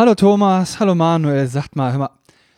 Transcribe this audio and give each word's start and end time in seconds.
Hallo 0.00 0.14
Thomas, 0.14 0.80
hallo 0.80 0.94
Manuel, 0.94 1.46
sagt 1.46 1.76
mal, 1.76 1.92
hör 1.92 1.98
mal, 1.98 2.10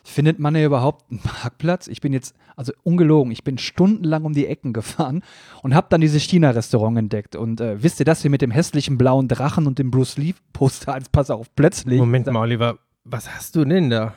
findet 0.05 0.39
man 0.39 0.55
hier 0.55 0.65
überhaupt 0.65 1.11
einen 1.11 1.19
Parkplatz? 1.19 1.87
Ich 1.87 1.99
bin 1.99 2.13
jetzt, 2.13 2.33
also 2.55 2.71
ungelogen, 2.83 3.33
ich 3.33 3.43
bin 3.43 3.57
stundenlang 3.57 4.23
um 4.23 4.31
die 4.31 4.47
Ecken 4.47 4.71
gefahren 4.71 5.23
und 5.61 5.75
habe 5.75 5.87
dann 5.89 5.99
dieses 5.99 6.23
China-Restaurant 6.23 6.97
entdeckt. 6.97 7.35
Und 7.35 7.59
äh, 7.59 7.83
wisst 7.83 7.99
ihr 7.99 8.05
das 8.05 8.21
hier 8.21 8.31
mit 8.31 8.41
dem 8.41 8.49
hässlichen 8.49 8.97
blauen 8.97 9.27
Drachen 9.27 9.67
und 9.67 9.77
dem 9.77 9.91
Bruce 9.91 10.15
Lee-Poster 10.15 10.93
als 10.93 11.09
Pass 11.09 11.29
auf 11.29 11.53
plötzlich? 11.53 11.99
Moment 11.99 12.27
mal, 12.27 12.39
Oliver, 12.39 12.77
was 13.03 13.29
hast 13.29 13.57
du 13.57 13.65
denn 13.65 13.89
da? 13.89 14.13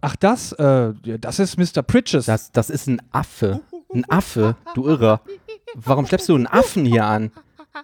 Ach, 0.00 0.16
das? 0.16 0.50
Äh, 0.54 0.94
das 1.20 1.38
ist 1.38 1.58
Mr. 1.58 1.84
Pritches. 1.84 2.26
Das, 2.26 2.50
das 2.50 2.70
ist 2.70 2.88
ein 2.88 3.00
Affe. 3.12 3.60
Ein 3.94 4.04
Affe, 4.10 4.56
du 4.74 4.88
Irrer. 4.88 5.20
Warum 5.76 6.06
schleppst 6.06 6.28
du 6.28 6.34
einen 6.34 6.48
Affen 6.48 6.86
hier 6.86 7.04
an? 7.04 7.30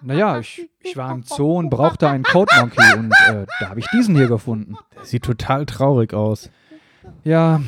Naja, 0.01 0.39
ich, 0.39 0.69
ich 0.81 0.95
war 0.95 1.11
im 1.11 1.23
Zoo 1.23 1.57
und 1.57 1.69
brauchte 1.69 2.07
einen 2.09 2.23
Code 2.23 2.51
Monkey 2.59 2.97
und 2.97 3.11
äh, 3.27 3.45
da 3.59 3.69
habe 3.69 3.79
ich 3.79 3.87
diesen 3.87 4.15
hier 4.15 4.27
gefunden. 4.27 4.75
Der 4.95 5.05
sieht 5.05 5.23
total 5.23 5.65
traurig 5.65 6.13
aus. 6.13 6.49
Ja, 7.23 7.61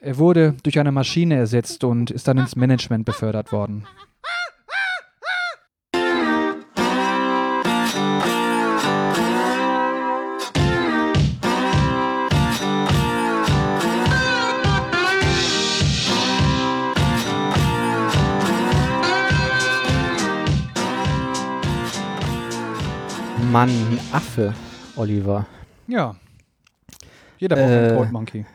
er 0.00 0.18
wurde 0.18 0.54
durch 0.62 0.78
eine 0.78 0.92
Maschine 0.92 1.36
ersetzt 1.36 1.84
und 1.84 2.10
ist 2.10 2.28
dann 2.28 2.38
ins 2.38 2.56
Management 2.56 3.04
befördert 3.04 3.52
worden. 3.52 3.86
Mann, 23.52 23.70
ein 23.70 23.98
Affe, 24.12 24.52
Oliver. 24.96 25.46
Ja. 25.86 26.16
Jeder 27.38 27.56
braucht 27.56 27.70
Äh, 27.70 27.78
einen 27.78 27.96
Code 27.96 28.12
Monkey. 28.12 28.46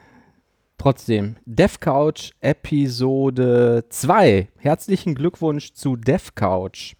Trotzdem, 0.77 1.37
Dev 1.45 1.79
Couch 1.79 2.31
Episode 2.41 3.85
2. 3.89 4.49
Herzlichen 4.57 5.15
Glückwunsch 5.15 5.73
zu 5.73 5.95
Dev 5.95 6.31
Couch. 6.35 6.93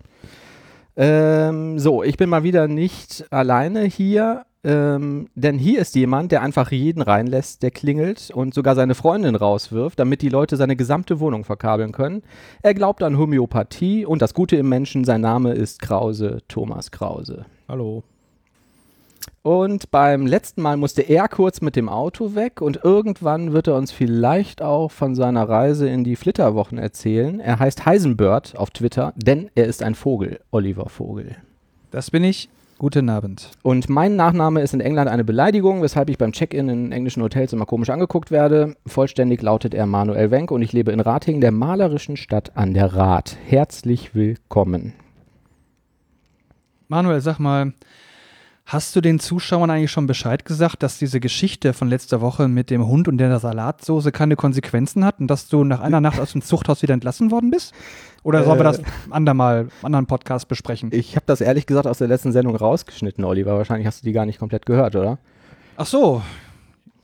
Ähm, 0.96 1.78
so, 1.78 2.02
ich 2.02 2.18
bin 2.18 2.30
mal 2.30 2.44
wieder 2.44 2.68
nicht 2.68 3.26
alleine 3.32 3.84
hier, 3.84 4.46
ähm, 4.64 5.28
denn 5.36 5.60
hier 5.60 5.80
ist 5.82 5.94
jemand, 5.96 6.32
der 6.32 6.42
einfach 6.42 6.72
jeden 6.72 7.02
reinlässt, 7.02 7.62
der 7.62 7.72
klingelt 7.72 8.32
und 8.34 8.56
sogar 8.56 8.74
seine 8.76 8.96
Freundin 8.96 9.36
rauswirft, 9.36 10.00
damit 10.00 10.22
die 10.24 10.30
Leute 10.30 10.56
seine 10.58 10.76
gesamte 10.76 11.20
Wohnung 11.20 11.44
verkabeln 11.44 11.92
können. 11.92 12.24
Er 12.64 12.74
glaubt 12.74 13.04
an 13.04 13.18
Homöopathie 13.20 14.06
und 14.06 14.22
das 14.22 14.34
Gute 14.34 14.56
im 14.56 14.70
Menschen, 14.70 15.04
sein 15.04 15.22
Name 15.22 15.54
ist 15.54 15.82
Krause, 15.82 16.40
Thomas 16.48 16.90
Krause. 16.90 17.46
Hallo. 17.68 18.04
Und 19.42 19.92
beim 19.92 20.26
letzten 20.26 20.62
Mal 20.62 20.78
musste 20.78 21.02
er 21.02 21.28
kurz 21.28 21.62
mit 21.62 21.76
dem 21.76 21.90
Auto 21.90 22.36
weg 22.36 22.62
und 22.62 22.80
irgendwann 22.84 23.52
wird 23.54 23.68
er 23.68 23.76
uns 23.76 23.92
vielleicht 23.92 24.62
auch 24.62 24.90
von 24.90 25.16
seiner 25.16 25.48
Reise 25.48 25.88
in 25.88 26.04
die 26.04 26.16
Flitterwochen 26.16 26.78
erzählen. 26.78 27.40
Er 27.40 27.60
heißt 27.60 27.86
Heisenbird 27.86 28.58
auf 28.58 28.72
Twitter, 28.72 29.14
denn 29.16 29.50
er 29.56 29.66
ist 29.66 29.84
ein 29.84 29.96
Vogel, 29.96 30.40
Oliver 30.52 30.90
Vogel. 30.90 31.36
Das 31.92 32.12
bin 32.12 32.24
ich. 32.24 32.50
Guten 32.80 33.08
Abend. 33.10 33.52
Und 33.62 33.88
mein 33.88 34.16
Nachname 34.16 34.62
ist 34.62 34.74
in 34.74 34.82
England 34.82 35.10
eine 35.10 35.24
Beleidigung, 35.24 35.82
weshalb 35.82 36.10
ich 36.10 36.18
beim 36.18 36.32
Check-in 36.34 36.68
in 36.68 36.92
englischen 36.92 37.24
Hotels 37.24 37.54
immer 37.54 37.66
komisch 37.66 37.90
angeguckt 37.90 38.32
werde. 38.32 38.76
Vollständig 38.86 39.42
lautet 39.42 39.74
er 39.74 39.86
Manuel 39.86 40.32
Wenk 40.32 40.52
und 40.52 40.62
ich 40.62 40.74
lebe 40.74 40.92
in 40.92 41.00
Ratingen, 41.00 41.40
der 41.40 41.52
malerischen 41.52 42.18
Stadt 42.18 42.58
an 42.58 42.74
der 42.74 42.94
Rath. 42.94 43.38
Herzlich 43.46 44.16
willkommen. 44.16 44.94
Manuel, 46.94 47.22
sag 47.22 47.40
mal, 47.40 47.74
hast 48.68 48.96
du 48.96 49.02
den 49.02 49.20
Zuschauern 49.20 49.72
eigentlich 49.72 49.90
schon 49.90 50.06
Bescheid 50.06 50.46
gesagt, 50.46 50.84
dass 50.84 51.00
diese 51.00 51.20
Geschichte 51.20 51.74
von 51.74 51.90
letzter 51.90 52.22
Woche 52.22 52.48
mit 52.48 52.70
dem 52.70 52.86
Hund 52.86 53.08
und 53.08 53.18
der 53.18 53.40
Salatsoße 53.40 54.12
keine 54.12 54.36
Konsequenzen 54.36 55.04
hat 55.04 55.20
und 55.20 55.26
dass 55.28 55.48
du 55.48 55.64
nach 55.64 55.80
einer 55.80 56.02
Nacht 56.02 56.20
aus 56.20 56.34
dem 56.34 56.44
Zuchthaus 56.44 56.84
wieder 56.84 56.94
entlassen 56.94 57.32
worden 57.32 57.50
bist? 57.50 57.74
Oder 58.22 58.44
sollen 58.44 58.60
wir 58.60 58.64
das 58.64 58.80
andermal, 59.10 59.62
im 59.82 59.86
anderen 59.88 60.06
Podcast 60.06 60.48
besprechen? 60.48 60.92
Ich 60.94 61.16
habe 61.16 61.26
das 61.26 61.42
ehrlich 61.42 61.66
gesagt 61.66 61.88
aus 61.88 61.98
der 61.98 62.08
letzten 62.08 62.32
Sendung 62.32 62.56
rausgeschnitten, 62.56 63.24
Oliver. 63.24 63.58
Wahrscheinlich 63.58 63.88
hast 63.88 64.04
du 64.04 64.06
die 64.06 64.14
gar 64.14 64.28
nicht 64.28 64.38
komplett 64.38 64.68
gehört, 64.68 64.96
oder? 64.96 65.18
Ach 65.78 65.88
so, 65.88 66.22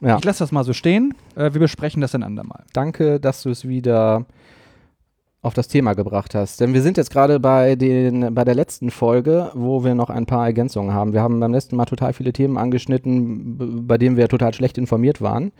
Ja. 0.01 0.19
ich 0.19 0.23
lasse 0.23 0.43
das 0.43 0.51
mal 0.51 0.63
so 0.63 0.73
stehen. 0.73 1.15
Äh, 1.35 1.51
wir 1.53 1.61
besprechen 1.61 1.99
das 1.99 2.13
ein 2.13 2.21
andermal. 2.21 2.63
Danke, 2.73 3.19
dass 3.19 3.41
du 3.41 3.49
es 3.49 3.67
wieder 3.67 4.27
auf 5.41 5.53
das 5.53 5.67
Thema 5.67 5.93
gebracht 5.93 6.35
hast. 6.35 6.59
Denn 6.59 6.73
wir 6.73 6.81
sind 6.81 6.97
jetzt 6.97 7.11
gerade 7.11 7.39
bei, 7.39 7.75
den, 7.75 8.33
bei 8.33 8.43
der 8.43 8.55
letzten 8.55 8.91
Folge, 8.91 9.51
wo 9.53 9.83
wir 9.83 9.95
noch 9.95 10.09
ein 10.09 10.25
paar 10.25 10.45
Ergänzungen 10.45 10.93
haben. 10.93 11.13
Wir 11.13 11.21
haben 11.21 11.39
beim 11.39 11.53
letzten 11.53 11.75
Mal 11.77 11.85
total 11.85 12.13
viele 12.13 12.33
Themen 12.33 12.57
angeschnitten, 12.57 13.87
bei 13.87 13.97
denen 13.97 14.17
wir 14.17 14.27
total 14.27 14.53
schlecht 14.53 14.77
informiert 14.77 15.21
waren. 15.21 15.51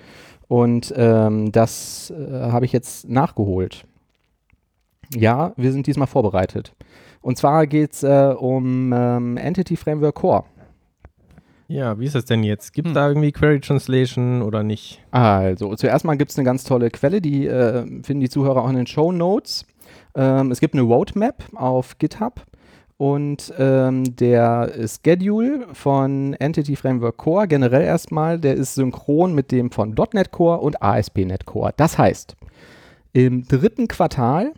Und 0.47 0.93
ähm, 0.97 1.51
das 1.51 2.11
äh, 2.11 2.51
habe 2.51 2.65
ich 2.65 2.73
jetzt 2.73 3.07
nachgeholt. 3.07 3.85
Ja, 5.15 5.53
wir 5.55 5.71
sind 5.71 5.87
diesmal 5.87 6.07
vorbereitet. 6.07 6.73
Und 7.21 7.37
zwar 7.37 7.65
geht 7.67 7.93
es 7.93 8.03
äh, 8.03 8.33
um 8.37 8.91
ähm, 8.93 9.37
Entity 9.37 9.75
Framework 9.75 10.15
Core. 10.15 10.43
Ja, 11.67 11.99
wie 11.99 12.05
ist 12.05 12.15
das 12.15 12.25
denn 12.25 12.43
jetzt? 12.43 12.73
Gibt 12.73 12.87
es 12.87 12.91
Hm. 12.91 12.95
da 12.95 13.07
irgendwie 13.07 13.31
Query 13.31 13.59
Translation 13.59 14.41
oder 14.41 14.63
nicht? 14.63 14.99
Also, 15.11 15.75
zuerst 15.75 16.03
mal 16.03 16.17
gibt 16.17 16.31
es 16.31 16.37
eine 16.37 16.45
ganz 16.45 16.63
tolle 16.63 16.89
Quelle, 16.89 17.21
die 17.21 17.45
äh, 17.45 17.85
finden 18.03 18.21
die 18.21 18.29
Zuhörer 18.29 18.63
auch 18.63 18.69
in 18.69 18.75
den 18.75 18.87
Show 18.87 19.11
Notes. 19.11 19.65
Ähm, 20.15 20.51
es 20.51 20.59
gibt 20.59 20.73
eine 20.73 20.83
Roadmap 20.83 21.43
auf 21.55 21.97
GitHub 21.97 22.45
und 22.99 23.53
ähm, 23.57 24.17
der 24.17 24.73
Schedule 24.85 25.67
von 25.71 26.33
Entity 26.33 26.75
Framework 26.75 27.15
Core 27.15 27.47
generell 27.47 27.83
erstmal, 27.83 28.37
der 28.37 28.55
ist 28.55 28.75
synchron 28.75 29.33
mit 29.33 29.53
dem 29.53 29.71
von 29.71 29.95
.NET 30.13 30.31
Core 30.31 30.59
und 30.59 30.83
ASP.NET 30.83 31.45
Core. 31.45 31.73
Das 31.77 31.97
heißt, 31.97 32.35
im 33.13 33.47
dritten 33.47 33.87
Quartal, 33.87 34.51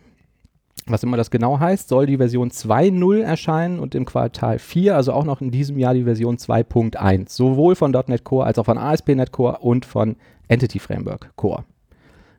was 0.86 1.04
immer 1.04 1.16
das 1.16 1.30
genau 1.30 1.60
heißt, 1.60 1.88
soll 1.88 2.06
die 2.06 2.16
Version 2.16 2.50
2.0 2.50 3.22
erscheinen 3.22 3.78
und 3.78 3.94
im 3.94 4.06
Quartal 4.06 4.58
4, 4.58 4.96
also 4.96 5.12
auch 5.12 5.24
noch 5.24 5.40
in 5.40 5.52
diesem 5.52 5.78
Jahr 5.78 5.94
die 5.94 6.02
Version 6.02 6.36
2.1, 6.36 7.30
sowohl 7.30 7.76
von 7.76 7.92
.NET 7.92 8.24
Core 8.24 8.46
als 8.46 8.58
auch 8.58 8.66
von 8.66 8.76
ASP.NET 8.76 9.30
Core 9.30 9.58
und 9.60 9.86
von 9.86 10.16
Entity 10.48 10.80
Framework 10.80 11.30
Core. 11.36 11.62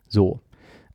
So, 0.10 0.42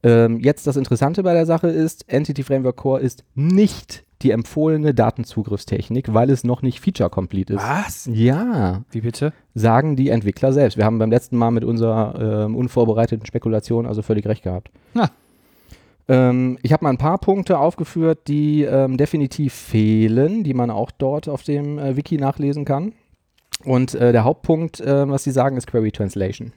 ähm, 0.02 0.40
jetzt 0.40 0.66
das 0.66 0.76
Interessante 0.76 1.22
bei 1.22 1.34
der 1.34 1.46
Sache 1.46 1.68
ist, 1.68 2.08
Entity 2.08 2.42
Framework 2.42 2.76
Core 2.76 3.00
ist 3.00 3.24
nicht 3.34 4.04
die 4.22 4.32
empfohlene 4.32 4.94
Datenzugriffstechnik, 4.94 6.12
weil 6.12 6.30
es 6.30 6.42
noch 6.42 6.62
nicht 6.62 6.80
feature-complete 6.80 7.54
ist. 7.54 7.62
Was? 7.62 8.08
Ja, 8.12 8.82
Wie 8.90 9.00
bitte? 9.00 9.32
sagen 9.54 9.96
die 9.96 10.08
Entwickler 10.08 10.52
selbst. 10.52 10.76
Wir 10.76 10.84
haben 10.84 10.98
beim 10.98 11.10
letzten 11.10 11.36
Mal 11.36 11.50
mit 11.50 11.64
unserer 11.64 12.44
ähm, 12.46 12.56
unvorbereiteten 12.56 13.26
Spekulation 13.26 13.86
also 13.86 14.02
völlig 14.02 14.26
recht 14.26 14.42
gehabt. 14.42 14.70
Na. 14.94 15.10
Ähm, 16.08 16.58
ich 16.62 16.72
habe 16.72 16.84
mal 16.84 16.90
ein 16.90 16.98
paar 16.98 17.18
Punkte 17.18 17.58
aufgeführt, 17.58 18.20
die 18.28 18.62
ähm, 18.62 18.96
definitiv 18.96 19.52
fehlen, 19.52 20.42
die 20.42 20.54
man 20.54 20.70
auch 20.70 20.90
dort 20.90 21.28
auf 21.28 21.42
dem 21.42 21.78
äh, 21.78 21.96
Wiki 21.96 22.16
nachlesen 22.16 22.64
kann. 22.64 22.94
Und 23.64 23.94
äh, 23.94 24.12
der 24.12 24.24
Hauptpunkt, 24.24 24.80
äh, 24.80 25.08
was 25.08 25.24
sie 25.24 25.32
sagen, 25.32 25.56
ist 25.56 25.66
Query 25.66 25.92
Translation. 25.92 26.52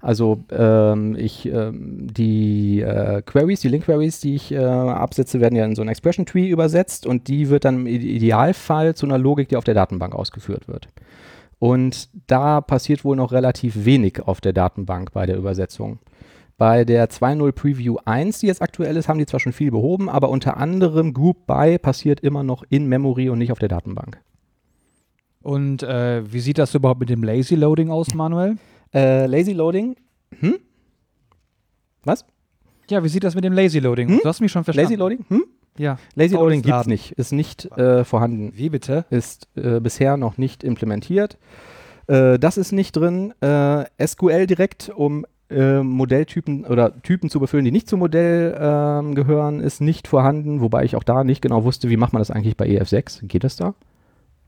Also 0.00 0.44
ähm, 0.50 1.16
ich, 1.18 1.46
ähm, 1.46 2.06
die 2.12 2.80
äh, 2.80 3.20
Queries, 3.22 3.60
die 3.60 3.68
Link-Queries, 3.68 4.20
die 4.20 4.36
ich 4.36 4.52
äh, 4.52 4.58
absetze, 4.58 5.40
werden 5.40 5.56
ja 5.56 5.64
in 5.64 5.74
so 5.74 5.82
ein 5.82 5.88
Expression 5.88 6.24
Tree 6.24 6.48
übersetzt 6.48 7.04
und 7.04 7.26
die 7.26 7.48
wird 7.48 7.64
dann 7.64 7.80
im 7.80 7.86
Ide- 7.86 8.06
Idealfall 8.06 8.94
zu 8.94 9.06
einer 9.06 9.18
Logik, 9.18 9.48
die 9.48 9.56
auf 9.56 9.64
der 9.64 9.74
Datenbank 9.74 10.14
ausgeführt 10.14 10.68
wird. 10.68 10.88
Und 11.58 12.08
da 12.28 12.60
passiert 12.60 13.04
wohl 13.04 13.16
noch 13.16 13.32
relativ 13.32 13.84
wenig 13.84 14.22
auf 14.22 14.40
der 14.40 14.52
Datenbank 14.52 15.12
bei 15.12 15.26
der 15.26 15.36
Übersetzung. 15.36 15.98
Bei 16.56 16.84
der 16.84 17.08
2.0 17.08 17.52
Preview 17.52 17.96
1, 18.04 18.40
die 18.40 18.46
jetzt 18.46 18.62
aktuell 18.62 18.96
ist, 18.96 19.08
haben 19.08 19.18
die 19.18 19.26
zwar 19.26 19.40
schon 19.40 19.52
viel 19.52 19.72
behoben, 19.72 20.08
aber 20.08 20.28
unter 20.28 20.56
anderem 20.56 21.12
Group 21.12 21.46
By 21.46 21.78
passiert 21.78 22.20
immer 22.20 22.44
noch 22.44 22.64
in 22.68 22.86
Memory 22.86 23.30
und 23.30 23.38
nicht 23.38 23.50
auf 23.50 23.58
der 23.58 23.68
Datenbank. 23.68 24.20
Und 25.40 25.82
äh, 25.82 26.32
wie 26.32 26.40
sieht 26.40 26.58
das 26.58 26.74
überhaupt 26.74 27.00
mit 27.00 27.10
dem 27.10 27.22
Lazy 27.22 27.54
Loading 27.54 27.90
aus, 27.90 28.14
Manuel? 28.14 28.56
Äh, 28.94 29.26
Lazy 29.26 29.52
Loading. 29.52 29.96
Hm? 30.40 30.58
Was? 32.04 32.24
Ja, 32.90 33.02
wie 33.04 33.08
sieht 33.08 33.24
das 33.24 33.34
mit 33.34 33.44
dem 33.44 33.52
Lazy 33.52 33.78
Loading? 33.80 34.08
Hm? 34.08 34.20
Du 34.22 34.28
hast 34.28 34.40
mich 34.40 34.52
schon 34.52 34.64
verstanden. 34.64 34.90
Lazy 34.90 34.98
Loading? 34.98 35.24
Hm? 35.28 35.44
Ja. 35.78 35.98
Lazy 36.14 36.34
Loading 36.34 36.62
gibt's 36.62 36.70
Laden. 36.70 36.90
nicht, 36.90 37.12
ist 37.12 37.32
nicht 37.32 37.66
äh, 37.76 38.04
vorhanden, 38.04 38.52
Wie 38.56 38.68
bitte? 38.70 39.04
ist 39.10 39.46
äh, 39.56 39.80
bisher 39.80 40.16
noch 40.16 40.38
nicht 40.38 40.64
implementiert. 40.64 41.38
Äh, 42.08 42.38
das 42.38 42.56
ist 42.56 42.72
nicht 42.72 42.92
drin. 42.96 43.32
Äh, 43.40 43.84
SQL 44.04 44.46
direkt, 44.46 44.90
um 44.94 45.24
äh, 45.50 45.80
Modelltypen 45.82 46.64
oder 46.64 47.00
Typen 47.02 47.30
zu 47.30 47.38
befüllen, 47.40 47.64
die 47.64 47.70
nicht 47.70 47.88
zum 47.88 48.00
Modell 48.00 48.56
ähm, 48.60 49.14
gehören, 49.14 49.60
ist 49.60 49.80
nicht 49.80 50.08
vorhanden, 50.08 50.60
wobei 50.60 50.84
ich 50.84 50.96
auch 50.96 51.04
da 51.04 51.24
nicht 51.24 51.42
genau 51.42 51.64
wusste, 51.64 51.88
wie 51.88 51.96
macht 51.96 52.12
man 52.12 52.20
das 52.20 52.30
eigentlich 52.30 52.56
bei 52.56 52.66
EF6? 52.66 53.26
Geht 53.26 53.44
das 53.44 53.56
da? 53.56 53.74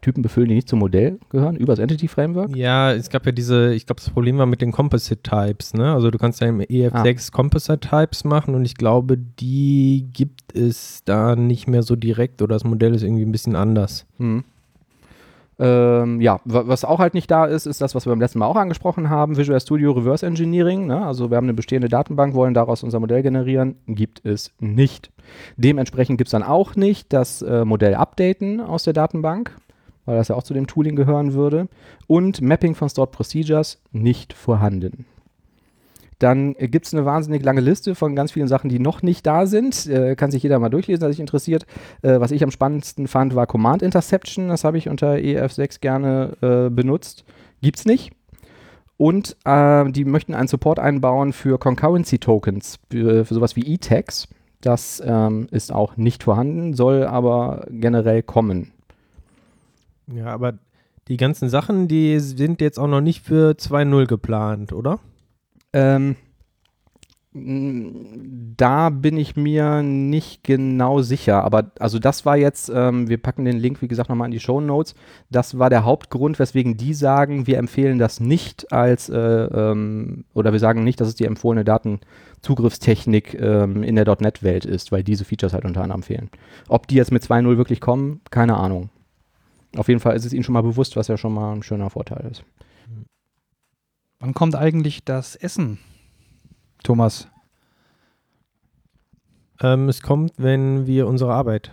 Typen 0.01 0.23
befüllen, 0.23 0.49
die 0.49 0.55
nicht 0.55 0.69
zum 0.69 0.79
Modell 0.79 1.19
gehören, 1.29 1.57
über 1.57 1.73
das 1.73 1.79
Entity 1.79 2.09
Framework? 2.09 2.57
Ja, 2.57 2.93
es 2.93 3.11
gab 3.11 3.27
ja 3.27 3.33
diese, 3.33 3.75
ich 3.75 3.87
glaube, 3.87 4.01
das 4.01 4.11
Problem 4.11 4.39
war 4.39 4.47
mit 4.47 4.61
den 4.61 4.73
Composite 4.73 5.23
Types, 5.23 5.75
ne? 5.75 5.93
Also 5.93 6.11
du 6.11 6.19
kannst 6.19 6.41
ja 6.41 6.49
im 6.49 6.61
EF6 6.61 7.33
Composite 7.33 7.81
Types 7.81 8.25
machen 8.25 8.55
und 8.55 8.65
ich 8.65 8.77
glaube, 8.77 9.19
die 9.19 10.07
gibt 10.13 10.57
es 10.57 11.03
da 11.05 11.37
nicht 11.37 11.69
mehr 11.69 11.83
so 11.83 11.97
direkt 11.97 12.43
oder 12.43 12.55
das 12.55 12.65
Modell 12.65 12.95
ist 12.95 13.03
irgendwie 13.03 13.25
ein 13.25 13.33
bisschen 13.33 13.57
anders. 13.57 14.07
Hm. 14.19 14.45
Ähm, 15.63 16.23
ja, 16.23 16.41
was 16.47 16.87
auch 16.87 17.01
halt 17.01 17.13
nicht 17.13 17.31
da 17.31 17.45
ist, 17.45 17.67
ist 17.67 17.83
das, 17.83 17.95
was 17.95 18.07
wir 18.07 18.11
beim 18.11 18.21
letzten 18.21 18.39
Mal 18.39 18.47
auch 18.47 18.57
angesprochen 18.57 19.11
haben, 19.11 19.37
Visual 19.37 19.61
Studio 19.61 19.93
Reverse 19.93 20.25
Engineering. 20.27 20.87
Ne? 20.87 21.05
Also 21.05 21.29
wir 21.29 21.37
haben 21.37 21.45
eine 21.45 21.53
bestehende 21.53 21.91
Datenbank, 21.91 22.33
wollen 22.33 22.55
daraus 22.55 22.83
unser 22.83 22.99
Modell 22.99 23.23
generieren. 23.23 23.77
Gibt 23.87 24.25
es 24.25 24.53
nicht. 24.59 25.11
Dementsprechend 25.59 26.17
gibt 26.17 26.29
es 26.29 26.33
dann 26.33 26.43
auch 26.43 26.77
nicht 26.77 27.13
das 27.13 27.43
äh, 27.43 27.67
Modell 27.67 27.95
updaten 27.95 28.63
aus 28.63 28.85
der 28.85 28.95
Datenbank, 28.95 29.55
weil 30.11 30.19
das 30.19 30.29
ja 30.29 30.35
auch 30.35 30.43
zu 30.43 30.55
dem 30.55 30.67
Tooling 30.67 30.97
gehören 30.97 31.35
würde. 31.35 31.69
Und 32.07 32.43
Mapping 32.43 32.75
von 32.75 32.89
Stored 32.89 33.13
Procedures 33.13 33.81
nicht 33.93 34.33
vorhanden. 34.33 35.07
Dann 36.19 36.55
äh, 36.59 36.69
gibt 36.69 36.87
es 36.87 36.95
eine 36.95 37.05
wahnsinnig 37.05 37.45
lange 37.45 37.61
Liste 37.61 37.95
von 37.95 38.17
ganz 38.17 38.33
vielen 38.33 38.49
Sachen, 38.49 38.69
die 38.69 38.81
noch 38.81 39.03
nicht 39.03 39.25
da 39.25 39.47
sind. 39.47 39.87
Äh, 39.87 40.17
kann 40.17 40.31
sich 40.31 40.43
jeder 40.43 40.59
mal 40.59 40.69
durchlesen, 40.69 41.01
der 41.01 41.11
sich 41.11 41.21
interessiert. 41.21 41.65
Äh, 42.03 42.19
was 42.21 42.33
ich 42.33 42.43
am 42.43 42.51
spannendsten 42.51 43.07
fand, 43.07 43.35
war 43.35 43.47
Command 43.47 43.83
Interception. 43.83 44.49
Das 44.49 44.65
habe 44.65 44.79
ich 44.79 44.89
unter 44.89 45.15
EF6 45.15 45.81
gerne 45.81 46.37
äh, 46.43 46.71
benutzt. 46.71 47.25
es 47.63 47.85
nicht. 47.87 48.13
Und 48.97 49.37
äh, 49.45 49.91
die 49.91 50.05
möchten 50.05 50.35
einen 50.35 50.49
Support 50.49 50.79
einbauen 50.79 51.33
für 51.33 51.57
Concurrency 51.59 52.19
Tokens, 52.19 52.81
für, 52.91 53.25
für 53.25 53.35
sowas 53.35 53.55
wie 53.55 53.63
E-Tags. 53.63 54.29
Das 54.61 55.03
ähm, 55.07 55.47
ist 55.51 55.73
auch 55.73 55.97
nicht 55.97 56.25
vorhanden, 56.25 56.75
soll 56.75 57.05
aber 57.05 57.65
generell 57.71 58.23
kommen. 58.23 58.73
Ja, 60.13 60.27
aber 60.27 60.59
die 61.09 61.17
ganzen 61.17 61.49
Sachen, 61.49 61.89
die 61.89 62.21
sind 62.21 62.61
jetzt 62.61 62.79
auch 62.79 62.87
noch 62.87 63.01
nicht 63.01 63.25
für 63.25 63.53
2.0 63.53 64.07
geplant, 64.07 64.73
oder? 64.73 65.01
Ähm, 65.73 66.17
da 67.33 68.91
bin 68.91 69.17
ich 69.17 69.37
mir 69.37 69.85
nicht 69.85 70.43
genau 70.43 71.01
sicher, 71.01 71.45
aber 71.45 71.71
also 71.79 72.01
das 72.01 72.27
war 72.27 72.37
jetzt, 72.37 72.73
ähm, 72.75 73.09
wir 73.09 73.19
packen 73.19 73.45
den 73.45 73.59
Link, 73.59 73.81
wie 73.83 73.87
gesagt, 73.87 74.09
nochmal 74.09 74.27
in 74.27 74.33
die 74.33 74.41
Show 74.41 74.61
Notes. 74.61 74.97
Das 75.31 75.57
war 75.57 75.71
der 75.71 75.85
Hauptgrund, 75.85 76.41
weswegen 76.41 76.77
die 76.77 76.93
sagen, 76.93 77.47
wir 77.47 77.59
empfehlen 77.59 78.01
das 78.01 78.19
nicht 78.19 78.73
als, 78.73 79.09
äh, 79.09 79.17
ähm, 79.17 80.25
oder 80.35 80.51
wir 80.51 80.59
sagen 80.59 80.83
nicht, 80.83 81.01
dass 81.01 81.07
es 81.07 81.15
die 81.15 81.25
empfohlene 81.25 81.65
Datenzugriffstechnik 81.65 83.41
ähm, 83.41 83.85
in 83.85 83.95
der 83.95 84.07
.NET-Welt 84.21 84.65
ist, 84.65 84.91
weil 84.91 85.05
diese 85.05 85.25
Features 85.25 85.53
halt 85.53 85.65
unter 85.65 85.83
anderem 85.83 86.03
fehlen. 86.03 86.31
Ob 86.69 86.89
die 86.89 86.97
jetzt 86.97 87.13
mit 87.13 87.23
2.0 87.23 87.57
wirklich 87.57 87.81
kommen, 87.81 88.23
keine 88.33 88.57
Ahnung. 88.57 88.91
Auf 89.77 89.89
jeden 89.89 90.01
Fall 90.01 90.17
ist 90.17 90.25
es 90.25 90.33
ihnen 90.33 90.43
schon 90.43 90.53
mal 90.53 90.63
bewusst, 90.63 90.97
was 90.97 91.09
ja 91.09 91.17
schon 91.17 91.33
mal 91.33 91.53
ein 91.55 91.63
schöner 91.63 91.91
Vorteil 91.91 92.27
ist. 92.31 92.45
Wann 94.19 94.35
kommt 94.35 94.55
eigentlich 94.57 95.05
das 95.05 95.37
Essen, 95.37 95.79
Thomas? 96.83 97.29
Ähm, 99.61 99.89
es 99.89 100.03
kommt, 100.03 100.33
wenn 100.37 100.87
wir 100.87 101.07
unsere 101.07 101.33
Arbeit 101.33 101.73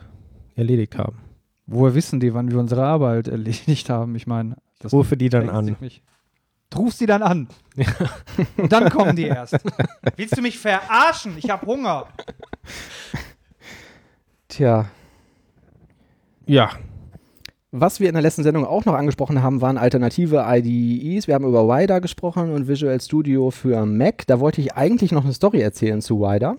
erledigt 0.55 0.97
haben. 0.97 1.19
Woher 1.65 1.95
wissen 1.95 2.19
die, 2.19 2.33
wann 2.33 2.51
wir 2.51 2.59
unsere 2.59 2.85
Arbeit 2.85 3.27
erledigt 3.27 3.89
haben? 3.89 4.15
Ich 4.15 4.27
meine, 4.27 4.55
das 4.79 4.93
rufe 4.93 5.17
die 5.17 5.29
dann 5.29 5.49
an. 5.49 5.75
Du 6.69 6.79
rufst 6.79 6.99
die 6.99 7.05
dann 7.05 7.23
an. 7.23 7.47
Ja. 7.75 7.85
Und 8.57 8.71
dann 8.71 8.89
kommen 8.89 9.15
die 9.15 9.23
erst. 9.23 9.57
Willst 10.17 10.37
du 10.37 10.41
mich 10.41 10.59
verarschen? 10.59 11.37
Ich 11.37 11.49
habe 11.49 11.65
Hunger. 11.65 12.07
Tja. 14.49 14.89
Ja, 16.45 16.71
was 17.71 17.99
wir 17.99 18.07
in 18.07 18.13
der 18.13 18.21
letzten 18.21 18.43
Sendung 18.43 18.65
auch 18.65 18.85
noch 18.85 18.93
angesprochen 18.93 19.43
haben, 19.43 19.61
waren 19.61 19.77
alternative 19.77 20.45
IDEs. 20.47 21.27
Wir 21.27 21.35
haben 21.35 21.45
über 21.45 21.67
WIDA 21.67 21.99
gesprochen 21.99 22.51
und 22.51 22.67
Visual 22.67 22.99
Studio 23.01 23.51
für 23.51 23.85
Mac. 23.85 24.25
Da 24.27 24.39
wollte 24.39 24.61
ich 24.61 24.75
eigentlich 24.75 25.11
noch 25.11 25.25
eine 25.25 25.33
Story 25.33 25.61
erzählen 25.61 26.01
zu 26.01 26.21
WIDA. 26.21 26.55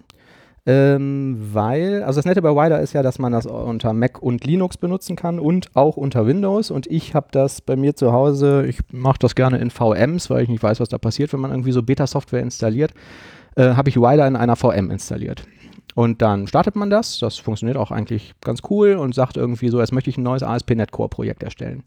Ähm, 0.66 1.38
weil, 1.54 2.02
also 2.02 2.18
das 2.18 2.26
Nette 2.26 2.42
bei 2.42 2.50
WIDA 2.50 2.76
ist 2.76 2.92
ja, 2.92 3.02
dass 3.02 3.18
man 3.18 3.32
das 3.32 3.46
unter 3.46 3.94
Mac 3.94 4.20
und 4.20 4.44
Linux 4.44 4.76
benutzen 4.76 5.16
kann 5.16 5.38
und 5.38 5.74
auch 5.74 5.96
unter 5.96 6.26
Windows. 6.26 6.70
Und 6.70 6.86
ich 6.86 7.14
habe 7.14 7.28
das 7.30 7.62
bei 7.62 7.74
mir 7.74 7.96
zu 7.96 8.12
Hause, 8.12 8.66
ich 8.66 8.80
mache 8.92 9.18
das 9.18 9.34
gerne 9.34 9.56
in 9.58 9.70
VMs, 9.70 10.28
weil 10.28 10.42
ich 10.42 10.50
nicht 10.50 10.62
weiß, 10.62 10.78
was 10.78 10.90
da 10.90 10.98
passiert, 10.98 11.32
wenn 11.32 11.40
man 11.40 11.52
irgendwie 11.52 11.72
so 11.72 11.82
Beta-Software 11.82 12.42
installiert, 12.42 12.92
äh, 13.56 13.70
habe 13.70 13.88
ich 13.88 13.96
WIDA 13.96 14.26
in 14.26 14.36
einer 14.36 14.56
VM 14.56 14.90
installiert. 14.90 15.44
Und 15.98 16.22
dann 16.22 16.46
startet 16.46 16.76
man 16.76 16.90
das, 16.90 17.18
das 17.18 17.38
funktioniert 17.38 17.76
auch 17.76 17.90
eigentlich 17.90 18.32
ganz 18.40 18.60
cool 18.70 18.92
und 18.92 19.16
sagt 19.16 19.36
irgendwie 19.36 19.68
so, 19.68 19.80
jetzt 19.80 19.92
möchte 19.92 20.10
ich 20.10 20.16
ein 20.16 20.22
neues 20.22 20.44
ASP.NET 20.44 20.92
Core 20.92 21.08
Projekt 21.08 21.42
erstellen. 21.42 21.82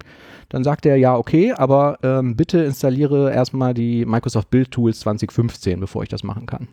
Dann 0.50 0.66
sagt 0.66 0.86
er, 0.86 0.98
ja, 0.98 1.16
okay, 1.16 1.54
aber 1.54 1.98
ähm, 2.04 2.36
bitte 2.36 2.62
installiere 2.62 3.32
erstmal 3.34 3.74
die 3.74 4.06
Microsoft 4.06 4.50
Build 4.50 4.70
Tools 4.70 5.00
2015, 5.00 5.80
bevor 5.80 6.04
ich 6.04 6.10
das 6.10 6.24
machen 6.24 6.46
kann. 6.46 6.68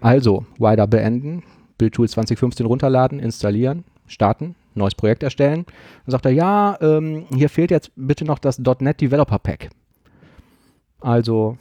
Also, 0.00 0.46
Wider 0.58 0.88
beenden, 0.88 1.44
Build 1.78 1.94
Tools 1.94 2.10
2015 2.10 2.66
runterladen, 2.66 3.20
installieren, 3.20 3.84
starten, 4.08 4.56
neues 4.74 4.96
Projekt 4.96 5.22
erstellen. 5.22 5.66
Dann 6.06 6.10
sagt 6.10 6.26
er, 6.26 6.32
ja, 6.32 6.76
ähm, 6.80 7.26
hier 7.32 7.50
fehlt 7.50 7.70
jetzt 7.70 7.92
bitte 7.94 8.24
noch 8.24 8.40
das 8.40 8.58
.NET 8.58 9.00
Developer 9.00 9.38
Pack. 9.38 9.70
Also 10.98 11.56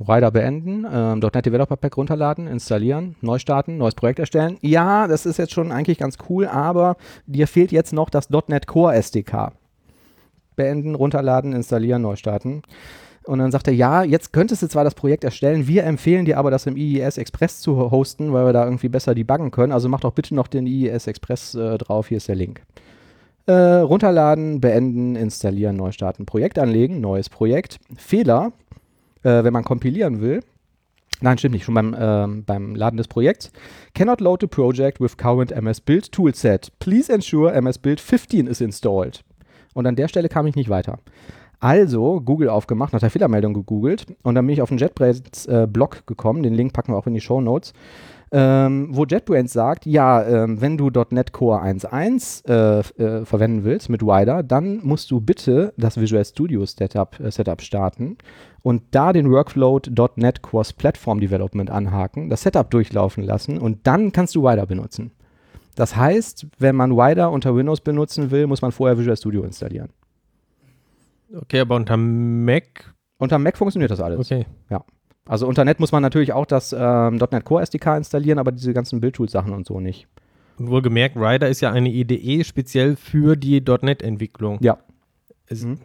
Rider 0.00 0.30
beenden, 0.30 0.86
ähm, 0.90 1.20
.NET 1.20 1.46
Developer 1.46 1.76
Pack 1.76 1.96
runterladen, 1.96 2.46
installieren, 2.46 3.16
neu 3.20 3.38
starten, 3.38 3.78
neues 3.78 3.94
Projekt 3.94 4.18
erstellen. 4.18 4.58
Ja, 4.60 5.06
das 5.06 5.26
ist 5.26 5.38
jetzt 5.38 5.52
schon 5.52 5.72
eigentlich 5.72 5.98
ganz 5.98 6.18
cool, 6.28 6.46
aber 6.46 6.96
dir 7.26 7.46
fehlt 7.46 7.72
jetzt 7.72 7.92
noch 7.92 8.10
das 8.10 8.28
.NET 8.30 8.66
Core 8.66 8.94
SDK. 8.94 9.52
Beenden, 10.54 10.94
runterladen, 10.94 11.52
installieren, 11.52 12.02
neu 12.02 12.16
starten. 12.16 12.62
Und 13.24 13.40
dann 13.40 13.50
sagt 13.50 13.66
er, 13.66 13.74
ja, 13.74 14.04
jetzt 14.04 14.32
könntest 14.32 14.62
du 14.62 14.68
zwar 14.68 14.84
das 14.84 14.94
Projekt 14.94 15.24
erstellen, 15.24 15.66
wir 15.66 15.84
empfehlen 15.84 16.26
dir 16.26 16.38
aber, 16.38 16.50
das 16.50 16.66
im 16.66 16.76
IIS 16.76 17.18
Express 17.18 17.60
zu 17.60 17.90
hosten, 17.90 18.32
weil 18.32 18.46
wir 18.46 18.52
da 18.52 18.64
irgendwie 18.64 18.88
besser 18.88 19.14
debuggen 19.14 19.50
können. 19.50 19.72
Also 19.72 19.88
mach 19.88 20.00
doch 20.00 20.12
bitte 20.12 20.34
noch 20.34 20.46
den 20.46 20.66
IIS 20.66 21.08
Express 21.08 21.54
äh, 21.54 21.76
drauf, 21.76 22.08
hier 22.08 22.18
ist 22.18 22.28
der 22.28 22.36
Link. 22.36 22.62
Äh, 23.46 23.52
runterladen, 23.52 24.60
beenden, 24.60 25.16
installieren, 25.16 25.76
neu 25.76 25.90
starten, 25.90 26.24
Projekt 26.24 26.58
anlegen, 26.58 27.00
neues 27.00 27.28
Projekt. 27.28 27.78
Fehler, 27.96 28.52
äh, 29.26 29.44
wenn 29.44 29.52
man 29.52 29.64
kompilieren 29.64 30.20
will. 30.20 30.40
Nein, 31.20 31.38
stimmt 31.38 31.54
nicht, 31.54 31.64
schon 31.64 31.74
beim, 31.74 31.96
ähm, 31.98 32.44
beim 32.44 32.74
Laden 32.74 32.98
des 32.98 33.08
Projekts. 33.08 33.50
Cannot 33.94 34.20
load 34.20 34.38
the 34.42 34.46
project 34.46 35.00
with 35.00 35.16
current 35.16 35.50
MS 35.50 35.80
Build 35.80 36.12
Toolset. 36.12 36.70
Please 36.78 37.10
ensure 37.12 37.52
MS 37.52 37.78
Build 37.78 38.00
15 38.00 38.46
is 38.46 38.60
installed. 38.60 39.24
Und 39.74 39.86
an 39.86 39.96
der 39.96 40.08
Stelle 40.08 40.28
kam 40.28 40.46
ich 40.46 40.56
nicht 40.56 40.68
weiter. 40.68 40.98
Also 41.58 42.20
Google 42.20 42.50
aufgemacht, 42.50 42.92
nach 42.92 43.00
der 43.00 43.08
Fehlermeldung 43.10 43.54
gegoogelt 43.54 44.06
und 44.22 44.34
dann 44.34 44.46
bin 44.46 44.52
ich 44.52 44.60
auf 44.60 44.68
den 44.68 44.76
JetBrains 44.76 45.46
äh, 45.46 45.66
Blog 45.66 46.06
gekommen. 46.06 46.42
Den 46.42 46.52
Link 46.52 46.74
packen 46.74 46.92
wir 46.92 46.98
auch 46.98 47.06
in 47.06 47.14
die 47.14 47.20
Show 47.20 47.40
Notes 47.40 47.72
ähm, 48.32 48.88
wo 48.90 49.04
JetBrains 49.04 49.52
sagt, 49.52 49.86
ja, 49.86 50.22
ähm, 50.24 50.60
wenn 50.60 50.76
du 50.76 50.90
.NET 51.10 51.32
Core 51.32 51.62
1.1 51.62 52.48
äh, 52.48 52.80
äh, 53.02 53.24
verwenden 53.24 53.64
willst 53.64 53.88
mit 53.88 54.02
Wider, 54.02 54.42
dann 54.42 54.80
musst 54.82 55.10
du 55.10 55.20
bitte 55.20 55.72
das 55.76 56.00
Visual 56.00 56.24
Studio 56.24 56.64
Setup, 56.66 57.18
äh, 57.20 57.30
Setup 57.30 57.62
starten 57.62 58.16
und 58.66 58.82
da 58.90 59.12
den 59.12 59.30
Workflow 59.30 59.80
.NET 60.16 60.42
Cross 60.42 60.72
Platform 60.72 61.20
Development 61.20 61.70
anhaken, 61.70 62.28
das 62.28 62.42
Setup 62.42 62.68
durchlaufen 62.68 63.22
lassen 63.22 63.58
und 63.58 63.86
dann 63.86 64.10
kannst 64.10 64.34
du 64.34 64.42
Wider 64.42 64.66
benutzen. 64.66 65.12
Das 65.76 65.94
heißt, 65.94 66.48
wenn 66.58 66.74
man 66.74 66.96
Wider 66.96 67.30
unter 67.30 67.54
Windows 67.54 67.80
benutzen 67.80 68.32
will, 68.32 68.48
muss 68.48 68.62
man 68.62 68.72
vorher 68.72 68.98
Visual 68.98 69.16
Studio 69.16 69.44
installieren. 69.44 69.90
Okay, 71.32 71.60
aber 71.60 71.76
unter 71.76 71.96
Mac? 71.96 72.92
Unter 73.18 73.38
Mac 73.38 73.56
funktioniert 73.56 73.92
das 73.92 74.00
alles. 74.00 74.18
Okay. 74.18 74.46
Ja. 74.68 74.84
Also 75.26 75.46
unter 75.46 75.64
Net 75.64 75.78
muss 75.78 75.92
man 75.92 76.02
natürlich 76.02 76.32
auch 76.32 76.46
das 76.46 76.74
ähm, 76.76 77.18
.NET 77.18 77.44
Core 77.44 77.62
SDK 77.62 77.98
installieren, 77.98 78.40
aber 78.40 78.50
diese 78.50 78.74
ganzen 78.74 79.00
Build-Tools-Sachen 79.00 79.52
und 79.52 79.64
so 79.64 79.78
nicht. 79.78 80.08
Und 80.58 80.70
wohlgemerkt, 80.70 81.16
Rider 81.16 81.48
ist 81.48 81.60
ja 81.60 81.70
eine 81.70 81.90
IDE 81.90 82.42
speziell 82.42 82.96
für 82.96 83.36
die 83.36 83.60
.NET-Entwicklung. 83.60 84.58
Ja. 84.60 84.78
Mhm. 85.50 85.78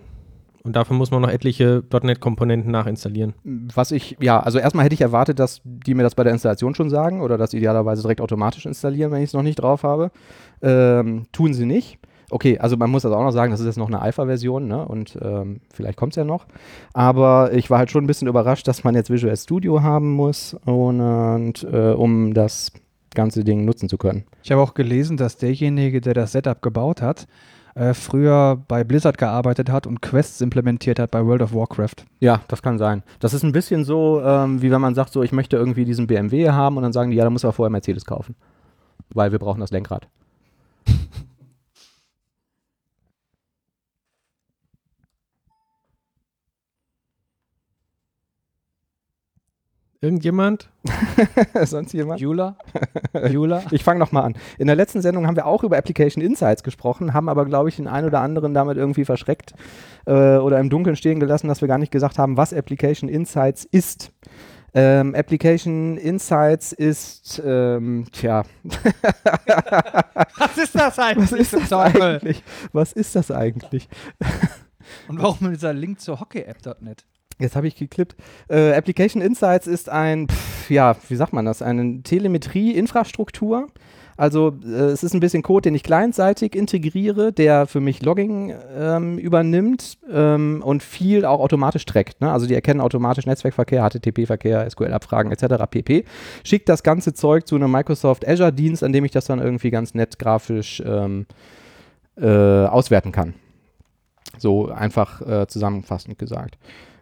Und 0.63 0.75
dafür 0.75 0.95
muss 0.95 1.11
man 1.11 1.21
noch 1.21 1.29
etliche 1.29 1.83
.NET-Komponenten 1.91 2.71
nachinstallieren. 2.71 3.33
Was 3.43 3.91
ich, 3.91 4.17
ja, 4.19 4.39
also 4.39 4.59
erstmal 4.59 4.85
hätte 4.85 4.93
ich 4.93 5.01
erwartet, 5.01 5.39
dass 5.39 5.61
die 5.63 5.95
mir 5.95 6.03
das 6.03 6.15
bei 6.15 6.23
der 6.23 6.33
Installation 6.33 6.75
schon 6.75 6.89
sagen 6.89 7.21
oder 7.21 7.37
das 7.37 7.53
idealerweise 7.53 8.03
direkt 8.03 8.21
automatisch 8.21 8.65
installieren, 8.65 9.11
wenn 9.11 9.21
ich 9.21 9.29
es 9.29 9.33
noch 9.33 9.41
nicht 9.41 9.55
drauf 9.55 9.83
habe. 9.83 10.11
Ähm, 10.61 11.23
tun 11.31 11.53
sie 11.53 11.65
nicht. 11.65 11.97
Okay, 12.29 12.59
also 12.59 12.77
man 12.77 12.89
muss 12.89 13.01
das 13.01 13.11
auch 13.11 13.23
noch 13.23 13.31
sagen, 13.31 13.51
das 13.51 13.59
ist 13.59 13.65
jetzt 13.65 13.77
noch 13.77 13.89
eine 13.89 14.01
Alpha-Version 14.01 14.65
ne? 14.65 14.87
und 14.87 15.17
ähm, 15.21 15.59
vielleicht 15.73 15.97
kommt 15.97 16.13
es 16.13 16.15
ja 16.15 16.23
noch. 16.23 16.45
Aber 16.93 17.51
ich 17.53 17.69
war 17.69 17.79
halt 17.79 17.91
schon 17.91 18.05
ein 18.05 18.07
bisschen 18.07 18.29
überrascht, 18.29 18.67
dass 18.67 18.85
man 18.85 18.95
jetzt 18.95 19.09
Visual 19.09 19.35
Studio 19.35 19.81
haben 19.81 20.13
muss, 20.13 20.55
und, 20.65 21.01
und 21.01 21.63
äh, 21.63 21.91
um 21.91 22.33
das 22.33 22.71
ganze 23.13 23.43
Ding 23.43 23.65
nutzen 23.65 23.89
zu 23.89 23.97
können. 23.97 24.23
Ich 24.43 24.51
habe 24.51 24.61
auch 24.61 24.73
gelesen, 24.73 25.17
dass 25.17 25.35
derjenige, 25.37 25.99
der 25.99 26.13
das 26.13 26.31
Setup 26.31 26.61
gebaut 26.61 27.01
hat, 27.01 27.27
äh, 27.75 27.93
früher 27.93 28.61
bei 28.67 28.83
Blizzard 28.83 29.17
gearbeitet 29.17 29.69
hat 29.69 29.87
und 29.87 30.01
Quests 30.01 30.41
implementiert 30.41 30.99
hat 30.99 31.11
bei 31.11 31.25
World 31.25 31.41
of 31.41 31.53
Warcraft. 31.53 32.05
Ja, 32.19 32.41
das 32.47 32.61
kann 32.61 32.77
sein. 32.77 33.03
Das 33.19 33.33
ist 33.33 33.43
ein 33.43 33.51
bisschen 33.51 33.85
so, 33.85 34.21
ähm, 34.21 34.61
wie 34.61 34.71
wenn 34.71 34.81
man 34.81 34.95
sagt, 34.95 35.13
so 35.13 35.23
ich 35.23 35.31
möchte 35.31 35.57
irgendwie 35.57 35.85
diesen 35.85 36.07
BMW 36.07 36.49
haben 36.49 36.77
und 36.77 36.83
dann 36.83 36.93
sagen 36.93 37.11
die, 37.11 37.17
ja, 37.17 37.23
da 37.23 37.29
muss 37.29 37.43
er 37.43 37.53
vorher 37.53 37.71
Mercedes 37.71 38.05
kaufen. 38.05 38.35
Weil 39.13 39.31
wir 39.31 39.39
brauchen 39.39 39.59
das 39.59 39.71
Lenkrad. 39.71 40.07
Irgendjemand? 50.03 50.67
Sonst 51.63 51.93
jemand? 51.93 52.19
Jula? 52.19 52.57
Jula? 53.29 53.63
Ich 53.71 53.83
fange 53.83 53.99
nochmal 53.99 54.23
an. 54.23 54.35
In 54.57 54.65
der 54.65 54.75
letzten 54.75 54.99
Sendung 55.03 55.27
haben 55.27 55.35
wir 55.35 55.45
auch 55.45 55.63
über 55.63 55.77
Application 55.77 56.23
Insights 56.23 56.63
gesprochen, 56.63 57.13
haben 57.13 57.29
aber, 57.29 57.45
glaube 57.45 57.69
ich, 57.69 57.75
den 57.75 57.87
einen 57.87 58.07
oder 58.07 58.21
anderen 58.21 58.55
damit 58.55 58.77
irgendwie 58.77 59.05
verschreckt 59.05 59.53
äh, 60.07 60.37
oder 60.37 60.59
im 60.59 60.71
Dunkeln 60.71 60.95
stehen 60.95 61.19
gelassen, 61.19 61.47
dass 61.47 61.61
wir 61.61 61.67
gar 61.67 61.77
nicht 61.77 61.91
gesagt 61.91 62.17
haben, 62.17 62.35
was 62.35 62.51
Application 62.51 63.09
Insights 63.09 63.63
ist. 63.63 64.11
Ähm, 64.73 65.13
Application 65.13 65.97
Insights 65.97 66.71
ist, 66.71 67.39
ähm, 67.45 68.05
tja. 68.11 68.43
Was 68.63 70.57
ist 70.57 70.73
das 70.73 70.97
eigentlich? 70.99 71.29
Was 71.29 71.33
ist 71.33 71.53
das 71.53 71.73
eigentlich? 71.73 72.43
Was 72.71 72.93
ist 72.93 73.15
das 73.15 73.31
eigentlich? 73.31 73.87
Und 75.07 75.21
warum 75.21 75.51
dieser 75.51 75.73
Link 75.73 75.99
zur 75.99 76.19
Hockey-App.net? 76.19 77.05
Jetzt 77.41 77.55
habe 77.55 77.67
ich 77.67 77.75
geklippt. 77.75 78.15
Äh, 78.49 78.73
Application 78.73 79.21
Insights 79.21 79.67
ist 79.67 79.89
ein, 79.89 80.27
pff, 80.27 80.69
ja, 80.69 80.95
wie 81.09 81.15
sagt 81.15 81.33
man 81.33 81.45
das? 81.45 81.61
Eine 81.61 82.01
Telemetrie-Infrastruktur. 82.03 83.67
Also 84.17 84.53
äh, 84.63 84.91
es 84.91 85.03
ist 85.03 85.13
ein 85.13 85.19
bisschen 85.19 85.41
Code, 85.41 85.63
den 85.63 85.73
ich 85.73 85.81
clientseitig 85.81 86.55
integriere, 86.55 87.33
der 87.33 87.65
für 87.65 87.79
mich 87.79 88.03
Logging 88.03 88.53
ähm, 88.77 89.17
übernimmt 89.17 89.97
ähm, 90.11 90.61
und 90.63 90.83
viel 90.83 91.25
auch 91.25 91.39
automatisch 91.39 91.85
trackt. 91.85 92.21
Ne? 92.21 92.31
Also 92.31 92.45
die 92.45 92.53
erkennen 92.53 92.81
automatisch 92.81 93.25
Netzwerkverkehr, 93.25 93.89
HTTP-Verkehr, 93.89 94.69
SQL-Abfragen 94.69 95.31
etc. 95.31 95.63
pp. 95.69 96.05
Schickt 96.43 96.69
das 96.69 96.83
ganze 96.83 97.13
Zeug 97.13 97.47
zu 97.47 97.55
einem 97.55 97.71
Microsoft 97.71 98.27
Azure-Dienst, 98.27 98.83
an 98.83 98.93
dem 98.93 99.05
ich 99.05 99.11
das 99.11 99.25
dann 99.25 99.39
irgendwie 99.39 99.71
ganz 99.71 99.95
nett 99.95 100.19
grafisch 100.19 100.83
ähm, 100.85 101.25
äh, 102.15 102.27
auswerten 102.27 103.11
kann. 103.11 103.33
So 104.37 104.69
einfach 104.69 105.21
äh, 105.21 105.47
zusammenfassend 105.47 106.19
gesagt. 106.19 106.57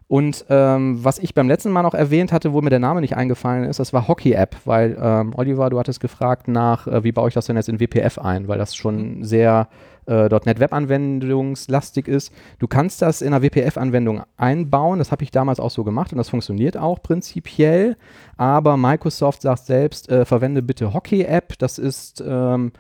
Und 0.10 0.46
ähm, 0.50 1.04
was 1.04 1.20
ich 1.20 1.36
beim 1.36 1.48
letzten 1.48 1.70
Mal 1.70 1.84
noch 1.84 1.94
erwähnt 1.94 2.32
hatte, 2.32 2.52
wo 2.52 2.62
mir 2.64 2.72
der 2.72 2.80
Name 2.80 3.00
nicht 3.00 3.16
eingefallen 3.16 3.66
ist, 3.66 3.80
das 3.80 3.94
war 3.94 4.08
Hockey 4.08 4.32
App, 4.34 4.56
weil 4.66 4.98
ähm, 5.00 5.34
Oliver, 5.36 5.70
du 5.70 5.78
hattest 5.78 6.00
gefragt 6.00 6.48
nach, 6.48 6.88
äh, 6.88 7.04
wie 7.04 7.12
baue 7.12 7.28
ich 7.28 7.36
das 7.36 7.46
denn 7.46 7.56
jetzt 7.56 7.70
in 7.70 7.80
WPF 7.80 8.18
ein, 8.18 8.48
weil 8.48 8.58
das 8.58 8.76
schon 8.76 9.24
sehr 9.24 9.68
äh, 10.08 10.28
.NET 10.28 10.60
Web-Anwendungslastig 10.60 12.08
ist. 12.08 12.34
Du 12.58 12.66
kannst 12.66 13.04
das 13.04 13.22
in 13.22 13.36
einer 13.36 13.44
WPF-Anwendung 13.44 14.24
einbauen, 14.36 14.98
das 14.98 15.12
habe 15.12 15.24
ich 15.24 15.30
damals 15.30 15.60
auch 15.60 15.70
so 15.70 15.84
gemacht 15.84 16.12
und 16.12 16.18
das 16.18 16.30
funktioniert 16.30 16.76
auch 16.76 17.04
prinzipiell, 17.04 17.96
aber 18.36 18.78
Microsoft 18.78 19.44
sagt 19.44 19.68
selbst, 19.68 20.10
äh, 20.10 20.26
verwende 20.26 20.64
bitte 20.64 20.92
Hockey 20.92 21.22
App, 21.22 21.54
das 21.60 21.78
ist 21.78 22.24
ähm, 22.28 22.72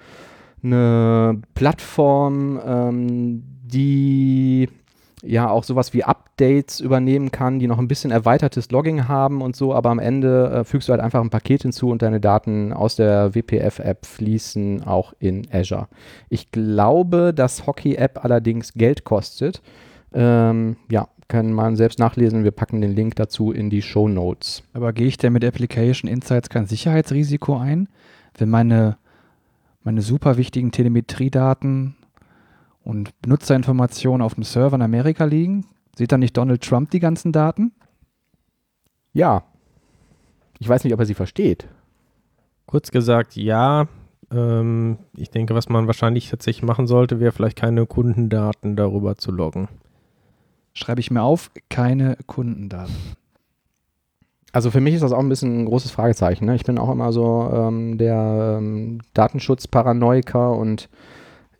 eine 0.63 1.39
Plattform, 1.53 2.59
ähm, 2.65 3.43
die 3.67 4.67
ja 5.23 5.49
auch 5.49 5.63
sowas 5.63 5.93
wie 5.93 6.03
Updates 6.03 6.79
übernehmen 6.79 7.31
kann, 7.31 7.59
die 7.59 7.67
noch 7.67 7.79
ein 7.79 7.87
bisschen 7.87 8.11
erweitertes 8.11 8.71
Logging 8.71 9.07
haben 9.07 9.41
und 9.41 9.55
so, 9.55 9.73
aber 9.73 9.89
am 9.89 9.99
Ende 9.99 10.49
äh, 10.49 10.63
fügst 10.63 10.87
du 10.87 10.91
halt 10.91 11.01
einfach 11.01 11.21
ein 11.21 11.29
Paket 11.29 11.63
hinzu 11.63 11.89
und 11.89 12.01
deine 12.01 12.19
Daten 12.19 12.73
aus 12.73 12.95
der 12.95 13.35
WPF-App 13.35 14.05
fließen 14.05 14.83
auch 14.83 15.13
in 15.19 15.47
Azure. 15.51 15.87
Ich 16.29 16.51
glaube, 16.51 17.33
dass 17.33 17.67
Hockey-App 17.67 18.23
allerdings 18.23 18.73
Geld 18.73 19.03
kostet. 19.03 19.61
Ähm, 20.13 20.77
ja, 20.89 21.07
kann 21.27 21.53
man 21.53 21.75
selbst 21.75 21.99
nachlesen. 21.99 22.43
Wir 22.43 22.51
packen 22.51 22.81
den 22.81 22.95
Link 22.95 23.15
dazu 23.15 23.51
in 23.51 23.69
die 23.69 23.81
Show 23.81 24.07
Notes. 24.07 24.63
Aber 24.73 24.93
gehe 24.93 25.07
ich 25.07 25.17
denn 25.17 25.33
mit 25.33 25.45
Application 25.45 26.09
Insights 26.09 26.49
kein 26.49 26.65
Sicherheitsrisiko 26.65 27.57
ein, 27.57 27.87
wenn 28.37 28.49
meine, 28.49 28.97
meine 29.83 30.01
super 30.01 30.37
wichtigen 30.37 30.71
Telemetriedaten 30.71 31.95
und 32.89 33.21
Benutzerinformationen 33.21 34.21
auf 34.23 34.33
dem 34.33 34.43
Server 34.43 34.75
in 34.75 34.81
Amerika 34.81 35.25
liegen? 35.25 35.65
Sieht 35.95 36.11
da 36.11 36.17
nicht 36.17 36.35
Donald 36.35 36.63
Trump 36.63 36.89
die 36.89 36.99
ganzen 36.99 37.31
Daten? 37.31 37.71
Ja. 39.13 39.43
Ich 40.57 40.67
weiß 40.67 40.83
nicht, 40.83 40.93
ob 40.93 40.99
er 40.99 41.05
sie 41.05 41.13
versteht. 41.13 41.67
Kurz 42.65 42.89
gesagt, 42.91 43.35
ja. 43.35 43.87
Ähm, 44.31 44.97
ich 45.15 45.29
denke, 45.29 45.55
was 45.55 45.69
man 45.69 45.87
wahrscheinlich 45.87 46.29
tatsächlich 46.29 46.63
machen 46.63 46.87
sollte, 46.87 47.19
wäre 47.19 47.31
vielleicht 47.31 47.57
keine 47.57 47.85
Kundendaten 47.85 48.75
darüber 48.75 49.17
zu 49.17 49.31
loggen. 49.31 49.67
Schreibe 50.73 50.99
ich 50.99 51.11
mir 51.11 51.21
auf, 51.21 51.51
keine 51.69 52.17
Kundendaten. 52.25 52.95
Also 54.51 54.71
für 54.71 54.81
mich 54.81 54.95
ist 54.95 55.03
das 55.03 55.11
auch 55.11 55.19
ein 55.19 55.29
bisschen 55.29 55.61
ein 55.61 55.65
großes 55.65 55.91
Fragezeichen. 55.91 56.45
Ne? 56.45 56.55
Ich 56.55 56.63
bin 56.63 56.79
auch 56.79 56.89
immer 56.89 57.13
so 57.13 57.49
ähm, 57.53 57.99
der 57.99 58.57
ähm, 58.57 58.99
Datenschutzparanoiker 59.13 60.53
und 60.53 60.89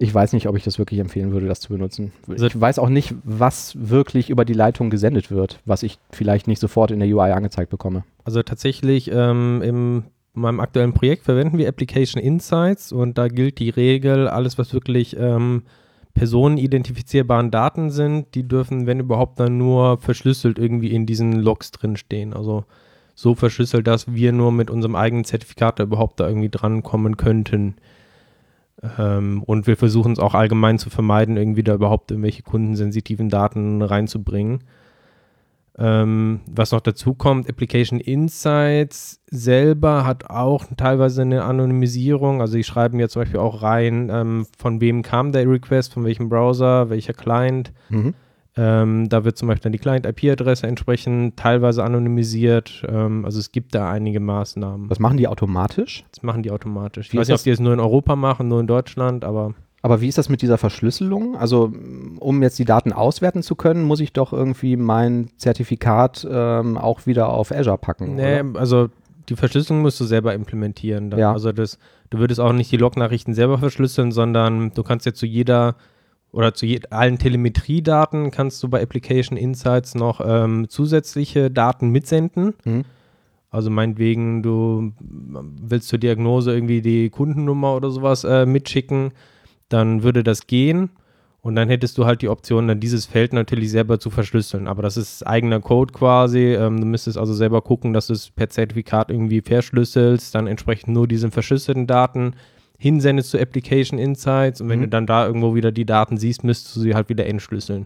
ich 0.01 0.13
weiß 0.13 0.31
nicht, 0.33 0.47
ob 0.47 0.55
ich 0.55 0.63
das 0.63 0.79
wirklich 0.79 0.99
empfehlen 0.99 1.33
würde, 1.33 1.47
das 1.47 1.59
zu 1.59 1.69
benutzen. 1.69 2.13
Also 2.27 2.47
ich 2.47 2.59
weiß 2.59 2.79
auch 2.79 2.89
nicht, 2.89 3.13
was 3.23 3.75
wirklich 3.77 4.29
über 4.29 4.45
die 4.45 4.53
Leitung 4.53 4.89
gesendet 4.89 5.29
wird, 5.29 5.59
was 5.65 5.83
ich 5.83 5.99
vielleicht 6.11 6.47
nicht 6.47 6.59
sofort 6.59 6.89
in 6.89 6.99
der 6.99 7.09
UI 7.09 7.31
angezeigt 7.31 7.69
bekomme. 7.69 8.05
Also 8.23 8.41
tatsächlich 8.41 9.11
ähm, 9.13 9.61
im 9.61 10.03
in 10.35 10.43
meinem 10.43 10.59
aktuellen 10.59 10.93
Projekt 10.93 11.23
verwenden 11.25 11.57
wir 11.57 11.67
Application 11.67 12.21
Insights 12.21 12.91
und 12.91 13.17
da 13.17 13.27
gilt 13.27 13.59
die 13.59 13.69
Regel, 13.69 14.27
alles 14.27 14.57
was 14.57 14.73
wirklich 14.73 15.17
ähm, 15.17 15.63
personenidentifizierbaren 16.13 17.51
Daten 17.51 17.89
sind, 17.89 18.35
die 18.35 18.47
dürfen, 18.47 18.85
wenn 18.85 18.99
überhaupt, 18.99 19.39
dann 19.39 19.57
nur 19.57 19.97
verschlüsselt 19.97 20.59
irgendwie 20.59 20.91
in 20.91 21.05
diesen 21.05 21.33
Logs 21.33 21.71
drinstehen. 21.71 22.33
Also 22.33 22.65
so 23.15 23.35
verschlüsselt, 23.35 23.87
dass 23.87 24.13
wir 24.13 24.31
nur 24.31 24.51
mit 24.51 24.69
unserem 24.69 24.95
eigenen 24.95 25.25
Zertifikat 25.25 25.79
da 25.79 25.83
überhaupt 25.83 26.19
da 26.19 26.27
irgendwie 26.27 26.49
drankommen 26.49 27.17
könnten. 27.17 27.75
Ähm, 28.97 29.43
und 29.43 29.67
wir 29.67 29.77
versuchen 29.77 30.13
es 30.13 30.19
auch 30.19 30.33
allgemein 30.33 30.79
zu 30.79 30.89
vermeiden, 30.89 31.37
irgendwie 31.37 31.63
da 31.63 31.73
überhaupt 31.73 32.11
irgendwelche 32.11 32.43
kundensensitiven 32.43 33.29
Daten 33.29 33.81
reinzubringen. 33.81 34.63
Ähm, 35.77 36.41
was 36.45 36.73
noch 36.73 36.81
dazu 36.81 37.13
kommt, 37.13 37.49
Application 37.49 38.01
Insights 38.01 39.21
selber 39.27 40.05
hat 40.05 40.29
auch 40.29 40.65
teilweise 40.75 41.21
eine 41.21 41.45
Anonymisierung. 41.45 42.41
Also 42.41 42.57
die 42.57 42.65
schreiben 42.65 42.99
jetzt 42.99 43.13
zum 43.13 43.21
Beispiel 43.21 43.39
auch 43.39 43.61
rein, 43.61 44.09
ähm, 44.11 44.45
von 44.57 44.81
wem 44.81 45.03
kam 45.03 45.31
der 45.31 45.49
Request, 45.49 45.93
von 45.93 46.03
welchem 46.03 46.27
Browser, 46.27 46.89
welcher 46.89 47.13
Client. 47.13 47.71
Mhm. 47.89 48.13
Ähm, 48.59 49.07
da 49.07 49.23
wird 49.23 49.37
zum 49.37 49.47
Beispiel 49.47 49.63
dann 49.63 49.71
die 49.71 49.77
Client-IP-Adresse 49.79 50.67
entsprechend 50.67 51.37
teilweise 51.37 51.81
anonymisiert. 51.83 52.83
Ähm, 52.89 53.23
also 53.23 53.39
es 53.39 53.53
gibt 53.53 53.73
da 53.73 53.89
einige 53.89 54.19
Maßnahmen. 54.19 54.89
Was 54.89 54.99
machen 54.99 55.15
die 55.15 55.29
automatisch? 55.29 56.03
Das 56.11 56.23
machen 56.23 56.43
die 56.43 56.51
automatisch. 56.51 57.07
Ich 57.07 57.13
Wie 57.13 57.17
weiß 57.17 57.23
ist 57.23 57.27
nicht, 57.29 57.33
ob 57.35 57.37
das? 57.37 57.43
die 57.43 57.49
es 57.51 57.59
nur 57.61 57.73
in 57.73 57.79
Europa 57.79 58.17
machen, 58.17 58.49
nur 58.49 58.59
in 58.59 58.67
Deutschland, 58.67 59.23
aber 59.23 59.53
Aber 59.81 60.01
wie 60.01 60.09
ist 60.09 60.17
das 60.17 60.27
mit 60.27 60.41
dieser 60.41 60.57
Verschlüsselung? 60.57 61.37
Also, 61.37 61.71
um 62.19 62.43
jetzt 62.43 62.59
die 62.59 62.65
Daten 62.65 62.91
auswerten 62.91 63.43
zu 63.43 63.55
können, 63.55 63.83
muss 63.83 64.01
ich 64.01 64.11
doch 64.11 64.33
irgendwie 64.33 64.75
mein 64.75 65.29
Zertifikat 65.37 66.27
ähm, 66.29 66.77
auch 66.77 67.05
wieder 67.05 67.29
auf 67.29 67.51
Azure 67.53 67.77
packen. 67.77 68.15
nee, 68.15 68.41
oder? 68.41 68.59
also 68.59 68.89
die 69.29 69.35
Verschlüsselung 69.35 69.83
musst 69.83 69.99
du 70.01 70.05
selber 70.05 70.33
implementieren. 70.33 71.11
Ja. 71.15 71.31
Also 71.31 71.51
das, 71.53 71.77
du 72.09 72.17
würdest 72.17 72.39
auch 72.41 72.51
nicht 72.51 72.71
die 72.71 72.77
Lognachrichten 72.77 73.33
selber 73.33 73.57
verschlüsseln, 73.59 74.11
sondern 74.11 74.71
du 74.73 74.83
kannst 74.83 75.05
jetzt 75.05 75.19
zu 75.19 75.27
jeder 75.27 75.75
oder 76.31 76.53
zu 76.53 76.67
allen 76.91 77.17
Telemetriedaten 77.17 78.31
kannst 78.31 78.61
du 78.61 78.69
bei 78.69 78.81
Application 78.81 79.37
Insights 79.37 79.95
noch 79.95 80.21
ähm, 80.23 80.69
zusätzliche 80.69 81.49
Daten 81.49 81.89
mitsenden. 81.89 82.53
Mhm. 82.65 82.85
Also 83.51 83.71
meinetwegen, 83.71 84.43
du 84.43 84.93
willst 84.99 85.87
zur 85.87 85.97
Diagnose 85.97 86.53
irgendwie 86.53 86.81
die 86.81 87.09
Kundennummer 87.09 87.75
oder 87.75 87.89
sowas 87.89 88.23
äh, 88.23 88.45
mitschicken, 88.45 89.11
dann 89.69 90.03
würde 90.03 90.23
das 90.23 90.45
gehen. 90.45 90.91
Und 91.41 91.55
dann 91.55 91.69
hättest 91.69 91.97
du 91.97 92.05
halt 92.05 92.21
die 92.21 92.27
Option, 92.27 92.67
dann 92.67 92.81
dieses 92.81 93.05
Feld 93.05 93.31
natürlich 93.31 93.71
selber 93.71 93.99
zu 93.99 94.09
verschlüsseln. 94.09 94.67
Aber 94.67 94.81
das 94.83 94.97
ist 94.97 95.25
eigener 95.25 95.61
Code 95.61 95.93
quasi. 95.93 96.53
Ähm, 96.53 96.79
du 96.81 96.85
müsstest 96.85 97.17
also 97.17 97.33
selber 97.33 97.61
gucken, 97.61 97.93
dass 97.93 98.07
du 98.07 98.13
es 98.13 98.29
per 98.29 98.49
Zertifikat 98.49 99.09
irgendwie 99.09 99.41
verschlüsselst, 99.41 100.35
dann 100.35 100.47
entsprechend 100.47 100.93
nur 100.93 101.07
diese 101.07 101.31
verschlüsselten 101.31 101.87
Daten 101.87 102.33
hinsendest 102.79 103.29
zu 103.29 103.39
Application 103.39 103.99
Insights. 103.99 104.59
Und 104.61 104.69
wenn 104.69 104.79
Mhm. 104.79 104.83
du 104.83 104.89
dann 104.89 105.05
da 105.05 105.27
irgendwo 105.27 105.53
wieder 105.53 105.71
die 105.71 105.85
Daten 105.85 106.17
siehst, 106.17 106.43
müsstest 106.43 106.75
du 106.75 106.79
sie 106.79 106.95
halt 106.95 107.09
wieder 107.09 107.27
entschlüsseln. 107.27 107.85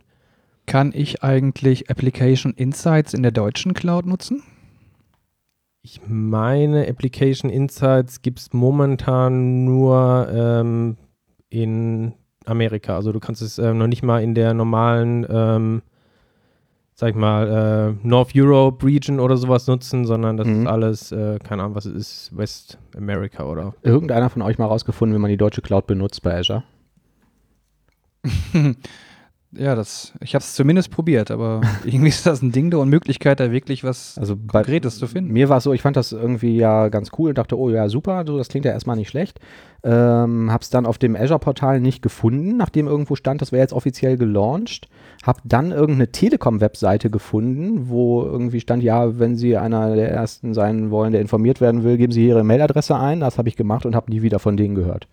Kann 0.65 0.93
ich 0.95 1.21
eigentlich 1.23 1.89
Application 1.89 2.53
Insights 2.53 3.13
in 3.13 3.21
der 3.23 3.31
deutschen 3.33 3.73
Cloud 3.73 4.05
nutzen? 4.05 4.43
Ich 5.81 6.00
meine, 6.07 6.88
Application 6.88 7.50
Insights 7.51 8.21
gibt 8.21 8.39
es 8.39 8.53
momentan 8.53 9.65
nur 9.65 10.29
ähm, 10.31 10.95
in 11.50 12.13
Amerika. 12.45 12.95
Also 12.95 13.12
du 13.12 13.19
kannst 13.19 13.41
es 13.41 13.57
ähm, 13.59 13.77
noch 13.79 13.88
nicht 13.88 14.03
mal 14.03 14.23
in 14.23 14.33
der 14.35 14.53
normalen, 14.53 15.25
ähm, 15.29 15.81
sag 17.03 17.10
ich 17.10 17.15
mal, 17.17 17.98
äh, 18.01 18.07
North 18.07 18.31
Europe 18.33 18.86
Region 18.86 19.19
oder 19.19 19.36
sowas 19.36 19.67
nutzen, 19.67 20.05
sondern 20.05 20.38
das 20.38 20.48
Mhm. 20.48 20.62
ist 20.62 20.67
alles, 20.67 21.12
äh, 21.12 21.38
keine 21.39 21.63
Ahnung, 21.63 21.75
was 21.75 21.83
es 21.86 21.93
ist, 22.29 22.38
West 22.38 22.77
America 22.95 23.43
oder. 23.43 23.74
Irgendeiner 23.81 24.29
von 24.29 24.41
euch 24.41 24.57
mal 24.57 24.67
rausgefunden, 24.67 25.13
wie 25.13 25.19
man 25.22 25.29
die 25.29 25.36
deutsche 25.36 25.62
Cloud 25.62 25.86
benutzt 25.86 26.22
bei 26.24 26.38
Azure? 26.39 26.63
ja, 29.57 29.75
das, 29.75 30.13
ich 30.22 30.36
habe 30.36 30.43
es 30.43 30.55
zumindest 30.55 30.91
probiert, 30.91 31.31
aber 31.31 31.62
irgendwie 31.86 32.10
ist 32.10 32.25
das 32.25 32.41
ein 32.41 32.51
Ding 32.51 32.69
der 32.69 32.79
Unmöglichkeit, 32.79 33.39
da 33.39 33.51
wirklich 33.51 33.83
was 33.83 34.17
Also 34.17 34.36
bei, 34.36 34.60
Konkretes 34.60 34.98
zu 34.98 35.07
finden. 35.07 35.31
Mir 35.31 35.50
war 35.50 35.57
es 35.57 35.63
so, 35.63 35.74
ich 35.74 35.81
fand 35.81 35.95
das 35.95 36.12
irgendwie 36.12 36.57
ja 36.57 36.89
ganz 36.89 37.12
cool 37.17 37.29
und 37.29 37.38
dachte, 37.38 37.57
oh 37.57 37.69
ja, 37.69 37.89
super, 37.89 38.24
so, 38.25 38.38
das 38.38 38.48
klingt 38.50 38.65
ja 38.65 38.72
erstmal 38.72 38.95
nicht 38.95 39.10
schlecht. 39.10 39.39
Ähm, 39.83 40.51
hab's 40.51 40.69
dann 40.69 40.86
auf 40.86 40.98
dem 40.98 41.15
Azure-Portal 41.15 41.81
nicht 41.81 42.01
gefunden, 42.01 42.57
nachdem 42.57 42.88
irgendwo 42.88 43.15
stand, 43.15 43.41
das 43.41 43.51
wäre 43.51 43.62
jetzt 43.62 43.74
offiziell 43.74 44.17
gelauncht. 44.17 44.88
Hab 45.24 45.41
dann 45.43 45.72
irgendeine 45.72 46.12
Telekom-Webseite 46.12 47.10
gefunden, 47.10 47.89
wo 47.89 48.24
irgendwie 48.24 48.60
stand, 48.60 48.81
ja, 48.83 49.19
wenn 49.19 49.36
Sie 49.36 49.57
einer 49.57 49.95
der 49.95 50.10
Ersten 50.10 50.53
sein 50.53 50.89
wollen, 50.89 51.12
der 51.12 51.22
informiert 51.22 51.62
werden 51.62 51.83
will, 51.83 51.98
geben 51.98 52.13
Sie 52.13 52.27
Ihre 52.27 52.43
Mailadresse 52.43 52.95
ein. 52.95 53.19
Das 53.19 53.38
habe 53.38 53.50
ich 53.50 53.55
gemacht 53.55 53.86
und 53.86 53.95
habe 53.95 54.12
nie 54.12 54.22
wieder 54.22 54.39
von 54.39 54.57
denen 54.57 54.75
gehört. 54.75 55.07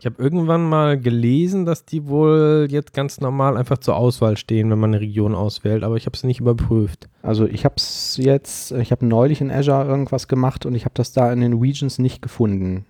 Ich 0.00 0.06
habe 0.06 0.22
irgendwann 0.22 0.66
mal 0.66 0.98
gelesen, 0.98 1.66
dass 1.66 1.84
die 1.84 2.06
wohl 2.08 2.68
jetzt 2.70 2.94
ganz 2.94 3.20
normal 3.20 3.58
einfach 3.58 3.76
zur 3.76 3.96
Auswahl 3.96 4.38
stehen, 4.38 4.70
wenn 4.70 4.78
man 4.78 4.94
eine 4.94 5.02
Region 5.02 5.34
auswählt, 5.34 5.84
aber 5.84 5.96
ich 5.96 6.06
habe 6.06 6.16
es 6.16 6.24
nicht 6.24 6.40
überprüft. 6.40 7.10
Also 7.22 7.46
ich 7.46 7.66
habe 7.66 7.74
es 7.76 8.16
jetzt, 8.16 8.72
ich 8.72 8.92
habe 8.92 9.04
neulich 9.04 9.42
in 9.42 9.50
Azure 9.50 9.84
irgendwas 9.84 10.26
gemacht 10.26 10.64
und 10.64 10.74
ich 10.74 10.86
habe 10.86 10.94
das 10.94 11.12
da 11.12 11.30
in 11.30 11.42
den 11.42 11.52
Regions 11.52 11.98
nicht 11.98 12.22
gefunden. 12.22 12.86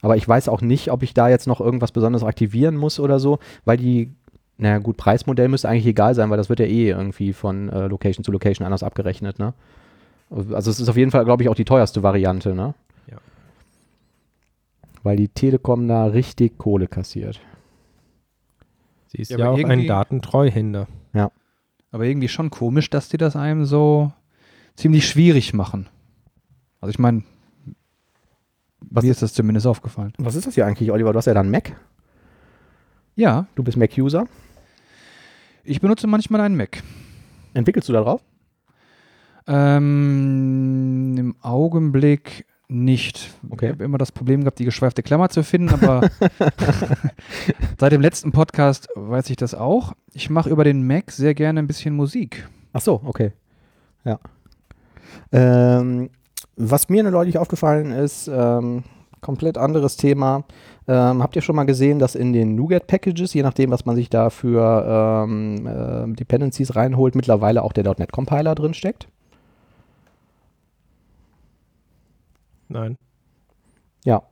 Aber 0.00 0.16
ich 0.16 0.26
weiß 0.26 0.48
auch 0.48 0.62
nicht, 0.62 0.90
ob 0.90 1.02
ich 1.02 1.12
da 1.12 1.28
jetzt 1.28 1.46
noch 1.46 1.60
irgendwas 1.60 1.92
Besonderes 1.92 2.24
aktivieren 2.24 2.74
muss 2.74 2.98
oder 2.98 3.20
so, 3.20 3.38
weil 3.66 3.76
die, 3.76 4.14
naja 4.56 4.78
gut, 4.78 4.96
Preismodell 4.96 5.48
müsste 5.48 5.68
eigentlich 5.68 5.84
egal 5.84 6.14
sein, 6.14 6.30
weil 6.30 6.38
das 6.38 6.48
wird 6.48 6.60
ja 6.60 6.66
eh 6.66 6.88
irgendwie 6.88 7.34
von 7.34 7.68
äh, 7.68 7.86
Location 7.86 8.24
zu 8.24 8.32
Location 8.32 8.64
anders 8.64 8.82
abgerechnet, 8.82 9.38
ne? 9.38 9.52
Also 10.30 10.70
es 10.70 10.80
ist 10.80 10.88
auf 10.88 10.96
jeden 10.96 11.10
Fall, 11.10 11.26
glaube 11.26 11.42
ich, 11.42 11.50
auch 11.50 11.54
die 11.54 11.66
teuerste 11.66 12.02
Variante, 12.02 12.54
ne? 12.54 12.72
Ja. 15.00 15.04
Weil 15.04 15.16
die 15.16 15.28
Telekom 15.28 15.88
da 15.88 16.06
richtig 16.06 16.58
Kohle 16.58 16.86
kassiert. 16.88 17.40
Sie 19.08 19.18
ist 19.18 19.30
Ja, 19.30 19.38
ja, 19.38 19.50
auch 19.50 19.64
ein 19.64 19.86
Datentreuhänder. 19.86 20.86
Aber 21.92 22.04
irgendwie 22.04 22.28
schon 22.28 22.50
komisch, 22.50 22.88
dass 22.88 23.08
die 23.08 23.16
das 23.16 23.34
einem 23.34 23.64
so 23.64 24.12
ziemlich 24.76 25.08
schwierig 25.08 25.52
machen. 25.54 25.88
Also 26.80 26.90
ich 26.90 27.00
meine, 27.00 27.24
Was 28.80 29.02
mir 29.02 29.10
ist- 29.10 29.16
ist 29.16 29.22
das 29.22 29.34
zumindest 29.34 29.66
aufgefallen. 29.66 30.12
Was 30.16 30.36
ist 30.36 30.46
das 30.46 30.54
hier 30.54 30.66
eigentlich, 30.66 30.92
Oliver? 30.92 31.12
Du 31.12 31.16
hast 31.18 31.26
ja 31.26 31.34
dann 31.34 31.50
Mac. 31.50 31.74
Ja, 33.16 33.48
Du 33.56 33.64
bist 33.64 33.76
Mac-User. 33.76 34.28
ich 35.64 35.80
benutze 35.80 36.06
manchmal 36.06 36.42
einen 36.42 36.56
Mac. 36.56 36.80
Entwickelst 37.54 37.88
du 37.88 37.92
da 37.92 38.02
drauf? 38.02 38.22
Ähm, 39.48 41.16
Im 41.18 41.34
Augenblick 41.42 42.46
nicht. 42.70 43.34
Okay. 43.50 43.66
Ich 43.66 43.72
habe 43.72 43.84
immer 43.84 43.98
das 43.98 44.12
Problem 44.12 44.40
gehabt, 44.40 44.58
die 44.58 44.64
geschweifte 44.64 45.02
Klammer 45.02 45.28
zu 45.28 45.42
finden, 45.42 45.70
aber 45.70 46.08
seit 47.78 47.92
dem 47.92 48.00
letzten 48.00 48.32
Podcast 48.32 48.88
weiß 48.94 49.30
ich 49.30 49.36
das 49.36 49.54
auch. 49.54 49.92
Ich 50.12 50.30
mache 50.30 50.50
über 50.50 50.64
den 50.64 50.86
Mac 50.86 51.10
sehr 51.10 51.34
gerne 51.34 51.60
ein 51.60 51.66
bisschen 51.66 51.94
Musik. 51.94 52.48
Ach 52.72 52.80
so, 52.80 53.00
okay. 53.04 53.32
Ja. 54.04 54.18
Ähm, 55.32 56.10
was 56.56 56.88
mir 56.88 57.02
neulich 57.02 57.38
aufgefallen 57.38 57.90
ist, 57.90 58.28
ähm, 58.28 58.84
komplett 59.20 59.58
anderes 59.58 59.96
Thema. 59.96 60.44
Ähm, 60.88 61.22
habt 61.22 61.36
ihr 61.36 61.42
schon 61.42 61.56
mal 61.56 61.64
gesehen, 61.64 61.98
dass 61.98 62.14
in 62.14 62.32
den 62.32 62.54
NuGet-Packages, 62.54 63.34
je 63.34 63.42
nachdem, 63.42 63.70
was 63.70 63.84
man 63.84 63.96
sich 63.96 64.10
da 64.10 64.30
für 64.30 65.24
ähm, 65.26 65.66
äh, 65.66 66.14
Dependencies 66.16 66.74
reinholt, 66.76 67.14
mittlerweile 67.14 67.62
auch 67.62 67.72
der 67.72 67.84
.NET-Compiler 67.84 68.54
drin 68.54 68.74
steckt? 68.74 69.08
Nein. 72.70 72.96
Ja. 74.04 74.22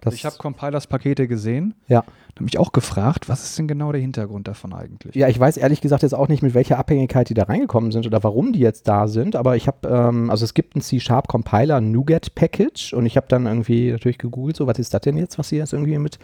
Das, 0.00 0.12
Also 0.12 0.16
ich 0.16 0.24
habe 0.26 0.36
Compilers-Pakete 0.36 1.26
gesehen. 1.26 1.74
Ja. 1.88 2.00
Und 2.00 2.34
habe 2.36 2.44
mich 2.44 2.58
auch 2.58 2.72
gefragt, 2.72 3.28
was 3.28 3.44
ist 3.44 3.58
denn 3.58 3.68
genau 3.68 3.90
der 3.90 4.02
Hintergrund 4.02 4.48
davon 4.48 4.74
eigentlich? 4.74 5.14
Ja, 5.14 5.28
ich 5.28 5.40
weiß 5.40 5.56
ehrlich 5.56 5.80
gesagt 5.80 6.02
jetzt 6.02 6.14
auch 6.14 6.28
nicht, 6.28 6.42
mit 6.42 6.52
welcher 6.52 6.78
Abhängigkeit 6.78 7.28
die 7.30 7.34
da 7.34 7.44
reingekommen 7.44 7.90
sind 7.90 8.06
oder 8.06 8.22
warum 8.22 8.52
die 8.52 8.58
jetzt 8.58 8.86
da 8.86 9.08
sind, 9.08 9.34
aber 9.34 9.56
ich 9.56 9.66
habe, 9.66 9.88
ähm, 9.88 10.28
also 10.30 10.44
es 10.44 10.52
gibt 10.52 10.76
ein 10.76 10.82
C-Sharp-Compiler 10.82 11.80
NuGet-Package 11.80 12.92
und 12.92 13.06
ich 13.06 13.16
habe 13.16 13.28
dann 13.28 13.46
irgendwie 13.46 13.92
natürlich 13.92 14.18
gegoogelt, 14.18 14.56
so 14.56 14.66
was 14.66 14.78
ist 14.78 14.92
das 14.92 15.00
denn 15.02 15.16
jetzt, 15.16 15.38
was 15.38 15.48
hier 15.48 15.60
jetzt 15.60 15.72
irgendwie 15.72 15.96
mit, 15.96 16.18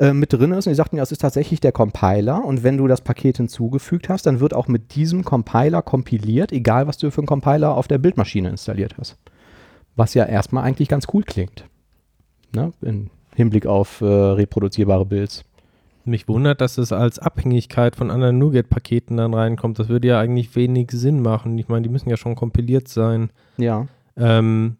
äh, 0.00 0.12
mit 0.12 0.32
drin 0.32 0.50
ist 0.52 0.66
und 0.66 0.70
die 0.70 0.76
sagten, 0.76 0.96
ja, 0.96 1.02
es 1.04 1.12
ist 1.12 1.20
tatsächlich 1.20 1.60
der 1.60 1.72
Compiler 1.72 2.44
und 2.44 2.64
wenn 2.64 2.78
du 2.78 2.88
das 2.88 3.02
Paket 3.02 3.36
hinzugefügt 3.36 4.08
hast, 4.08 4.26
dann 4.26 4.40
wird 4.40 4.54
auch 4.54 4.66
mit 4.66 4.96
diesem 4.96 5.22
Compiler 5.22 5.82
kompiliert, 5.82 6.50
egal 6.50 6.88
was 6.88 6.98
du 6.98 7.10
für 7.12 7.20
einen 7.20 7.28
Compiler 7.28 7.76
auf 7.76 7.86
der 7.86 7.98
Bildmaschine 7.98 8.48
installiert 8.48 8.96
hast. 8.98 9.16
Was 9.96 10.14
ja 10.14 10.24
erstmal 10.24 10.64
eigentlich 10.64 10.88
ganz 10.88 11.06
cool 11.12 11.22
klingt. 11.22 11.64
Ne? 12.54 12.72
Im 12.82 13.10
Hinblick 13.34 13.66
auf 13.66 14.00
äh, 14.00 14.04
reproduzierbare 14.04 15.06
Builds. 15.06 15.44
Mich 16.04 16.26
wundert, 16.28 16.60
dass 16.60 16.78
es 16.78 16.90
als 16.92 17.18
Abhängigkeit 17.18 17.94
von 17.94 18.10
anderen 18.10 18.38
NuGet-Paketen 18.38 19.16
dann 19.18 19.34
reinkommt. 19.34 19.78
Das 19.78 19.88
würde 19.88 20.08
ja 20.08 20.18
eigentlich 20.18 20.54
wenig 20.56 20.90
Sinn 20.90 21.22
machen. 21.22 21.56
Ich 21.58 21.68
meine, 21.68 21.82
die 21.82 21.88
müssen 21.88 22.10
ja 22.10 22.16
schon 22.16 22.34
kompiliert 22.34 22.88
sein. 22.88 23.30
Ja. 23.56 23.86
Ähm, 24.16 24.76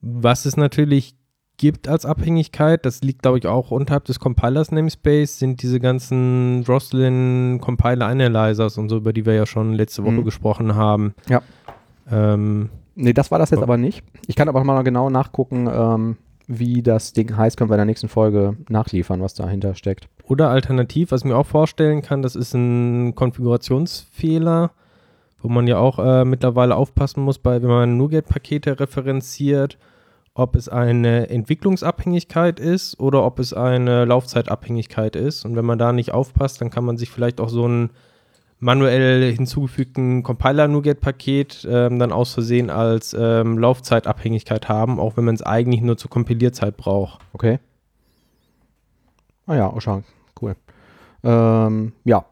was 0.00 0.44
es 0.44 0.56
natürlich 0.56 1.14
gibt 1.56 1.88
als 1.88 2.04
Abhängigkeit, 2.04 2.84
das 2.86 3.00
liegt, 3.02 3.22
glaube 3.22 3.38
ich, 3.38 3.46
auch 3.46 3.70
unterhalb 3.72 4.04
des 4.04 4.20
Compilers 4.20 4.70
Namespace, 4.70 5.38
sind 5.38 5.62
diese 5.62 5.80
ganzen 5.80 6.64
Roslyn 6.68 7.58
Compiler 7.60 8.06
Analyzers 8.06 8.78
und 8.78 8.90
so, 8.90 8.98
über 8.98 9.12
die 9.12 9.26
wir 9.26 9.34
ja 9.34 9.46
schon 9.46 9.72
letzte 9.72 10.04
Woche 10.04 10.12
Mhm. 10.12 10.24
gesprochen 10.24 10.74
haben. 10.76 11.14
Ja. 11.28 11.42
Ähm, 12.10 12.68
Nee, 13.00 13.12
das 13.12 13.30
war 13.30 13.38
das 13.38 13.50
jetzt 13.50 13.60
Ja. 13.60 13.62
aber 13.62 13.76
nicht. 13.76 14.02
Ich 14.26 14.34
kann 14.34 14.48
aber 14.48 14.64
mal 14.64 14.82
genau 14.82 15.08
nachgucken, 15.08 15.68
ähm, 15.72 16.16
wie 16.48 16.82
das 16.82 17.12
Ding 17.12 17.36
heißt, 17.36 17.56
können 17.56 17.70
wir 17.70 17.74
in 17.74 17.78
der 17.78 17.84
nächsten 17.84 18.08
Folge 18.08 18.56
nachliefern, 18.68 19.20
was 19.22 19.34
dahinter 19.34 19.74
steckt. 19.76 20.08
Oder 20.24 20.50
alternativ, 20.50 21.12
was 21.12 21.20
ich 21.20 21.26
mir 21.26 21.36
auch 21.36 21.46
vorstellen 21.46 22.02
kann, 22.02 22.22
das 22.22 22.34
ist 22.34 22.54
ein 22.54 23.14
Konfigurationsfehler, 23.14 24.72
wo 25.40 25.48
man 25.48 25.66
ja 25.68 25.78
auch 25.78 25.98
äh, 26.00 26.24
mittlerweile 26.24 26.74
aufpassen 26.74 27.22
muss, 27.22 27.38
bei, 27.38 27.62
wenn 27.62 27.68
man 27.68 27.96
NuGet-Pakete 27.96 28.80
referenziert, 28.80 29.78
ob 30.34 30.56
es 30.56 30.68
eine 30.68 31.28
Entwicklungsabhängigkeit 31.30 32.58
ist 32.58 32.98
oder 32.98 33.24
ob 33.24 33.38
es 33.38 33.52
eine 33.52 34.04
Laufzeitabhängigkeit 34.06 35.14
ist. 35.16 35.44
Und 35.44 35.54
wenn 35.54 35.64
man 35.64 35.78
da 35.78 35.92
nicht 35.92 36.12
aufpasst, 36.12 36.60
dann 36.60 36.70
kann 36.70 36.84
man 36.84 36.96
sich 36.96 37.10
vielleicht 37.10 37.40
auch 37.40 37.48
so 37.48 37.64
einen 37.64 37.90
manuell 38.60 39.32
hinzugefügten 39.32 40.22
Compiler-NuGet-Paket 40.22 41.66
ähm, 41.70 41.98
dann 41.98 42.12
aus 42.12 42.34
Versehen 42.34 42.70
als 42.70 43.14
ähm, 43.18 43.58
Laufzeitabhängigkeit 43.58 44.68
haben, 44.68 44.98
auch 44.98 45.16
wenn 45.16 45.24
man 45.24 45.34
es 45.34 45.42
eigentlich 45.42 45.80
nur 45.80 45.96
zur 45.96 46.10
Kompilierzeit 46.10 46.76
braucht. 46.76 47.20
Okay. 47.32 47.58
Ah 49.46 49.54
ja, 49.54 49.72
oh 49.72 49.80
schau, 49.80 50.02
cool. 50.42 50.56
Ähm, 51.24 51.92
ja. 52.04 52.24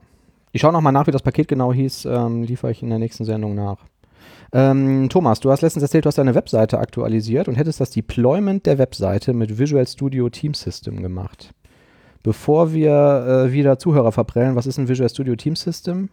Ich 0.53 0.63
schaue 0.63 0.73
nochmal 0.73 0.93
nach, 0.93 1.07
wie 1.07 1.11
das 1.11 1.23
Paket 1.23 1.49
genau 1.49 1.73
hieß, 1.73 2.07
ähm, 2.07 2.43
liefere 2.43 2.71
ich 2.71 2.83
in 2.83 2.89
der 2.89 2.99
nächsten 2.99 3.25
Sendung 3.25 3.55
nach. 3.55 3.79
Ähm, 4.53 5.09
Thomas, 5.11 5.41
du 5.41 5.51
hast 5.51 5.61
letztens 5.61 5.83
erzählt, 5.83 6.05
du 6.05 6.09
hast 6.09 6.19
deine 6.19 6.35
Webseite 6.35 6.79
aktualisiert 6.79 7.49
und 7.49 7.57
hättest 7.57 7.81
das 7.81 7.91
Deployment 7.91 8.65
der 8.65 8.79
Webseite 8.79 9.35
mit 9.35 9.59
Visual 9.59 9.87
Studio 9.87 10.31
Team 10.31 10.55
System 10.55 11.03
gemacht. 11.03 11.53
Bevor 12.27 12.73
wir 12.73 12.91
äh, 13.47 13.53
wieder 13.53 13.79
Zuhörer 13.79 14.11
verprellen, 14.11 14.57
was 14.57 14.67
ist 14.67 14.79
ein 14.79 14.89
Visual 14.89 15.09
Studio 15.09 15.37
Team 15.37 15.55
System? 15.55 16.09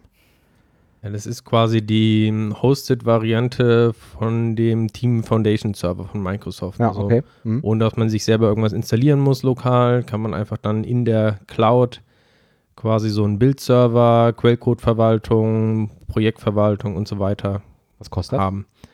Ja, 1.02 1.10
das 1.10 1.26
ist 1.26 1.44
quasi 1.44 1.82
die 1.82 2.28
ähm, 2.28 2.54
Hosted-Variante 2.62 3.92
von 3.92 4.54
dem 4.54 4.92
Team 4.92 5.24
Foundation 5.24 5.74
Server 5.74 6.04
von 6.04 6.22
Microsoft. 6.22 6.78
Ja, 6.78 6.90
Also, 6.90 7.00
okay. 7.02 7.22
Hm. 7.42 7.58
Ohne 7.64 7.84
dass 7.84 7.96
man 7.96 8.08
sich 8.10 8.24
selber 8.24 8.46
irgendwas 8.46 8.72
installieren 8.72 9.18
muss 9.18 9.42
lokal, 9.42 10.04
kann 10.04 10.20
man 10.20 10.34
einfach 10.34 10.56
dann 10.56 10.84
in 10.84 11.04
der 11.04 11.40
Cloud 11.48 12.00
quasi 12.76 13.10
so 13.10 13.24
einen 13.24 13.40
Bildserver, 13.40 14.34
Quellcode-Verwaltung, 14.36 15.90
Projektverwaltung 16.06 16.94
und 16.94 17.08
so 17.08 17.18
weiter 17.18 17.60
Was 17.98 18.08
kostet 18.10 18.34
das? 18.34 18.40
haben. 18.40 18.66
Ich 18.82 18.88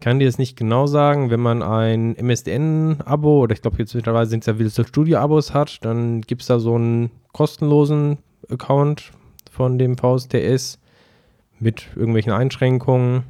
kann 0.00 0.18
dir 0.18 0.26
das 0.26 0.38
nicht 0.38 0.56
genau 0.56 0.86
sagen, 0.86 1.30
wenn 1.30 1.40
man 1.40 1.62
ein 1.62 2.14
MSDN-Abo 2.16 3.42
oder 3.42 3.54
ich 3.54 3.62
glaube 3.62 3.78
jetzt 3.78 3.94
mittlerweile 3.94 4.26
sind 4.26 4.40
es 4.40 4.46
ja 4.46 4.58
Visual 4.58 4.86
Studio-Abos 4.86 5.54
hat, 5.54 5.84
dann 5.84 6.20
gibt 6.20 6.42
es 6.42 6.48
da 6.48 6.58
so 6.60 6.76
einen 6.76 7.10
kostenlosen 7.32 8.18
Account 8.48 9.10
von 9.50 9.78
dem 9.78 9.96
VSTS 9.96 10.78
mit 11.58 11.88
irgendwelchen 11.96 12.32
Einschränkungen. 12.32 13.24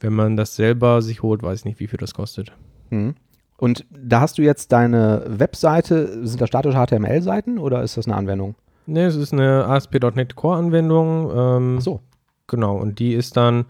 Wenn 0.00 0.14
man 0.14 0.36
das 0.36 0.56
selber 0.56 1.02
sich 1.02 1.22
holt, 1.22 1.42
weiß 1.42 1.60
ich 1.60 1.64
nicht, 1.64 1.80
wie 1.80 1.86
viel 1.86 1.98
das 1.98 2.14
kostet. 2.14 2.52
Mhm. 2.90 3.14
Und 3.58 3.84
da 3.90 4.20
hast 4.20 4.38
du 4.38 4.42
jetzt 4.42 4.72
deine 4.72 5.24
Webseite, 5.28 6.26
sind 6.26 6.40
das 6.40 6.48
statische 6.48 6.76
HTML-Seiten 6.76 7.58
oder 7.58 7.82
ist 7.82 7.96
das 7.96 8.06
eine 8.06 8.16
Anwendung? 8.16 8.56
Ne, 8.86 9.04
es 9.04 9.14
ist 9.14 9.32
eine 9.32 9.66
ASP.NET 9.66 10.34
Core-Anwendung. 10.34 11.30
Ähm, 11.30 11.76
Ach 11.78 11.82
so. 11.82 12.00
Genau, 12.48 12.76
und 12.76 12.98
die 12.98 13.14
ist 13.14 13.36
dann 13.36 13.66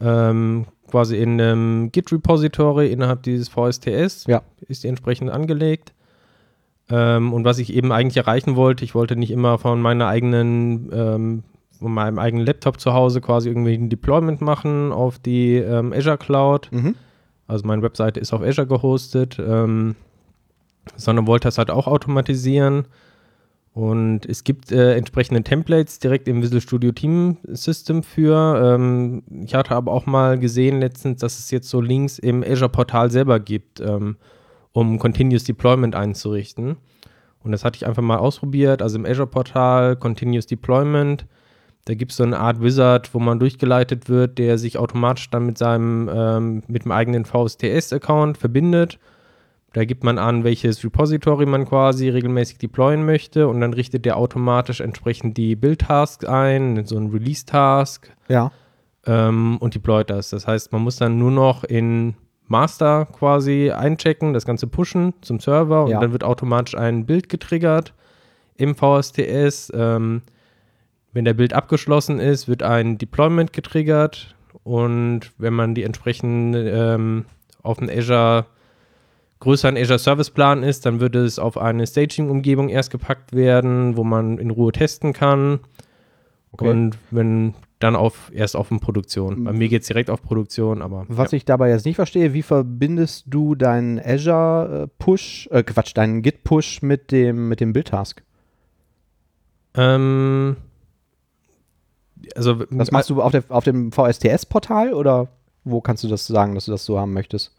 ähm, 0.00 0.66
quasi 0.90 1.16
in 1.16 1.40
einem 1.40 1.92
Git-Repository 1.92 2.90
innerhalb 2.92 3.22
dieses 3.22 3.48
VSTS, 3.48 4.26
Ja. 4.26 4.42
ist 4.68 4.84
die 4.84 4.88
entsprechend 4.88 5.30
angelegt. 5.30 5.92
Ähm, 6.90 7.32
und 7.32 7.44
was 7.44 7.58
ich 7.58 7.72
eben 7.72 7.92
eigentlich 7.92 8.16
erreichen 8.16 8.56
wollte, 8.56 8.84
ich 8.84 8.94
wollte 8.94 9.16
nicht 9.16 9.30
immer 9.30 9.58
von 9.58 9.80
meiner 9.80 10.08
eigenen, 10.08 10.90
ähm, 10.92 11.42
von 11.78 11.92
meinem 11.94 12.18
eigenen 12.18 12.44
Laptop 12.44 12.80
zu 12.80 12.92
Hause 12.92 13.20
quasi 13.20 13.48
irgendwie 13.48 13.74
ein 13.74 13.88
Deployment 13.88 14.40
machen 14.40 14.92
auf 14.92 15.18
die 15.18 15.54
ähm, 15.56 15.92
Azure 15.92 16.18
Cloud. 16.18 16.68
Mhm. 16.72 16.94
Also 17.46 17.66
meine 17.66 17.82
Webseite 17.82 18.20
ist 18.20 18.32
auf 18.32 18.42
Azure 18.42 18.66
gehostet, 18.66 19.38
ähm, 19.40 19.94
sondern 20.96 21.26
wollte 21.26 21.48
das 21.48 21.58
halt 21.58 21.70
auch 21.70 21.86
automatisieren 21.86 22.86
Und 23.72 24.26
es 24.26 24.42
gibt 24.42 24.72
äh, 24.72 24.96
entsprechende 24.96 25.42
Templates 25.42 26.00
direkt 26.00 26.26
im 26.26 26.42
Visual 26.42 26.60
Studio 26.60 26.90
Team 26.90 27.36
System 27.44 28.02
für. 28.02 28.74
Ähm, 28.74 29.22
ich 29.44 29.54
hatte 29.54 29.76
aber 29.76 29.92
auch 29.92 30.06
mal 30.06 30.38
gesehen 30.38 30.80
letztens, 30.80 31.20
dass 31.20 31.38
es 31.38 31.50
jetzt 31.52 31.68
so 31.68 31.80
Links 31.80 32.18
im 32.18 32.42
Azure 32.42 32.68
Portal 32.68 33.10
selber 33.10 33.38
gibt, 33.38 33.80
ähm, 33.80 34.16
um 34.72 34.98
Continuous 34.98 35.44
Deployment 35.44 35.94
einzurichten. 35.94 36.78
Und 37.44 37.52
das 37.52 37.64
hatte 37.64 37.76
ich 37.76 37.86
einfach 37.86 38.02
mal 38.02 38.18
ausprobiert. 38.18 38.82
Also 38.82 38.98
im 38.98 39.06
Azure 39.06 39.28
Portal 39.28 39.96
Continuous 39.96 40.46
Deployment. 40.46 41.26
Da 41.84 41.94
gibt 41.94 42.10
es 42.10 42.16
so 42.18 42.24
eine 42.24 42.38
Art 42.38 42.60
Wizard, 42.60 43.14
wo 43.14 43.20
man 43.20 43.38
durchgeleitet 43.38 44.08
wird, 44.08 44.38
der 44.38 44.58
sich 44.58 44.78
automatisch 44.78 45.30
dann 45.30 45.46
mit 45.46 45.58
seinem, 45.58 46.10
ähm, 46.12 46.62
mit 46.66 46.84
dem 46.84 46.92
eigenen 46.92 47.24
VSTS-Account 47.24 48.36
verbindet 48.36 48.98
da 49.72 49.84
gibt 49.84 50.02
man 50.02 50.18
an, 50.18 50.42
welches 50.42 50.82
Repository 50.84 51.46
man 51.46 51.64
quasi 51.64 52.08
regelmäßig 52.08 52.58
deployen 52.58 53.04
möchte 53.04 53.46
und 53.46 53.60
dann 53.60 53.72
richtet 53.72 54.04
der 54.04 54.16
automatisch 54.16 54.80
entsprechend 54.80 55.36
die 55.36 55.54
Build-Tasks 55.54 56.24
ein, 56.24 56.84
so 56.86 56.96
ein 56.96 57.10
Release-Task. 57.10 58.10
Ja. 58.28 58.50
Ähm, 59.06 59.58
und 59.58 59.74
deployt 59.74 60.10
das. 60.10 60.30
Das 60.30 60.46
heißt, 60.46 60.72
man 60.72 60.82
muss 60.82 60.96
dann 60.96 61.18
nur 61.18 61.30
noch 61.30 61.64
in 61.64 62.14
Master 62.48 63.06
quasi 63.06 63.70
einchecken, 63.70 64.34
das 64.34 64.44
Ganze 64.44 64.66
pushen 64.66 65.14
zum 65.20 65.38
Server 65.38 65.84
und 65.84 65.92
ja. 65.92 66.00
dann 66.00 66.10
wird 66.10 66.24
automatisch 66.24 66.76
ein 66.76 67.06
Bild 67.06 67.28
getriggert 67.28 67.94
im 68.56 68.74
VSTS. 68.74 69.72
Ähm, 69.74 70.22
wenn 71.12 71.24
der 71.24 71.34
Bild 71.34 71.52
abgeschlossen 71.52 72.18
ist, 72.18 72.48
wird 72.48 72.64
ein 72.64 72.98
Deployment 72.98 73.52
getriggert 73.52 74.34
und 74.64 75.32
wenn 75.38 75.54
man 75.54 75.76
die 75.76 75.84
entsprechend 75.84 76.56
ähm, 76.56 77.24
auf 77.62 77.78
den 77.78 77.88
Azure 77.88 78.46
größeren 79.40 79.76
Azure 79.76 79.98
Service 79.98 80.30
Plan 80.30 80.62
ist, 80.62 80.86
dann 80.86 81.00
würde 81.00 81.24
es 81.24 81.38
auf 81.38 81.56
eine 81.56 81.86
Staging-Umgebung 81.86 82.68
erst 82.68 82.90
gepackt 82.90 83.32
werden, 83.34 83.96
wo 83.96 84.04
man 84.04 84.38
in 84.38 84.50
Ruhe 84.50 84.72
testen 84.72 85.12
kann. 85.12 85.60
Okay. 86.52 86.68
Und 86.68 86.98
wenn 87.10 87.54
dann 87.80 87.96
auf, 87.96 88.30
erst 88.34 88.56
auf 88.56 88.68
Produktion. 88.68 89.44
Bei 89.44 89.52
mir 89.52 89.68
geht 89.68 89.82
es 89.82 89.88
direkt 89.88 90.10
auf 90.10 90.22
Produktion, 90.22 90.82
aber. 90.82 91.06
Was 91.08 91.32
ja. 91.32 91.36
ich 91.36 91.46
dabei 91.46 91.70
jetzt 91.70 91.86
nicht 91.86 91.96
verstehe, 91.96 92.34
wie 92.34 92.42
verbindest 92.42 93.24
du 93.28 93.54
deinen 93.54 93.98
Azure 93.98 94.90
Push, 94.98 95.48
äh, 95.50 95.62
Quatsch, 95.62 95.96
deinen 95.96 96.20
Git 96.20 96.44
Push 96.44 96.82
mit 96.82 97.10
dem, 97.10 97.48
mit 97.48 97.60
dem 97.60 97.72
Build-Task? 97.72 98.22
Ähm, 99.74 100.56
also, 102.36 102.66
das 102.70 102.90
machst 102.90 103.08
du 103.08 103.22
auf, 103.22 103.32
der, 103.32 103.44
auf 103.48 103.64
dem 103.64 103.92
VSTS-Portal 103.92 104.92
oder 104.92 105.28
wo 105.64 105.80
kannst 105.80 106.04
du 106.04 106.08
das 106.08 106.26
sagen, 106.26 106.54
dass 106.54 106.66
du 106.66 106.72
das 106.72 106.84
so 106.84 106.98
haben 106.98 107.14
möchtest? 107.14 107.52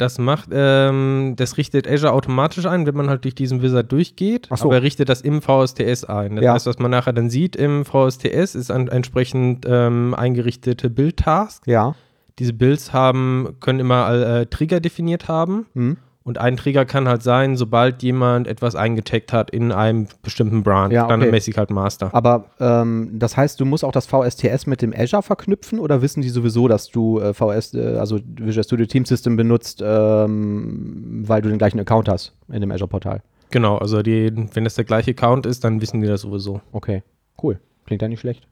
Das 0.00 0.18
macht, 0.18 0.48
ähm, 0.52 1.34
das 1.36 1.56
richtet 1.58 1.86
Azure 1.88 2.12
automatisch 2.12 2.64
ein, 2.66 2.86
wenn 2.86 2.96
man 2.96 3.08
halt 3.10 3.24
durch 3.24 3.34
diesen 3.34 3.60
Wizard 3.62 3.90
durchgeht. 3.92 4.46
Ach 4.50 4.56
so. 4.56 4.66
Aber 4.66 4.76
er 4.76 4.82
richtet 4.82 5.08
das 5.08 5.20
im 5.20 5.42
VSTS 5.42 6.04
ein. 6.04 6.36
Das 6.36 6.44
Ja. 6.44 6.54
heißt, 6.54 6.66
was 6.66 6.78
man 6.78 6.90
nachher 6.90 7.12
dann 7.12 7.28
sieht 7.30 7.56
im 7.56 7.84
VSTS, 7.84 8.54
ist 8.54 8.70
ein 8.70 8.88
entsprechend 8.88 9.66
ähm, 9.68 10.14
eingerichtete 10.14 10.88
Build-Task. 10.88 11.66
Ja. 11.66 11.94
Diese 12.38 12.52
Builds 12.54 12.92
haben, 12.94 13.56
können 13.60 13.80
immer 13.80 14.10
äh, 14.12 14.46
Trigger 14.46 14.80
definiert 14.80 15.28
haben. 15.28 15.66
Hm. 15.74 15.96
Und 16.22 16.36
ein 16.36 16.56
Trigger 16.58 16.84
kann 16.84 17.08
halt 17.08 17.22
sein, 17.22 17.56
sobald 17.56 18.02
jemand 18.02 18.46
etwas 18.46 18.74
eingetaggt 18.76 19.32
hat 19.32 19.50
in 19.50 19.72
einem 19.72 20.06
bestimmten 20.22 20.62
Branch, 20.62 20.92
Ja, 20.92 21.06
okay. 21.06 21.18
dann 21.18 21.30
mäßig 21.30 21.56
halt 21.56 21.70
Master. 21.70 22.14
Aber 22.14 22.50
ähm, 22.60 23.12
das 23.14 23.38
heißt, 23.38 23.58
du 23.58 23.64
musst 23.64 23.84
auch 23.84 23.92
das 23.92 24.06
VSTS 24.06 24.66
mit 24.66 24.82
dem 24.82 24.92
Azure 24.94 25.22
verknüpfen 25.22 25.78
oder 25.78 26.02
wissen 26.02 26.20
die 26.20 26.28
sowieso, 26.28 26.68
dass 26.68 26.88
du 26.90 27.20
äh, 27.20 27.32
VS, 27.32 27.74
äh, 27.74 27.96
also 27.98 28.18
Visual 28.36 28.64
Studio 28.64 28.84
Team 28.84 29.06
System 29.06 29.36
benutzt, 29.36 29.82
ähm, 29.82 31.24
weil 31.26 31.40
du 31.40 31.48
den 31.48 31.58
gleichen 31.58 31.80
Account 31.80 32.08
hast 32.08 32.34
in 32.52 32.60
dem 32.60 32.70
Azure-Portal? 32.70 33.22
Genau, 33.50 33.78
also 33.78 34.02
die, 34.02 34.30
wenn 34.52 34.64
das 34.64 34.74
der 34.74 34.84
gleiche 34.84 35.12
Account 35.12 35.46
ist, 35.46 35.64
dann 35.64 35.80
wissen 35.80 36.02
die 36.02 36.06
das 36.06 36.20
sowieso. 36.20 36.60
Okay, 36.72 37.02
cool. 37.42 37.58
Klingt 37.86 38.02
ja 38.02 38.08
nicht 38.08 38.20
schlecht. 38.20 38.46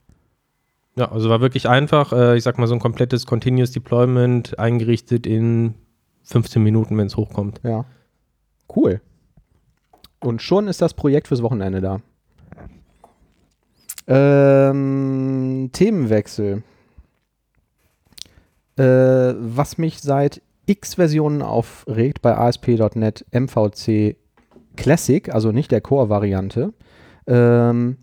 Ja, 0.95 1.11
also 1.11 1.29
war 1.29 1.39
wirklich 1.39 1.69
einfach. 1.69 2.11
Äh, 2.13 2.35
ich 2.35 2.43
sag 2.43 2.57
mal, 2.57 2.67
so 2.67 2.73
ein 2.73 2.79
komplettes 2.79 3.25
Continuous 3.25 3.71
Deployment 3.71 4.57
eingerichtet 4.59 5.25
in 5.27 5.75
15 6.23 6.61
Minuten, 6.61 6.97
wenn 6.97 7.07
es 7.07 7.17
hochkommt. 7.17 7.61
Ja. 7.63 7.85
Cool. 8.75 9.01
Und 10.19 10.41
schon 10.41 10.67
ist 10.67 10.81
das 10.81 10.93
Projekt 10.93 11.27
fürs 11.27 11.41
Wochenende 11.41 11.81
da. 11.81 12.01
Ähm, 14.07 15.69
Themenwechsel. 15.71 16.63
Äh, 18.77 18.83
was 18.83 19.77
mich 19.77 19.99
seit 20.01 20.41
x 20.65 20.95
Versionen 20.95 21.41
aufregt 21.41 22.21
bei 22.21 22.37
ASP.NET 22.37 23.25
MVC 23.31 24.15
Classic, 24.75 25.33
also 25.33 25.51
nicht 25.51 25.71
der 25.71 25.81
Core-Variante. 25.81 26.73
Ähm, 27.27 27.97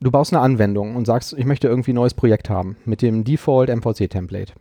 du 0.00 0.10
baust 0.10 0.32
eine 0.32 0.42
Anwendung 0.42 0.96
und 0.96 1.06
sagst, 1.06 1.34
ich 1.34 1.44
möchte 1.44 1.68
irgendwie 1.68 1.92
ein 1.92 1.96
neues 1.96 2.14
Projekt 2.14 2.50
haben 2.50 2.76
mit 2.84 3.02
dem 3.02 3.24
Default 3.24 3.68
MVC-Template. 3.68 4.54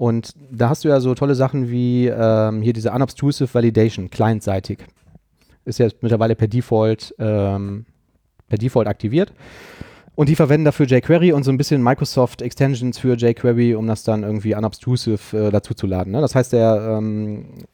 Und 0.00 0.32
da 0.50 0.70
hast 0.70 0.82
du 0.82 0.88
ja 0.88 0.98
so 0.98 1.14
tolle 1.14 1.34
Sachen 1.34 1.70
wie 1.70 2.06
ähm, 2.06 2.62
hier 2.62 2.72
diese 2.72 2.90
Unobtrusive 2.90 3.52
Validation, 3.52 4.08
clientseitig. 4.08 4.78
Ist 5.66 5.78
jetzt 5.78 6.02
mittlerweile 6.02 6.34
per 6.34 6.48
Default, 6.48 7.14
ähm, 7.18 7.84
per 8.48 8.56
Default 8.56 8.88
aktiviert. 8.88 9.34
Und 10.20 10.28
die 10.28 10.36
verwenden 10.36 10.66
dafür 10.66 10.84
jQuery 10.84 11.32
und 11.32 11.44
so 11.44 11.50
ein 11.50 11.56
bisschen 11.56 11.82
Microsoft 11.82 12.42
Extensions 12.42 12.98
für 12.98 13.16
jQuery, 13.16 13.74
um 13.74 13.86
das 13.86 14.02
dann 14.02 14.22
irgendwie 14.22 14.54
unobtrusive 14.54 15.46
äh, 15.46 15.50
dazu 15.50 15.72
zu 15.72 15.86
laden. 15.86 16.12
Ne? 16.12 16.20
Das 16.20 16.34
heißt, 16.34 16.52
der, 16.52 16.98
ähm, 16.98 17.64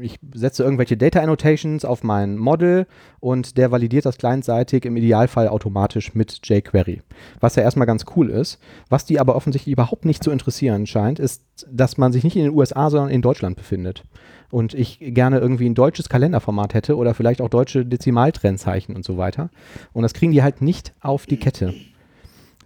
ich 0.00 0.20
setze 0.32 0.62
irgendwelche 0.62 0.96
Data 0.96 1.18
Annotations 1.18 1.84
auf 1.84 2.04
mein 2.04 2.38
Model 2.38 2.86
und 3.18 3.58
der 3.58 3.72
validiert 3.72 4.06
das 4.06 4.18
clientseitig 4.18 4.84
im 4.84 4.96
Idealfall 4.96 5.48
automatisch 5.48 6.14
mit 6.14 6.38
jQuery. 6.44 7.02
Was 7.40 7.56
ja 7.56 7.64
erstmal 7.64 7.88
ganz 7.88 8.04
cool 8.14 8.30
ist. 8.30 8.60
Was 8.88 9.04
die 9.04 9.18
aber 9.18 9.34
offensichtlich 9.34 9.72
überhaupt 9.72 10.04
nicht 10.04 10.22
zu 10.22 10.30
interessieren 10.30 10.86
scheint, 10.86 11.18
ist, 11.18 11.42
dass 11.68 11.98
man 11.98 12.12
sich 12.12 12.22
nicht 12.22 12.36
in 12.36 12.44
den 12.44 12.54
USA, 12.54 12.88
sondern 12.88 13.10
in 13.10 13.20
Deutschland 13.20 13.56
befindet. 13.56 14.04
Und 14.52 14.74
ich 14.74 15.00
gerne 15.00 15.40
irgendwie 15.40 15.68
ein 15.68 15.74
deutsches 15.74 16.08
Kalenderformat 16.08 16.72
hätte 16.72 16.96
oder 16.96 17.14
vielleicht 17.14 17.40
auch 17.40 17.48
deutsche 17.48 17.84
Dezimaltrennzeichen 17.84 18.94
und 18.94 19.04
so 19.04 19.16
weiter. 19.16 19.50
Und 19.92 20.04
das 20.04 20.14
kriegen 20.14 20.30
die 20.30 20.44
halt 20.44 20.62
nicht 20.62 20.94
auf 21.00 21.26
die 21.26 21.38
Kette. 21.38 21.74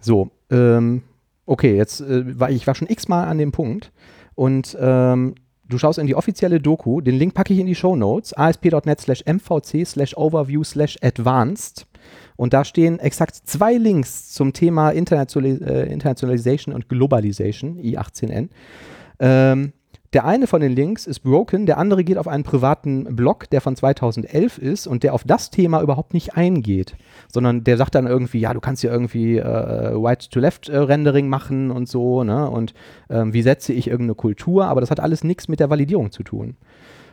So, 0.01 0.31
ähm, 0.49 1.03
okay, 1.45 1.75
jetzt 1.75 2.01
äh, 2.01 2.39
war 2.39 2.49
ich 2.49 2.67
war 2.67 2.75
schon 2.75 2.89
x-mal 2.89 3.25
an 3.25 3.37
dem 3.37 3.51
Punkt 3.51 3.91
und 4.35 4.77
ähm, 4.79 5.35
du 5.69 5.77
schaust 5.77 5.99
in 5.99 6.07
die 6.07 6.15
offizielle 6.15 6.59
Doku, 6.59 7.01
den 7.01 7.15
Link 7.15 7.33
packe 7.33 7.53
ich 7.53 7.59
in 7.59 7.67
die 7.67 7.75
Show 7.75 7.95
Notes, 7.95 8.33
asp.net 8.33 8.99
slash 8.99 9.23
mvc 9.25 9.85
slash 9.85 10.17
overview 10.17 10.63
slash 10.63 10.97
advanced. 11.01 11.87
Und 12.35 12.53
da 12.53 12.65
stehen 12.65 12.99
exakt 12.99 13.35
zwei 13.35 13.75
Links 13.75 14.31
zum 14.31 14.51
Thema 14.51 14.89
International, 14.89 15.61
äh, 15.61 15.93
Internationalization 15.93 16.73
und 16.73 16.89
Globalization, 16.89 17.77
I18N. 17.77 18.49
Ähm, 19.19 19.73
der 20.13 20.25
eine 20.25 20.45
von 20.45 20.59
den 20.59 20.73
Links 20.73 21.07
ist 21.07 21.21
broken, 21.21 21.65
der 21.65 21.77
andere 21.77 22.03
geht 22.03 22.17
auf 22.17 22.27
einen 22.27 22.43
privaten 22.43 23.15
Blog, 23.15 23.49
der 23.49 23.61
von 23.61 23.75
2011 23.75 24.57
ist 24.57 24.87
und 24.87 25.03
der 25.03 25.13
auf 25.13 25.23
das 25.23 25.51
Thema 25.51 25.81
überhaupt 25.81 26.13
nicht 26.13 26.35
eingeht, 26.35 26.95
sondern 27.31 27.63
der 27.63 27.77
sagt 27.77 27.95
dann 27.95 28.07
irgendwie, 28.07 28.39
ja, 28.39 28.53
du 28.53 28.59
kannst 28.59 28.81
hier 28.81 28.91
irgendwie 28.91 29.37
äh, 29.37 29.47
Right-to-Left-Rendering 29.47 31.29
machen 31.29 31.71
und 31.71 31.87
so, 31.87 32.23
ne? 32.25 32.49
Und 32.49 32.73
ähm, 33.09 33.33
wie 33.33 33.41
setze 33.41 33.71
ich 33.71 33.87
irgendeine 33.87 34.15
Kultur, 34.15 34.65
aber 34.65 34.81
das 34.81 34.91
hat 34.91 34.99
alles 34.99 35.23
nichts 35.23 35.47
mit 35.47 35.61
der 35.61 35.69
Validierung 35.69 36.11
zu 36.11 36.23
tun. 36.23 36.57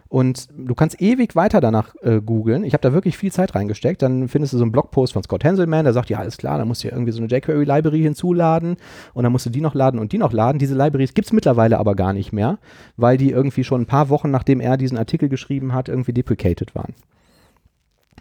Und 0.08 0.48
du 0.56 0.74
kannst 0.74 1.02
ewig 1.02 1.36
weiter 1.36 1.60
danach 1.60 1.94
äh, 2.00 2.20
googeln. 2.22 2.64
Ich 2.64 2.72
habe 2.72 2.80
da 2.80 2.94
wirklich 2.94 3.18
viel 3.18 3.30
Zeit 3.30 3.54
reingesteckt. 3.54 4.00
Dann 4.00 4.28
findest 4.28 4.54
du 4.54 4.58
so 4.58 4.64
einen 4.64 4.72
Blogpost 4.72 5.12
von 5.12 5.22
Scott 5.22 5.44
Henselman, 5.44 5.84
der 5.84 5.92
sagt, 5.92 6.08
ja, 6.08 6.18
alles 6.18 6.38
klar, 6.38 6.56
da 6.56 6.64
musst 6.64 6.82
du 6.82 6.88
ja 6.88 6.94
irgendwie 6.94 7.12
so 7.12 7.22
eine 7.22 7.28
jQuery-Library 7.28 8.00
hinzuladen 8.00 8.76
und 9.12 9.22
dann 9.22 9.32
musst 9.32 9.44
du 9.44 9.50
die 9.50 9.60
noch 9.60 9.74
laden 9.74 10.00
und 10.00 10.12
die 10.12 10.18
noch 10.18 10.32
laden. 10.32 10.58
Diese 10.58 10.74
Libraries 10.74 11.12
gibt 11.12 11.26
es 11.26 11.32
mittlerweile 11.32 11.78
aber 11.78 11.94
gar 11.94 12.14
nicht 12.14 12.32
mehr, 12.32 12.58
weil 12.96 13.18
die 13.18 13.30
irgendwie 13.30 13.64
schon 13.64 13.82
ein 13.82 13.86
paar 13.86 14.08
Wochen, 14.08 14.30
nachdem 14.30 14.60
er 14.60 14.78
diesen 14.78 14.96
Artikel 14.96 15.28
geschrieben 15.28 15.74
hat, 15.74 15.88
irgendwie 15.90 16.12
deprecated 16.12 16.74
waren. 16.74 16.94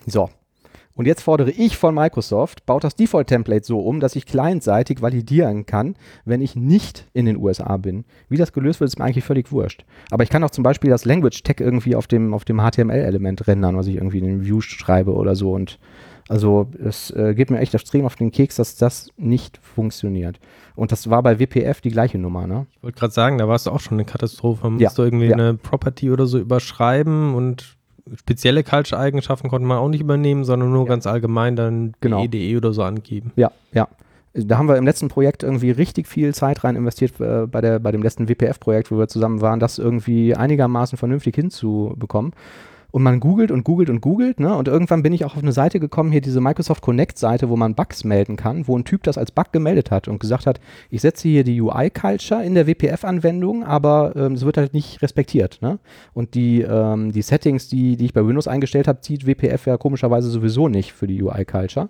So. 0.06 0.30
Und 0.97 1.05
jetzt 1.05 1.21
fordere 1.21 1.51
ich 1.51 1.77
von 1.77 1.93
Microsoft, 1.93 2.65
baut 2.65 2.83
das 2.83 2.95
Default-Template 2.95 3.63
so 3.63 3.79
um, 3.79 3.99
dass 3.99 4.15
ich 4.15 4.25
clientseitig 4.25 4.99
validieren 4.99 5.67
kann, 5.67 5.95
wenn 6.25 6.41
ich 6.41 6.55
nicht 6.55 7.05
in 7.13 7.27
den 7.27 7.38
USA 7.38 7.77
bin. 7.77 8.03
Wie 8.29 8.38
das 8.38 8.51
gelöst 8.51 8.79
wird, 8.79 8.89
ist 8.89 8.97
mir 8.97 9.05
eigentlich 9.05 9.23
völlig 9.23 9.51
wurscht. 9.51 9.86
Aber 10.10 10.23
ich 10.23 10.31
kann 10.31 10.43
auch 10.43 10.49
zum 10.49 10.63
Beispiel 10.63 10.89
das 10.89 11.05
Language-Tag 11.05 11.62
irgendwie 11.62 11.95
auf 11.95 12.07
dem, 12.07 12.33
auf 12.33 12.45
dem 12.45 12.60
HTML-Element 12.60 13.47
rendern, 13.47 13.77
was 13.77 13.86
ich 13.86 13.95
irgendwie 13.95 14.17
in 14.17 14.25
den 14.25 14.43
View 14.43 14.60
schreibe 14.62 15.13
oder 15.13 15.36
so. 15.36 15.51
Und 15.51 15.77
also 16.29 16.67
es 16.83 17.12
äh, 17.12 17.36
geht 17.36 17.51
mir 17.51 17.60
echt 17.60 17.75
extrem 17.75 18.03
auf 18.05 18.15
den 18.15 18.31
Keks, 18.31 18.55
dass 18.55 18.75
das 18.75 19.12
nicht 19.17 19.60
funktioniert. 19.62 20.39
Und 20.75 20.91
das 20.91 21.12
war 21.12 21.21
bei 21.21 21.39
WPF 21.39 21.79
die 21.79 21.91
gleiche 21.91 22.17
Nummer, 22.17 22.47
ne? 22.47 22.65
Ich 22.75 22.83
wollte 22.83 22.97
gerade 22.97 23.13
sagen, 23.13 23.38
da 23.38 23.47
war 23.47 23.55
es 23.55 23.67
auch 23.67 23.79
schon 23.79 23.97
eine 23.97 24.05
Katastrophe. 24.05 24.63
Man 24.63 24.79
Ja, 24.79 24.88
musste 24.88 25.03
irgendwie 25.03 25.27
ja. 25.27 25.33
eine 25.33 25.53
Property 25.53 26.10
oder 26.10 26.25
so 26.25 26.39
überschreiben 26.39 27.36
und 27.36 27.76
spezielle 28.15 28.63
Culture-Eigenschaften 28.63 29.50
konnte 29.50 29.67
man 29.67 29.78
auch 29.78 29.89
nicht 29.89 30.02
übernehmen, 30.02 30.43
sondern 30.43 30.72
nur 30.72 30.84
Ja. 30.86 30.89
ganz 30.89 31.08
allgemein 31.08 31.56
dann 31.56 31.93
Genau. 32.02 32.24
EDE 32.24 32.58
oder 32.58 32.74
so 32.74 32.84
angeben. 32.84 33.32
Ja, 33.36 33.52
ja. 33.74 33.88
Da 34.34 34.58
haben 34.60 34.67
wir 34.67 34.78
im 34.78 34.86
letzten 34.86 35.08
Projekt 35.08 35.41
irgendwie 35.41 35.72
richtig 35.72 36.08
viel 36.08 36.34
Zeit 36.36 36.63
rein 36.63 36.76
investiert, 36.76 37.20
äh, 37.20 37.48
bei, 37.48 37.60
der, 37.60 37.80
bei 37.80 37.91
dem 37.91 38.04
letzten 38.04 38.30
WPF-Projekt, 38.30 38.91
wo 38.91 38.98
wir 39.00 39.08
zusammen 39.08 39.41
waren, 39.41 39.60
das 39.60 39.80
irgendwie 39.80 40.36
einigermaßen 40.36 40.98
vernünftig 40.98 41.36
hinzubekommen. 41.36 42.34
Und 42.89 43.04
man 43.04 43.19
googelt 43.19 43.52
und 43.52 43.63
googelt 43.63 43.89
und 43.89 44.00
googelt, 44.00 44.39
ne? 44.39 44.56
Und 44.56 44.67
irgendwann 44.67 45.04
bin 45.04 45.12
ich 45.12 45.26
auch 45.26 45.36
auf 45.36 45.41
eine 45.41 45.52
Seite 45.52 45.80
gekommen, 45.80 46.12
hier 46.12 46.21
diese 46.21 46.39
Microsoft 46.39 46.82
Connect-Seite, 46.82 47.50
wo 47.50 47.58
man 47.58 47.76
Bugs 47.76 48.06
melden 48.06 48.38
kann, 48.38 48.67
wo 48.67 48.78
ein 48.78 48.86
Typ 48.86 49.04
das 49.04 49.17
als 49.17 49.32
Bug 49.32 49.52
gemeldet 49.52 49.91
hat 49.91 50.08
und 50.08 50.19
gesagt 50.19 50.45
hat, 50.45 50.62
ich 50.89 51.02
setze 51.02 51.28
hier 51.28 51.43
die 51.43 51.62
UI-Culture 51.62 52.43
in 52.43 52.56
der 52.56 52.65
WPF-Anwendung, 52.65 53.65
aber 53.65 54.15
ähm, 54.15 54.34
es 54.34 54.45
wird 54.45 54.58
halt 54.58 54.73
nicht 54.73 55.02
respektiert, 55.02 55.60
ne? 55.62 55.80
Und 56.13 56.34
die, 56.34 56.62
ähm, 56.62 57.12
die 57.12 57.21
Settings, 57.21 57.67
die, 57.67 57.97
die 57.97 58.06
ich 58.06 58.13
bei 58.13 58.26
Windows 58.26 58.47
eingestellt 58.47 58.88
habe, 58.88 59.02
zieht 59.02 59.28
WPF 59.28 59.67
ja 59.67 59.78
komischerweise 59.78 60.30
sowieso 60.30 60.69
nicht 60.69 60.93
für 60.93 61.08
die 61.08 61.21
UI-Culture 61.21 61.89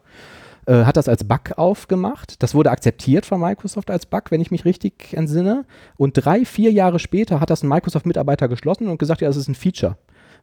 äh, 0.66 0.84
hat 0.84 0.98
das 0.98 1.08
als 1.08 1.24
Bug 1.24 1.58
aufgemacht. 1.58 2.42
Das 2.44 2.54
wurde 2.54 2.72
akzeptiert 2.72 3.26
von 3.26 3.40
Microsoft 3.40 3.90
als 3.90 4.06
Bug, 4.06 4.32
wenn 4.32 4.42
ich 4.42 4.52
mich 4.52 4.66
richtig 4.66 5.14
entsinne. 5.14 5.66
Und 5.96 6.14
drei, 6.14 6.44
vier 6.44 6.72
Jahre 6.72 7.00
später 7.00 7.40
hat 7.40 7.50
das 7.50 7.64
ein 7.64 7.70
Microsoft-Mitarbeiter 7.70 8.48
geschlossen 8.48 8.88
und 8.88 8.98
gesagt, 8.98 9.22
ja, 9.22 9.28
das 9.28 9.38
ist 9.38 9.48
ein 9.48 9.56
Feature 9.56 9.96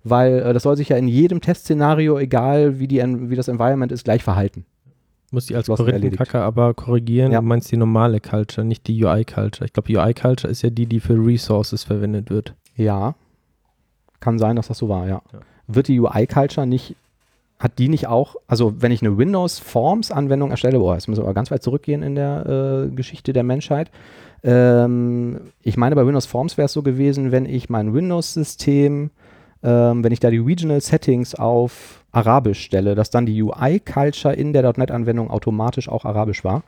weil 0.04 0.40
äh, 0.40 0.52
das 0.52 0.62
soll 0.62 0.76
sich 0.76 0.90
ja 0.90 0.96
in 0.96 1.08
jedem 1.08 1.40
Testszenario, 1.40 2.18
egal 2.18 2.78
wie, 2.78 2.86
die, 2.86 3.02
wie 3.02 3.36
das 3.36 3.48
Environment 3.48 3.90
ist, 3.90 4.04
gleich 4.04 4.22
verhalten. 4.22 4.64
Muss 5.30 5.50
ich 5.50 5.56
als 5.56 5.66
Korinthenkacker 5.66 6.42
aber 6.42 6.74
korrigieren, 6.74 7.32
ja. 7.32 7.40
du 7.40 7.46
meinst 7.46 7.72
die 7.72 7.76
normale 7.76 8.20
Culture, 8.20 8.64
nicht 8.64 8.86
die 8.86 9.02
UI-Culture. 9.02 9.64
Ich 9.64 9.72
glaube, 9.72 9.92
UI-Culture 9.92 10.48
ist 10.48 10.62
ja 10.62 10.70
die, 10.70 10.86
die 10.86 11.00
für 11.00 11.14
Resources 11.14 11.82
verwendet 11.82 12.30
wird. 12.30 12.54
Ja, 12.76 13.16
kann 14.20 14.38
sein, 14.38 14.54
dass 14.54 14.68
das 14.68 14.78
so 14.78 14.88
war, 14.88 15.08
ja. 15.08 15.22
ja. 15.32 15.40
Wird 15.66 15.88
die 15.88 15.98
UI-Culture 15.98 16.66
nicht, 16.66 16.94
hat 17.58 17.78
die 17.78 17.88
nicht 17.88 18.06
auch, 18.06 18.36
also 18.46 18.80
wenn 18.80 18.92
ich 18.92 19.02
eine 19.02 19.18
Windows-Forms-Anwendung 19.18 20.50
erstelle, 20.50 20.78
boah, 20.78 20.94
jetzt 20.94 21.08
müssen 21.08 21.22
wir 21.22 21.24
aber 21.24 21.34
ganz 21.34 21.50
weit 21.50 21.62
zurückgehen 21.62 22.02
in 22.02 22.14
der 22.14 22.86
äh, 22.86 22.94
Geschichte 22.94 23.32
der 23.32 23.42
Menschheit. 23.42 23.90
Ähm, 24.44 25.40
ich 25.62 25.76
meine, 25.76 25.96
bei 25.96 26.06
Windows 26.06 26.26
Forms 26.26 26.56
wäre 26.58 26.66
es 26.66 26.72
so 26.72 26.82
gewesen, 26.82 27.32
wenn 27.32 27.46
ich 27.46 27.70
mein 27.70 27.92
Windows-System 27.92 29.10
ähm, 29.64 30.04
wenn 30.04 30.12
ich 30.12 30.20
da 30.20 30.30
die 30.30 30.38
Regional 30.38 30.80
Settings 30.80 31.34
auf 31.34 32.04
Arabisch 32.12 32.60
stelle, 32.60 32.94
dass 32.94 33.10
dann 33.10 33.26
die 33.26 33.42
UI-Culture 33.42 34.34
in 34.34 34.52
der 34.52 34.62
.NET-Anwendung 34.76 35.30
automatisch 35.30 35.88
auch 35.88 36.04
Arabisch 36.04 36.44
war? 36.44 36.62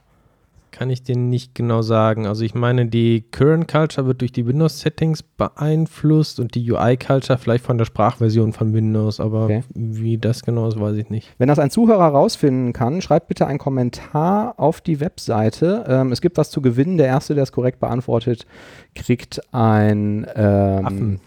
Kann 0.72 0.90
ich 0.90 1.02
dir 1.02 1.16
nicht 1.16 1.54
genau 1.54 1.80
sagen. 1.80 2.26
Also 2.26 2.44
ich 2.44 2.54
meine, 2.54 2.87
die 2.87 3.24
Current 3.30 3.68
Culture 3.68 4.06
wird 4.06 4.20
durch 4.20 4.32
die 4.32 4.46
Windows-Settings 4.46 5.22
beeinflusst 5.22 6.40
und 6.40 6.54
die 6.54 6.70
UI-Culture 6.70 7.38
vielleicht 7.38 7.64
von 7.64 7.78
der 7.78 7.85
Sprachversion 7.85 8.52
von 8.52 8.74
Windows, 8.74 9.20
aber 9.20 9.44
okay. 9.44 9.62
wie 9.74 10.18
das 10.18 10.42
genau 10.42 10.68
ist, 10.68 10.78
weiß 10.78 10.96
ich 10.96 11.09
nicht. 11.09 11.32
Wenn 11.38 11.48
das 11.48 11.59
ein 11.59 11.70
Zuhörer 11.70 12.09
rausfinden 12.09 12.72
kann, 12.72 13.00
schreibt 13.00 13.28
bitte 13.28 13.46
einen 13.46 13.59
Kommentar 13.59 14.54
auf 14.59 14.80
die 14.80 15.00
Webseite. 15.00 15.85
Ähm, 15.88 16.12
es 16.12 16.20
gibt 16.20 16.37
was 16.37 16.50
zu 16.50 16.61
gewinnen. 16.61 16.98
Der 16.98 17.06
Erste, 17.06 17.35
der 17.35 17.44
es 17.44 17.52
korrekt 17.52 17.80
beantwortet, 17.80 18.46
kriegt 18.94 19.40
ein 19.52 20.26
ähm, 20.35 20.87
Affen 20.87 21.20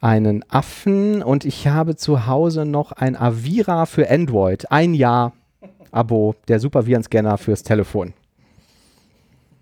einen 0.00 0.44
Affen 0.50 1.22
und 1.22 1.44
ich 1.44 1.66
habe 1.66 1.96
zu 1.96 2.26
Hause 2.26 2.64
noch 2.64 2.92
ein 2.92 3.16
Avira 3.16 3.86
für 3.86 4.10
Android. 4.10 4.70
Ein 4.70 4.94
Jahr 4.94 5.32
Abo, 5.90 6.34
der 6.48 6.60
Supervirenscanner 6.60 7.38
fürs 7.38 7.62
Telefon. 7.62 8.12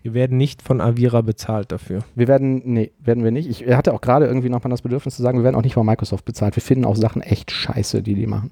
Wir 0.03 0.12
werden 0.12 0.37
nicht 0.37 0.61
von 0.61 0.83
Avira 0.83 1.23
bezahlt 1.23 1.73
dafür. 1.73 2.05
Wir 2.14 2.29
werden, 2.29 2.61
nee, 2.64 2.92
werden 2.99 3.25
wir 3.25 3.31
nicht. 3.31 3.49
Ich 3.49 3.66
hatte 3.75 3.94
auch 3.94 4.03
gerade 4.03 4.27
irgendwie 4.27 4.51
noch 4.51 4.62
mal 4.62 4.68
das 4.68 4.83
Bedürfnis 4.83 5.16
zu 5.16 5.23
sagen, 5.23 5.38
wir 5.38 5.44
werden 5.44 5.57
auch 5.57 5.62
nicht 5.62 5.75
von 5.75 5.87
Microsoft 5.87 6.27
bezahlt. 6.27 6.57
Wir 6.57 6.62
finden 6.62 6.85
auch 6.85 6.97
Sachen 6.97 7.23
echt 7.23 7.51
scheiße, 7.51 8.03
die 8.03 8.14
die 8.14 8.27
machen. 8.27 8.51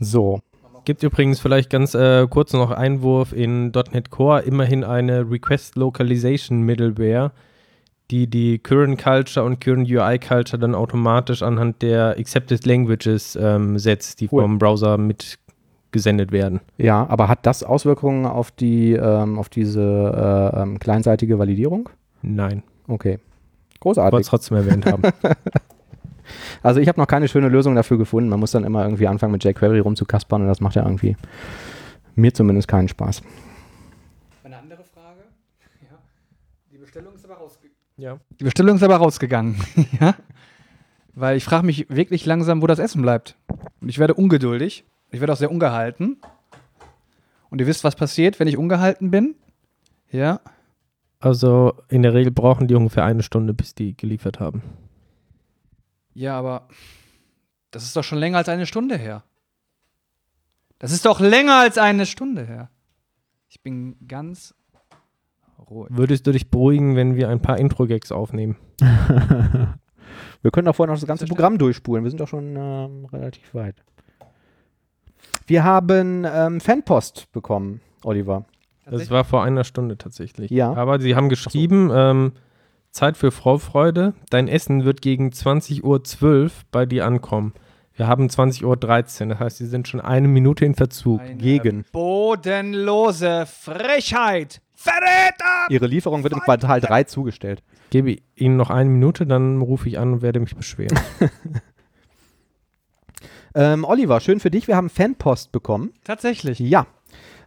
So. 0.00 0.40
Gibt 0.84 1.02
übrigens 1.04 1.38
vielleicht 1.38 1.70
ganz 1.70 1.94
äh, 1.94 2.26
kurz 2.28 2.52
noch 2.52 2.72
Einwurf 2.72 3.32
in 3.32 3.70
.NET 3.70 4.10
Core 4.10 4.40
immerhin 4.40 4.82
eine 4.82 5.30
Request 5.30 5.76
Localization 5.76 6.62
Middleware, 6.62 7.30
die 8.10 8.26
die 8.26 8.58
Current 8.58 9.00
Culture 9.00 9.46
und 9.46 9.60
Current 9.60 9.88
UI 9.88 10.18
Culture 10.18 10.58
dann 10.58 10.74
automatisch 10.74 11.42
anhand 11.42 11.82
der 11.82 12.16
Accepted 12.18 12.66
Languages 12.66 13.38
ähm, 13.40 13.78
setzt, 13.78 14.20
die 14.20 14.28
cool. 14.32 14.42
vom 14.42 14.58
Browser 14.58 14.98
mitgesendet 14.98 16.32
werden. 16.32 16.60
Ja, 16.78 17.06
aber 17.08 17.28
hat 17.28 17.46
das 17.46 17.62
Auswirkungen 17.62 18.26
auf 18.26 18.50
die 18.50 18.92
ähm, 18.94 19.38
auf 19.38 19.48
diese 19.48 20.52
äh, 20.54 20.62
ähm, 20.62 20.80
kleinseitige 20.80 21.38
Validierung? 21.38 21.90
Nein. 22.22 22.64
Okay. 22.88 23.20
Großartig. 23.78 24.08
Ich 24.08 24.12
wollte 24.12 24.22
es 24.22 24.28
trotzdem 24.28 24.56
erwähnt 24.56 24.86
haben. 24.86 25.02
Also 26.62 26.80
ich 26.80 26.88
habe 26.88 27.00
noch 27.00 27.06
keine 27.06 27.28
schöne 27.28 27.48
Lösung 27.48 27.74
dafür 27.74 27.98
gefunden. 27.98 28.28
Man 28.28 28.40
muss 28.40 28.52
dann 28.52 28.64
immer 28.64 28.84
irgendwie 28.84 29.06
anfangen 29.06 29.32
mit 29.32 29.44
jQuery 29.44 29.80
rumzukaspern 29.80 30.42
und 30.42 30.48
das 30.48 30.60
macht 30.60 30.74
ja 30.76 30.84
irgendwie 30.84 31.16
mir 32.14 32.32
zumindest 32.34 32.68
keinen 32.68 32.88
Spaß. 32.88 33.22
Eine 34.44 34.58
andere 34.58 34.84
Frage? 34.84 35.20
Ja. 35.90 35.98
Die 36.70 36.78
Bestellung 36.78 37.14
ist 37.14 37.24
aber 37.24 37.34
rausgegangen. 37.34 37.76
Ja. 37.96 38.18
Die 38.40 38.44
Bestellung 38.44 38.76
ist 38.76 38.82
aber 38.82 38.96
rausgegangen. 38.96 39.56
ja. 40.00 40.14
Weil 41.14 41.36
ich 41.36 41.44
frage 41.44 41.66
mich 41.66 41.88
wirklich 41.90 42.24
langsam, 42.24 42.62
wo 42.62 42.66
das 42.66 42.78
Essen 42.78 43.02
bleibt. 43.02 43.36
Und 43.80 43.88
ich 43.88 43.98
werde 43.98 44.14
ungeduldig. 44.14 44.84
Ich 45.10 45.20
werde 45.20 45.32
auch 45.34 45.36
sehr 45.38 45.50
ungehalten. 45.50 46.16
Und 47.50 47.60
ihr 47.60 47.66
wisst, 47.66 47.84
was 47.84 47.96
passiert, 47.96 48.40
wenn 48.40 48.48
ich 48.48 48.56
ungehalten 48.56 49.10
bin? 49.10 49.34
Ja. 50.10 50.40
Also 51.20 51.74
in 51.88 52.02
der 52.02 52.14
Regel 52.14 52.32
brauchen 52.32 52.66
die 52.66 52.74
ungefähr 52.74 53.04
eine 53.04 53.22
Stunde, 53.22 53.52
bis 53.52 53.74
die 53.74 53.94
geliefert 53.96 54.40
haben. 54.40 54.62
Ja, 56.14 56.38
aber 56.38 56.68
das 57.70 57.84
ist 57.84 57.96
doch 57.96 58.04
schon 58.04 58.18
länger 58.18 58.38
als 58.38 58.48
eine 58.48 58.66
Stunde 58.66 58.96
her. 58.96 59.24
Das 60.78 60.92
ist 60.92 61.06
doch 61.06 61.20
länger 61.20 61.60
als 61.60 61.78
eine 61.78 62.06
Stunde 62.06 62.44
her. 62.44 62.70
Ich 63.48 63.62
bin 63.62 63.96
ganz 64.08 64.54
ruhig. 65.70 65.90
Würdest 65.90 66.26
du 66.26 66.32
dich 66.32 66.50
beruhigen, 66.50 66.96
wenn 66.96 67.16
wir 67.16 67.28
ein 67.28 67.40
paar 67.40 67.58
Intro-Gags 67.58 68.12
aufnehmen? 68.12 68.56
wir 68.80 70.50
können 70.50 70.66
doch 70.66 70.74
vorher 70.74 70.92
noch 70.92 71.00
das 71.00 71.06
ganze 71.06 71.26
Programm 71.26 71.58
durchspulen. 71.58 72.04
Wir 72.04 72.10
sind 72.10 72.20
doch 72.20 72.28
schon 72.28 72.56
ähm, 72.56 73.04
relativ 73.06 73.54
weit. 73.54 73.76
Wir 75.46 75.64
haben 75.64 76.24
ähm, 76.26 76.60
Fanpost 76.60 77.30
bekommen, 77.32 77.80
Oliver. 78.04 78.44
Das 78.84 79.10
war 79.10 79.24
vor 79.24 79.44
einer 79.44 79.64
Stunde 79.64 79.96
tatsächlich. 79.96 80.50
Ja. 80.50 80.72
Aber 80.74 81.00
sie 81.00 81.14
haben 81.14 81.28
geschrieben, 81.28 81.88
so. 81.88 81.94
ähm, 81.94 82.32
Zeit 82.92 83.16
für 83.16 83.30
Vorfreude. 83.30 84.14
Dein 84.30 84.48
Essen 84.48 84.84
wird 84.84 85.02
gegen 85.02 85.30
20.12 85.30 85.82
Uhr 85.82 86.50
bei 86.70 86.86
dir 86.86 87.06
ankommen. 87.06 87.54
Wir 87.94 88.06
haben 88.06 88.28
20.13 88.28 88.64
Uhr, 88.64 88.76
das 89.28 89.38
heißt, 89.38 89.56
sie 89.58 89.66
sind 89.66 89.88
schon 89.88 90.00
eine 90.00 90.28
Minute 90.28 90.64
in 90.64 90.74
Verzug. 90.74 91.20
Eine 91.20 91.36
gegen. 91.36 91.84
Bodenlose 91.92 93.46
Frechheit! 93.46 94.60
Verräter! 94.74 95.68
Ihre 95.68 95.86
Lieferung 95.86 96.22
wird 96.22 96.32
im 96.32 96.40
Quartal 96.40 96.80
3 96.80 97.04
zugestellt. 97.04 97.62
Ich 97.84 97.90
gebe 97.90 98.16
Ihnen 98.34 98.56
noch 98.56 98.70
eine 98.70 98.88
Minute, 98.88 99.26
dann 99.26 99.60
rufe 99.60 99.88
ich 99.88 99.98
an 99.98 100.14
und 100.14 100.22
werde 100.22 100.40
mich 100.40 100.56
beschweren. 100.56 100.98
ähm, 103.54 103.84
Oliver, 103.84 104.20
schön 104.20 104.40
für 104.40 104.50
dich. 104.50 104.66
Wir 104.68 104.76
haben 104.76 104.88
Fanpost 104.88 105.52
bekommen. 105.52 105.92
Tatsächlich. 106.04 106.58
Ja. 106.58 106.86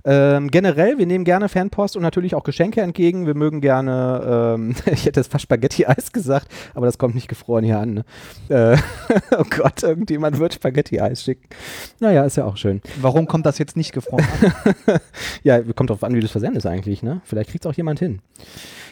Ähm, 0.06 0.52
generell, 0.52 1.00
wir 1.00 1.08
nehmen 1.08 1.26
gerne 1.26 1.50
Fanpost 1.50 1.96
und 1.96 2.04
natürlich 2.04 2.36
auch 2.36 2.44
Geschenke 2.44 2.82
entgegen. 2.82 3.26
Wir 3.26 3.36
mögen 3.36 3.60
gerne, 3.60 4.54
ähm, 4.56 4.76
ich 4.92 5.06
hätte 5.06 5.20
jetzt 5.20 5.32
fast 5.32 5.44
Spaghetti-Eis 5.44 6.12
gesagt, 6.12 6.48
aber 6.76 6.86
das 6.86 6.98
kommt 6.98 7.16
nicht 7.16 7.28
gefroren 7.28 7.64
hier 7.64 7.80
an. 7.80 7.94
Ne? 7.96 8.06
Äh, 8.50 8.78
oh 9.38 9.46
Gott, 9.50 9.82
irgendjemand 9.82 10.40
wird 10.40 10.54
Spaghetti-Eis 10.54 11.24
schicken. 11.24 11.48
Naja, 12.00 12.24
ist 12.24 12.38
ja 12.38 12.46
auch 12.46 12.58
schön. 12.58 12.82
Warum 13.02 13.26
kommt 13.26 13.48
das 13.48 13.58
jetzt 13.58 13.76
nicht 13.76 13.94
gefroren 13.94 14.26
an? 14.86 15.00
ja, 15.44 15.62
kommt 15.62 15.90
drauf 15.90 16.04
an, 16.04 16.14
wie 16.14 16.20
du 16.20 16.26
es 16.26 16.32
versendest 16.32 16.68
eigentlich. 16.68 17.02
Ne? 17.02 17.22
Vielleicht 17.24 17.50
kriegt 17.50 17.66
es 17.66 17.72
auch 17.72 17.76
jemand 17.76 18.00
hin. 18.00 18.20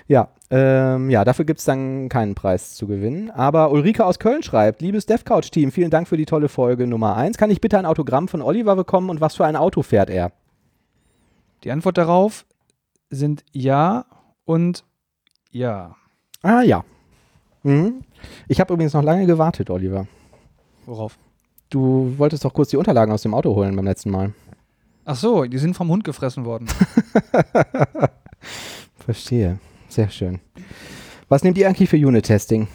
Ja, 0.07 0.29
ähm, 0.49 1.09
ja, 1.09 1.23
dafür 1.23 1.45
gibt 1.45 1.59
es 1.59 1.65
dann 1.65 2.09
keinen 2.09 2.35
Preis 2.35 2.75
zu 2.75 2.87
gewinnen. 2.87 3.31
Aber 3.31 3.71
Ulrike 3.71 4.05
aus 4.05 4.19
Köln 4.19 4.43
schreibt, 4.43 4.81
liebes 4.81 5.05
DevCouch-Team, 5.05 5.71
vielen 5.71 5.91
Dank 5.91 6.07
für 6.07 6.17
die 6.17 6.25
tolle 6.25 6.49
Folge 6.49 6.87
Nummer 6.87 7.15
1. 7.15 7.37
Kann 7.37 7.51
ich 7.51 7.61
bitte 7.61 7.77
ein 7.77 7.85
Autogramm 7.85 8.27
von 8.27 8.41
Oliver 8.41 8.75
bekommen 8.75 9.09
und 9.09 9.21
was 9.21 9.35
für 9.35 9.45
ein 9.45 9.55
Auto 9.55 9.83
fährt 9.83 10.09
er? 10.09 10.31
Die 11.63 11.71
Antwort 11.71 11.97
darauf 11.97 12.45
sind 13.09 13.43
ja 13.51 14.05
und 14.45 14.83
ja. 15.51 15.95
Ah 16.41 16.61
ja. 16.61 16.83
Mhm. 17.63 18.01
Ich 18.47 18.59
habe 18.59 18.73
übrigens 18.73 18.93
noch 18.93 19.03
lange 19.03 19.25
gewartet, 19.25 19.69
Oliver. 19.69 20.07
Worauf? 20.85 21.17
Du 21.69 22.13
wolltest 22.17 22.43
doch 22.43 22.53
kurz 22.53 22.69
die 22.69 22.77
Unterlagen 22.77 23.11
aus 23.11 23.21
dem 23.21 23.33
Auto 23.33 23.55
holen 23.55 23.75
beim 23.75 23.85
letzten 23.85 24.11
Mal. 24.11 24.33
Ach 25.05 25.15
so, 25.15 25.45
die 25.45 25.57
sind 25.57 25.75
vom 25.75 25.89
Hund 25.89 26.03
gefressen 26.03 26.45
worden. 26.45 26.67
Verstehe. 28.95 29.59
Sehr 29.89 30.09
schön. 30.09 30.39
Was 31.29 31.43
nehmt 31.43 31.57
ihr 31.57 31.67
eigentlich 31.67 31.89
für 31.89 31.97
Unit-Testing? 31.97 32.67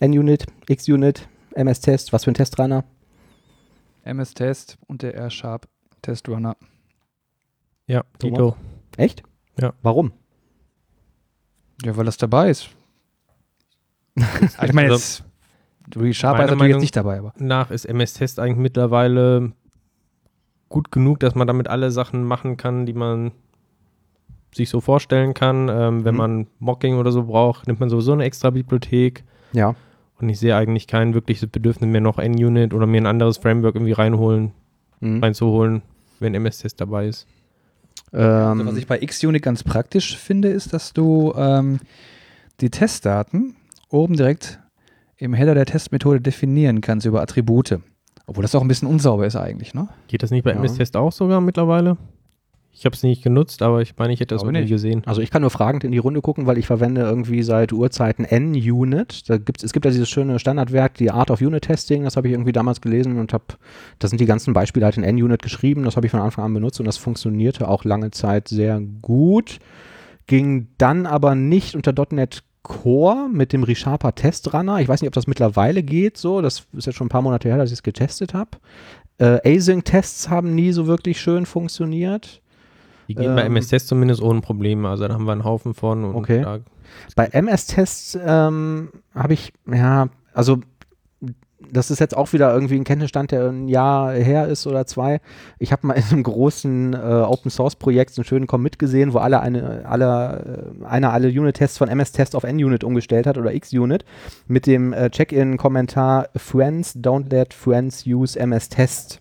N-Unit, 0.00 0.46
X-Unit, 0.68 1.28
MS-Test? 1.54 2.12
Was 2.12 2.24
für 2.24 2.30
ein 2.30 2.34
Testrunner? 2.34 2.84
MS-Test 4.04 4.78
und 4.86 5.02
der 5.02 5.14
R-Sharp 5.14 5.68
Testrunner. 6.02 6.56
Ja, 7.90 8.04
Tito. 8.18 8.56
Echt? 8.96 9.22
Ja. 9.60 9.72
Warum? 9.82 10.12
Ja, 11.84 11.96
weil 11.96 12.04
das 12.04 12.16
dabei 12.18 12.50
ist. 12.50 12.68
ich 14.16 14.72
meine 14.72 14.92
jetzt, 14.92 15.24
ReSharper 15.96 16.44
ist 16.44 16.50
natürlich 16.50 16.72
jetzt 16.74 16.80
nicht 16.82 16.96
dabei, 16.96 17.18
aber. 17.18 17.32
Nach 17.38 17.70
ist 17.70 17.84
MS-Test 17.86 18.38
eigentlich 18.38 18.58
mittlerweile 18.58 19.52
gut 20.68 20.92
genug, 20.92 21.18
dass 21.20 21.34
man 21.34 21.46
damit 21.46 21.68
alle 21.68 21.90
Sachen 21.90 22.24
machen 22.24 22.56
kann, 22.56 22.86
die 22.86 22.92
man 22.92 23.32
sich 24.54 24.68
so 24.68 24.80
vorstellen 24.80 25.34
kann. 25.34 25.68
Ähm, 25.68 26.04
wenn 26.04 26.14
Mhm. 26.14 26.18
man 26.18 26.46
Mocking 26.58 26.96
oder 26.96 27.10
so 27.12 27.24
braucht, 27.24 27.66
nimmt 27.66 27.80
man 27.80 27.88
sowieso 27.88 28.12
eine 28.12 28.24
extra 28.24 28.50
Bibliothek. 28.50 29.24
Ja. 29.52 29.74
Und 30.20 30.28
ich 30.28 30.38
sehe 30.38 30.54
eigentlich 30.54 30.86
kein 30.86 31.14
wirkliches 31.14 31.48
Bedürfnis 31.48 31.90
mehr 31.90 32.00
noch 32.00 32.18
NUnit 32.18 32.74
oder 32.74 32.86
mir 32.86 33.00
ein 33.00 33.06
anderes 33.06 33.38
Framework 33.38 33.74
irgendwie 33.74 33.92
reinholen, 33.92 34.52
Mhm. 35.00 35.22
reinzuholen, 35.22 35.82
wenn 36.20 36.34
MS-Test 36.34 36.80
dabei 36.80 37.06
ist. 37.08 37.26
Also, 38.12 38.60
Ähm, 38.62 38.66
was 38.66 38.76
ich 38.76 38.86
bei 38.86 38.98
XUnit 38.98 39.42
ganz 39.42 39.62
praktisch 39.62 40.16
finde, 40.16 40.48
ist, 40.48 40.72
dass 40.72 40.92
du 40.92 41.32
ähm, 41.36 41.78
die 42.60 42.70
Testdaten 42.70 43.56
oben 43.88 44.14
direkt 44.16 44.58
im 45.16 45.34
Header 45.34 45.54
der 45.54 45.66
Testmethode 45.66 46.20
definieren 46.20 46.80
kannst 46.80 47.06
über 47.06 47.20
Attribute. 47.22 47.78
Obwohl 48.26 48.42
das 48.42 48.54
auch 48.54 48.62
ein 48.62 48.68
bisschen 48.68 48.88
unsauber 48.88 49.26
ist 49.26 49.36
eigentlich, 49.36 49.74
ne? 49.74 49.88
Geht 50.08 50.22
das 50.22 50.30
nicht 50.30 50.44
bei 50.44 50.50
Ja. 50.50 50.56
MS-Test 50.56 50.96
auch 50.96 51.12
sogar 51.12 51.40
mittlerweile? 51.40 51.96
Ich 52.72 52.84
habe 52.84 52.94
es 52.94 53.02
nicht 53.02 53.22
genutzt, 53.22 53.62
aber 53.62 53.82
ich 53.82 53.96
meine, 53.98 54.12
ich 54.12 54.20
hätte 54.20 54.34
das 54.34 54.42
irgendwie 54.42 54.60
nicht. 54.60 54.70
gesehen. 54.70 55.02
Also 55.04 55.20
ich 55.20 55.30
kann 55.30 55.42
nur 55.42 55.50
fragend 55.50 55.84
in 55.84 55.92
die 55.92 55.98
Runde 55.98 56.20
gucken, 56.20 56.46
weil 56.46 56.56
ich 56.56 56.66
verwende 56.66 57.02
irgendwie 57.02 57.42
seit 57.42 57.72
Urzeiten 57.72 58.24
N-Unit. 58.24 59.28
Da 59.28 59.38
gibt's, 59.38 59.62
es 59.64 59.72
gibt 59.72 59.84
ja 59.84 59.90
dieses 59.90 60.08
schöne 60.08 60.38
Standardwerk, 60.38 60.94
die 60.94 61.10
Art 61.10 61.30
of 61.30 61.40
Unit 61.40 61.64
Testing, 61.64 62.04
das 62.04 62.16
habe 62.16 62.28
ich 62.28 62.32
irgendwie 62.32 62.52
damals 62.52 62.80
gelesen 62.80 63.18
und 63.18 63.32
habe, 63.32 63.44
da 63.98 64.08
sind 64.08 64.20
die 64.20 64.26
ganzen 64.26 64.54
Beispiele 64.54 64.84
halt 64.86 64.96
in 64.96 65.02
N-Unit 65.02 65.42
geschrieben, 65.42 65.82
das 65.82 65.96
habe 65.96 66.06
ich 66.06 66.10
von 66.10 66.20
Anfang 66.20 66.44
an 66.44 66.54
benutzt 66.54 66.80
und 66.80 66.86
das 66.86 66.96
funktionierte 66.96 67.68
auch 67.68 67.84
lange 67.84 68.12
Zeit 68.12 68.48
sehr 68.48 68.80
gut. 69.02 69.58
Ging 70.26 70.68
dann 70.78 71.06
aber 71.06 71.34
nicht 71.34 71.74
unter 71.74 71.92
.NET 72.10 72.44
Core 72.62 73.28
mit 73.30 73.52
dem 73.52 73.62
ReSharper 73.62 74.14
Testrunner. 74.14 74.80
Ich 74.80 74.88
weiß 74.88 75.00
nicht, 75.00 75.08
ob 75.08 75.14
das 75.14 75.26
mittlerweile 75.26 75.82
geht 75.82 76.16
so, 76.16 76.40
das 76.40 76.66
ist 76.72 76.86
jetzt 76.86 76.96
schon 76.96 77.06
ein 77.06 77.10
paar 77.10 77.22
Monate 77.22 77.48
her, 77.48 77.58
dass 77.58 77.70
ich 77.70 77.78
es 77.78 77.82
getestet 77.82 78.32
habe. 78.32 78.50
Äh, 79.18 79.56
Async-Tests 79.56 80.28
haben 80.28 80.54
nie 80.54 80.72
so 80.72 80.86
wirklich 80.86 81.20
schön 81.20 81.46
funktioniert. 81.46 82.40
Die 83.10 83.16
gehen 83.16 83.34
bei 83.34 83.42
Ähm, 83.42 83.56
MS-Test 83.56 83.88
zumindest 83.88 84.22
ohne 84.22 84.40
Probleme. 84.40 84.88
Also 84.88 85.08
da 85.08 85.14
haben 85.14 85.24
wir 85.24 85.32
einen 85.32 85.44
Haufen 85.44 85.74
von. 85.74 86.14
Okay. 86.14 86.46
Bei 87.16 87.26
MS-Tests 87.26 88.16
ähm, 88.24 88.90
habe 89.14 89.32
ich, 89.32 89.52
ja, 89.66 90.08
also 90.32 90.60
das 91.72 91.90
ist 91.90 91.98
jetzt 91.98 92.16
auch 92.16 92.32
wieder 92.32 92.52
irgendwie 92.54 92.76
ein 92.76 92.84
Kenntnisstand, 92.84 93.32
der 93.32 93.48
ein 93.48 93.68
Jahr 93.68 94.12
her 94.12 94.46
ist 94.46 94.66
oder 94.66 94.86
zwei. 94.86 95.20
Ich 95.58 95.72
habe 95.72 95.86
mal 95.86 95.94
in 95.94 96.04
einem 96.04 96.22
großen 96.22 96.94
äh, 96.94 96.96
Open-Source-Projekt 96.96 98.14
so 98.14 98.20
einen 98.20 98.26
schönen 98.26 98.46
Commit 98.46 98.78
gesehen, 98.78 99.12
wo 99.12 99.18
alle 99.18 99.40
eine, 99.40 99.84
alle, 99.86 100.72
äh, 100.80 100.84
einer 100.84 101.12
alle 101.12 101.28
Unit-Tests 101.28 101.78
von 101.78 101.88
MS-Test 101.88 102.36
auf 102.36 102.44
N-Unit 102.44 102.84
umgestellt 102.84 103.26
hat 103.26 103.38
oder 103.38 103.52
X-Unit 103.52 104.04
mit 104.46 104.66
dem 104.66 104.92
äh, 104.92 105.10
Check-in-Kommentar 105.10 106.28
Friends 106.36 106.96
don't 106.96 107.28
let 107.30 107.52
friends 107.52 108.06
use 108.06 108.38
MS-Test. 108.38 109.20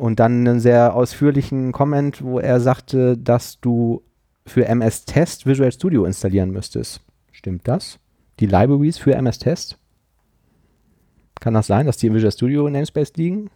Und 0.00 0.18
dann 0.18 0.46
einen 0.46 0.60
sehr 0.60 0.94
ausführlichen 0.94 1.72
Comment, 1.72 2.22
wo 2.22 2.38
er 2.38 2.58
sagte, 2.60 3.18
dass 3.18 3.60
du 3.60 4.02
für 4.46 4.64
MS 4.64 5.04
Test 5.04 5.46
Visual 5.46 5.70
Studio 5.70 6.06
installieren 6.06 6.50
müsstest. 6.50 7.02
Stimmt 7.32 7.68
das? 7.68 7.98
Die 8.38 8.46
Libraries 8.46 8.96
für 8.96 9.14
MS 9.14 9.38
Test? 9.38 9.76
Kann 11.38 11.52
das 11.52 11.66
sein, 11.66 11.84
dass 11.84 11.98
die 11.98 12.06
im 12.06 12.14
Visual 12.14 12.32
Studio 12.32 12.68
Namespace 12.68 13.12
liegen? 13.16 13.50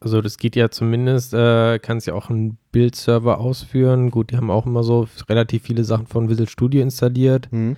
also 0.00 0.20
das 0.20 0.38
geht 0.38 0.56
ja 0.56 0.70
zumindest, 0.70 1.34
äh, 1.34 1.78
kann 1.78 1.98
es 1.98 2.06
ja 2.06 2.14
auch 2.14 2.30
ein 2.30 2.56
Build-Server 2.72 3.38
ausführen. 3.38 4.10
Gut, 4.10 4.30
die 4.30 4.36
haben 4.36 4.50
auch 4.50 4.66
immer 4.66 4.82
so 4.82 5.08
relativ 5.28 5.64
viele 5.64 5.84
Sachen 5.84 6.06
von 6.06 6.28
Visual 6.28 6.48
Studio 6.48 6.82
installiert. 6.82 7.48
Hm. 7.50 7.76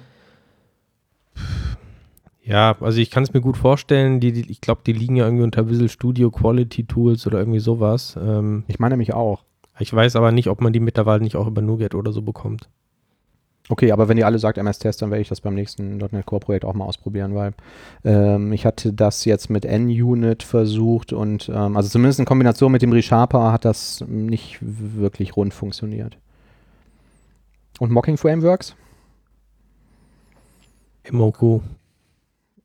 Ja, 2.51 2.77
also 2.81 3.01
ich 3.01 3.13
kann 3.13 3.23
es 3.23 3.33
mir 3.33 3.41
gut 3.41 3.57
vorstellen. 3.57 4.19
Die, 4.19 4.33
die, 4.33 4.51
ich 4.51 4.61
glaube, 4.61 4.81
die 4.85 4.93
liegen 4.93 5.15
ja 5.15 5.25
irgendwie 5.25 5.45
unter 5.45 5.71
Visual 5.71 5.89
Studio 5.89 6.33
Quality 6.33 6.85
Tools 6.85 7.25
oder 7.29 7.39
irgendwie 7.39 7.61
sowas. 7.61 8.19
Ähm, 8.21 8.65
Ich 8.67 8.81
meine 8.81 8.97
mich 8.97 9.15
auch. 9.15 9.45
ich 9.79 9.95
weiß 9.95 10.17
aber 10.17 10.33
nicht, 10.33 10.49
ob 10.49 10.61
man 10.61 10.73
die 10.73 10.81
mittlerweile 10.81 11.23
nicht 11.23 11.37
auch 11.37 11.47
über 11.47 11.63
NuGet 11.63 11.95
oder 11.95 12.11
so 12.11 12.23
bekommt. 12.23 12.69
Okay, 13.69 13.93
aber 13.93 14.09
wenn 14.09 14.19
ihr 14.19 14.27
alle 14.27 14.41
sagt 14.41 14.59
MS 14.59 14.81
Test, 14.81 15.01
dann 15.01 15.13
werde 15.13 15.23
ich 15.23 15.29
das 15.29 15.41
beim 15.41 15.55
nächsten 15.55 15.99
.NET 15.99 16.27
Core 16.27 16.41
Projekt 16.41 16.65
auch 16.65 16.75
mal 16.75 16.87
ausprobieren, 16.87 17.37
weil 17.37 17.53
ähm, 18.03 18.53
ich 18.53 18.67
hatte 18.67 18.93
das 18.93 19.25
jetzt 19.25 19.49
mit 19.49 19.65
N-Unit 19.65 20.43
versucht 20.43 21.13
und 21.13 21.49
ähm, 21.55 21.77
also 21.77 21.89
zumindest 21.89 22.19
in 22.19 22.25
Kombination 22.27 22.73
mit 22.73 22.83
dem 22.83 22.91
ReSharper 22.91 23.53
hat 23.53 23.65
das 23.65 24.05
nicht 24.09 24.59
wirklich 24.61 25.37
rund 25.37 25.55
funktioniert. 25.55 26.19
Und 27.79 27.93
Mocking 27.93 28.17
Frameworks? 28.17 28.75
MOQ. 31.13 31.63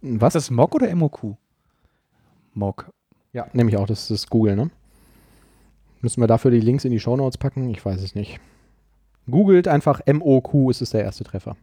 Was? 0.06 0.36
Ist 0.36 0.50
das 0.50 0.52
Mock 0.52 0.76
oder 0.76 0.94
MOQ? 0.96 1.36
Mock. 2.54 2.92
Ja, 3.34 3.48
nehme 3.54 3.70
ich 3.70 3.78
auch. 3.78 3.88
Das 3.88 4.12
ist 4.12 4.30
Google, 4.30 4.56
ne? 4.56 4.70
Müssen 6.02 6.22
wir 6.22 6.28
dafür 6.28 6.52
die 6.52 6.60
Links 6.60 6.86
in 6.86 6.92
die 6.92 7.00
Shownotes 7.00 7.38
packen? 7.38 7.70
Ich 7.70 7.84
weiß 7.84 8.02
es 8.02 8.14
nicht. 8.14 8.40
Googelt 9.30 9.68
einfach 9.68 10.02
MOQ, 10.06 10.70
ist 10.70 10.82
es 10.82 10.92
der 10.92 11.04
erste 11.04 11.24
Treffer. 11.24 11.56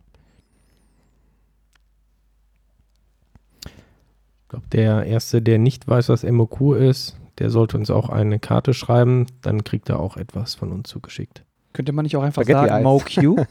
Ich 3.65 4.49
glaube, 4.49 4.67
der 4.73 5.07
Erste, 5.07 5.41
der 5.41 5.59
nicht 5.59 5.87
weiß, 5.87 6.09
was 6.09 6.25
MOQ 6.25 6.75
ist, 6.77 7.17
der 7.39 7.51
sollte 7.51 7.77
uns 7.79 7.91
auch 7.91 8.09
eine 8.09 8.41
Karte 8.41 8.75
schreiben. 8.75 9.27
Dann 9.41 9.63
kriegt 9.65 9.89
er 9.89 10.01
auch 10.01 10.17
etwas 10.17 10.57
von 10.57 10.73
uns 10.73 10.89
zugeschickt. 10.89 11.45
Könnte 11.73 11.93
man 11.93 12.03
nicht 12.03 12.17
auch 12.17 12.23
einfach 12.23 12.43
Spaghetti 12.43 12.69
sagen. 12.69 12.85
MoQ? 12.85 13.47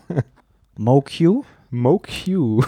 MoQ? 0.77 1.45
MoQ. 1.71 2.63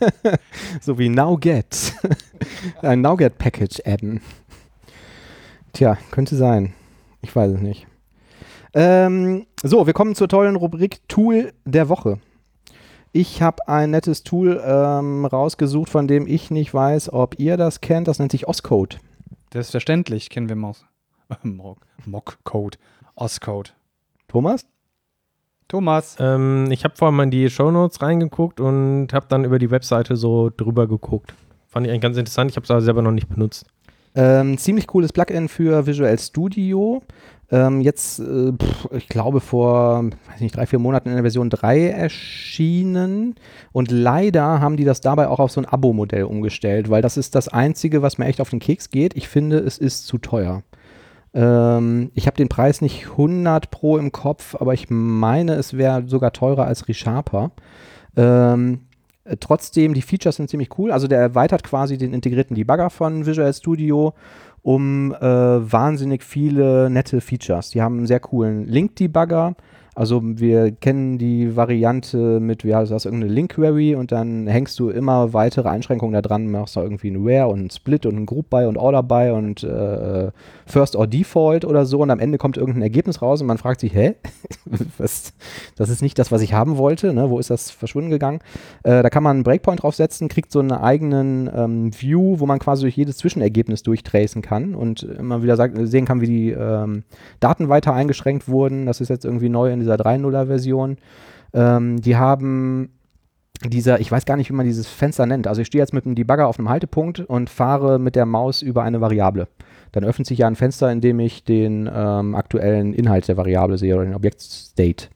so 0.80 0.98
wie 0.98 1.08
NowGet. 1.08 1.94
Ein 2.82 3.02
NowGet-Package 3.02 3.82
adden. 3.84 4.20
Tja, 5.72 5.98
könnte 6.10 6.36
sein. 6.36 6.72
Ich 7.22 7.34
weiß 7.34 7.52
es 7.52 7.60
nicht. 7.60 7.86
Ähm, 8.72 9.46
so, 9.62 9.86
wir 9.86 9.92
kommen 9.92 10.14
zur 10.14 10.28
tollen 10.28 10.56
Rubrik 10.56 11.06
Tool 11.08 11.52
der 11.64 11.88
Woche. 11.88 12.18
Ich 13.12 13.40
habe 13.40 13.66
ein 13.68 13.90
nettes 13.90 14.22
Tool 14.22 14.62
ähm, 14.62 15.24
rausgesucht, 15.24 15.88
von 15.88 16.06
dem 16.06 16.26
ich 16.26 16.50
nicht 16.50 16.74
weiß, 16.74 17.12
ob 17.12 17.38
ihr 17.38 17.56
das 17.56 17.80
kennt. 17.80 18.08
Das 18.08 18.18
nennt 18.18 18.32
sich 18.32 18.46
Oscode. 18.46 18.98
Selbstverständlich 19.52 20.28
kennen 20.28 20.48
wir 20.48 20.56
Mock. 20.56 20.76
Mock. 21.42 21.86
Mock-Code. 22.04 22.78
Oscode. 23.14 23.74
Thomas? 24.28 24.66
Thomas. 25.68 26.16
Ähm, 26.20 26.70
ich 26.70 26.84
habe 26.84 26.94
vorhin 26.96 27.16
mal 27.16 27.24
in 27.24 27.30
die 27.30 27.50
Shownotes 27.50 28.02
reingeguckt 28.02 28.60
und 28.60 29.08
habe 29.12 29.26
dann 29.28 29.44
über 29.44 29.58
die 29.58 29.70
Webseite 29.70 30.16
so 30.16 30.50
drüber 30.56 30.86
geguckt. 30.86 31.34
Fand 31.68 31.86
ich 31.86 31.90
eigentlich 31.92 32.02
ganz 32.02 32.16
interessant. 32.16 32.50
Ich 32.50 32.56
habe 32.56 32.64
es 32.64 32.70
aber 32.70 32.80
selber 32.80 33.02
noch 33.02 33.12
nicht 33.12 33.28
benutzt. 33.28 33.66
Ähm, 34.14 34.56
ziemlich 34.56 34.86
cooles 34.86 35.12
Plugin 35.12 35.48
für 35.48 35.86
Visual 35.86 36.18
Studio. 36.18 37.02
Ähm, 37.50 37.80
jetzt, 37.80 38.18
äh, 38.18 38.52
pff, 38.52 38.88
ich 38.92 39.08
glaube, 39.08 39.40
vor 39.40 40.04
weiß 40.04 40.40
nicht, 40.40 40.56
drei, 40.56 40.66
vier 40.66 40.78
Monaten 40.78 41.10
in 41.10 41.14
der 41.14 41.22
Version 41.22 41.50
3 41.50 41.90
erschienen. 41.90 43.34
Und 43.72 43.90
leider 43.90 44.60
haben 44.60 44.76
die 44.76 44.84
das 44.84 45.00
dabei 45.00 45.28
auch 45.28 45.38
auf 45.38 45.52
so 45.52 45.60
ein 45.60 45.66
Abo-Modell 45.66 46.24
umgestellt, 46.24 46.90
weil 46.90 47.02
das 47.02 47.16
ist 47.16 47.34
das 47.34 47.48
Einzige, 47.48 48.02
was 48.02 48.18
mir 48.18 48.24
echt 48.24 48.40
auf 48.40 48.50
den 48.50 48.58
Keks 48.58 48.90
geht. 48.90 49.14
Ich 49.16 49.28
finde, 49.28 49.58
es 49.58 49.78
ist 49.78 50.06
zu 50.06 50.18
teuer. 50.18 50.62
Ähm, 51.36 52.10
ich 52.14 52.26
habe 52.26 52.38
den 52.38 52.48
Preis 52.48 52.80
nicht 52.80 53.10
100 53.10 53.70
pro 53.70 53.98
im 53.98 54.10
Kopf, 54.10 54.56
aber 54.58 54.72
ich 54.72 54.86
meine, 54.88 55.54
es 55.54 55.76
wäre 55.76 56.04
sogar 56.06 56.32
teurer 56.32 56.64
als 56.66 56.88
ReSharper. 56.88 57.50
Ähm, 58.16 58.86
äh, 59.24 59.36
trotzdem, 59.38 59.92
die 59.92 60.00
Features 60.00 60.36
sind 60.36 60.48
ziemlich 60.48 60.78
cool. 60.78 60.90
Also 60.90 61.08
der 61.08 61.20
erweitert 61.20 61.62
quasi 61.62 61.98
den 61.98 62.14
integrierten 62.14 62.56
Debugger 62.56 62.88
von 62.88 63.26
Visual 63.26 63.52
Studio 63.52 64.14
um 64.62 65.12
äh, 65.12 65.20
wahnsinnig 65.20 66.24
viele 66.24 66.90
nette 66.90 67.20
Features. 67.20 67.70
Die 67.70 67.82
haben 67.82 67.98
einen 67.98 68.06
sehr 68.06 68.18
coolen 68.18 68.66
Link-Debugger. 68.66 69.54
Also 69.96 70.20
wir 70.22 70.72
kennen 70.72 71.16
die 71.16 71.56
Variante 71.56 72.38
mit, 72.38 72.66
wie 72.66 72.74
heißt 72.74 72.92
das, 72.92 73.06
irgendeine 73.06 73.32
Link-Query 73.32 73.94
und 73.94 74.12
dann 74.12 74.46
hängst 74.46 74.78
du 74.78 74.90
immer 74.90 75.32
weitere 75.32 75.70
Einschränkungen 75.70 76.12
da 76.12 76.20
dran, 76.20 76.50
machst 76.50 76.76
da 76.76 76.82
irgendwie 76.82 77.10
ein 77.10 77.24
Where 77.24 77.46
und 77.46 77.64
ein 77.64 77.70
Split 77.70 78.04
und 78.04 78.14
ein 78.14 78.26
Group 78.26 78.50
by 78.50 78.66
und 78.66 78.76
Order 78.76 79.02
by 79.02 79.30
und 79.34 79.64
äh, 79.64 80.30
First 80.66 80.96
or 80.96 81.06
Default 81.06 81.64
oder 81.64 81.86
so 81.86 82.02
und 82.02 82.10
am 82.10 82.18
Ende 82.18 82.36
kommt 82.36 82.58
irgendein 82.58 82.82
Ergebnis 82.82 83.22
raus 83.22 83.40
und 83.40 83.46
man 83.46 83.56
fragt 83.56 83.80
sich, 83.80 83.94
hä? 83.94 84.16
was, 84.98 85.32
das 85.76 85.88
ist 85.88 86.02
nicht 86.02 86.18
das, 86.18 86.30
was 86.30 86.42
ich 86.42 86.52
haben 86.52 86.76
wollte, 86.76 87.14
ne? 87.14 87.30
wo 87.30 87.38
ist 87.38 87.48
das 87.48 87.70
verschwunden 87.70 88.10
gegangen? 88.10 88.40
Äh, 88.82 89.02
da 89.02 89.08
kann 89.08 89.22
man 89.22 89.36
einen 89.38 89.44
Breakpoint 89.44 89.82
draufsetzen, 89.82 90.28
kriegt 90.28 90.52
so 90.52 90.58
einen 90.58 90.72
eigenen 90.72 91.48
ähm, 91.56 91.90
View, 91.98 92.38
wo 92.38 92.44
man 92.44 92.58
quasi 92.58 92.82
durch 92.82 92.98
jedes 92.98 93.16
Zwischenergebnis 93.16 93.82
durchtracen 93.82 94.42
kann 94.42 94.74
und 94.74 95.04
immer 95.04 95.42
wieder 95.42 95.56
sagt, 95.56 95.74
sehen 95.88 96.04
kann, 96.04 96.20
wie 96.20 96.26
die 96.26 96.50
ähm, 96.50 97.04
Daten 97.40 97.70
weiter 97.70 97.94
eingeschränkt 97.94 98.46
wurden. 98.46 98.84
Das 98.84 99.00
ist 99.00 99.08
jetzt 99.08 99.24
irgendwie 99.24 99.48
neu 99.48 99.72
in 99.72 99.85
dieser 99.86 99.96
3.0er-Version. 99.96 100.98
Ähm, 101.54 102.00
die 102.00 102.16
haben 102.16 102.90
dieser, 103.64 104.00
ich 104.00 104.10
weiß 104.10 104.26
gar 104.26 104.36
nicht, 104.36 104.50
wie 104.50 104.54
man 104.54 104.66
dieses 104.66 104.86
Fenster 104.86 105.26
nennt. 105.26 105.46
Also 105.46 105.62
ich 105.62 105.66
stehe 105.66 105.82
jetzt 105.82 105.94
mit 105.94 106.04
einem 106.04 106.14
Debugger 106.14 106.46
auf 106.46 106.58
einem 106.58 106.68
Haltepunkt 106.68 107.20
und 107.20 107.48
fahre 107.48 107.98
mit 107.98 108.16
der 108.16 108.26
Maus 108.26 108.62
über 108.62 108.82
eine 108.82 109.00
Variable. 109.00 109.48
Dann 109.92 110.04
öffnet 110.04 110.26
sich 110.26 110.38
ja 110.38 110.46
ein 110.46 110.56
Fenster, 110.56 110.90
in 110.92 111.00
dem 111.00 111.20
ich 111.20 111.44
den 111.44 111.88
ähm, 111.92 112.34
aktuellen 112.34 112.92
Inhalt 112.92 113.28
der 113.28 113.36
Variable 113.36 113.78
sehe 113.78 113.94
oder 113.94 114.04
den 114.04 114.14
Objekt-State. 114.14 115.08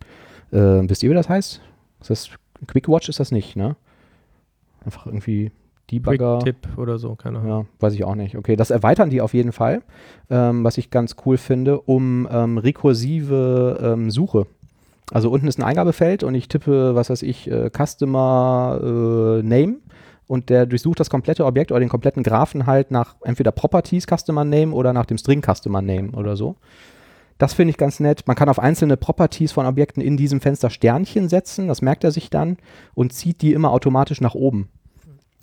Äh, 0.53 0.89
wisst 0.89 1.03
ihr, 1.03 1.11
wie 1.11 1.15
das 1.15 1.29
heißt? 1.29 1.61
Ist 2.01 2.11
das 2.11 2.31
Quick 2.67 2.89
Watch 2.89 3.09
ist 3.09 3.21
das 3.21 3.33
nicht, 3.33 3.57
ne? 3.57 3.77
Einfach 4.85 5.07
irgendwie 5.07 5.51
Debugger. 5.91 6.39
Quick-Tipp 6.43 6.79
oder 6.79 6.99
so, 6.99 7.15
keine 7.15 7.41
Ahnung. 7.41 7.51
Ja, 7.51 7.67
weiß 7.81 7.95
ich 7.95 8.05
auch 8.05 8.15
nicht. 8.15 8.37
Okay, 8.37 8.57
das 8.57 8.71
erweitern 8.71 9.11
die 9.11 9.21
auf 9.21 9.35
jeden 9.35 9.53
Fall, 9.53 9.83
ähm, 10.31 10.65
was 10.65 10.79
ich 10.79 10.91
ganz 10.91 11.17
cool 11.27 11.37
finde, 11.37 11.81
um 11.81 12.29
ähm, 12.31 12.59
rekursive 12.59 13.81
ähm, 13.83 14.11
Suche 14.11 14.47
Also 15.11 15.31
unten 15.31 15.49
ist 15.49 15.59
ein 15.59 15.65
Eingabefeld 15.65 16.23
und 16.23 16.35
ich 16.35 16.49
tippe, 16.49 16.95
was 16.95 17.11
weiß 17.11 17.23
ich, 17.23 17.51
äh, 17.51 17.71
Customer 17.71 18.81
äh, 18.83 19.43
Name 19.43 19.79
und 20.27 20.49
der 20.49 20.67
durchsucht 20.67 21.01
das 21.01 21.11
komplette 21.11 21.45
Objekt 21.45 21.73
oder 21.73 21.81
den 21.81 21.89
kompletten 21.89 22.23
Graphen 22.23 22.67
halt 22.67 22.93
nach 22.93 23.17
entweder 23.25 23.51
Properties 23.51 24.07
Customer 24.07 24.45
Name 24.45 24.73
oder 24.73 24.93
nach 24.93 25.07
dem 25.07 25.19
String 25.19 25.43
Customer 25.43 25.83
Name 25.83 26.13
oder 26.13 26.37
so. 26.37 26.57
Das 27.39 27.55
finde 27.55 27.71
ich 27.71 27.79
ganz 27.79 28.01
nett. 28.01 28.27
Man 28.27 28.37
kann 28.37 28.49
auf 28.49 28.59
einzelne 28.59 28.97
Properties 28.97 29.51
von 29.51 29.67
Objekten 29.67 30.03
in 30.03 30.17
diesem 30.17 30.41
Fenster 30.41 30.71
Sternchen 30.71 31.29
setzen, 31.29 31.69
das 31.69 31.83
merkt 31.83 32.05
er 32.05 32.13
sich 32.13 32.31
dann 32.31 32.59
und 32.95 33.13
zieht 33.13 33.43
die 33.43 33.55
immer 33.55 33.73
automatisch 33.73 34.21
nach 34.21 34.35
oben. 34.35 34.69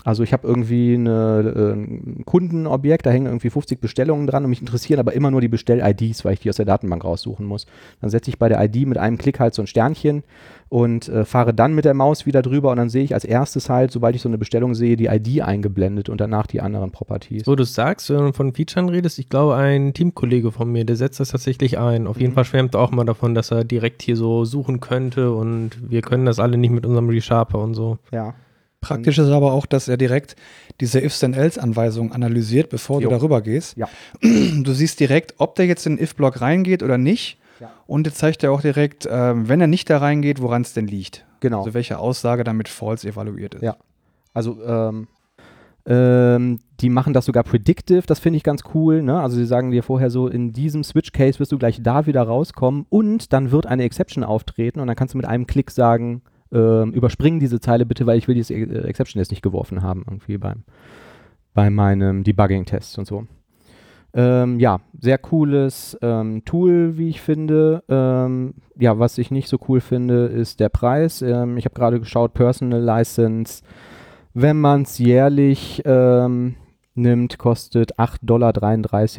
Also 0.03 0.23
ich 0.23 0.31
habe 0.31 0.47
irgendwie 0.47 0.93
eine, 0.93 1.53
äh, 1.55 1.73
ein 1.73 2.21
Kundenobjekt, 2.25 3.05
da 3.05 3.09
hängen 3.09 3.25
irgendwie 3.25 3.49
50 3.49 3.81
Bestellungen 3.81 4.27
dran 4.27 4.43
und 4.43 4.49
mich 4.51 4.61
interessieren 4.61 4.99
aber 4.99 5.13
immer 5.13 5.31
nur 5.31 5.41
die 5.41 5.47
Bestell-IDs, 5.47 6.23
weil 6.23 6.33
ich 6.33 6.39
die 6.41 6.49
aus 6.49 6.57
der 6.57 6.65
Datenbank 6.65 7.03
raussuchen 7.03 7.45
muss. 7.45 7.65
Dann 7.99 8.09
setze 8.09 8.29
ich 8.29 8.37
bei 8.39 8.47
der 8.47 8.63
ID 8.63 8.87
mit 8.87 8.97
einem 8.97 9.17
Klick 9.17 9.39
halt 9.39 9.53
so 9.53 9.63
ein 9.63 9.67
Sternchen 9.67 10.23
und 10.69 11.09
äh, 11.09 11.25
fahre 11.25 11.53
dann 11.53 11.73
mit 11.73 11.83
der 11.85 11.93
Maus 11.93 12.25
wieder 12.25 12.41
drüber 12.41 12.71
und 12.71 12.77
dann 12.77 12.89
sehe 12.89 13.03
ich 13.03 13.13
als 13.15 13.25
erstes 13.25 13.69
halt, 13.69 13.91
sobald 13.91 14.15
ich 14.15 14.21
so 14.21 14.29
eine 14.29 14.37
Bestellung 14.37 14.75
sehe, 14.75 14.97
die 14.97 15.07
ID 15.07 15.41
eingeblendet 15.41 16.09
und 16.09 16.21
danach 16.21 16.47
die 16.47 16.61
anderen 16.61 16.91
Properties. 16.91 17.47
Wo 17.47 17.55
du 17.55 17.63
sagst, 17.65 18.09
wenn 18.09 18.17
du 18.17 18.33
von 18.33 18.53
Features 18.53 18.91
redest, 18.91 19.17
ich 19.19 19.29
glaube, 19.29 19.55
ein 19.55 19.93
Teamkollege 19.93 20.51
von 20.51 20.71
mir, 20.71 20.85
der 20.85 20.95
setzt 20.95 21.19
das 21.19 21.29
tatsächlich 21.29 21.79
ein. 21.79 22.05
Auf 22.07 22.19
jeden 22.19 22.31
Mhm. 22.31 22.35
Fall 22.35 22.45
schwärmt 22.45 22.75
er 22.75 22.81
auch 22.81 22.91
mal 22.91 23.05
davon, 23.05 23.33
dass 23.33 23.51
er 23.51 23.63
direkt 23.63 24.03
hier 24.03 24.15
so 24.15 24.45
suchen 24.45 24.79
könnte 24.79 25.31
und 25.31 25.71
wir 25.89 26.01
können 26.01 26.25
das 26.25 26.39
alle 26.39 26.57
nicht 26.57 26.71
mit 26.71 26.85
unserem 26.85 27.09
Resharper 27.09 27.59
und 27.59 27.73
so. 27.73 27.97
Ja. 28.11 28.35
Praktisch 28.87 29.17
ist 29.17 29.29
aber 29.29 29.53
auch, 29.53 29.65
dass 29.65 29.87
er 29.87 29.97
direkt 29.97 30.35
diese 30.79 30.99
Ifs-and-Else-Anweisung 30.99 32.11
analysiert, 32.11 32.69
bevor 32.69 33.01
Jo. 33.01 33.09
du 33.09 33.15
darüber 33.15 33.41
gehst. 33.41 33.77
Ja. 33.77 33.87
Du 34.63 34.73
siehst 34.73 34.99
direkt, 34.99 35.35
ob 35.37 35.55
der 35.55 35.65
jetzt 35.65 35.85
in 35.85 35.95
den 35.95 36.03
If-Block 36.03 36.41
reingeht 36.41 36.83
oder 36.83 36.97
nicht. 36.97 37.39
Ja. 37.59 37.71
Und 37.85 38.05
jetzt 38.05 38.17
zeigt 38.17 38.43
er 38.43 38.51
auch 38.51 38.61
direkt, 38.61 39.07
ähm, 39.09 39.47
wenn 39.47 39.61
er 39.61 39.67
nicht 39.67 39.89
da 39.89 39.97
reingeht, 39.97 40.41
woran 40.41 40.61
es 40.61 40.73
denn 40.73 40.87
liegt. 40.87 41.25
Genau. 41.39 41.59
Also 41.59 41.73
welche 41.73 41.99
Aussage 41.99 42.43
damit 42.43 42.67
false 42.67 43.07
evaluiert 43.07 43.55
ist. 43.55 43.63
Ja. 43.63 43.77
Also 44.33 44.61
ähm, 44.63 45.07
ähm, 45.87 46.59
die 46.81 46.89
machen 46.89 47.13
das 47.13 47.25
sogar 47.25 47.43
predictive, 47.43 48.03
das 48.05 48.19
finde 48.19 48.37
ich 48.37 48.43
ganz 48.43 48.63
cool. 48.73 49.01
Ne? 49.01 49.19
Also 49.19 49.37
sie 49.37 49.45
sagen 49.45 49.71
dir 49.71 49.83
vorher 49.83 50.09
so, 50.09 50.27
in 50.27 50.51
diesem 50.51 50.83
Switch-Case 50.83 51.39
wirst 51.39 51.51
du 51.51 51.57
gleich 51.57 51.81
da 51.81 52.05
wieder 52.05 52.23
rauskommen 52.23 52.85
und 52.89 53.31
dann 53.31 53.51
wird 53.51 53.65
eine 53.65 53.83
Exception 53.83 54.23
auftreten 54.23 54.79
und 54.79 54.87
dann 54.87 54.95
kannst 54.95 55.13
du 55.13 55.17
mit 55.17 55.25
einem 55.25 55.47
Klick 55.47 55.71
sagen, 55.71 56.21
ähm, 56.51 56.93
überspringen 56.93 57.39
diese 57.39 57.59
Zeile 57.59 57.85
bitte, 57.85 58.05
weil 58.05 58.17
ich 58.17 58.27
will 58.27 58.35
diese 58.35 58.53
äh, 58.53 58.87
Exception 58.87 59.19
jetzt 59.19 59.31
nicht 59.31 59.41
geworfen 59.41 59.81
haben, 59.81 60.03
irgendwie 60.07 60.37
beim, 60.37 60.63
bei 61.53 61.69
meinem 61.69 62.23
Debugging-Test 62.23 62.97
und 62.99 63.05
so. 63.05 63.25
Ähm, 64.13 64.59
ja, 64.59 64.79
sehr 64.99 65.17
cooles 65.17 65.97
ähm, 66.01 66.43
Tool, 66.45 66.97
wie 66.97 67.09
ich 67.09 67.21
finde. 67.21 67.83
Ähm, 67.89 68.55
ja, 68.77 68.97
was 68.97 69.17
ich 69.17 69.31
nicht 69.31 69.47
so 69.47 69.57
cool 69.67 69.79
finde, 69.79 70.25
ist 70.25 70.59
der 70.59 70.69
Preis. 70.69 71.21
Ähm, 71.21 71.57
ich 71.57 71.65
habe 71.65 71.75
gerade 71.75 71.99
geschaut, 71.99 72.33
Personal 72.33 72.81
License, 72.81 73.63
wenn 74.33 74.59
man 74.59 74.83
es 74.83 74.97
jährlich 74.97 75.81
ähm, 75.85 76.55
nimmt, 76.95 77.37
kostet 77.37 77.99
8,33 77.99 78.23
Dollar 78.25 78.53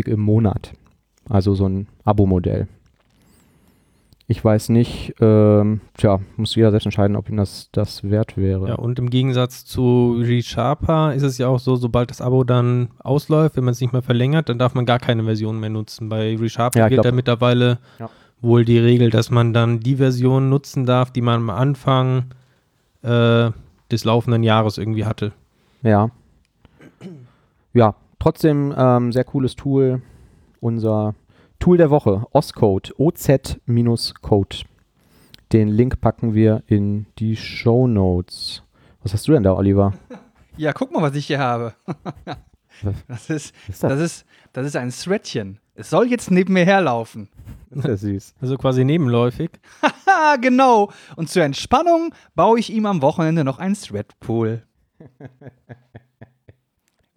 im 0.06 0.20
Monat. 0.20 0.72
Also 1.28 1.54
so 1.54 1.68
ein 1.68 1.86
Abo-Modell. 2.04 2.66
Ich 4.30 4.44
weiß 4.44 4.68
nicht, 4.68 5.14
ähm, 5.20 5.80
tja, 5.96 6.20
muss 6.36 6.54
jeder 6.54 6.70
selbst 6.70 6.84
entscheiden, 6.84 7.16
ob 7.16 7.30
ihm 7.30 7.38
das, 7.38 7.70
das 7.72 8.04
wert 8.08 8.36
wäre. 8.36 8.68
Ja, 8.68 8.74
und 8.74 8.98
im 8.98 9.08
Gegensatz 9.08 9.64
zu 9.64 10.18
ReSharper 10.20 11.14
ist 11.14 11.22
es 11.22 11.38
ja 11.38 11.48
auch 11.48 11.58
so, 11.58 11.76
sobald 11.76 12.10
das 12.10 12.20
Abo 12.20 12.44
dann 12.44 12.88
ausläuft, 12.98 13.56
wenn 13.56 13.64
man 13.64 13.72
es 13.72 13.80
nicht 13.80 13.94
mehr 13.94 14.02
verlängert, 14.02 14.50
dann 14.50 14.58
darf 14.58 14.74
man 14.74 14.84
gar 14.84 14.98
keine 14.98 15.24
Version 15.24 15.58
mehr 15.58 15.70
nutzen. 15.70 16.10
Bei 16.10 16.36
ReSharper 16.36 16.78
Ja, 16.78 16.88
gilt 16.88 17.06
da 17.06 17.10
mittlerweile 17.12 17.78
Ja. 17.98 18.10
wohl 18.42 18.66
die 18.66 18.78
Regel, 18.78 19.08
dass 19.08 19.30
man 19.30 19.54
dann 19.54 19.80
die 19.80 19.96
Version 19.96 20.50
nutzen 20.50 20.84
darf, 20.84 21.10
die 21.10 21.22
man 21.22 21.36
am 21.40 21.50
Anfang 21.50 22.24
äh, 23.00 23.50
des 23.90 24.04
laufenden 24.04 24.42
Jahres 24.42 24.76
irgendwie 24.76 25.06
hatte. 25.06 25.32
Ja. 25.82 26.10
Ja, 27.72 27.94
trotzdem 28.18 28.74
ähm, 28.76 29.10
sehr 29.10 29.24
cooles 29.24 29.56
Tool. 29.56 30.02
Unser 30.60 31.14
Tool 31.58 31.76
der 31.76 31.90
Woche, 31.90 32.24
Oscode, 32.32 32.94
OZ-Code. 32.98 34.56
Den 35.52 35.68
Link 35.68 36.00
packen 36.00 36.34
wir 36.34 36.62
in 36.66 37.06
die 37.18 37.36
Show 37.36 37.86
Notes. 37.86 38.62
Was 39.02 39.12
hast 39.12 39.26
du 39.28 39.32
denn 39.32 39.42
da, 39.42 39.54
Oliver? 39.54 39.92
Ja, 40.56 40.72
guck 40.72 40.90
mal, 40.90 41.00
was 41.02 41.14
ich 41.14 41.28
hier 41.28 41.38
habe. 41.38 41.74
Das 43.08 43.30
ist, 43.30 43.54
ist 43.68 43.82
das? 43.82 43.90
das 43.90 44.00
ist, 44.00 44.26
das 44.52 44.66
ist 44.66 44.76
ein 44.76 44.90
Threadchen. 44.90 45.58
Es 45.74 45.90
soll 45.90 46.08
jetzt 46.08 46.30
neben 46.30 46.52
mir 46.52 46.64
herlaufen. 46.64 47.28
Das 47.70 47.78
ist 47.84 47.84
ja 47.84 47.96
süß. 47.96 48.34
Also 48.40 48.56
quasi 48.56 48.84
nebenläufig. 48.84 49.50
Ah, 50.06 50.36
genau. 50.36 50.90
Und 51.16 51.28
zur 51.30 51.44
Entspannung 51.44 52.12
baue 52.34 52.58
ich 52.58 52.72
ihm 52.72 52.86
am 52.86 53.02
Wochenende 53.02 53.44
noch 53.44 53.58
ein 53.58 53.74
Threadpool. 53.74 54.62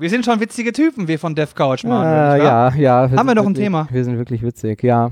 Wir 0.02 0.10
sind 0.10 0.26
schon 0.26 0.39
witzige 0.39 0.74
Typen, 0.74 1.08
wir 1.08 1.20
von 1.20 1.36
Dev 1.36 1.54
Couch, 1.54 1.84
Mann. 1.84 2.04
Ah, 2.04 2.36
ja, 2.36 2.74
ja. 2.74 3.12
Haben 3.12 3.28
wir 3.28 3.36
noch 3.36 3.43
ein 3.43 3.49
wirklich, 3.49 3.66
Thema? 3.66 3.88
Wir 3.91 4.04
sind 4.04 4.18
wirklich 4.18 4.41
witzig, 4.41 4.82
ja. 4.82 5.12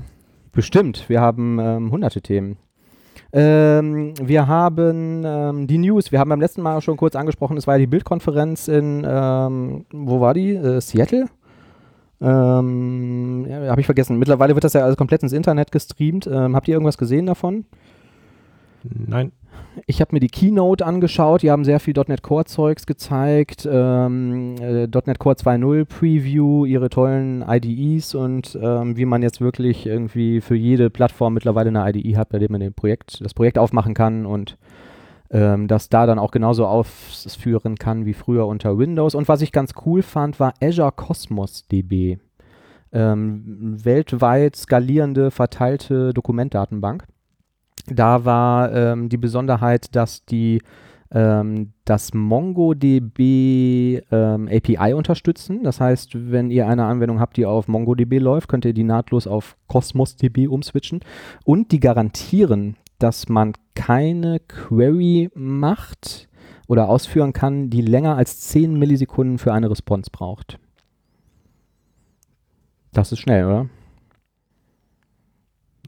Bestimmt. 0.50 1.04
Wir 1.08 1.20
haben 1.20 1.60
ähm, 1.60 1.92
hunderte 1.92 2.20
Themen. 2.20 2.56
Ähm, 3.32 4.14
wir 4.20 4.48
haben 4.48 5.22
ähm, 5.24 5.68
die 5.68 5.78
News. 5.78 6.10
Wir 6.10 6.18
haben 6.18 6.28
beim 6.28 6.40
letzten 6.40 6.62
Mal 6.62 6.80
schon 6.80 6.96
kurz 6.96 7.14
angesprochen, 7.14 7.56
es 7.56 7.68
war 7.68 7.76
ja 7.76 7.78
die 7.78 7.86
Bildkonferenz 7.86 8.66
in, 8.66 9.06
ähm, 9.08 9.84
wo 9.92 10.20
war 10.20 10.34
die? 10.34 10.56
Äh, 10.56 10.80
Seattle? 10.80 11.26
Ähm, 12.20 13.46
ja, 13.48 13.70
habe 13.70 13.80
ich 13.80 13.86
vergessen. 13.86 14.18
Mittlerweile 14.18 14.56
wird 14.56 14.64
das 14.64 14.72
ja 14.72 14.82
alles 14.82 14.96
komplett 14.96 15.22
ins 15.22 15.32
Internet 15.32 15.70
gestreamt. 15.70 16.26
Ähm, 16.26 16.56
habt 16.56 16.66
ihr 16.66 16.74
irgendwas 16.74 16.98
gesehen 16.98 17.26
davon? 17.26 17.64
Nein. 18.82 19.30
Ich 19.86 20.00
habe 20.00 20.14
mir 20.14 20.20
die 20.20 20.28
Keynote 20.28 20.84
angeschaut, 20.84 21.42
die 21.42 21.50
haben 21.50 21.64
sehr 21.64 21.80
viel 21.80 21.94
.NET 21.94 22.22
Core 22.22 22.44
Zeugs 22.44 22.86
gezeigt, 22.86 23.68
ähm, 23.70 24.56
äh, 24.60 24.86
.NET 24.86 25.18
Core 25.18 25.36
2.0 25.36 25.84
Preview, 25.84 26.64
ihre 26.64 26.90
tollen 26.90 27.44
IDEs 27.46 28.14
und 28.14 28.58
ähm, 28.60 28.96
wie 28.96 29.04
man 29.04 29.22
jetzt 29.22 29.40
wirklich 29.40 29.86
irgendwie 29.86 30.40
für 30.40 30.56
jede 30.56 30.90
Plattform 30.90 31.34
mittlerweile 31.34 31.68
eine 31.68 31.88
IDE 31.88 32.16
hat, 32.16 32.30
bei 32.30 32.38
dem 32.38 32.52
man 32.52 32.72
Projekt, 32.74 33.24
das 33.24 33.34
Projekt 33.34 33.58
aufmachen 33.58 33.94
kann 33.94 34.26
und 34.26 34.58
ähm, 35.30 35.68
das 35.68 35.88
da 35.88 36.06
dann 36.06 36.18
auch 36.18 36.32
genauso 36.32 36.66
ausführen 36.66 37.76
kann 37.76 38.04
wie 38.04 38.14
früher 38.14 38.46
unter 38.46 38.78
Windows. 38.78 39.14
Und 39.14 39.28
was 39.28 39.42
ich 39.42 39.52
ganz 39.52 39.72
cool 39.86 40.02
fand, 40.02 40.40
war 40.40 40.54
Azure 40.60 40.92
Cosmos 40.92 41.66
DB. 41.68 42.18
Ähm, 42.92 43.76
weltweit 43.84 44.56
skalierende, 44.56 45.30
verteilte 45.30 46.12
Dokumentdatenbank. 46.12 47.06
Da 47.90 48.24
war 48.24 48.72
ähm, 48.72 49.08
die 49.08 49.16
Besonderheit, 49.16 49.94
dass 49.94 50.24
die 50.24 50.62
ähm, 51.12 51.72
das 51.84 52.14
MongoDB 52.14 54.00
ähm, 54.10 54.48
API 54.48 54.94
unterstützen. 54.94 55.64
Das 55.64 55.80
heißt, 55.80 56.30
wenn 56.30 56.50
ihr 56.50 56.68
eine 56.68 56.84
Anwendung 56.84 57.20
habt, 57.20 57.36
die 57.36 57.46
auf 57.46 57.68
MongoDB 57.68 58.18
läuft, 58.18 58.48
könnt 58.48 58.64
ihr 58.64 58.74
die 58.74 58.84
nahtlos 58.84 59.26
auf 59.26 59.56
CosmosDB 59.66 60.46
umswitchen. 60.46 61.00
Und 61.44 61.72
die 61.72 61.80
garantieren, 61.80 62.76
dass 62.98 63.28
man 63.28 63.54
keine 63.74 64.40
Query 64.40 65.30
macht 65.34 66.28
oder 66.68 66.88
ausführen 66.88 67.32
kann, 67.32 67.70
die 67.70 67.82
länger 67.82 68.16
als 68.16 68.40
10 68.40 68.78
Millisekunden 68.78 69.38
für 69.38 69.52
eine 69.52 69.70
Response 69.70 70.10
braucht. 70.12 70.58
Das 72.92 73.10
ist 73.10 73.18
schnell, 73.18 73.44
oder? 73.44 73.68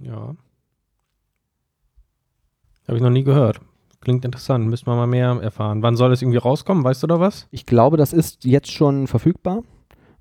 Ja. 0.01 0.35
Habe 2.87 2.97
ich 2.97 3.03
noch 3.03 3.11
nie 3.11 3.25
gehört. 3.25 3.61
Klingt 4.01 4.25
interessant. 4.25 4.67
Müssen 4.69 4.87
wir 4.87 4.97
mal 4.97 5.07
mehr 5.07 5.39
erfahren. 5.41 5.83
Wann 5.83 5.97
soll 5.97 6.11
das 6.11 6.23
irgendwie 6.23 6.39
rauskommen? 6.39 6.83
Weißt 6.83 7.03
du 7.03 7.07
da 7.07 7.21
was? 7.21 7.47
Ich 7.53 7.67
glaube, 7.67 7.97
das 7.97 8.13
ist 8.13 8.45
jetzt 8.45 8.73
schon 8.73 9.07
verfügbar. 9.07 9.63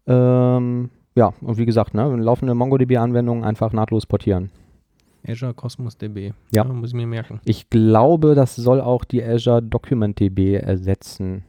Ähm, 0.05 0.91
ja, 1.16 1.34
und 1.41 1.57
wie 1.57 1.66
gesagt, 1.66 1.93
ne, 1.93 2.16
laufende 2.16 2.53
MongoDB-Anwendungen 2.53 3.43
einfach 3.43 3.74
nahtlos 3.74 4.05
portieren. 4.05 4.51
Azure 5.28 5.53
Cosmos 5.53 5.97
DB. 5.97 6.34
Ja. 6.53 6.64
muss 6.64 6.89
ich 6.89 6.95
mir 6.95 7.07
merken. 7.07 7.39
Ich 7.43 7.70
glaube, 7.70 8.36
das 8.36 8.55
soll 8.55 8.82
auch 8.82 9.03
die 9.03 9.24
Azure 9.24 9.62
Document 9.62 10.20
DB 10.20 10.55
ersetzen. 10.55 11.43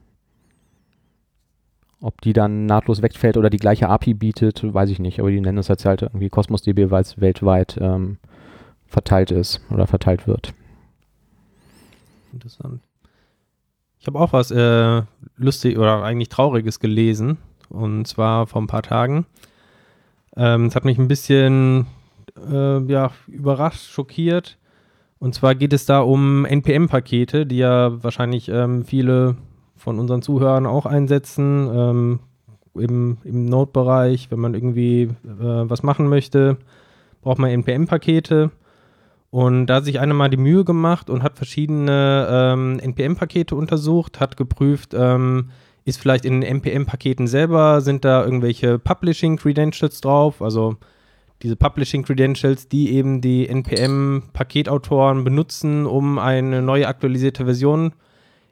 Ob 2.01 2.21
die 2.21 2.33
dann 2.33 2.67
nahtlos 2.67 3.01
wegfällt 3.01 3.37
oder 3.37 3.49
die 3.49 3.59
gleiche 3.59 3.89
API 3.89 4.15
bietet, 4.15 4.63
weiß 4.63 4.91
ich 4.91 4.99
nicht. 4.99 5.21
Aber 5.21 5.31
die 5.31 5.41
nennen 5.41 5.59
es 5.59 5.69
jetzt 5.69 5.85
halt 5.85 6.03
irgendwie 6.03 6.29
Cosmos 6.29 6.63
DB, 6.63 6.91
weil 6.91 7.03
es 7.03 7.21
weltweit 7.21 7.79
ähm, 7.81 8.19
verteilt 8.87 9.31
ist 9.31 9.61
oder 9.71 9.87
verteilt 9.87 10.27
wird. 10.27 10.53
Interessant. 12.33 12.80
Ich 14.01 14.07
habe 14.07 14.18
auch 14.18 14.33
was 14.33 14.51
äh, 14.51 15.03
lustig 15.37 15.78
oder 15.78 16.03
eigentlich 16.03 16.28
trauriges 16.28 16.80
gelesen. 16.80 17.39
Und 17.68 18.07
zwar 18.07 18.47
vor 18.47 18.61
ein 18.61 18.66
paar 18.66 18.83
Tagen. 18.83 19.26
Ähm, 20.37 20.66
Es 20.66 20.76
hat 20.76 20.85
mich 20.85 20.99
ein 20.99 21.09
bisschen 21.09 21.87
äh, 22.51 22.80
ja, 22.85 23.12
überrascht, 23.28 23.91
schockiert. 23.91 24.59
Und 25.18 25.35
zwar 25.35 25.55
geht 25.55 25.72
es 25.72 25.87
da 25.87 26.01
um 26.01 26.45
NPM-Pakete, 26.45 27.47
die 27.47 27.59
ja 27.59 28.03
wahrscheinlich 28.03 28.49
ähm, 28.49 28.85
viele 28.85 29.37
von 29.76 29.99
unseren 30.01 30.22
Zuhörern 30.22 30.66
auch 30.66 30.85
einsetzen. 30.85 31.70
Ähm, 31.72 32.20
Im 32.74 33.18
im 33.24 33.45
Node-Bereich, 33.45 34.30
wenn 34.30 34.41
man 34.41 34.55
irgendwie 34.55 35.03
äh, 35.03 35.11
was 35.24 35.83
machen 35.83 36.09
möchte, 36.09 36.57
braucht 37.20 37.39
man 37.39 37.51
NPM-Pakete. 37.51 38.51
Und 39.33 39.68
da 39.68 39.76
hat 39.76 39.87
sich 39.87 39.99
einer 39.99 40.12
mal 40.12 40.28
die 40.28 40.37
Mühe 40.37 40.62
gemacht 40.62 41.09
und 41.09 41.22
hat 41.22 41.39
verschiedene 41.39 42.28
ähm, 42.30 42.78
NPM-Pakete 42.80 43.57
untersucht, 43.57 44.20
hat 44.20 44.37
geprüft, 44.37 44.93
ähm, 44.93 45.49
ist 45.87 45.99
vielleicht 45.99 46.26
in 46.26 46.43
den 46.43 46.61
NPM-Paketen 46.61 47.26
selber, 47.26 47.80
sind 47.80 48.05
da 48.05 48.22
irgendwelche 48.26 48.78
Publishing-Credentials 48.78 50.03
drauf, 50.03 50.43
also 50.43 50.76
diese 51.43 51.57
Publishing-Credentials, 51.57 52.68
die 52.68 52.93
eben 52.93 53.22
die 53.22 53.49
NPM-Paketautoren 53.49 55.24
benutzen, 55.24 55.87
um 55.87 56.18
eine 56.18 56.61
neue 56.61 56.87
aktualisierte 56.87 57.47
Version 57.47 57.95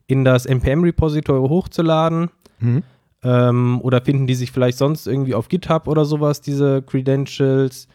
in 0.07 0.25
das 0.25 0.47
NPM-Repository 0.47 1.47
hochzuladen. 1.47 2.31
Mhm. 2.59 2.85
Ähm, 3.23 3.81
oder 3.83 4.01
finden 4.01 4.27
die 4.27 4.35
sich 4.35 4.51
vielleicht 4.51 4.79
sonst 4.79 5.07
irgendwie 5.07 5.35
auf 5.35 5.51
GitHub 5.51 5.89
oder 5.89 6.07
sowas, 6.07 6.41
diese 6.41 6.81
Credentials? 6.81 7.87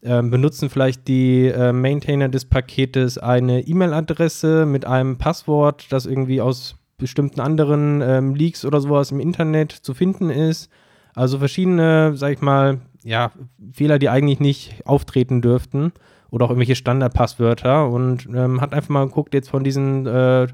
Ähm, 0.00 0.30
benutzen 0.30 0.70
vielleicht 0.70 1.08
die 1.08 1.46
äh, 1.46 1.72
Maintainer 1.72 2.28
des 2.28 2.44
Paketes 2.44 3.18
eine 3.18 3.66
E-Mail-Adresse 3.66 4.64
mit 4.64 4.84
einem 4.84 5.18
Passwort, 5.18 5.86
das 5.90 6.06
irgendwie 6.06 6.40
aus 6.40 6.76
bestimmten 6.98 7.40
anderen 7.40 8.00
ähm, 8.00 8.34
Leaks 8.36 8.64
oder 8.64 8.80
sowas 8.80 9.10
im 9.10 9.18
Internet 9.18 9.72
zu 9.72 9.94
finden 9.94 10.30
ist. 10.30 10.70
Also 11.14 11.38
verschiedene, 11.38 12.16
sag 12.16 12.32
ich 12.32 12.40
mal, 12.40 12.80
ja, 13.02 13.32
Fehler, 13.72 13.98
die 13.98 14.08
eigentlich 14.08 14.38
nicht 14.38 14.86
auftreten 14.86 15.42
dürften. 15.42 15.92
Oder 16.30 16.44
auch 16.44 16.50
irgendwelche 16.50 16.76
Standardpasswörter. 16.76 17.88
Und 17.88 18.28
ähm, 18.32 18.60
hat 18.60 18.74
einfach 18.74 18.90
mal 18.90 19.06
geguckt, 19.06 19.34
jetzt 19.34 19.50
von 19.50 19.64
diesen 19.64 20.06
äh, 20.06 20.46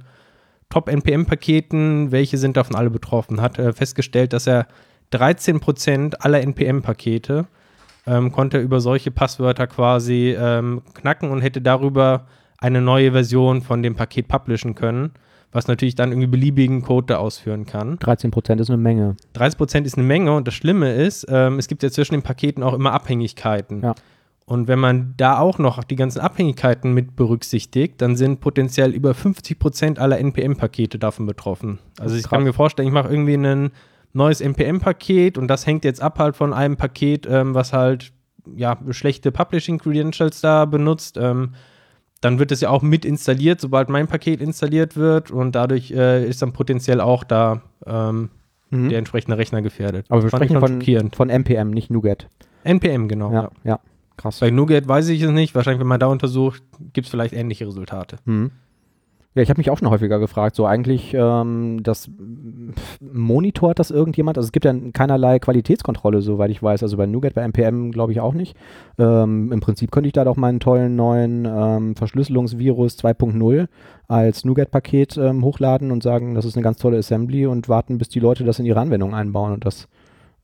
Top-NPM-Paketen, 0.70 2.12
welche 2.12 2.38
sind 2.38 2.56
davon 2.56 2.76
alle 2.76 2.90
betroffen, 2.90 3.42
hat 3.42 3.58
äh, 3.58 3.72
festgestellt, 3.72 4.32
dass 4.32 4.46
er 4.46 4.66
13% 5.12 6.14
aller 6.16 6.40
NPM-Pakete 6.40 7.46
ähm, 8.06 8.32
konnte 8.32 8.58
über 8.58 8.80
solche 8.80 9.10
Passwörter 9.10 9.66
quasi 9.66 10.36
ähm, 10.38 10.82
knacken 10.94 11.30
und 11.30 11.40
hätte 11.40 11.60
darüber 11.60 12.26
eine 12.58 12.80
neue 12.80 13.12
Version 13.12 13.62
von 13.62 13.82
dem 13.82 13.94
Paket 13.94 14.28
publishen 14.28 14.74
können, 14.74 15.12
was 15.52 15.68
natürlich 15.68 15.94
dann 15.94 16.10
irgendwie 16.10 16.28
beliebigen 16.28 16.82
Code 16.82 17.06
da 17.08 17.16
ausführen 17.18 17.66
kann. 17.66 17.98
13% 17.98 18.60
ist 18.60 18.70
eine 18.70 18.76
Menge. 18.76 19.16
30% 19.34 19.84
ist 19.84 19.96
eine 19.96 20.06
Menge 20.06 20.34
und 20.34 20.46
das 20.46 20.54
Schlimme 20.54 20.92
ist, 20.94 21.26
ähm, 21.28 21.58
es 21.58 21.68
gibt 21.68 21.82
ja 21.82 21.90
zwischen 21.90 22.14
den 22.14 22.22
Paketen 22.22 22.62
auch 22.62 22.74
immer 22.74 22.92
Abhängigkeiten. 22.92 23.82
Ja. 23.82 23.94
Und 24.46 24.68
wenn 24.68 24.78
man 24.78 25.14
da 25.16 25.38
auch 25.38 25.58
noch 25.58 25.82
die 25.84 25.96
ganzen 25.96 26.20
Abhängigkeiten 26.20 26.92
mit 26.92 27.16
berücksichtigt, 27.16 28.02
dann 28.02 28.14
sind 28.14 28.40
potenziell 28.40 28.92
über 28.92 29.12
50% 29.12 29.98
aller 29.98 30.18
NPM-Pakete 30.18 30.98
davon 30.98 31.24
betroffen. 31.24 31.78
Also 31.98 32.16
ich 32.16 32.24
Krass. 32.24 32.30
kann 32.30 32.44
mir 32.44 32.52
vorstellen, 32.52 32.86
ich 32.86 32.92
mache 32.92 33.08
irgendwie 33.08 33.34
ein 33.34 33.70
neues 34.14 34.40
NPM-Paket 34.40 35.36
und 35.38 35.48
das 35.48 35.66
hängt 35.66 35.84
jetzt 35.84 36.00
ab 36.02 36.18
halt 36.18 36.36
von 36.36 36.52
einem 36.52 36.76
Paket, 36.76 37.26
ähm, 37.28 37.54
was 37.54 37.72
halt 37.72 38.12
ja 38.56 38.78
schlechte 38.90 39.30
Publishing-Credentials 39.32 40.40
da 40.40 40.64
benutzt. 40.64 41.16
Ähm, 41.20 41.54
dann 42.20 42.38
wird 42.38 42.52
es 42.52 42.60
ja 42.62 42.70
auch 42.70 42.80
mit 42.82 43.04
installiert, 43.04 43.60
sobald 43.60 43.90
mein 43.90 44.06
Paket 44.06 44.40
installiert 44.40 44.96
wird 44.96 45.30
und 45.30 45.54
dadurch 45.54 45.90
äh, 45.90 46.26
ist 46.26 46.40
dann 46.40 46.52
potenziell 46.52 47.00
auch 47.00 47.24
da 47.24 47.62
ähm, 47.86 48.30
Mhm. 48.70 48.88
der 48.88 48.98
entsprechende 48.98 49.36
Rechner 49.38 49.62
gefährdet. 49.62 50.06
Aber 50.08 50.22
wir 50.22 50.30
Fand 50.30 50.42
sprechen 50.42 50.58
von, 50.58 51.10
von 51.12 51.30
NPM, 51.30 51.70
nicht 51.70 51.90
NuGet. 51.90 52.28
NPM, 52.64 53.06
genau. 53.08 53.30
Ja, 53.30 53.42
Ja. 53.42 53.50
ja. 53.64 53.80
Krass. 54.16 54.40
Bei 54.40 54.50
NuGet 54.50 54.88
weiß 54.88 55.08
ich 55.10 55.20
es 55.22 55.30
nicht. 55.30 55.54
Wahrscheinlich, 55.54 55.80
wenn 55.80 55.86
man 55.86 56.00
da 56.00 56.06
untersucht, 56.06 56.62
gibt 56.92 57.06
es 57.06 57.10
vielleicht 57.10 57.34
ähnliche 57.34 57.66
Resultate. 57.66 58.16
Mhm. 58.24 58.50
Ja, 59.36 59.42
ich 59.42 59.50
habe 59.50 59.58
mich 59.58 59.68
auch 59.70 59.78
schon 59.78 59.90
häufiger 59.90 60.20
gefragt, 60.20 60.54
so 60.54 60.64
eigentlich, 60.64 61.12
ähm, 61.12 61.82
das 61.82 62.08
monitort 63.00 63.80
das 63.80 63.90
irgendjemand? 63.90 64.38
Also 64.38 64.46
es 64.46 64.52
gibt 64.52 64.64
ja 64.64 64.72
keinerlei 64.92 65.40
Qualitätskontrolle, 65.40 66.22
soweit 66.22 66.50
ich 66.50 66.62
weiß. 66.62 66.84
Also 66.84 66.96
bei 66.96 67.06
NuGet, 67.06 67.34
bei 67.34 67.42
NPM 67.42 67.90
glaube 67.90 68.12
ich 68.12 68.20
auch 68.20 68.32
nicht. 68.32 68.56
Ähm, 68.96 69.50
Im 69.50 69.58
Prinzip 69.58 69.90
könnte 69.90 70.06
ich 70.06 70.12
da 70.12 70.22
doch 70.24 70.36
meinen 70.36 70.60
tollen 70.60 70.94
neuen 70.94 71.46
ähm, 71.46 71.96
Verschlüsselungsvirus 71.96 72.96
2.0 72.98 73.66
als 74.06 74.44
NuGet-Paket 74.44 75.16
ähm, 75.16 75.44
hochladen 75.44 75.90
und 75.90 76.04
sagen, 76.04 76.34
das 76.36 76.44
ist 76.44 76.54
eine 76.56 76.62
ganz 76.62 76.78
tolle 76.78 76.98
Assembly 76.98 77.46
und 77.46 77.68
warten, 77.68 77.98
bis 77.98 78.08
die 78.08 78.20
Leute 78.20 78.44
das 78.44 78.60
in 78.60 78.66
ihre 78.66 78.80
Anwendung 78.80 79.14
einbauen 79.14 79.52
und 79.52 79.64
das 79.64 79.88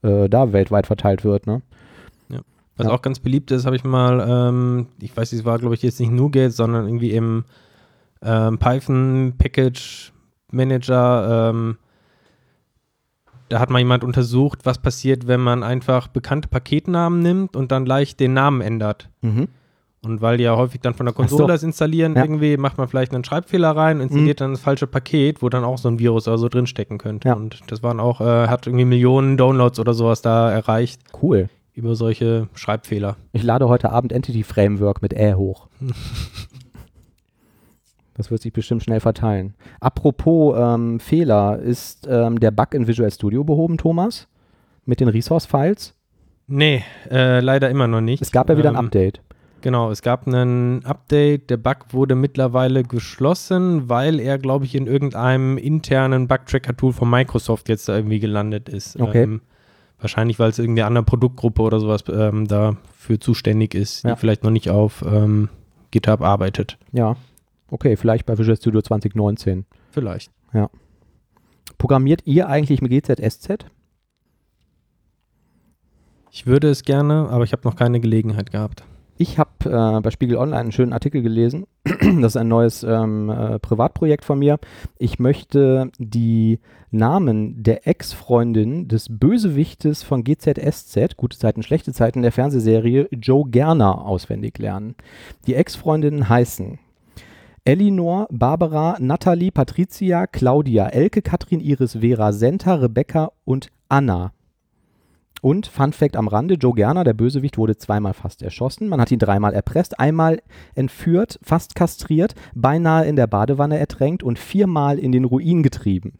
äh, 0.01 0.27
da 0.27 0.51
weltweit 0.51 0.87
verteilt 0.87 1.23
wird, 1.23 1.47
ne? 1.47 1.61
Was 2.77 2.87
Ja. 2.87 2.93
auch 2.93 3.01
ganz 3.01 3.19
beliebt 3.19 3.51
ist, 3.51 3.65
habe 3.65 3.75
ich 3.75 3.83
mal, 3.83 4.25
ähm, 4.27 4.87
ich 5.01 5.15
weiß, 5.15 5.33
es 5.33 5.45
war, 5.45 5.59
glaube 5.59 5.75
ich, 5.75 5.83
jetzt 5.83 5.99
nicht 5.99 6.11
NuGet, 6.11 6.53
sondern 6.53 6.85
irgendwie 6.85 7.11
im 7.11 7.43
ähm, 8.23 8.57
Python 8.57 9.33
Package 9.37 10.11
Manager. 10.51 11.49
Ähm, 11.51 11.77
da 13.49 13.59
hat 13.59 13.69
mal 13.69 13.79
jemand 13.79 14.03
untersucht, 14.03 14.59
was 14.63 14.77
passiert, 14.77 15.27
wenn 15.27 15.41
man 15.41 15.63
einfach 15.63 16.07
bekannte 16.07 16.47
Paketnamen 16.47 17.19
nimmt 17.19 17.55
und 17.55 17.71
dann 17.71 17.85
leicht 17.85 18.19
den 18.19 18.33
Namen 18.33 18.61
ändert. 18.61 19.09
Mhm. 19.21 19.47
Und 20.03 20.19
weil 20.21 20.37
die 20.37 20.45
ja 20.45 20.55
häufig 20.55 20.81
dann 20.81 20.93
von 20.95 21.05
der 21.05 21.13
so. 21.13 21.17
Konsole 21.17 21.47
das 21.53 21.61
installieren, 21.61 22.15
Ja. 22.15 22.23
irgendwie 22.23 22.57
macht 22.57 22.77
man 22.79 22.87
vielleicht 22.87 23.13
einen 23.13 23.23
Schreibfehler 23.23 23.75
rein, 23.75 23.99
installiert 23.99 24.41
dann 24.41 24.51
das 24.51 24.61
falsche 24.61 24.87
Paket, 24.87 25.41
wo 25.43 25.49
dann 25.49 25.63
auch 25.63 25.77
so 25.77 25.89
ein 25.89 25.99
Virus 25.99 26.27
oder 26.27 26.37
so 26.39 26.49
drinstecken 26.49 26.97
könnte. 26.97 27.27
Ja. 27.27 27.35
Und 27.35 27.59
das 27.67 27.83
waren 27.83 27.99
auch, 27.99 28.19
äh, 28.21 28.47
hat 28.47 28.65
irgendwie 28.65 28.85
Millionen 28.85 29.37
Downloads 29.37 29.79
oder 29.79 29.93
sowas 29.93 30.21
da 30.23 30.49
erreicht 30.49 31.01
Cool. 31.21 31.49
über 31.73 31.93
solche 31.95 32.47
Schreibfehler. 32.55 33.17
Ich 33.31 33.43
lade 33.43 33.67
heute 33.67 33.91
Abend 33.91 34.11
Entity 34.11 34.43
Framework 34.43 35.01
mit 35.03 35.13
Ä 35.13 35.33
hoch. 35.35 35.67
Das 38.15 38.29
wird 38.29 38.41
sich 38.41 38.51
bestimmt 38.53 38.83
schnell 38.83 38.99
verteilen. 38.99 39.53
Apropos 39.79 40.55
ähm, 40.57 40.99
Fehler, 40.99 41.59
ist 41.59 42.07
ähm, 42.09 42.39
der 42.39 42.51
Bug 42.51 42.73
in 42.73 42.87
Visual 42.87 43.09
Studio 43.11 43.43
behoben, 43.43 43.77
Thomas? 43.77 44.27
Mit 44.85 44.99
den 44.99 45.07
Resource-Files? 45.07 45.95
Nee, 46.47 46.83
äh, 47.09 47.39
leider 47.39 47.69
immer 47.69 47.87
noch 47.87 48.01
nicht. 48.01 48.21
Es 48.21 48.31
gab 48.31 48.49
ja 48.49 48.57
wieder 48.57 48.69
ein 48.69 48.75
Ähm, 48.75 48.85
Update. 48.85 49.21
Genau, 49.61 49.91
es 49.91 50.01
gab 50.01 50.25
ein 50.27 50.83
Update. 50.85 51.49
Der 51.51 51.57
Bug 51.57 51.77
wurde 51.91 52.15
mittlerweile 52.15 52.83
geschlossen, 52.83 53.87
weil 53.89 54.19
er, 54.19 54.37
glaube 54.39 54.65
ich, 54.65 54.75
in 54.75 54.87
irgendeinem 54.87 55.57
internen 55.57 56.27
Bug-Tracker-Tool 56.27 56.93
von 56.93 57.09
Microsoft 57.09 57.69
jetzt 57.69 57.87
da 57.87 57.95
irgendwie 57.95 58.19
gelandet 58.19 58.67
ist. 58.69 58.99
Okay. 58.99 59.23
Ähm, 59.23 59.41
wahrscheinlich, 59.99 60.39
weil 60.39 60.49
es 60.49 60.57
irgendeine 60.59 60.87
andere 60.87 61.05
Produktgruppe 61.05 61.61
oder 61.61 61.79
sowas 61.79 62.03
ähm, 62.11 62.47
dafür 62.47 63.19
zuständig 63.19 63.75
ist, 63.75 64.03
Ja. 64.03 64.15
die 64.15 64.19
vielleicht 64.19 64.43
noch 64.43 64.49
nicht 64.51 64.69
auf 64.71 65.03
ähm, 65.07 65.47
GitHub 65.91 66.21
arbeitet. 66.21 66.77
Ja. 66.91 67.15
Okay, 67.71 67.95
vielleicht 67.95 68.25
bei 68.25 68.37
Visual 68.37 68.57
Studio 68.57 68.81
2019. 68.81 69.65
Vielleicht. 69.91 70.29
Programmiert 71.77 72.21
ihr 72.25 72.49
eigentlich 72.49 72.81
mit 72.81 72.91
GZSZ? 72.91 73.65
Ich 76.29 76.45
würde 76.45 76.69
es 76.69 76.83
gerne, 76.83 77.29
aber 77.29 77.45
ich 77.45 77.53
habe 77.53 77.63
noch 77.63 77.77
keine 77.77 78.01
Gelegenheit 78.01 78.51
gehabt. 78.51 78.83
Ich 79.17 79.37
habe 79.37 79.51
äh, 79.65 80.01
bei 80.01 80.11
Spiegel 80.11 80.37
Online 80.37 80.59
einen 80.59 80.71
schönen 80.73 80.91
Artikel 80.91 81.21
gelesen. 81.21 81.65
das 81.83 82.33
ist 82.33 82.37
ein 82.37 82.49
neues 82.49 82.83
ähm, 82.83 83.29
äh, 83.29 83.57
Privatprojekt 83.59 84.25
von 84.25 84.39
mir. 84.39 84.59
Ich 84.97 85.17
möchte 85.17 85.91
die 85.97 86.59
Namen 86.89 87.63
der 87.63 87.87
Ex-Freundin 87.87 88.89
des 88.89 89.07
Bösewichtes 89.09 90.03
von 90.03 90.25
GZSZ, 90.25 91.15
gute 91.15 91.37
Zeiten, 91.37 91.63
schlechte 91.63 91.93
Zeiten 91.93 92.21
der 92.21 92.33
Fernsehserie 92.33 93.07
Joe 93.11 93.49
Gerner 93.49 94.05
auswendig 94.05 94.57
lernen. 94.57 94.95
Die 95.47 95.55
Ex-Freundinnen 95.55 96.27
heißen 96.27 96.79
Elinor, 97.63 98.27
Barbara, 98.31 98.97
Natalie, 98.99 99.51
Patricia, 99.51 100.25
Claudia, 100.25 100.87
Elke, 100.87 101.21
Katrin, 101.21 101.59
Iris, 101.59 101.97
Vera, 101.99 102.33
Senta, 102.33 102.73
Rebecca 102.73 103.31
und 103.45 103.69
Anna. 103.87 104.33
Und 105.41 105.67
Fun 105.67 105.93
Fact 105.93 106.15
am 106.15 106.27
Rande, 106.27 106.55
Joe 106.55 106.73
Gerner, 106.73 107.03
der 107.03 107.13
Bösewicht, 107.13 107.59
wurde 107.59 107.77
zweimal 107.77 108.13
fast 108.13 108.41
erschossen. 108.41 108.87
Man 108.89 108.99
hat 108.99 109.11
ihn 109.11 109.19
dreimal 109.19 109.53
erpresst, 109.53 109.99
einmal 109.99 110.41
entführt, 110.73 111.39
fast 111.43 111.75
kastriert, 111.75 112.33
beinahe 112.55 113.05
in 113.05 113.15
der 113.15 113.27
Badewanne 113.27 113.77
ertränkt 113.77 114.23
und 114.23 114.39
viermal 114.39 114.97
in 114.97 115.11
den 115.11 115.25
Ruin 115.25 115.61
getrieben. 115.61 116.13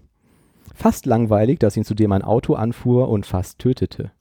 Fast 0.76 1.08
langweilig, 1.08 1.58
dass 1.58 1.76
ihn 1.76 1.86
zudem 1.86 2.12
ein 2.12 2.24
Auto 2.24 2.54
anfuhr 2.54 3.10
und 3.10 3.26
fast 3.26 3.58
tötete. 3.58 4.12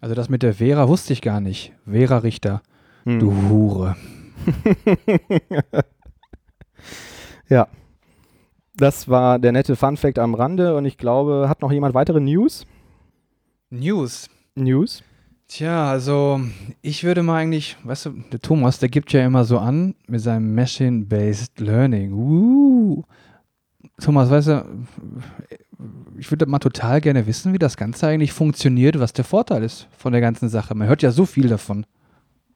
Also 0.00 0.14
das 0.14 0.28
mit 0.28 0.42
der 0.42 0.54
Vera 0.54 0.88
wusste 0.88 1.12
ich 1.12 1.22
gar 1.22 1.40
nicht. 1.40 1.72
Vera 1.84 2.18
Richter. 2.18 2.62
Hm. 3.04 3.18
Du 3.18 3.48
Hure. 3.48 3.96
Ja. 7.48 7.68
Das 8.74 9.08
war 9.08 9.38
der 9.38 9.52
nette 9.52 9.76
Fun 9.76 9.96
Fact 9.96 10.18
am 10.18 10.34
Rande 10.34 10.76
und 10.76 10.84
ich 10.86 10.96
glaube, 10.96 11.46
hat 11.48 11.60
noch 11.60 11.72
jemand 11.72 11.94
weitere 11.94 12.20
News? 12.20 12.66
News. 13.70 14.28
News? 14.54 15.02
Tja, 15.48 15.90
also 15.90 16.40
ich 16.80 17.04
würde 17.04 17.22
mal 17.22 17.36
eigentlich, 17.36 17.76
weißt 17.84 18.06
du, 18.06 18.10
der 18.32 18.40
Thomas, 18.40 18.78
der 18.78 18.88
gibt 18.88 19.12
ja 19.12 19.24
immer 19.24 19.44
so 19.44 19.58
an 19.58 19.94
mit 20.06 20.22
seinem 20.22 20.54
Machine-Based 20.54 21.60
Learning. 21.60 22.12
Uh. 22.12 23.02
Thomas, 24.00 24.30
weißt 24.30 24.48
du, 24.48 24.64
ich 26.16 26.30
würde 26.30 26.46
mal 26.46 26.58
total 26.58 27.02
gerne 27.02 27.26
wissen, 27.26 27.52
wie 27.52 27.58
das 27.58 27.76
Ganze 27.76 28.06
eigentlich 28.06 28.32
funktioniert, 28.32 28.98
was 28.98 29.12
der 29.12 29.24
Vorteil 29.24 29.62
ist 29.62 29.88
von 29.96 30.12
der 30.12 30.22
ganzen 30.22 30.48
Sache. 30.48 30.74
Man 30.74 30.88
hört 30.88 31.02
ja 31.02 31.10
so 31.10 31.26
viel 31.26 31.48
davon. 31.48 31.84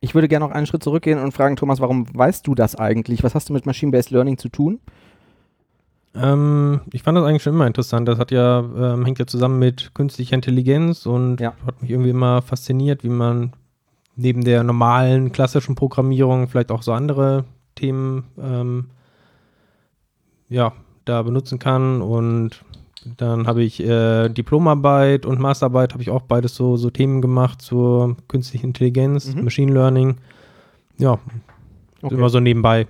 Ich 0.00 0.14
würde 0.14 0.28
gerne 0.28 0.46
noch 0.46 0.54
einen 0.54 0.66
Schritt 0.66 0.82
zurückgehen 0.82 1.18
und 1.18 1.32
fragen, 1.32 1.56
Thomas, 1.56 1.80
warum 1.80 2.06
weißt 2.14 2.46
du 2.46 2.54
das 2.54 2.76
eigentlich? 2.76 3.22
Was 3.24 3.34
hast 3.34 3.48
du 3.48 3.52
mit 3.52 3.66
Machine-Based 3.66 4.10
Learning 4.10 4.38
zu 4.38 4.48
tun? 4.48 4.80
Ähm, 6.14 6.80
ich 6.92 7.02
fand 7.02 7.18
das 7.18 7.24
eigentlich 7.24 7.42
schon 7.42 7.54
immer 7.54 7.66
interessant. 7.66 8.08
Das 8.08 8.18
hat 8.18 8.30
ja, 8.30 8.60
ähm, 8.60 9.04
hängt 9.04 9.18
ja 9.18 9.26
zusammen 9.26 9.58
mit 9.58 9.92
künstlicher 9.94 10.34
Intelligenz 10.34 11.06
und 11.06 11.40
Ja. 11.40 11.54
hat 11.66 11.82
mich 11.82 11.90
irgendwie 11.90 12.10
immer 12.10 12.42
fasziniert, 12.42 13.04
wie 13.04 13.08
man 13.10 13.52
neben 14.16 14.44
der 14.44 14.62
normalen 14.62 15.32
klassischen 15.32 15.74
Programmierung 15.74 16.48
vielleicht 16.48 16.70
auch 16.70 16.82
so 16.82 16.92
andere 16.92 17.44
Themen 17.74 18.24
ähm, 18.42 18.86
ja, 20.48 20.72
da 21.04 21.22
benutzen 21.22 21.58
kann. 21.58 22.00
Und 22.00 22.64
dann 23.16 23.46
habe 23.46 23.62
ich 23.62 23.80
äh, 23.82 24.28
Diplomarbeit 24.28 25.26
und 25.26 25.40
Masterarbeit, 25.40 25.92
habe 25.92 26.02
ich 26.02 26.10
auch 26.10 26.22
beides 26.22 26.54
so, 26.54 26.76
so 26.76 26.90
Themen 26.90 27.20
gemacht 27.22 27.62
zur 27.62 28.16
künstlichen 28.28 28.66
Intelligenz, 28.68 29.34
Mhm. 29.34 29.44
Machine 29.44 29.72
Learning. 29.72 30.16
Ja, 30.98 31.18
Okay. 32.02 32.14
immer 32.14 32.28
so 32.28 32.40
nebenbei. 32.40 32.86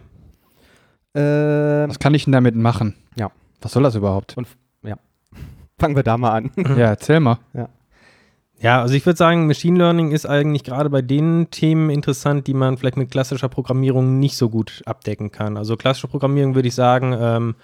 Ähm, 1.15 1.89
Was 1.89 1.99
kann 1.99 2.15
ich 2.15 2.25
denn 2.25 2.33
damit 2.33 2.55
machen? 2.57 2.95
Ja. 3.17 3.31
Was 3.63 3.73
soll 3.73 3.83
das 3.83 3.95
überhaupt? 3.95 4.37
fangen 5.79 5.95
wir 5.97 6.03
da 6.03 6.17
mal 6.17 6.31
an. 6.33 6.51
ja, 6.57 6.87
erzähl 6.87 7.21
mal. 7.21 7.39
Ja, 8.59 8.81
also 8.81 8.95
ich 8.95 9.05
würde 9.05 9.19
sagen, 9.19 9.47
Machine 9.47 9.77
Learning 9.77 10.11
ist 10.13 10.25
eigentlich 10.25 10.65
gerade 10.65 10.89
bei 10.89 11.03
den 11.03 11.49
Themen 11.51 11.91
interessant, 11.91 12.47
die 12.47 12.55
man 12.55 12.79
vielleicht 12.79 12.97
mit 12.97 13.11
klassischer 13.11 13.51
Programmierung 13.51 14.19
nicht 14.19 14.39
so 14.39 14.49
gut 14.49 14.83
abdecken 14.87 15.31
kann. 15.33 15.59
Also 15.59 15.77
klassische 15.77 16.09
Programmierung 16.09 16.55
würde 16.55 16.69
ich 16.69 16.75
sagen, 16.75 17.15
ähm, 17.19 17.55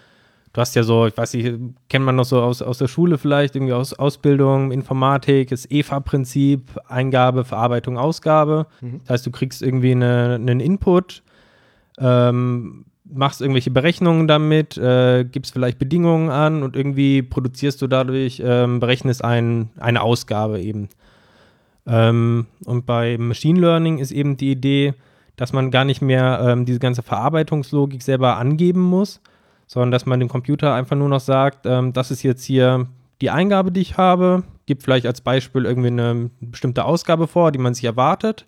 du 0.52 0.60
hast 0.60 0.74
ja 0.74 0.82
so, 0.82 1.06
ich 1.06 1.16
weiß 1.16 1.34
nicht, 1.34 1.58
kennt 1.88 2.04
man 2.04 2.16
noch 2.16 2.24
so 2.24 2.40
aus, 2.40 2.62
aus 2.62 2.78
der 2.78 2.88
Schule 2.88 3.18
vielleicht, 3.18 3.56
irgendwie 3.56 3.72
aus 3.72 3.94
Ausbildung, 3.94 4.70
Informatik, 4.70 5.48
das 5.48 5.70
EVA-Prinzip, 5.70 6.78
Eingabe, 6.88 7.44
Verarbeitung, 7.44 7.98
Ausgabe. 7.98 8.66
Mhm. 8.80 9.00
Das 9.00 9.10
heißt, 9.10 9.26
du 9.26 9.30
kriegst 9.30 9.62
irgendwie 9.62 9.92
eine, 9.92 10.34
einen 10.34 10.60
Input, 10.60 11.22
ähm, 11.98 12.84
machst 13.04 13.40
irgendwelche 13.40 13.70
Berechnungen 13.70 14.28
damit, 14.28 14.76
äh, 14.76 15.24
gibst 15.24 15.52
vielleicht 15.52 15.78
Bedingungen 15.78 16.30
an 16.30 16.62
und 16.62 16.76
irgendwie 16.76 17.22
produzierst 17.22 17.80
du 17.82 17.86
dadurch, 17.86 18.42
ähm, 18.44 18.80
berechnest 18.80 19.24
ein, 19.24 19.70
eine 19.78 20.02
Ausgabe 20.02 20.60
eben. 20.60 20.88
Ähm, 21.86 22.46
und 22.64 22.86
bei 22.86 23.18
Machine 23.18 23.60
Learning 23.60 23.98
ist 23.98 24.12
eben 24.12 24.36
die 24.36 24.52
Idee, 24.52 24.94
dass 25.36 25.52
man 25.52 25.70
gar 25.70 25.84
nicht 25.84 26.02
mehr 26.02 26.40
ähm, 26.42 26.64
diese 26.64 26.78
ganze 26.78 27.02
Verarbeitungslogik 27.02 28.02
selber 28.02 28.36
angeben 28.36 28.80
muss, 28.80 29.20
sondern 29.72 29.90
dass 29.90 30.04
man 30.04 30.20
dem 30.20 30.28
Computer 30.28 30.74
einfach 30.74 30.96
nur 30.96 31.08
noch 31.08 31.20
sagt, 31.20 31.64
ähm, 31.64 31.94
das 31.94 32.10
ist 32.10 32.22
jetzt 32.22 32.44
hier 32.44 32.88
die 33.22 33.30
Eingabe, 33.30 33.72
die 33.72 33.80
ich 33.80 33.96
habe, 33.96 34.42
gibt 34.66 34.82
vielleicht 34.82 35.06
als 35.06 35.22
Beispiel 35.22 35.64
irgendwie 35.64 35.88
eine 35.88 36.28
bestimmte 36.42 36.84
Ausgabe 36.84 37.26
vor, 37.26 37.52
die 37.52 37.58
man 37.58 37.72
sich 37.72 37.84
erwartet 37.84 38.46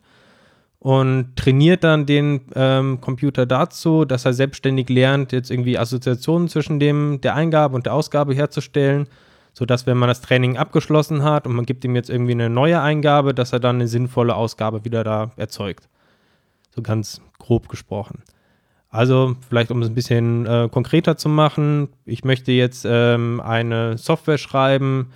und 0.80 1.34
trainiert 1.34 1.82
dann 1.82 2.04
den 2.04 2.42
ähm, 2.54 3.00
Computer 3.00 3.46
dazu, 3.46 4.04
dass 4.04 4.26
er 4.26 4.34
selbstständig 4.34 4.90
lernt, 4.90 5.32
jetzt 5.32 5.50
irgendwie 5.50 5.78
Assoziationen 5.78 6.48
zwischen 6.48 6.78
dem, 6.78 7.22
der 7.22 7.34
Eingabe 7.34 7.74
und 7.74 7.86
der 7.86 7.94
Ausgabe 7.94 8.34
herzustellen, 8.34 9.06
sodass, 9.54 9.86
wenn 9.86 9.96
man 9.96 10.10
das 10.10 10.20
Training 10.20 10.58
abgeschlossen 10.58 11.22
hat 11.22 11.46
und 11.46 11.54
man 11.54 11.64
gibt 11.64 11.86
ihm 11.86 11.96
jetzt 11.96 12.10
irgendwie 12.10 12.32
eine 12.32 12.50
neue 12.50 12.82
Eingabe, 12.82 13.32
dass 13.32 13.54
er 13.54 13.60
dann 13.60 13.76
eine 13.76 13.88
sinnvolle 13.88 14.34
Ausgabe 14.34 14.84
wieder 14.84 15.04
da 15.04 15.30
erzeugt. 15.38 15.88
So 16.76 16.82
ganz 16.82 17.22
grob 17.38 17.70
gesprochen. 17.70 18.24
Also, 18.94 19.34
vielleicht 19.48 19.72
um 19.72 19.82
es 19.82 19.88
ein 19.88 19.94
bisschen 19.96 20.46
äh, 20.46 20.68
konkreter 20.70 21.16
zu 21.16 21.28
machen, 21.28 21.88
ich 22.04 22.22
möchte 22.22 22.52
jetzt 22.52 22.86
ähm, 22.88 23.40
eine 23.40 23.98
Software 23.98 24.38
schreiben, 24.38 25.10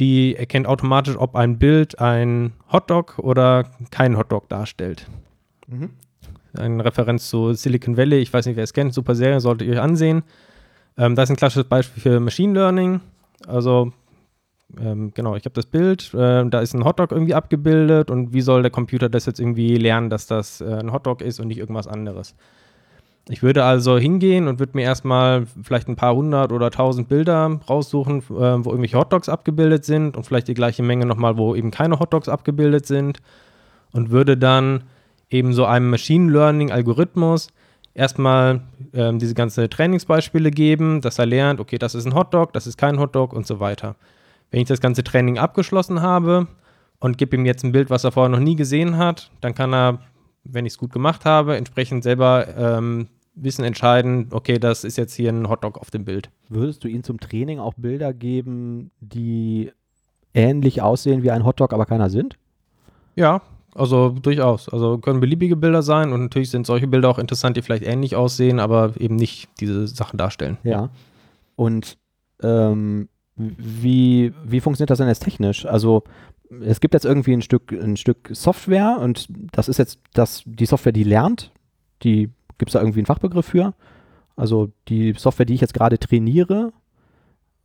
die 0.00 0.34
erkennt 0.34 0.66
automatisch, 0.66 1.14
ob 1.18 1.36
ein 1.36 1.58
Bild 1.58 1.98
ein 1.98 2.54
Hotdog 2.72 3.18
oder 3.18 3.64
kein 3.90 4.16
Hotdog 4.16 4.48
darstellt. 4.48 5.10
Mhm. 5.66 5.90
Eine 6.56 6.86
Referenz 6.86 7.28
zu 7.28 7.52
Silicon 7.52 7.98
Valley, 7.98 8.16
ich 8.16 8.32
weiß 8.32 8.46
nicht, 8.46 8.56
wer 8.56 8.64
es 8.64 8.72
kennt, 8.72 8.94
super 8.94 9.14
Serie, 9.14 9.40
solltet 9.40 9.68
ihr 9.68 9.74
euch 9.74 9.80
ansehen. 9.82 10.22
Ähm, 10.96 11.16
das 11.16 11.24
ist 11.24 11.34
ein 11.34 11.36
klassisches 11.36 11.68
Beispiel 11.68 12.02
für 12.02 12.18
Machine 12.18 12.54
Learning. 12.54 13.02
Also, 13.46 13.92
ähm, 14.80 15.12
genau, 15.12 15.36
ich 15.36 15.44
habe 15.44 15.52
das 15.54 15.66
Bild, 15.66 16.14
äh, 16.14 16.48
da 16.48 16.60
ist 16.60 16.72
ein 16.72 16.86
Hotdog 16.86 17.12
irgendwie 17.12 17.34
abgebildet 17.34 18.10
und 18.10 18.32
wie 18.32 18.40
soll 18.40 18.62
der 18.62 18.70
Computer 18.70 19.10
das 19.10 19.26
jetzt 19.26 19.38
irgendwie 19.38 19.76
lernen, 19.76 20.08
dass 20.08 20.26
das 20.26 20.62
äh, 20.62 20.78
ein 20.78 20.92
Hotdog 20.92 21.20
ist 21.20 21.40
und 21.40 21.48
nicht 21.48 21.58
irgendwas 21.58 21.88
anderes? 21.88 22.34
Ich 23.28 23.42
würde 23.42 23.64
also 23.64 23.98
hingehen 23.98 24.46
und 24.46 24.60
würde 24.60 24.76
mir 24.76 24.84
erstmal 24.84 25.46
vielleicht 25.62 25.88
ein 25.88 25.96
paar 25.96 26.14
hundert 26.14 26.52
oder 26.52 26.70
tausend 26.70 27.08
Bilder 27.08 27.58
raussuchen, 27.68 28.18
äh, 28.20 28.64
wo 28.64 28.70
irgendwelche 28.70 28.98
Hotdogs 28.98 29.28
abgebildet 29.28 29.84
sind 29.84 30.16
und 30.16 30.24
vielleicht 30.24 30.46
die 30.46 30.54
gleiche 30.54 30.84
Menge 30.84 31.06
nochmal, 31.06 31.36
wo 31.36 31.56
eben 31.56 31.72
keine 31.72 31.98
Hotdogs 31.98 32.28
abgebildet 32.28 32.86
sind 32.86 33.20
und 33.90 34.10
würde 34.10 34.36
dann 34.36 34.84
eben 35.28 35.52
so 35.52 35.64
einem 35.64 35.90
Machine 35.90 36.30
Learning 36.30 36.70
Algorithmus 36.70 37.48
erstmal 37.94 38.60
ähm, 38.92 39.18
diese 39.18 39.34
ganzen 39.34 39.68
Trainingsbeispiele 39.68 40.52
geben, 40.52 41.00
dass 41.00 41.18
er 41.18 41.26
lernt, 41.26 41.58
okay, 41.58 41.78
das 41.78 41.96
ist 41.96 42.06
ein 42.06 42.14
Hotdog, 42.14 42.52
das 42.52 42.68
ist 42.68 42.78
kein 42.78 43.00
Hotdog 43.00 43.32
und 43.32 43.44
so 43.44 43.58
weiter. 43.58 43.96
Wenn 44.52 44.60
ich 44.60 44.68
das 44.68 44.80
ganze 44.80 45.02
Training 45.02 45.38
abgeschlossen 45.38 46.00
habe 46.00 46.46
und 47.00 47.18
gebe 47.18 47.34
ihm 47.34 47.44
jetzt 47.44 47.64
ein 47.64 47.72
Bild, 47.72 47.90
was 47.90 48.04
er 48.04 48.12
vorher 48.12 48.28
noch 48.28 48.38
nie 48.38 48.54
gesehen 48.54 48.98
hat, 48.98 49.32
dann 49.40 49.54
kann 49.54 49.74
er, 49.74 49.98
wenn 50.44 50.64
ich 50.64 50.74
es 50.74 50.78
gut 50.78 50.92
gemacht 50.92 51.24
habe, 51.24 51.56
entsprechend 51.56 52.04
selber 52.04 52.46
ähm, 52.56 53.08
wissen, 53.36 53.64
entscheiden, 53.64 54.28
okay, 54.30 54.58
das 54.58 54.82
ist 54.82 54.96
jetzt 54.96 55.14
hier 55.14 55.30
ein 55.30 55.48
Hotdog 55.48 55.78
auf 55.78 55.90
dem 55.90 56.04
Bild. 56.04 56.30
Würdest 56.48 56.82
du 56.82 56.88
ihm 56.88 57.04
zum 57.04 57.20
Training 57.20 57.58
auch 57.58 57.74
Bilder 57.76 58.12
geben, 58.12 58.90
die 59.00 59.70
ähnlich 60.34 60.82
aussehen 60.82 61.22
wie 61.22 61.30
ein 61.30 61.44
Hotdog, 61.44 61.72
aber 61.72 61.86
keiner 61.86 62.10
sind? 62.10 62.36
Ja, 63.14 63.42
also 63.74 64.10
durchaus. 64.10 64.68
Also 64.68 64.98
können 64.98 65.20
beliebige 65.20 65.56
Bilder 65.56 65.82
sein 65.82 66.12
und 66.12 66.22
natürlich 66.22 66.50
sind 66.50 66.66
solche 66.66 66.86
Bilder 66.86 67.10
auch 67.10 67.18
interessant, 67.18 67.56
die 67.56 67.62
vielleicht 67.62 67.84
ähnlich 67.84 68.16
aussehen, 68.16 68.58
aber 68.58 68.94
eben 68.98 69.16
nicht 69.16 69.48
diese 69.60 69.86
Sachen 69.86 70.16
darstellen. 70.16 70.56
Ja. 70.64 70.90
Und 71.56 71.98
ähm, 72.42 73.08
wie, 73.36 74.32
wie 74.44 74.60
funktioniert 74.60 74.90
das 74.90 74.98
denn 74.98 75.08
jetzt 75.08 75.24
technisch? 75.24 75.66
Also 75.66 76.04
es 76.62 76.80
gibt 76.80 76.94
jetzt 76.94 77.04
irgendwie 77.04 77.32
ein 77.32 77.42
Stück, 77.42 77.72
ein 77.72 77.96
Stück 77.96 78.30
Software 78.32 78.98
und 79.00 79.28
das 79.52 79.68
ist 79.68 79.78
jetzt 79.78 80.00
das, 80.14 80.42
die 80.46 80.66
Software, 80.66 80.92
die 80.92 81.04
lernt. 81.04 81.52
Die 82.02 82.30
gibt 82.58 82.70
es 82.70 82.74
da 82.74 82.80
irgendwie 82.80 83.00
einen 83.00 83.06
Fachbegriff 83.06 83.46
für? 83.46 83.74
Also 84.36 84.70
die 84.88 85.14
Software, 85.16 85.46
die 85.46 85.54
ich 85.54 85.60
jetzt 85.60 85.74
gerade 85.74 85.98
trainiere, 85.98 86.72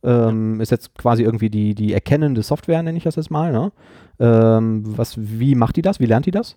ähm, 0.02 0.60
ist 0.60 0.70
jetzt 0.70 0.94
quasi 0.96 1.22
irgendwie 1.22 1.50
die, 1.50 1.74
die 1.74 1.92
erkennende 1.92 2.42
Software, 2.42 2.82
nenne 2.82 2.98
ich 2.98 3.04
das 3.04 3.16
jetzt 3.16 3.30
mal. 3.30 3.52
Ne? 3.52 3.72
Ähm, 4.18 4.82
was, 4.96 5.14
wie 5.18 5.54
macht 5.54 5.76
die 5.76 5.82
das? 5.82 6.00
Wie 6.00 6.06
lernt 6.06 6.26
die 6.26 6.30
das? 6.30 6.56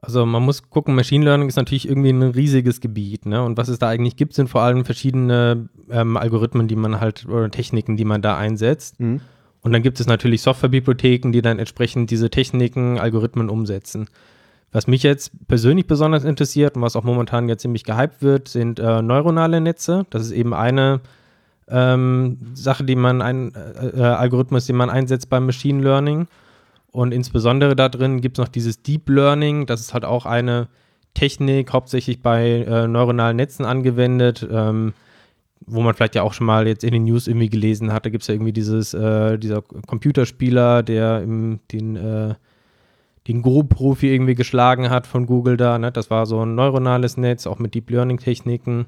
Also 0.00 0.26
man 0.26 0.42
muss 0.42 0.68
gucken, 0.68 0.94
Machine 0.94 1.24
Learning 1.24 1.48
ist 1.48 1.56
natürlich 1.56 1.88
irgendwie 1.88 2.10
ein 2.10 2.22
riesiges 2.22 2.82
Gebiet, 2.82 3.24
ne? 3.24 3.42
Und 3.42 3.56
was 3.56 3.68
es 3.68 3.78
da 3.78 3.88
eigentlich 3.88 4.16
gibt, 4.16 4.34
sind 4.34 4.50
vor 4.50 4.60
allem 4.60 4.84
verschiedene 4.84 5.70
ähm, 5.90 6.18
Algorithmen, 6.18 6.68
die 6.68 6.76
man 6.76 7.00
halt, 7.00 7.26
oder 7.26 7.50
Techniken, 7.50 7.96
die 7.96 8.04
man 8.04 8.20
da 8.20 8.36
einsetzt. 8.36 9.00
Mhm. 9.00 9.22
Und 9.62 9.72
dann 9.72 9.82
gibt 9.82 9.98
es 9.98 10.06
natürlich 10.06 10.42
Softwarebibliotheken, 10.42 11.32
die 11.32 11.40
dann 11.40 11.58
entsprechend 11.58 12.10
diese 12.10 12.28
Techniken, 12.28 12.98
Algorithmen 12.98 13.48
umsetzen. 13.48 14.08
Was 14.74 14.88
mich 14.88 15.04
jetzt 15.04 15.30
persönlich 15.46 15.86
besonders 15.86 16.24
interessiert 16.24 16.74
und 16.74 16.82
was 16.82 16.96
auch 16.96 17.04
momentan 17.04 17.48
ja 17.48 17.56
ziemlich 17.56 17.84
gehypt 17.84 18.22
wird, 18.22 18.48
sind 18.48 18.80
äh, 18.80 19.02
neuronale 19.02 19.60
Netze. 19.60 20.04
Das 20.10 20.22
ist 20.22 20.32
eben 20.32 20.52
eine 20.52 21.00
ähm, 21.68 22.38
Sache, 22.54 22.82
die 22.82 22.96
man, 22.96 23.22
ein 23.22 23.54
äh, 23.54 24.00
äh, 24.00 24.02
Algorithmus, 24.02 24.66
den 24.66 24.74
man 24.74 24.90
einsetzt 24.90 25.30
beim 25.30 25.46
Machine 25.46 25.80
Learning. 25.80 26.26
Und 26.90 27.14
insbesondere 27.14 27.76
da 27.76 27.88
drin 27.88 28.20
gibt 28.20 28.36
es 28.36 28.42
noch 28.42 28.48
dieses 28.48 28.82
Deep 28.82 29.08
Learning. 29.08 29.66
Das 29.66 29.80
ist 29.80 29.94
halt 29.94 30.04
auch 30.04 30.26
eine 30.26 30.66
Technik, 31.14 31.72
hauptsächlich 31.72 32.20
bei 32.20 32.64
äh, 32.64 32.88
neuronalen 32.88 33.36
Netzen 33.36 33.64
angewendet, 33.64 34.44
ähm, 34.50 34.92
wo 35.66 35.82
man 35.82 35.94
vielleicht 35.94 36.16
ja 36.16 36.24
auch 36.24 36.32
schon 36.32 36.48
mal 36.48 36.66
jetzt 36.66 36.82
in 36.82 36.92
den 36.92 37.04
News 37.04 37.28
irgendwie 37.28 37.48
gelesen 37.48 37.92
hat. 37.92 38.06
Da 38.06 38.10
gibt 38.10 38.22
es 38.22 38.26
ja 38.26 38.34
irgendwie 38.34 38.52
dieses, 38.52 38.92
äh, 38.92 39.38
dieser 39.38 39.62
Computerspieler, 39.62 40.82
der 40.82 41.22
im, 41.22 41.60
den, 41.70 41.94
äh, 41.94 42.34
den 43.28 43.42
Go-Profi 43.42 44.12
irgendwie 44.12 44.34
geschlagen 44.34 44.90
hat 44.90 45.06
von 45.06 45.26
Google 45.26 45.56
da. 45.56 45.78
Ne? 45.78 45.90
Das 45.92 46.10
war 46.10 46.26
so 46.26 46.44
ein 46.44 46.54
neuronales 46.54 47.16
Netz, 47.16 47.46
auch 47.46 47.58
mit 47.58 47.74
Deep 47.74 47.90
Learning-Techniken. 47.90 48.86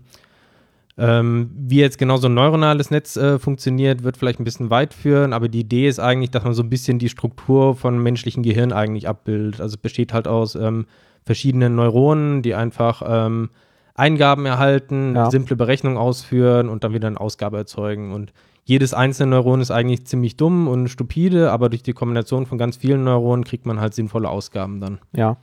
Ähm, 0.98 1.50
wie 1.54 1.80
jetzt 1.80 1.98
genau 1.98 2.16
so 2.16 2.28
ein 2.28 2.34
neuronales 2.34 2.90
Netz 2.90 3.16
äh, 3.16 3.38
funktioniert, 3.38 4.02
wird 4.02 4.16
vielleicht 4.16 4.40
ein 4.40 4.44
bisschen 4.44 4.70
weit 4.70 4.94
führen, 4.94 5.34
aber 5.34 5.48
die 5.48 5.60
Idee 5.60 5.88
ist 5.88 5.98
eigentlich, 6.00 6.30
dass 6.30 6.42
man 6.44 6.54
so 6.54 6.62
ein 6.62 6.70
bisschen 6.70 6.98
die 6.98 7.10
Struktur 7.10 7.74
von 7.74 8.02
menschlichen 8.02 8.42
Gehirn 8.42 8.72
eigentlich 8.72 9.06
abbildet. 9.06 9.60
Also 9.60 9.74
es 9.74 9.78
besteht 9.78 10.14
halt 10.14 10.26
aus 10.26 10.54
ähm, 10.54 10.86
verschiedenen 11.22 11.74
Neuronen, 11.74 12.40
die 12.40 12.54
einfach 12.54 13.02
ähm, 13.06 13.50
Eingaben 13.94 14.46
erhalten, 14.46 15.14
Ja. 15.14 15.30
simple 15.30 15.54
Berechnungen 15.56 15.98
ausführen 15.98 16.70
und 16.70 16.82
dann 16.82 16.94
wieder 16.94 17.08
eine 17.08 17.20
Ausgabe 17.20 17.58
erzeugen. 17.58 18.12
Und 18.12 18.32
jedes 18.66 18.94
einzelne 18.94 19.30
Neuron 19.30 19.60
ist 19.60 19.70
eigentlich 19.70 20.06
ziemlich 20.06 20.36
dumm 20.36 20.66
und 20.66 20.88
stupide, 20.88 21.52
aber 21.52 21.68
durch 21.68 21.84
die 21.84 21.92
Kombination 21.92 22.46
von 22.46 22.58
ganz 22.58 22.76
vielen 22.76 23.04
Neuronen 23.04 23.44
kriegt 23.44 23.64
man 23.64 23.80
halt 23.80 23.94
sinnvolle 23.94 24.28
Ausgaben 24.28 24.80
dann. 24.80 24.98
Ja. 25.12 25.36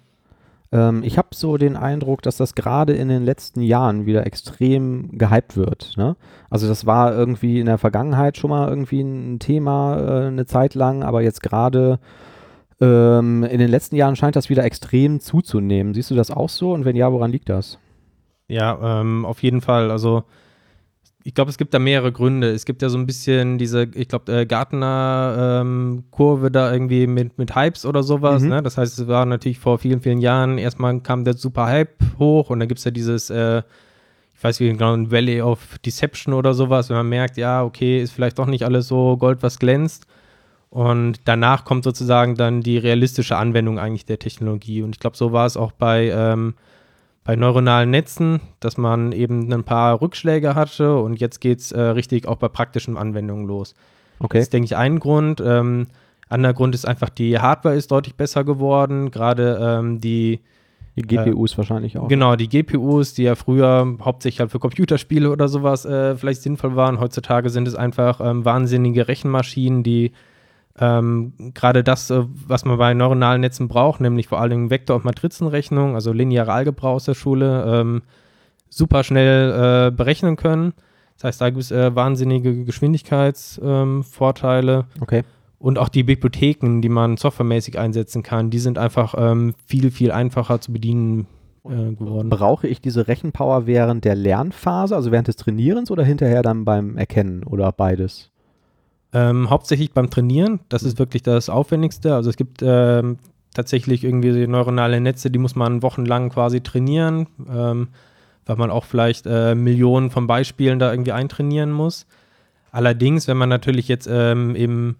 Ähm, 0.74 1.04
ich 1.04 1.18
habe 1.18 1.30
so 1.34 1.56
den 1.56 1.78
Eindruck, 1.78 2.22
dass 2.22 2.36
das 2.36 2.54
gerade 2.54 2.92
in 2.92 3.08
den 3.08 3.24
letzten 3.24 3.62
Jahren 3.62 4.06
wieder 4.06 4.26
extrem 4.28 5.18
gehypt 5.18 5.56
wird. 5.56 5.94
Ne? 5.96 6.18
Also 6.50 6.68
das 6.68 6.86
war 6.86 7.16
irgendwie 7.16 7.62
in 7.62 7.66
der 7.66 7.78
Vergangenheit 7.78 8.36
schon 8.36 8.50
mal 8.50 8.68
irgendwie 8.68 9.00
ein 9.00 9.40
Thema 9.40 10.00
äh, 10.00 10.28
eine 10.28 10.46
Zeit 10.46 10.76
lang, 10.76 11.02
aber 11.02 11.22
jetzt 11.22 11.42
gerade 11.42 12.00
ähm, 12.82 13.46
in 13.46 13.60
den 13.60 13.70
letzten 13.70 13.96
Jahren 13.96 14.18
scheint 14.18 14.36
das 14.36 14.50
wieder 14.50 14.66
extrem 14.66 15.22
zuzunehmen. 15.22 15.94
Siehst 15.94 16.12
du 16.12 16.16
das 16.16 16.30
auch 16.30 16.50
so? 16.50 16.74
Und 16.74 16.84
wenn 16.84 16.98
ja, 16.98 17.10
woran 17.14 17.32
liegt 17.32 17.48
das? 17.48 17.80
Ja, 18.50 19.00
ähm, 19.00 19.26
auf 19.26 19.42
jeden 19.42 19.62
Fall. 19.62 19.92
Also 19.92 20.26
ich 21.24 21.34
glaube, 21.34 21.50
es 21.50 21.58
gibt 21.58 21.74
da 21.74 21.80
mehrere 21.80 22.12
Gründe. 22.12 22.52
Es 22.52 22.66
gibt 22.66 22.82
ja 22.82 22.90
so 22.90 22.98
ein 22.98 23.06
bisschen 23.06 23.58
diese, 23.58 23.88
ich 23.96 24.10
glaube, 24.10 24.30
äh, 24.32 24.46
Gartner-Kurve 24.46 26.48
ähm, 26.48 26.54
da 26.54 26.74
irgendwie 26.74 27.08
mit, 27.08 27.38
mit 27.38 27.56
Hypes 27.56 27.86
oder 27.86 28.04
sowas. 28.04 28.42
Mhm. 28.42 28.50
Ne? 28.50 28.62
Das 28.62 28.78
heißt, 28.78 29.00
es 29.00 29.08
war 29.08 29.26
natürlich 29.26 29.60
vor 29.60 29.80
vielen, 29.80 30.02
vielen 30.02 30.20
Jahren, 30.20 30.58
erstmal 30.58 31.00
kam 31.00 31.24
der 31.24 31.36
super 31.36 31.68
Hype 31.68 31.96
hoch 32.20 32.50
und 32.50 32.60
dann 32.60 32.68
gibt 32.68 32.80
es 32.80 32.84
ja 32.84 32.92
dieses, 32.92 33.30
äh, 33.30 33.62
ich 34.36 34.44
weiß 34.44 34.60
nicht 34.60 34.74
genau, 34.74 34.94
ein 34.94 35.12
Valley 35.12 35.42
of 35.42 35.78
Deception 35.86 36.34
oder 36.34 36.54
sowas, 36.54 36.90
wenn 36.90 36.98
man 36.98 37.08
merkt, 37.08 37.38
ja, 37.38 37.64
okay, 37.64 38.02
ist 38.02 38.12
vielleicht 38.12 38.38
doch 38.38 38.48
nicht 38.48 38.66
alles 38.66 38.90
so 38.90 39.16
Gold, 39.16 39.42
was 39.42 39.60
glänzt. 39.60 40.06
Und 40.70 41.22
danach 41.26 41.64
kommt 41.64 41.86
sozusagen 41.86 42.36
dann 42.36 42.60
die 42.62 42.80
realistische 42.80 43.38
Anwendung 43.38 43.80
eigentlich 43.80 44.06
der 44.06 44.20
Technologie. 44.20 44.82
Und 44.82 44.96
ich 44.96 45.00
glaube, 45.00 45.16
so 45.16 45.32
war 45.32 45.46
es 45.46 45.56
auch 45.56 45.72
bei, 45.72 46.10
ähm, 46.10 46.56
bei 47.24 47.36
neuronalen 47.36 47.90
Netzen, 47.90 48.42
dass 48.60 48.78
man 48.78 49.12
eben 49.12 49.52
ein 49.52 49.64
paar 49.64 50.02
Rückschläge 50.02 50.56
hatte 50.56 50.98
und 50.98 51.20
jetzt 51.20 51.40
geht 51.40 51.60
es 51.60 51.72
äh, 51.72 51.80
richtig 51.80 52.28
auch 52.28 52.38
bei 52.38 52.50
praktischen 52.50 52.98
Anwendungen 52.98 53.48
los. 53.48 53.76
Okay. 54.20 54.38
Das 54.38 54.46
ist, 54.46 54.54
denke 54.54 54.66
ich, 54.66 54.76
ein 54.76 55.00
Grund. 55.00 55.42
Ähm, 55.46 55.88
anderer 56.30 56.54
Grund 56.54 56.76
ist 56.76 56.86
einfach, 56.86 57.10
die 57.10 57.40
Hardware 57.40 57.76
ist 57.76 57.92
deutlich 57.92 58.16
besser 58.16 58.44
geworden. 58.44 59.12
Gerade 59.12 59.60
ähm, 59.62 60.00
die 60.02 60.42
die 60.96 61.02
GPUs 61.02 61.54
äh, 61.54 61.58
wahrscheinlich 61.58 61.98
auch. 61.98 62.08
Genau, 62.08 62.36
die 62.36 62.48
GPUs, 62.48 63.16
die 63.16 63.24
ja 63.24 63.36
früher 63.36 63.98
hauptsächlich 64.02 64.40
halt 64.40 64.52
für 64.52 64.60
Computerspiele 64.60 65.32
oder 65.32 65.48
sowas 65.48 65.86
äh, 65.86 66.16
vielleicht 66.16 66.44
sinnvoll 66.44 66.76
waren. 66.76 67.00
Heutzutage 67.00 67.50
sind 67.50 67.68
es 67.68 67.76
einfach 67.76 68.22
ähm, 68.22 68.46
wahnsinnige 68.46 69.08
Rechenmaschinen, 69.08 69.82
die 69.84 70.12
ähm, 70.80 71.34
gerade 71.54 71.84
das, 71.84 72.10
äh, 72.10 72.24
was 72.48 72.64
man 72.66 72.78
bei 72.78 72.94
neuronalen 72.94 73.42
Netzen 73.42 73.68
braucht, 73.68 74.00
nämlich 74.02 74.28
vor 74.28 74.40
allem 74.40 74.70
Vektor- 74.70 74.96
und 74.96 75.06
Matrizenrechnung, 75.06 75.96
also 75.96 76.14
lineare 76.14 76.52
Algebra 76.52 76.90
aus 76.90 77.06
der 77.06 77.14
Schule, 77.14 77.64
ähm, 77.68 78.02
super 78.70 79.04
schnell 79.04 79.88
äh, 79.88 79.92
berechnen 79.92 80.36
können. 80.36 80.74
Das 81.16 81.26
heißt, 81.26 81.42
da 81.42 81.52
gibt 81.52 81.62
es 81.62 81.70
äh, 81.72 81.96
wahnsinnige 81.96 82.66
Geschwindigkeitsvorteile. 82.66 84.86
Ähm, 84.96 85.02
okay. 85.02 85.22
Und 85.60 85.78
auch 85.78 85.90
die 85.90 86.04
Bibliotheken, 86.04 86.82
die 86.82 86.90
man 86.90 87.18
softwaremäßig 87.18 87.78
einsetzen 87.80 88.24
kann, 88.24 88.50
die 88.50 88.58
sind 88.60 88.80
einfach 88.80 89.14
ähm, 89.18 89.54
viel, 89.66 89.92
viel 89.92 90.12
einfacher 90.12 90.60
zu 90.60 90.74
bedienen 90.74 91.28
äh, 91.64 91.94
geworden. 91.94 92.30
Brauche 92.30 92.68
ich 92.68 92.82
diese 92.82 93.08
Rechenpower 93.08 93.68
während 93.68 94.04
der 94.04 94.16
Lernphase, 94.16 94.94
also 94.96 95.12
während 95.12 95.30
des 95.30 95.38
Trainierens 95.38 95.90
oder 95.92 96.04
hinterher 96.04 96.42
dann 96.42 96.66
beim 96.66 96.98
Erkennen 96.98 97.44
oder 97.44 97.72
beides? 97.72 98.33
Ähm, 99.14 99.50
hauptsächlich 99.50 99.92
beim 99.92 100.10
Trainieren, 100.10 100.60
das 100.70 100.84
ist 100.84 100.98
wirklich 100.98 101.22
das 101.22 101.50
Aufwendigste. 101.50 102.16
Also 102.16 102.30
es 102.30 102.36
gibt 102.36 102.62
ähm, 102.64 103.20
tatsächlich 103.54 104.04
irgendwie 104.04 104.48
neuronale 104.48 105.00
Netze, 105.00 105.30
die 105.30 105.40
muss 105.40 105.56
man 105.56 105.84
wochenlang 105.84 106.30
quasi 106.30 106.62
trainieren, 106.62 107.28
ähm, 107.48 107.90
weil 108.46 108.56
man 108.56 108.72
auch 108.72 108.86
vielleicht 108.86 109.26
äh, 109.28 109.54
Millionen 109.56 110.10
von 110.10 110.26
Beispielen 110.26 110.80
da 110.80 110.92
irgendwie 110.92 111.12
eintrainieren 111.12 111.72
muss. 111.72 112.08
Allerdings, 112.72 113.28
wenn 113.28 113.38
man 113.38 113.50
natürlich 113.50 113.88
jetzt 113.88 114.10
ähm, 114.12 114.56
im 114.56 114.96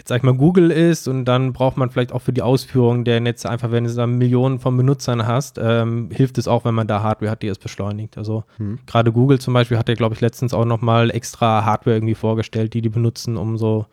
jetzt 0.00 0.08
sag 0.08 0.16
ich 0.16 0.22
mal 0.22 0.34
Google 0.34 0.70
ist 0.70 1.08
und 1.08 1.26
dann 1.26 1.52
braucht 1.52 1.76
man 1.76 1.90
vielleicht 1.90 2.12
auch 2.12 2.22
für 2.22 2.32
die 2.32 2.40
Ausführung 2.40 3.04
der 3.04 3.20
Netze 3.20 3.50
einfach, 3.50 3.70
wenn 3.70 3.84
du 3.84 3.94
da 3.94 4.06
Millionen 4.06 4.58
von 4.58 4.74
Benutzern 4.74 5.26
hast, 5.26 5.60
ähm, 5.62 6.08
hilft 6.10 6.38
es 6.38 6.48
auch, 6.48 6.64
wenn 6.64 6.74
man 6.74 6.86
da 6.86 7.02
Hardware 7.02 7.30
hat, 7.30 7.42
die 7.42 7.48
es 7.48 7.58
beschleunigt. 7.58 8.16
Also 8.16 8.44
hm. 8.56 8.78
gerade 8.86 9.12
Google 9.12 9.38
zum 9.40 9.52
Beispiel 9.52 9.76
hat 9.76 9.90
ja, 9.90 9.94
glaube 9.94 10.14
ich, 10.14 10.22
letztens 10.22 10.54
auch 10.54 10.64
nochmal 10.64 11.10
extra 11.10 11.66
Hardware 11.66 11.96
irgendwie 11.96 12.14
vorgestellt, 12.14 12.72
die 12.72 12.80
die 12.80 12.88
benutzen, 12.88 13.36
um 13.36 13.58
so 13.58 13.84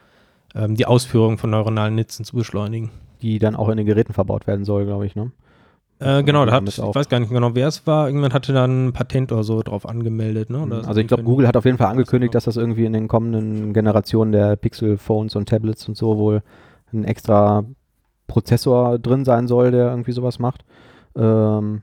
ähm, 0.55 0.75
die 0.75 0.85
Ausführung 0.85 1.37
von 1.37 1.49
neuronalen 1.49 1.95
Netzen 1.95 2.23
zu 2.23 2.37
beschleunigen. 2.37 2.89
Die 3.21 3.37
dann 3.39 3.55
auch 3.55 3.67
in 3.67 3.77
den 3.77 3.85
Geräten 3.85 4.13
verbaut 4.13 4.47
werden 4.47 4.63
soll, 4.63 4.85
glaube 4.85 5.05
ich, 5.05 5.15
ne? 5.15 5.31
Äh, 5.99 6.23
genau, 6.23 6.45
da 6.45 6.51
hat, 6.51 6.67
ich 6.67 6.77
weiß 6.77 7.09
gar 7.09 7.19
nicht 7.19 7.31
genau, 7.31 7.55
wer 7.55 7.67
es 7.67 7.87
war. 7.87 8.07
Irgendwann 8.07 8.33
hatte 8.33 8.53
dann 8.53 8.87
ein 8.87 8.93
Patent 8.93 9.31
oder 9.31 9.43
so 9.43 9.61
drauf 9.63 9.87
angemeldet. 9.87 10.49
Ne? 10.49 10.59
Oder 10.59 10.87
also 10.87 11.01
ich 11.01 11.07
glaube, 11.07 11.23
Google 11.23 11.47
hat 11.47 11.57
auf 11.57 11.65
jeden 11.65 11.77
Fall 11.77 11.87
angekündigt, 11.87 12.35
dass 12.35 12.43
das 12.43 12.55
irgendwie 12.55 12.85
in 12.85 12.93
den 12.93 13.07
kommenden 13.07 13.73
Generationen 13.73 14.31
der 14.31 14.55
Pixel-Phones 14.55 15.35
und 15.35 15.49
Tablets 15.49 15.87
und 15.87 15.97
so 15.97 16.17
wohl 16.17 16.43
ein 16.93 17.03
extra 17.03 17.63
Prozessor 18.27 18.99
drin 18.99 19.25
sein 19.25 19.47
soll, 19.47 19.71
der 19.71 19.89
irgendwie 19.89 20.11
sowas 20.11 20.37
macht. 20.37 20.65
Ähm, 21.15 21.81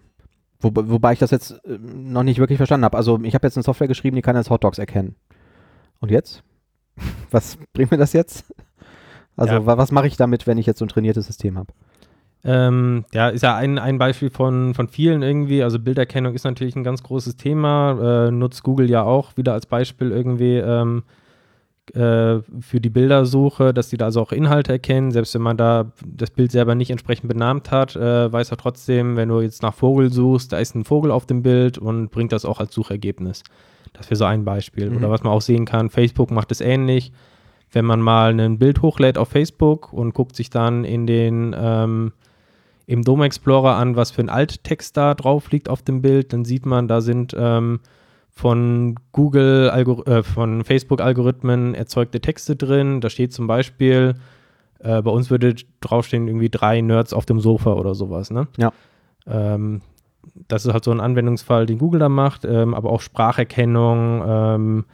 wo, 0.61 0.71
wobei 0.75 1.12
ich 1.12 1.19
das 1.19 1.33
jetzt 1.33 1.53
äh, 1.65 1.79
noch 1.79 2.23
nicht 2.23 2.39
wirklich 2.39 2.59
verstanden 2.59 2.85
habe. 2.85 2.97
Also 2.97 3.19
ich 3.23 3.35
habe 3.35 3.47
jetzt 3.47 3.57
eine 3.57 3.65
Software 3.65 3.89
geschrieben, 3.89 4.15
die 4.15 4.23
kann 4.23 4.37
jetzt 4.37 4.51
Hotdogs 4.51 4.79
erkennen. 4.79 5.17
Und 6.01 6.11
jetzt? 6.11 6.45
Was 7.31 7.59
bringt 7.73 7.91
mir 7.91 7.99
das 7.99 8.12
jetzt? 8.12 8.45
Also 9.37 9.55
ja. 9.55 9.67
was 9.67 9.91
mache 9.91 10.07
ich 10.07 10.17
damit, 10.17 10.47
wenn 10.47 10.59
ich 10.59 10.67
jetzt 10.67 10.79
so 10.79 10.85
ein 10.85 10.89
trainiertes 10.89 11.27
System 11.27 11.59
habe? 11.59 11.73
Ähm, 12.45 13.07
ja, 13.14 13.28
ist 13.28 13.42
ja 13.42 13.57
ein, 13.57 13.78
ein 13.78 13.99
Beispiel 13.99 14.28
von, 14.28 14.74
von 14.74 14.88
vielen 14.88 15.22
irgendwie. 15.22 15.62
Also 15.62 15.78
Bilderkennung 15.78 16.34
ist 16.34 16.45
natürlich 16.45 16.76
ein 16.76 16.84
ganz 16.84 17.03
großes 17.03 17.36
Thema. 17.36 18.26
Äh, 18.26 18.30
nutzt 18.30 18.62
Google 18.62 18.90
ja 18.90 19.03
auch 19.03 19.36
wieder 19.36 19.55
als 19.55 19.64
Beispiel 19.64 20.11
irgendwie 20.11 20.57
ähm, 20.57 21.05
äh, 21.95 22.40
für 22.61 22.80
die 22.80 22.90
Bildersuche, 22.90 23.72
dass 23.72 23.88
die 23.88 23.97
da 23.97 24.07
also 24.07 24.20
auch 24.20 24.32
Inhalte 24.32 24.72
erkennen. 24.72 25.11
Selbst 25.11 25.34
wenn 25.34 25.40
man 25.42 25.57
da 25.57 25.92
das 26.07 26.30
Bild 26.30 26.53
selber 26.53 26.74
nicht 26.74 26.90
entsprechend 26.90 27.28
benannt 27.28 27.70
hat, 27.70 27.97
äh, 27.97 28.30
weiß 28.30 28.51
er 28.51 28.59
trotzdem, 28.59 29.16
wenn 29.16 29.30
du 29.30 29.40
jetzt 29.40 29.62
nach 29.62 29.74
Vogel 29.74 30.12
suchst, 30.12 30.53
da 30.53 30.59
ist 30.59 30.74
ein 30.74 30.84
Vogel 30.84 31.11
auf 31.11 31.24
dem 31.24 31.42
Bild 31.42 31.78
und 31.78 32.11
bringt 32.11 32.32
das 32.32 32.45
auch 32.45 32.61
als 32.61 32.74
Suchergebnis. 32.74 33.42
Das 33.95 34.11
wäre 34.11 34.16
so 34.16 34.24
ein 34.26 34.45
Beispiel. 34.45 34.90
Mhm. 34.90 34.99
Oder 34.99 35.11
was 35.11 35.22
man 35.22 35.32
auch 35.32 35.40
sehen 35.40 35.64
kann, 35.64 35.88
Facebook 35.88 36.30
macht 36.30 36.53
es 36.53 36.61
ähnlich. 36.61 37.11
Wenn 37.72 37.86
man 37.86 38.01
mal 38.01 38.38
ein 38.38 38.59
Bild 38.59 38.82
hochlädt 38.82 39.16
auf 39.16 39.28
Facebook 39.28 39.92
und 39.92 40.12
guckt 40.12 40.36
sich 40.36 40.51
dann 40.51 40.84
in 40.84 41.07
den 41.07 41.57
ähm, 41.59 42.12
im 42.87 43.03
Dome 43.03 43.24
Explorer 43.24 43.76
an, 43.76 43.97
was 43.97 44.11
für 44.11 44.22
ein 44.22 44.28
Alttext 44.28 44.97
da 44.97 45.14
drauf 45.14 45.51
liegt 45.51 45.68
auf 45.68 45.82
dem 45.82 46.03
Bild, 46.03 46.32
dann 46.32 46.45
sieht 46.45 46.66
man, 46.66 46.89
da 46.89 47.01
sind 47.01 47.35
ähm, 47.39 47.80
von 48.30 48.97
Google, 49.12 49.70
Algor 49.70 50.07
äh, 50.07 50.22
von 50.22 50.64
Facebook-Algorithmen 50.64 51.74
erzeugte 51.74 52.20
Texte 52.20 52.57
drin. 52.57 53.01
Da 53.01 53.09
steht 53.09 53.32
zum 53.32 53.47
Beispiel, 53.47 54.16
äh, 54.80 55.01
bei 55.03 55.11
uns 55.11 55.30
würde 55.30 55.55
draufstehen 55.80 56.26
irgendwie 56.26 56.51
drei 56.51 56.80
Nerds 56.80 57.12
auf 57.12 57.26
dem 57.26 57.41
Sofa 57.41 57.74
oder 57.74 57.95
sowas. 57.95 58.30
Ne? 58.30 58.49
Ja. 58.57 58.72
Ähm, 59.26 59.82
das 60.49 60.66
ist 60.66 60.72
halt 60.72 60.85
so 60.85 60.91
ein 60.91 61.01
Anwendungsfall, 61.01 61.66
den 61.66 61.78
Google 61.78 62.01
da 62.01 62.09
macht, 62.09 62.45
ähm, 62.45 62.74
aber 62.74 62.91
auch 62.91 63.01
Spracherkennung, 63.01 64.22
ähm, 64.26 64.85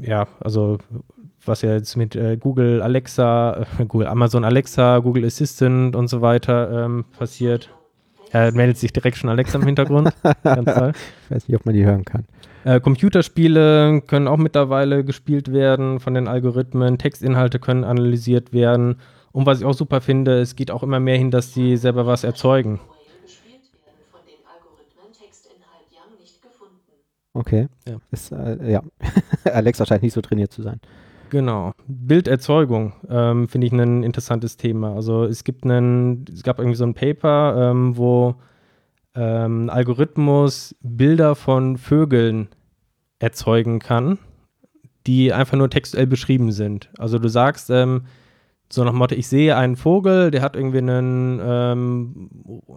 ja, 0.00 0.28
also 0.40 0.78
was 1.44 1.62
ja 1.62 1.72
jetzt 1.72 1.96
mit 1.96 2.16
äh, 2.16 2.36
Google 2.36 2.82
Alexa, 2.82 3.66
äh, 3.78 3.84
Google 3.86 4.08
Amazon 4.08 4.44
Alexa, 4.44 4.98
Google 4.98 5.24
Assistant 5.24 5.96
und 5.96 6.08
so 6.08 6.20
weiter 6.20 6.84
ähm, 6.84 7.04
passiert. 7.18 7.70
Ja, 8.32 8.50
meldet 8.52 8.78
sich 8.78 8.92
direkt 8.92 9.16
schon 9.16 9.30
Alexa 9.30 9.58
im 9.58 9.64
Hintergrund. 9.64 10.12
Ganz 10.44 10.72
toll. 10.72 10.92
Ich 11.24 11.30
weiß 11.34 11.48
nicht, 11.48 11.56
ob 11.58 11.66
man 11.66 11.74
die 11.74 11.84
hören 11.84 12.04
kann. 12.04 12.24
Äh, 12.64 12.80
Computerspiele 12.80 14.02
können 14.06 14.28
auch 14.28 14.36
mittlerweile 14.36 15.04
gespielt 15.04 15.52
werden 15.52 15.98
von 15.98 16.14
den 16.14 16.28
Algorithmen. 16.28 16.98
Textinhalte 16.98 17.58
können 17.58 17.84
analysiert 17.84 18.52
werden. 18.52 18.96
Und 19.32 19.46
was 19.46 19.60
ich 19.60 19.64
auch 19.64 19.74
super 19.74 20.00
finde, 20.00 20.40
es 20.40 20.56
geht 20.56 20.70
auch 20.70 20.82
immer 20.82 21.00
mehr 21.00 21.16
hin, 21.16 21.30
dass 21.30 21.52
die 21.52 21.76
selber 21.76 22.06
was 22.06 22.24
erzeugen. 22.24 22.80
Okay. 27.32 27.68
Ja. 27.88 27.96
Ist, 28.10 28.32
äh, 28.32 28.72
ja. 28.72 28.82
Alexa 29.44 29.86
scheint 29.86 30.02
nicht 30.02 30.12
so 30.12 30.20
trainiert 30.20 30.52
zu 30.52 30.62
sein. 30.62 30.80
Genau. 31.30 31.72
Bilderzeugung 31.86 32.92
ähm, 33.08 33.48
finde 33.48 33.66
ich 33.66 33.72
ein 33.72 34.02
interessantes 34.02 34.56
Thema. 34.56 34.94
Also 34.94 35.24
es 35.24 35.44
gibt 35.44 35.64
einen, 35.64 36.24
es 36.32 36.42
gab 36.42 36.58
irgendwie 36.58 36.76
so 36.76 36.84
ein 36.84 36.94
Paper, 36.94 37.70
ähm, 37.70 37.96
wo 37.96 38.34
ähm, 39.14 39.64
ein 39.64 39.70
Algorithmus 39.70 40.74
Bilder 40.82 41.34
von 41.34 41.78
Vögeln 41.78 42.48
erzeugen 43.20 43.78
kann, 43.78 44.18
die 45.06 45.32
einfach 45.32 45.56
nur 45.56 45.70
textuell 45.70 46.06
beschrieben 46.06 46.52
sind. 46.52 46.90
Also 46.98 47.18
du 47.18 47.28
sagst, 47.28 47.70
ähm, 47.70 48.02
so 48.72 48.84
nach 48.84 48.92
Motto, 48.92 49.14
ich 49.14 49.28
sehe 49.28 49.56
einen 49.56 49.76
Vogel, 49.76 50.30
der 50.30 50.42
hat 50.42 50.54
irgendwie 50.54 50.78
einen 50.78 51.40
ähm, 51.42 52.30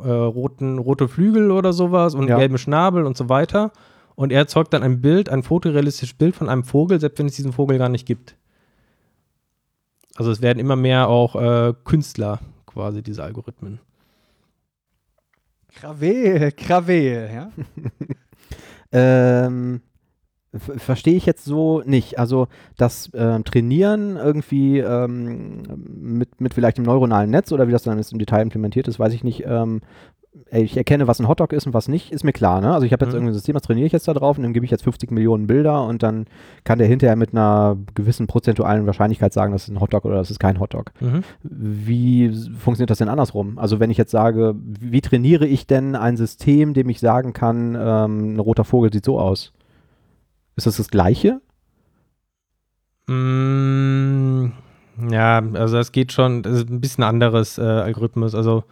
äh, 0.04 0.10
roten, 0.10 0.80
rote 0.80 1.08
Flügel 1.08 1.52
oder 1.52 1.72
sowas 1.72 2.16
und 2.16 2.28
ja. 2.28 2.36
einen 2.36 2.40
gelben 2.40 2.58
Schnabel 2.58 3.06
und 3.06 3.16
so 3.16 3.30
weiter. 3.30 3.72
Und 4.16 4.32
er 4.32 4.40
erzeugt 4.40 4.74
dann 4.74 4.84
ein 4.84 5.02
Bild, 5.02 5.30
ein 5.30 5.44
fotorealistisches 5.44 6.16
Bild 6.16 6.36
von 6.36 6.50
einem 6.50 6.64
Vogel, 6.64 7.00
selbst 7.00 7.20
wenn 7.20 7.28
es 7.28 7.36
diesen 7.36 7.54
Vogel 7.54 7.78
gar 7.78 7.90
nicht 7.90 8.06
gibt. 8.06 8.36
Also 10.16 10.32
es 10.32 10.42
werden 10.42 10.60
immer 10.60 10.76
mehr 10.76 11.10
auch 11.10 11.36
äh, 11.36 11.74
Künstler 11.84 12.40
quasi, 12.66 13.02
diese 13.02 13.24
Algorithmen. 13.24 13.80
Krawel, 15.74 16.52
Krawel, 16.52 17.30
ja. 17.34 17.52
ähm, 18.92 19.82
verstehe 20.56 21.16
ich 21.16 21.26
jetzt 21.26 21.46
so 21.46 21.82
nicht. 21.82 22.20
Also 22.20 22.48
das 22.78 23.12
äh, 23.14 23.42
Trainieren 23.42 24.18
irgendwie 24.18 24.80
ähm, 24.80 25.64
mit, 25.78 26.40
mit 26.40 26.54
vielleicht 26.54 26.78
dem 26.78 26.86
neuronalen 26.86 27.32
Netz 27.32 27.52
oder 27.52 27.68
wie 27.68 27.72
das 27.72 27.84
dann 27.84 28.00
im 28.00 28.20
Detail 28.20 28.42
implementiert 28.42 28.88
ist, 28.88 29.00
weiß 29.00 29.14
ich 29.14 29.24
nicht, 29.24 29.44
ähm, 29.46 29.82
ich 30.52 30.78
erkenne, 30.78 31.08
was 31.08 31.20
ein 31.20 31.28
Hotdog 31.28 31.54
ist 31.54 31.68
und 31.68 31.74
was 31.74 31.88
nicht, 31.88 32.12
ist 32.12 32.24
mir 32.24 32.34
klar. 32.34 32.62
Ne? 32.62 32.74
Also 32.74 32.86
ich 32.86 32.94
habe 32.94 33.06
jetzt 33.06 33.14
mhm. 33.14 33.18
irgendwie 33.18 33.32
ein 33.32 33.36
System, 33.36 33.54
das 33.54 33.64
trainiere 33.64 33.86
ich 33.86 33.92
jetzt 33.92 34.08
da 34.08 34.14
drauf 34.14 34.38
und 34.38 34.44
dann 34.44 34.54
gebe 34.54 34.66
ich 34.66 34.72
jetzt 34.72 34.84
50 34.84 35.12
Millionen 35.12 35.48
Bilder 35.48 35.84
und 35.86 36.04
dann 36.04 36.26
kann 36.64 36.80
der 36.80 36.88
hinterher 36.88 37.16
mit 37.16 37.34
einer 37.34 37.78
gewissen 37.94 38.28
prozentualen 38.28 38.86
Wahrscheinlichkeit 38.86 39.34
sagen, 39.34 39.54
das 39.54 39.64
ist 39.64 39.70
ein 39.70 39.80
Hotdog 39.80 40.06
oder 40.06 40.16
das 40.16 40.32
ist 40.32 40.40
kein 40.40 40.60
Hotdog. 40.60 40.92
Mhm. 41.00 41.24
Wie 41.44 42.30
funktioniert 42.58 42.90
das 42.90 42.98
denn 42.98 43.10
andersrum? 43.10 43.58
Also 43.60 43.80
wenn 43.80 43.92
ich 43.92 43.98
jetzt 43.98 44.12
sage, 44.12 44.56
wie 44.58 45.02
trainiere 45.02 45.46
ich 45.46 45.68
denn 45.68 45.96
ein 45.96 46.18
System, 46.18 46.74
dem 46.74 46.90
ich 46.90 47.00
sagen 47.00 47.34
kann, 47.34 47.76
ähm, 47.80 48.36
ein 48.36 48.40
roter 48.40 48.64
Vogel 48.64 48.92
sieht 48.92 49.06
so 49.06 49.20
aus? 49.20 49.54
Ist 50.56 50.68
das 50.68 50.78
das 50.78 50.90
Gleiche? 50.90 51.42
Mm, 53.08 54.52
ja, 55.10 55.44
also 55.54 55.78
es 55.78 55.92
geht 55.92 56.12
schon, 56.12 56.44
das 56.44 56.54
ist 56.54 56.70
ein 56.70 56.80
bisschen 56.80 57.04
anderes 57.04 57.58
äh, 57.58 57.62
Algorithmus. 57.62 58.36
Also 58.36 58.64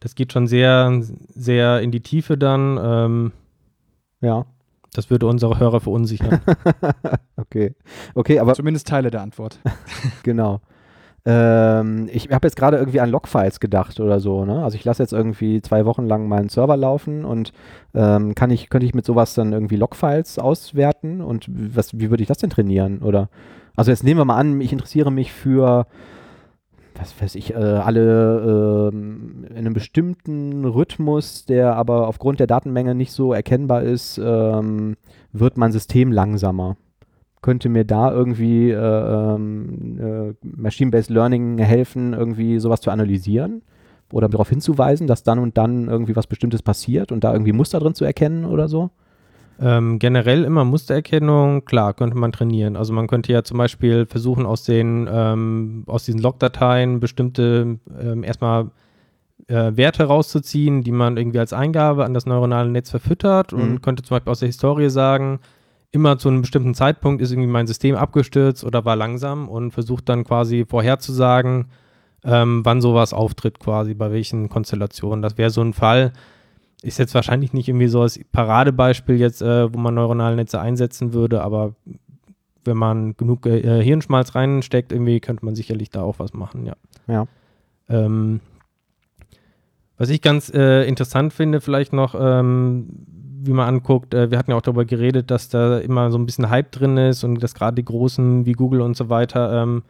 das 0.00 0.14
geht 0.14 0.32
schon 0.32 0.46
sehr, 0.46 1.00
sehr 1.34 1.80
in 1.80 1.90
die 1.90 2.00
Tiefe 2.00 2.36
dann. 2.38 2.78
Ähm, 2.82 3.32
Ja. 4.20 4.46
das 4.94 5.10
würde 5.10 5.26
unsere 5.26 5.58
Hörer 5.58 5.80
verunsichern. 5.80 6.40
okay. 7.36 7.74
Okay, 8.14 8.38
aber 8.38 8.54
Zumindest 8.54 8.88
Teile 8.88 9.10
der 9.10 9.22
Antwort. 9.22 9.58
genau. 10.22 10.60
Ähm, 11.24 12.08
ich 12.12 12.30
habe 12.30 12.46
jetzt 12.46 12.56
gerade 12.56 12.78
irgendwie 12.78 13.00
an 13.00 13.10
Logfiles 13.10 13.60
gedacht 13.60 14.00
oder 14.00 14.18
so. 14.20 14.44
Ne? 14.44 14.62
Also 14.64 14.76
ich 14.76 14.84
lasse 14.84 15.02
jetzt 15.02 15.12
irgendwie 15.12 15.60
zwei 15.60 15.84
Wochen 15.84 16.06
lang 16.06 16.26
meinen 16.28 16.48
Server 16.48 16.76
laufen 16.76 17.24
und 17.24 17.52
ähm, 17.94 18.34
kann 18.34 18.50
ich, 18.50 18.70
könnte 18.70 18.86
ich 18.86 18.94
mit 18.94 19.04
sowas 19.04 19.34
dann 19.34 19.52
irgendwie 19.52 19.76
Logfiles 19.76 20.38
auswerten 20.38 21.20
und 21.20 21.46
was, 21.48 21.98
wie 21.98 22.08
würde 22.10 22.22
ich 22.22 22.28
das 22.28 22.38
denn 22.38 22.50
trainieren? 22.50 23.02
Oder 23.02 23.28
also 23.76 23.90
jetzt 23.90 24.04
nehmen 24.04 24.18
wir 24.20 24.24
mal 24.24 24.36
an, 24.36 24.60
ich 24.60 24.72
interessiere 24.72 25.10
mich 25.10 25.32
für 25.32 25.86
was 26.98 27.20
weiß 27.20 27.34
ich, 27.36 27.54
äh, 27.54 27.56
alle 27.56 28.90
ähm, 28.92 29.44
in 29.50 29.56
einem 29.56 29.72
bestimmten 29.72 30.64
Rhythmus, 30.64 31.44
der 31.46 31.76
aber 31.76 32.08
aufgrund 32.08 32.40
der 32.40 32.46
Datenmenge 32.46 32.94
nicht 32.94 33.12
so 33.12 33.32
erkennbar 33.32 33.82
ist, 33.82 34.18
ähm, 34.22 34.96
wird 35.32 35.56
mein 35.56 35.72
System 35.72 36.12
langsamer. 36.12 36.76
Könnte 37.40 37.68
mir 37.68 37.84
da 37.84 38.10
irgendwie 38.10 38.70
äh, 38.70 38.76
ähm, 38.76 39.98
äh, 40.00 40.34
Machine-Based 40.42 41.10
Learning 41.10 41.58
helfen, 41.58 42.12
irgendwie 42.12 42.58
sowas 42.58 42.80
zu 42.80 42.90
analysieren? 42.90 43.62
Oder 44.12 44.28
darauf 44.28 44.48
hinzuweisen, 44.48 45.06
dass 45.06 45.22
dann 45.22 45.38
und 45.38 45.58
dann 45.58 45.88
irgendwie 45.88 46.16
was 46.16 46.26
Bestimmtes 46.26 46.62
passiert 46.62 47.12
und 47.12 47.24
da 47.24 47.32
irgendwie 47.32 47.52
Muster 47.52 47.78
drin 47.78 47.94
zu 47.94 48.04
erkennen 48.04 48.44
oder 48.44 48.66
so? 48.66 48.90
Ähm, 49.60 49.98
generell 49.98 50.44
immer 50.44 50.64
Mustererkennung, 50.64 51.64
klar, 51.64 51.94
könnte 51.94 52.16
man 52.16 52.32
trainieren. 52.32 52.76
Also 52.76 52.92
man 52.92 53.06
könnte 53.08 53.32
ja 53.32 53.42
zum 53.42 53.58
Beispiel 53.58 54.06
versuchen, 54.06 54.46
aus 54.46 54.62
den 54.62 55.08
ähm, 55.10 55.82
aus 55.86 56.04
diesen 56.04 56.20
Logdateien 56.20 57.00
bestimmte 57.00 57.78
ähm, 58.00 58.22
erstmal 58.22 58.70
äh, 59.48 59.72
Werte 59.76 60.04
rauszuziehen, 60.04 60.82
die 60.84 60.92
man 60.92 61.16
irgendwie 61.16 61.38
als 61.40 61.52
Eingabe 61.52 62.04
an 62.04 62.14
das 62.14 62.26
neuronale 62.26 62.70
Netz 62.70 62.90
verfüttert 62.90 63.52
Mhm. 63.52 63.60
und 63.60 63.82
könnte 63.82 64.02
zum 64.02 64.16
Beispiel 64.16 64.30
aus 64.30 64.40
der 64.40 64.48
Historie 64.48 64.90
sagen, 64.90 65.40
immer 65.90 66.18
zu 66.18 66.28
einem 66.28 66.42
bestimmten 66.42 66.74
Zeitpunkt 66.74 67.22
ist 67.22 67.30
irgendwie 67.32 67.48
mein 67.48 67.66
System 67.66 67.96
abgestürzt 67.96 68.62
oder 68.62 68.84
war 68.84 68.94
langsam 68.94 69.48
und 69.48 69.70
versucht 69.72 70.08
dann 70.08 70.22
quasi 70.24 70.66
vorherzusagen, 70.68 71.66
ähm, 72.24 72.60
wann 72.64 72.80
sowas 72.80 73.12
auftritt 73.14 73.58
quasi, 73.58 73.94
bei 73.94 74.12
welchen 74.12 74.48
Konstellationen. 74.50 75.22
Das 75.22 75.38
wäre 75.38 75.50
so 75.50 75.62
ein 75.62 75.72
Fall, 75.72 76.12
ist 76.82 76.98
jetzt 76.98 77.14
wahrscheinlich 77.14 77.52
nicht 77.52 77.68
irgendwie 77.68 77.88
so 77.88 78.02
als 78.02 78.20
Paradebeispiel 78.32 79.16
jetzt, 79.16 79.42
äh, 79.42 79.72
wo 79.72 79.78
man 79.78 79.94
neuronale 79.94 80.36
Netze 80.36 80.60
einsetzen 80.60 81.12
würde, 81.12 81.42
aber 81.42 81.74
wenn 82.64 82.76
man 82.76 83.16
genug 83.16 83.46
äh, 83.46 83.82
Hirnschmalz 83.82 84.34
reinsteckt, 84.34 84.92
irgendwie 84.92 85.20
könnte 85.20 85.44
man 85.44 85.54
sicherlich 85.54 85.90
da 85.90 86.02
auch 86.02 86.18
was 86.18 86.34
machen, 86.34 86.66
ja. 86.66 86.74
Ja. 87.06 87.26
Ähm, 87.88 88.40
was 89.96 90.10
ich 90.10 90.22
ganz 90.22 90.50
äh, 90.54 90.84
interessant 90.84 91.32
finde, 91.32 91.60
vielleicht 91.60 91.92
noch, 91.92 92.14
ähm, 92.18 92.88
wie 93.40 93.52
man 93.52 93.68
anguckt, 93.68 94.14
äh, 94.14 94.30
wir 94.30 94.38
hatten 94.38 94.52
ja 94.52 94.56
auch 94.56 94.62
darüber 94.62 94.84
geredet, 94.84 95.30
dass 95.30 95.48
da 95.48 95.78
immer 95.78 96.10
so 96.12 96.18
ein 96.18 96.26
bisschen 96.26 96.50
Hype 96.50 96.70
drin 96.70 96.96
ist 96.96 97.24
und 97.24 97.42
dass 97.42 97.54
gerade 97.54 97.74
die 97.74 97.84
Großen 97.84 98.46
wie 98.46 98.52
Google 98.52 98.80
und 98.80 98.96
so 98.96 99.08
weiter 99.08 99.62
ähm, 99.62 99.82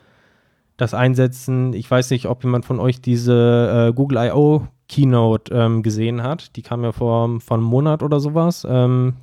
das 0.79 0.95
einsetzen. 0.95 1.75
Ich 1.75 1.91
weiß 1.91 2.11
nicht, 2.11 2.27
ob 2.27 2.45
jemand 2.45 2.65
von 2.65 2.81
euch 2.81 3.03
diese 3.03 3.89
äh, 3.89 3.93
Google 3.93 4.19
I.O. 4.29 4.67
Keynote 4.89 5.55
ähm, 5.55 5.83
gesehen 5.83 6.23
hat. 6.23 6.57
Die 6.57 6.63
kam 6.63 6.83
ja 6.83 6.93
vor, 6.93 7.41
vor 7.41 7.57
einem 7.57 7.67
Monat 7.67 8.03
oder 8.03 8.21
sowas 8.21 8.67
ähm, 8.69 9.15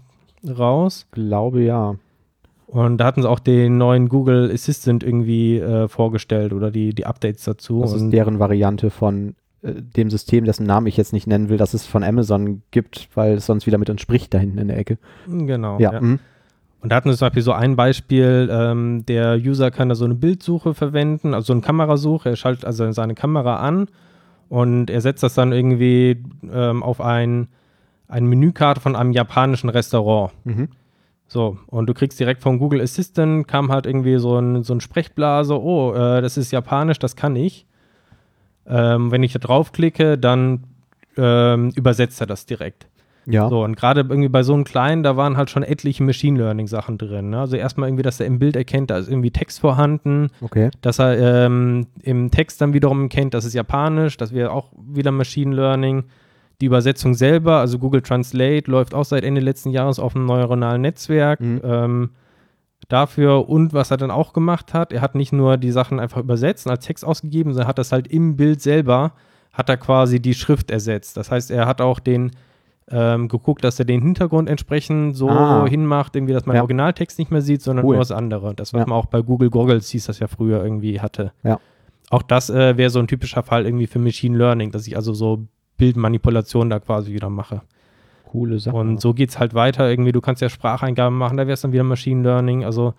raus. 0.47 1.07
Glaube 1.11 1.61
ja. 1.61 1.95
Und 2.67 2.97
da 2.97 3.05
hatten 3.05 3.21
sie 3.21 3.29
auch 3.29 3.39
den 3.39 3.77
neuen 3.77 4.09
Google 4.09 4.51
Assistant 4.51 5.03
irgendwie 5.03 5.59
äh, 5.59 5.87
vorgestellt 5.87 6.53
oder 6.53 6.71
die, 6.71 6.93
die 6.93 7.05
Updates 7.05 7.43
dazu. 7.43 7.81
Das 7.81 7.93
ist 7.93 8.09
deren 8.09 8.39
Variante 8.39 8.89
von 8.89 9.35
äh, 9.61 9.73
dem 9.73 10.09
System, 10.09 10.45
dessen 10.45 10.65
Namen 10.65 10.87
ich 10.87 10.97
jetzt 10.97 11.13
nicht 11.13 11.27
nennen 11.27 11.49
will, 11.49 11.57
dass 11.57 11.73
es 11.73 11.85
von 11.85 12.03
Amazon 12.03 12.63
gibt, 12.71 13.09
weil 13.15 13.35
es 13.35 13.45
sonst 13.45 13.65
wieder 13.65 13.77
mit 13.77 13.89
uns 13.89 14.01
spricht 14.01 14.33
da 14.33 14.39
hinten 14.39 14.57
in 14.57 14.67
der 14.67 14.77
Ecke. 14.77 14.97
Genau. 15.27 15.79
Ja. 15.79 15.93
ja. 15.93 16.01
mhm. 16.01 16.19
Und 16.81 16.91
da 16.91 16.97
hatten 16.97 17.09
wir 17.09 17.15
zum 17.15 17.27
Beispiel 17.27 17.41
so 17.41 17.51
ein 17.51 17.75
Beispiel, 17.75 18.47
ähm, 18.51 19.05
der 19.07 19.37
User 19.37 19.71
kann 19.71 19.89
da 19.89 19.95
so 19.95 20.05
eine 20.05 20.13
Bildsuche 20.13 20.75
verwenden, 20.75 21.33
also 21.33 21.47
so 21.47 21.53
eine 21.53 21.63
Kamerasuche, 21.63 22.29
er 22.29 22.35
schaltet 22.35 22.65
also 22.65 22.91
seine 22.91 23.15
Kamera 23.15 23.57
an 23.57 23.87
und 24.49 24.89
er 24.89 25.01
setzt 25.01 25.23
das 25.23 25.33
dann 25.33 25.51
irgendwie 25.51 26.23
ähm, 26.51 26.83
auf 26.83 27.01
ein, 27.01 27.47
eine 28.07 28.27
Menükarte 28.27 28.81
von 28.81 28.95
einem 28.95 29.11
japanischen 29.11 29.69
Restaurant. 29.69 30.31
Mhm. 30.43 30.69
So, 31.27 31.57
und 31.67 31.87
du 31.87 31.93
kriegst 31.93 32.19
direkt 32.19 32.41
vom 32.41 32.59
Google 32.59 32.81
Assistant, 32.81 33.47
kam 33.47 33.71
halt 33.71 33.85
irgendwie 33.87 34.19
so 34.19 34.37
ein, 34.37 34.63
so 34.63 34.73
ein 34.73 34.81
Sprechblase, 34.81 35.59
oh, 35.59 35.93
äh, 35.93 36.21
das 36.21 36.37
ist 36.37 36.51
japanisch, 36.51 36.99
das 36.99 37.15
kann 37.15 37.35
ich. 37.35 37.65
Ähm, 38.67 39.11
wenn 39.11 39.23
ich 39.23 39.33
da 39.33 39.39
draufklicke, 39.39 40.17
dann 40.17 40.65
ähm, 41.17 41.71
übersetzt 41.75 42.21
er 42.21 42.27
das 42.27 42.45
direkt. 42.45 42.87
Ja. 43.27 43.49
So, 43.49 43.63
und 43.63 43.75
gerade 43.75 44.01
irgendwie 44.01 44.29
bei 44.29 44.43
so 44.43 44.53
einem 44.53 44.63
kleinen, 44.63 45.03
da 45.03 45.17
waren 45.17 45.35
halt 45.37 45.49
schon 45.49 45.63
etliche 45.63 46.03
Machine 46.03 46.37
Learning 46.37 46.67
Sachen 46.67 46.97
drin. 46.97 47.31
Ne? 47.31 47.39
Also 47.39 47.55
erstmal 47.55 47.89
irgendwie, 47.89 48.03
dass 48.03 48.19
er 48.19 48.27
im 48.27 48.39
Bild 48.39 48.55
erkennt, 48.55 48.91
da 48.91 48.97
ist 48.97 49.09
irgendwie 49.09 49.31
Text 49.31 49.59
vorhanden, 49.59 50.29
Okay. 50.41 50.69
dass 50.81 50.99
er 50.99 51.45
ähm, 51.45 51.87
im 52.01 52.29
Text 52.31 52.61
dann 52.61 52.73
wiederum 52.73 53.03
erkennt, 53.03 53.33
das 53.33 53.45
ist 53.45 53.53
Japanisch, 53.53 54.17
das 54.17 54.33
wäre 54.33 54.51
auch 54.51 54.71
wieder 54.77 55.11
Machine 55.11 55.55
Learning. 55.55 56.03
Die 56.61 56.67
Übersetzung 56.67 57.15
selber, 57.15 57.57
also 57.57 57.79
Google 57.79 58.01
Translate, 58.01 58.69
läuft 58.71 58.93
auch 58.93 59.05
seit 59.05 59.23
Ende 59.23 59.41
letzten 59.41 59.71
Jahres 59.71 59.99
auf 59.99 60.15
einem 60.15 60.25
neuronalen 60.25 60.81
Netzwerk. 60.81 61.41
Mhm. 61.41 61.61
Ähm, 61.63 62.09
dafür 62.87 63.49
und 63.49 63.73
was 63.73 63.91
er 63.91 63.97
dann 63.97 64.11
auch 64.11 64.33
gemacht 64.33 64.73
hat, 64.73 64.93
er 64.93 65.01
hat 65.01 65.15
nicht 65.15 65.33
nur 65.33 65.57
die 65.57 65.71
Sachen 65.71 65.99
einfach 65.99 66.19
übersetzt 66.19 66.65
und 66.67 66.71
als 66.71 66.85
Text 66.85 67.03
ausgegeben, 67.03 67.51
sondern 67.53 67.67
hat 67.67 67.79
das 67.79 67.91
halt 67.91 68.07
im 68.07 68.35
Bild 68.35 68.61
selber, 68.61 69.13
hat 69.53 69.69
er 69.69 69.77
quasi 69.77 70.19
die 70.19 70.33
Schrift 70.33 70.69
ersetzt. 70.69 71.17
Das 71.17 71.31
heißt, 71.31 71.49
er 71.49 71.65
hat 71.65 71.81
auch 71.81 71.99
den 71.99 72.31
ähm, 72.91 73.27
geguckt, 73.29 73.63
dass 73.63 73.79
er 73.79 73.85
den 73.85 74.01
Hintergrund 74.01 74.47
entsprechend 74.49 75.15
so 75.15 75.29
Ah. 75.29 75.65
hinmacht, 75.67 76.15
irgendwie, 76.15 76.33
dass 76.33 76.45
man 76.45 76.55
Ja. 76.55 76.59
den 76.61 76.65
Originaltext 76.65 77.17
nicht 77.17 77.31
mehr 77.31 77.41
sieht, 77.41 77.61
sondern 77.61 77.83
Cool. 77.85 77.95
nur 77.95 78.01
das 78.01 78.11
andere. 78.11 78.53
Das, 78.53 78.73
was 78.73 78.81
Ja. 78.81 78.85
man 78.87 78.97
auch 78.97 79.07
bei 79.07 79.21
Google 79.21 79.49
Goggles 79.49 79.89
hieß, 79.89 80.05
das 80.05 80.19
ja 80.19 80.27
früher 80.27 80.63
irgendwie 80.63 80.99
hatte. 81.01 81.31
Ja. 81.43 81.59
Auch 82.11 82.21
das 82.21 82.51
äh, 82.51 82.77
wäre 82.77 82.91
so 82.91 82.99
ein 82.99 83.07
typischer 83.07 83.41
Fall 83.41 83.65
irgendwie 83.65 83.87
für 83.87 83.97
Machine 83.99 84.37
Learning, 84.37 84.71
dass 84.71 84.85
ich 84.85 84.95
also 84.95 85.13
so 85.13 85.47
Bildmanipulation 85.77 86.69
da 86.69 86.79
quasi 86.79 87.11
wieder 87.13 87.29
mache. 87.29 87.61
Coole 88.31 88.59
Sache. 88.59 88.75
Und 88.75 89.01
so 89.01 89.13
geht 89.13 89.29
es 89.29 89.39
halt 89.39 89.53
weiter. 89.53 89.89
Irgendwie, 89.89 90.11
du 90.11 90.21
kannst 90.21 90.41
ja 90.41 90.49
Spracheingaben 90.49 91.17
machen, 91.17 91.37
da 91.37 91.43
wäre 91.47 91.53
es 91.53 91.61
dann 91.61 91.71
wieder 91.73 91.83
Machine 91.83 92.21
Learning. 92.23 92.63
Also 92.65 92.93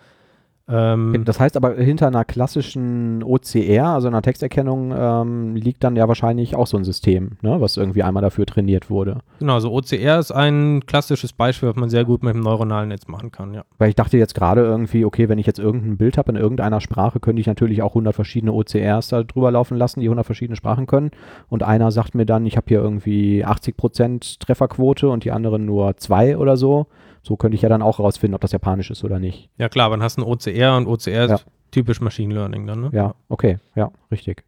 ähm, 0.69 1.25
Das 1.25 1.39
heißt 1.39 1.57
aber, 1.57 1.75
hinter 1.75 2.09
einer 2.09 2.25
klassischen 2.25 3.23
OCR, 3.23 3.87
also 3.87 4.09
einer 4.09 4.23
Texterkennung, 4.23 4.93
ähm, 4.97 5.57
liegt 5.57 5.85
dann 5.85 5.97
ja 5.97 6.09
wahrscheinlich 6.09 6.57
auch 6.57 6.67
so 6.67 6.77
ein 6.77 6.85
System, 6.85 7.33
ne, 7.43 7.61
was 7.61 7.77
irgendwie 7.77 8.03
einmal 8.03 8.23
dafür 8.23 8.47
trainiert 8.47 8.91
wurde. 8.91 9.19
genau, 9.39 9.55
also 9.55 9.73
OCR 9.73 10.19
ist 10.19 10.33
ein 10.33 10.85
klassisches 10.87 11.33
Beispiel, 11.33 11.69
was 11.69 11.77
man 11.77 11.89
sehr 11.89 12.05
gut 12.05 12.23
mit 12.23 12.35
dem 12.35 12.43
neuronalen 12.43 12.89
Netz 12.89 13.07
machen 13.07 13.31
kann, 13.31 13.55
ja. 13.55 13.65
Weil 13.79 13.91
ich 13.91 13.95
dachte 13.95 14.19
jetzt 14.19 14.35
gerade 14.35 14.63
irgendwie, 14.63 15.05
okay, 15.05 15.29
wenn 15.29 15.39
ich 15.39 15.47
jetzt 15.47 15.59
irgendein 15.59 15.97
Bild 15.97 16.19
habe 16.19 16.33
in 16.33 16.37
irgendeiner 16.37 16.81
Sprache, 16.81 17.21
könnte 17.21 17.41
ich 17.41 17.47
natürlich 17.47 17.83
auch 17.83 17.91
100 17.91 18.15
verschiedene 18.15 18.53
OCRs 18.53 19.09
da 19.09 19.23
drüber 19.23 19.51
laufen 19.51 19.77
lassen, 19.77 20.01
die 20.01 20.07
100 20.07 20.27
verschiedene 20.27 20.57
Sprachen 20.57 20.87
können. 20.87 21.11
Und 21.49 21.63
einer 21.63 21.91
sagt 21.93 22.15
mir 22.15 22.27
dann, 22.27 22.45
ich 22.47 22.57
habe 22.57 22.67
hier 22.69 22.81
irgendwie 22.81 23.45
80% 23.47 24.41
Trefferquote 24.41 25.09
und 25.09 25.25
die 25.25 25.31
anderen 25.31 25.65
nur 25.65 25.97
zwei 25.97 26.37
oder 26.37 26.57
so. 26.57 26.87
So 27.27 27.37
könnte 27.37 27.57
ich 27.57 27.63
ja 27.63 27.69
dann 27.69 27.83
auch 27.83 27.99
rausfinden, 27.99 28.37
ob 28.37 28.41
das 28.41 28.53
japanisch 28.53 28.89
ist 28.93 29.03
oder 29.03 29.19
nicht. 29.19 29.51
Ja 29.59 29.69
klar, 29.69 29.87
aber 29.87 29.97
dann 29.97 30.05
hast 30.05 30.17
du 30.17 30.23
ein 30.23 30.29
OCR 30.29 30.77
und 30.77 30.87
OCR 30.87 31.25
ist 31.25 31.31
Ja. 31.31 31.39
typisch 31.73 32.01
Machine 32.01 32.33
Learning 32.33 32.69
dann, 32.69 32.81
ne? 32.83 32.91
Ja, 32.93 33.17
okay, 33.29 33.59
ja, 33.75 33.91
richtig. 34.13 34.45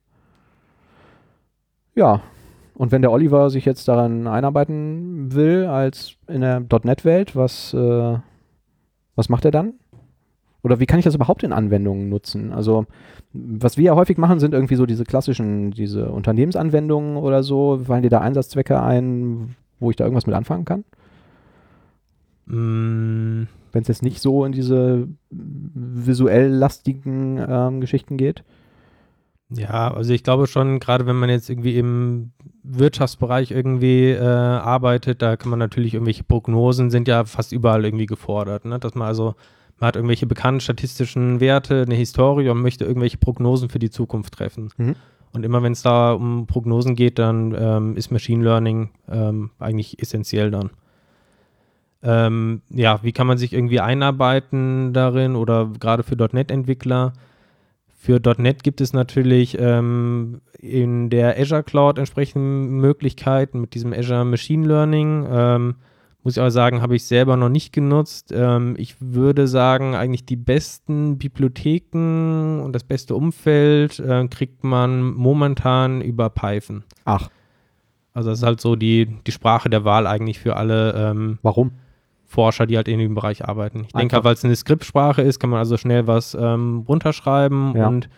Ja, 1.97 2.21
und 2.77 2.93
wenn 2.93 3.03
der 3.03 3.11
Oliver 3.11 3.51
sich 3.51 3.65
jetzt 3.65 3.89
daran 3.89 4.29
einarbeiten 4.29 5.35
will, 5.35 5.67
als 5.67 6.15
in 6.29 6.43
der 6.43 6.61
.NET-Welt, 6.61 7.35
was, 7.35 7.75
äh, 7.75 8.19
was 9.17 9.29
macht 9.29 9.45
er 9.45 9.51
dann? 9.51 9.73
Oder 10.63 10.79
wie 10.79 10.87
kann 10.87 11.01
ich 11.01 11.05
das 11.05 11.17
überhaupt 11.17 11.43
in 11.43 11.53
Anwendungen 11.53 12.09
nutzen? 12.09 12.53
Also, 12.53 12.87
was 13.33 13.77
wir 13.77 13.85
ja 13.87 13.95
häufig 13.97 14.19
machen, 14.19 14.39
sind 14.39 14.55
irgendwie 14.55 14.77
so 14.77 14.87
diese 14.87 15.03
klassischen, 15.03 15.73
diese 15.73 16.11
Unternehmensanwendungen 16.11 17.17
oder 17.17 17.43
so. 17.43 17.81
Fallen 17.85 18.03
dir 18.05 18.11
da 18.11 18.21
Einsatzzwecke 18.21 18.81
ein, 18.81 19.57
wo 19.81 19.91
ich 19.91 19.97
da 19.97 20.05
irgendwas 20.05 20.27
mit 20.27 20.37
anfangen 20.37 20.65
kann? 20.65 20.85
Mm, 22.49 23.47
Wenn 23.73 23.83
es 23.83 23.89
jetzt 23.89 24.03
nicht 24.03 24.21
so 24.21 24.45
in 24.45 24.53
diese 24.53 25.09
visuell 25.31 26.49
lastigen 26.49 27.39
ähm, 27.47 27.81
Geschichten 27.81 28.17
geht? 28.17 28.43
Ja, 29.51 29.93
also 29.95 30.13
ich 30.13 30.25
glaube 30.25 30.47
schon, 30.47 30.79
gerade 30.79 31.07
wenn 31.07 31.17
man 31.17 31.31
jetzt 31.31 31.49
irgendwie 31.49 31.79
im 31.79 32.33
Wirtschaftsbereich 32.63 33.51
irgendwie 33.51 34.11
äh, 34.11 34.23
arbeitet, 34.23 35.23
da 35.23 35.37
kann 35.37 35.51
man 35.51 35.59
natürlich 35.59 35.95
irgendwelche 35.95 36.25
Prognosen 36.25 36.91
sind 36.91 37.09
ja 37.09 37.25
fast 37.25 37.53
überall 37.53 37.85
irgendwie 37.85 38.07
gefordert, 38.07 38.67
ne? 38.67 38.79
dass 38.79 38.95
man 38.95 39.09
also 39.09 39.35
man 39.79 39.89
hat 39.89 39.97
irgendwelche 39.97 40.27
bekannten 40.27 40.61
statistischen 40.61 41.41
Werte, 41.41 41.83
eine 41.83 41.95
Historie 41.95 42.49
und 42.49 42.61
möchte 42.61 42.85
irgendwelche 42.85 43.17
Prognosen 43.17 43.69
für 43.69 43.79
die 43.79 43.91
Zukunft 43.91 44.35
treffen. 44.35 44.71
Mhm. 44.77 44.97
Und 45.33 45.45
immer 45.45 45.63
wenn 45.63 45.73
es 45.73 45.83
da 45.83 46.13
um 46.13 46.47
Prognosen 46.47 46.95
geht, 46.95 47.19
dann 47.19 47.55
ähm, 47.57 47.97
ist 47.97 48.11
Machine 48.11 48.43
Learning 48.43 48.91
ähm, 49.09 49.51
eigentlich 49.59 50.03
essentiell 50.03 50.51
dann. 50.51 50.71
Ähm, 52.03 52.63
ja, 52.71 53.01
wie 53.03 53.13
kann 53.13 53.27
man 53.27 53.39
sich 53.39 53.53
irgendwie 53.53 53.81
einarbeiten 53.81 54.93
darin 54.93 55.35
oder 55.37 55.71
gerade 55.81 56.03
für 56.03 56.17
.NET-Entwickler? 56.17 57.13
Für 58.01 58.21
.NET 58.39 58.63
gibt 58.63 58.81
es 58.81 58.93
natürlich 58.93 59.59
ähm, 59.59 60.41
in 60.59 61.11
der 61.11 61.39
Azure 61.39 61.65
Cloud 61.65 61.99
entsprechende 61.99 62.71
Möglichkeiten 62.71 63.61
mit 63.61 63.75
diesem 63.75 63.93
Azure 63.93 64.25
Machine 64.25 64.67
Learning. 64.67 65.27
Ähm, 65.29 65.75
muss 66.23 66.37
ich 66.37 66.41
aber 66.41 66.51
sagen, 66.51 66.83
habe 66.83 66.95
ich 66.95 67.05
selber 67.05 67.37
noch 67.37 67.49
nicht 67.49 67.73
genutzt. 67.73 68.33
Ähm, 68.33 68.77
ich 68.79 68.97
würde 69.01 69.49
sagen, 69.49 69.95
eigentlich 69.95 70.27
die 70.27 70.37
besten 70.37 71.19
Bibliotheken 71.19 72.61
und 72.63 72.73
das 72.73 72.85
beste 72.85 73.15
Umfeld 73.15 73.99
äh, 73.99 74.27
kriegt 74.29 74.63
man 74.63 75.01
momentan 75.15 76.01
über 76.01 76.31
Python. 76.31 76.85
Ach. 77.05 77.31
Also 78.15 78.31
das 78.31 78.41
ist 78.41 78.45
halt 78.45 78.61
so 78.61 78.77
die, 78.77 79.07
die 79.27 79.33
Sprache 79.33 79.71
der 79.71 79.85
Wahl 79.85 80.07
eigentlich 80.07 80.39
für 80.39 80.57
alle. 80.57 80.93
Ähm, 80.93 81.39
Warum? 81.43 81.73
Forscher, 82.29 82.67
die 82.67 82.77
halt 82.77 82.89
in 82.89 82.99
dem 82.99 83.15
Bereich 83.15 83.49
arbeiten. 83.49 83.85
Ich 83.87 83.93
denke, 83.93 84.23
weil 84.23 84.35
es 84.35 84.45
eine 84.45 84.55
Skriptsprache 84.55 85.23
ist, 85.23 85.41
kann 85.41 85.51
man 85.51 85.59
also 85.59 85.77
schnell 85.77 86.07
was 86.07 86.37
ähm, 86.39 86.85
runterschreiben 86.87 87.75
ja. 87.75 87.89
und 87.89 88.09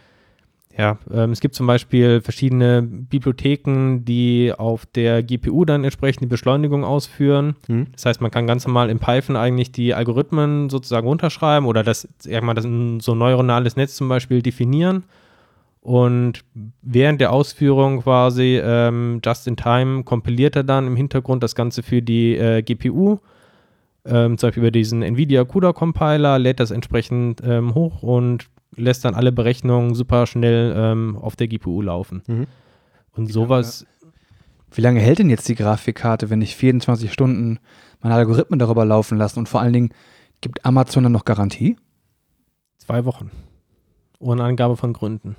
ja, 0.76 0.98
ähm, 1.12 1.32
es 1.32 1.40
gibt 1.40 1.54
zum 1.54 1.66
Beispiel 1.66 2.20
verschiedene 2.20 2.82
Bibliotheken, 2.82 4.04
die 4.04 4.52
auf 4.56 4.86
der 4.86 5.22
GPU 5.22 5.64
dann 5.64 5.84
entsprechend 5.84 6.22
die 6.22 6.26
Beschleunigung 6.26 6.84
ausführen. 6.84 7.56
Hm. 7.66 7.88
Das 7.92 8.06
heißt, 8.06 8.20
man 8.20 8.30
kann 8.30 8.46
ganz 8.46 8.66
normal 8.66 8.88
in 8.88 8.98
Python 8.98 9.36
eigentlich 9.36 9.72
die 9.72 9.94
Algorithmen 9.94 10.70
sozusagen 10.70 11.06
runterschreiben 11.06 11.68
oder 11.68 11.82
das, 11.82 12.08
mal, 12.42 12.54
das 12.54 12.64
so 12.64 13.12
ein 13.12 13.18
neuronales 13.18 13.76
Netz 13.76 13.96
zum 13.96 14.08
Beispiel 14.08 14.42
definieren 14.42 15.04
und 15.80 16.44
während 16.82 17.20
der 17.20 17.32
Ausführung 17.32 18.02
quasi 18.02 18.60
ähm, 18.62 19.20
just 19.24 19.46
in 19.46 19.56
time 19.56 20.04
kompiliert 20.04 20.56
er 20.56 20.64
dann 20.64 20.86
im 20.86 20.96
Hintergrund 20.96 21.42
das 21.42 21.54
Ganze 21.54 21.82
für 21.82 22.02
die 22.02 22.36
äh, 22.36 22.62
GPU 22.62 23.18
ähm, 24.04 24.38
zum 24.38 24.48
Beispiel 24.48 24.62
über 24.62 24.70
diesen 24.70 25.02
NVIDIA 25.02 25.44
CUDA 25.44 25.72
Compiler, 25.72 26.38
lädt 26.38 26.60
das 26.60 26.70
entsprechend 26.70 27.42
ähm, 27.44 27.74
hoch 27.74 28.02
und 28.02 28.48
lässt 28.76 29.04
dann 29.04 29.14
alle 29.14 29.32
Berechnungen 29.32 29.94
super 29.94 30.26
schnell 30.26 30.74
ähm, 30.76 31.16
auf 31.16 31.36
der 31.36 31.48
GPU 31.48 31.82
laufen. 31.82 32.22
Mhm. 32.26 32.46
Und 33.12 33.28
Wie 33.28 33.32
sowas. 33.32 33.86
Wie 34.72 34.82
lange 34.82 35.00
hält 35.00 35.18
denn 35.18 35.30
jetzt 35.30 35.48
die 35.48 35.56
Grafikkarte, 35.56 36.30
wenn 36.30 36.42
ich 36.42 36.54
24 36.54 37.12
Stunden 37.12 37.58
meine 38.00 38.14
Algorithmen 38.14 38.60
darüber 38.60 38.84
laufen 38.84 39.18
lasse? 39.18 39.38
Und 39.38 39.48
vor 39.48 39.60
allen 39.60 39.72
Dingen, 39.72 39.90
gibt 40.40 40.64
Amazon 40.64 41.02
dann 41.02 41.12
noch 41.12 41.24
Garantie? 41.24 41.76
Zwei 42.78 43.04
Wochen. 43.04 43.32
Ohne 44.20 44.44
Angabe 44.44 44.76
von 44.76 44.92
Gründen. 44.92 45.34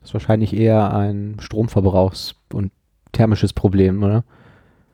Das 0.00 0.10
ist 0.10 0.14
wahrscheinlich 0.14 0.54
eher 0.54 0.92
ein 0.92 1.36
Stromverbrauchs- 1.40 2.34
und 2.52 2.72
thermisches 3.12 3.54
Problem, 3.54 4.02
oder? 4.02 4.24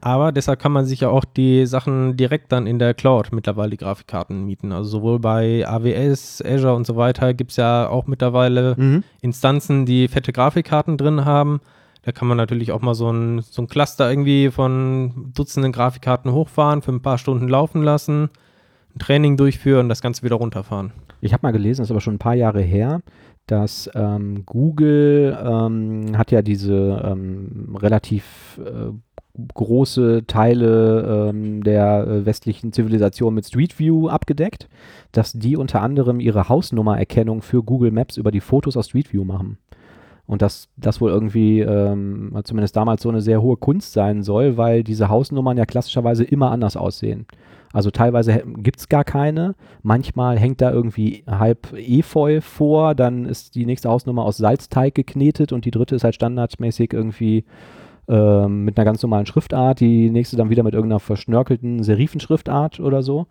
Aber 0.03 0.32
deshalb 0.32 0.59
kann 0.61 0.72
man 0.72 0.86
sich 0.86 1.01
ja 1.01 1.09
auch 1.11 1.24
die 1.24 1.66
Sachen 1.66 2.16
direkt 2.16 2.53
dann 2.53 2.66
in 2.66 2.78
der 2.78 2.94
Cloud 2.94 3.32
mittlerweile 3.32 3.70
die 3.70 3.76
Grafikkarten 3.76 4.46
mieten. 4.46 4.72
Also 4.72 4.88
sowohl 4.90 5.18
bei 5.18 5.66
AWS, 5.66 6.42
Azure 6.44 6.74
und 6.74 6.86
so 6.86 6.96
weiter 6.96 7.34
gibt 7.34 7.51
es 7.51 7.59
ja 7.59 7.88
auch 7.88 8.07
mittlerweile 8.07 8.74
Mhm. 8.78 9.05
Instanzen, 9.20 9.84
die 9.84 10.09
fette 10.09 10.32
Grafikkarten 10.32 10.96
drin 10.96 11.24
haben. 11.24 11.61
Da 12.03 12.12
kann 12.12 12.28
man 12.28 12.38
natürlich 12.38 12.72
auch 12.72 12.80
mal 12.80 12.94
so 12.94 13.11
ein, 13.12 13.40
so 13.42 13.61
ein 13.61 13.68
Cluster 13.68 14.09
irgendwie 14.11 14.51
von 14.51 15.32
Dutzenden 15.34 15.70
Grafikkarten 15.72 16.32
hochfahren, 16.32 16.80
für 16.80 16.92
ein 16.92 17.03
paar 17.03 17.18
Stunden 17.18 17.46
laufen 17.48 17.82
lassen, 17.82 18.30
ein 18.94 18.98
Training 19.01 19.36
durchführen 19.36 19.80
und 19.80 19.88
das 19.90 20.01
Ganze 20.01 20.22
wieder 20.22 20.36
runterfahren. 20.36 20.92
Ich 21.20 21.34
habe 21.34 21.42
mal 21.46 21.53
gelesen, 21.53 21.82
das 21.82 21.88
ist 21.88 21.90
aber 21.90 22.01
schon 22.01 22.14
ein 22.14 22.18
paar 22.18 22.34
Jahre 22.34 22.62
her, 22.62 23.03
dass 23.46 23.90
ähm, 23.94 24.44
Google 24.46 25.36
ähm, 25.44 26.16
hat 26.16 26.30
ja 26.30 26.40
diese 26.40 27.03
ähm, 27.05 27.76
relativ 27.78 28.59
äh, 28.64 28.92
große 29.55 30.24
Teile 30.26 31.30
ähm, 31.30 31.62
der 31.62 32.07
äh, 32.07 32.26
westlichen 32.26 32.72
Zivilisation 32.72 33.34
mit 33.34 33.47
Street 33.47 33.78
View 33.78 34.09
abgedeckt, 34.09 34.68
dass 35.12 35.32
die 35.32 35.57
unter 35.57 35.82
anderem 35.82 36.20
ihre 36.20 36.49
Hausnummererkennung 36.49 37.43
für 37.43 37.62
Google 37.62 37.91
Maps 37.91 38.16
über 38.16 38.30
die 38.30 38.41
Fotos 38.41 38.76
aus 38.76 38.88
Street 38.88 39.12
View 39.12 39.24
machen. 39.24 39.59
Und 40.26 40.43
dass 40.43 40.68
das 40.76 41.01
wohl 41.01 41.11
irgendwie 41.11 41.61
ähm, 41.61 42.38
zumindest 42.45 42.76
damals 42.76 43.03
so 43.03 43.09
eine 43.09 43.20
sehr 43.20 43.43
hohe 43.43 43.57
Kunst 43.57 43.93
sein 43.93 44.22
soll, 44.22 44.57
weil 44.57 44.84
diese 44.84 45.09
Hausnummern 45.09 45.59
ja 45.59 45.66
klassischerweise 45.66 46.22
immer 46.22 46.53
anders 46.53 46.76
aussehen. 46.76 47.26
Also 47.72 47.91
teilweise 47.91 48.43
gibt 48.57 48.80
es 48.80 48.88
gar 48.88 49.05
keine. 49.05 49.55
Manchmal 49.82 50.38
hängt 50.38 50.61
da 50.61 50.72
irgendwie 50.72 51.24
halb 51.26 51.72
Efeu 51.72 52.41
vor, 52.41 52.95
dann 52.95 53.26
ist 53.26 53.55
die 53.55 53.66
nächste 53.66 53.88
Hausnummer 53.88 54.24
aus 54.24 54.38
Salzteig 54.38 54.95
geknetet 54.95 55.53
und 55.53 55.64
die 55.64 55.70
dritte 55.70 55.95
ist 55.95 56.05
halt 56.05 56.16
standardmäßig 56.16 56.93
irgendwie 56.93 57.45
ähm, 58.11 58.64
mit 58.64 58.76
einer 58.76 58.84
ganz 58.84 59.02
normalen 59.02 59.26
Schriftart, 59.26 59.80
die 59.80 60.11
nächste 60.11 60.36
dann 60.36 60.50
wieder 60.50 60.64
mit 60.64 60.74
irgendeiner 60.74 61.00
verschnörkelten 61.00 61.82
Serifenschriftart 61.82 62.80
oder 62.80 63.02
so. 63.02 63.26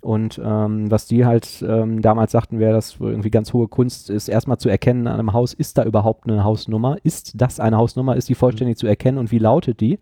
Und 0.00 0.38
ähm, 0.44 0.90
was 0.90 1.06
die 1.06 1.24
halt 1.24 1.64
ähm, 1.66 2.02
damals 2.02 2.32
sagten, 2.32 2.58
wäre 2.58 2.74
das 2.74 2.96
irgendwie 3.00 3.30
ganz 3.30 3.54
hohe 3.54 3.68
Kunst, 3.68 4.10
ist 4.10 4.28
erstmal 4.28 4.58
zu 4.58 4.68
erkennen 4.68 5.06
an 5.06 5.18
einem 5.18 5.32
Haus, 5.32 5.54
ist 5.54 5.78
da 5.78 5.84
überhaupt 5.84 6.28
eine 6.28 6.44
Hausnummer? 6.44 6.98
Ist 7.04 7.40
das 7.40 7.58
eine 7.58 7.78
Hausnummer? 7.78 8.14
Ist 8.14 8.28
die 8.28 8.34
vollständig 8.34 8.76
zu 8.76 8.86
erkennen 8.86 9.16
und 9.16 9.32
wie 9.32 9.38
lautet 9.38 9.80
die? 9.80 9.98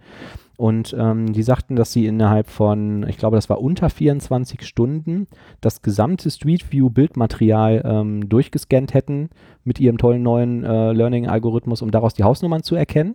Und 0.56 0.94
ähm, 0.98 1.32
die 1.32 1.44
sagten, 1.44 1.76
dass 1.76 1.92
sie 1.92 2.06
innerhalb 2.06 2.48
von, 2.48 3.06
ich 3.08 3.16
glaube, 3.16 3.36
das 3.36 3.48
war 3.48 3.60
unter 3.60 3.90
24 3.90 4.66
Stunden, 4.66 5.28
das 5.60 5.82
gesamte 5.82 6.30
Street 6.32 6.72
View 6.72 6.90
Bildmaterial 6.90 7.82
ähm, 7.84 8.28
durchgescannt 8.28 8.94
hätten 8.94 9.30
mit 9.64 9.78
ihrem 9.78 9.98
tollen 9.98 10.22
neuen 10.22 10.64
äh, 10.64 10.92
Learning-Algorithmus, 10.92 11.80
um 11.80 11.92
daraus 11.92 12.14
die 12.14 12.24
Hausnummern 12.24 12.64
zu 12.64 12.74
erkennen 12.74 13.14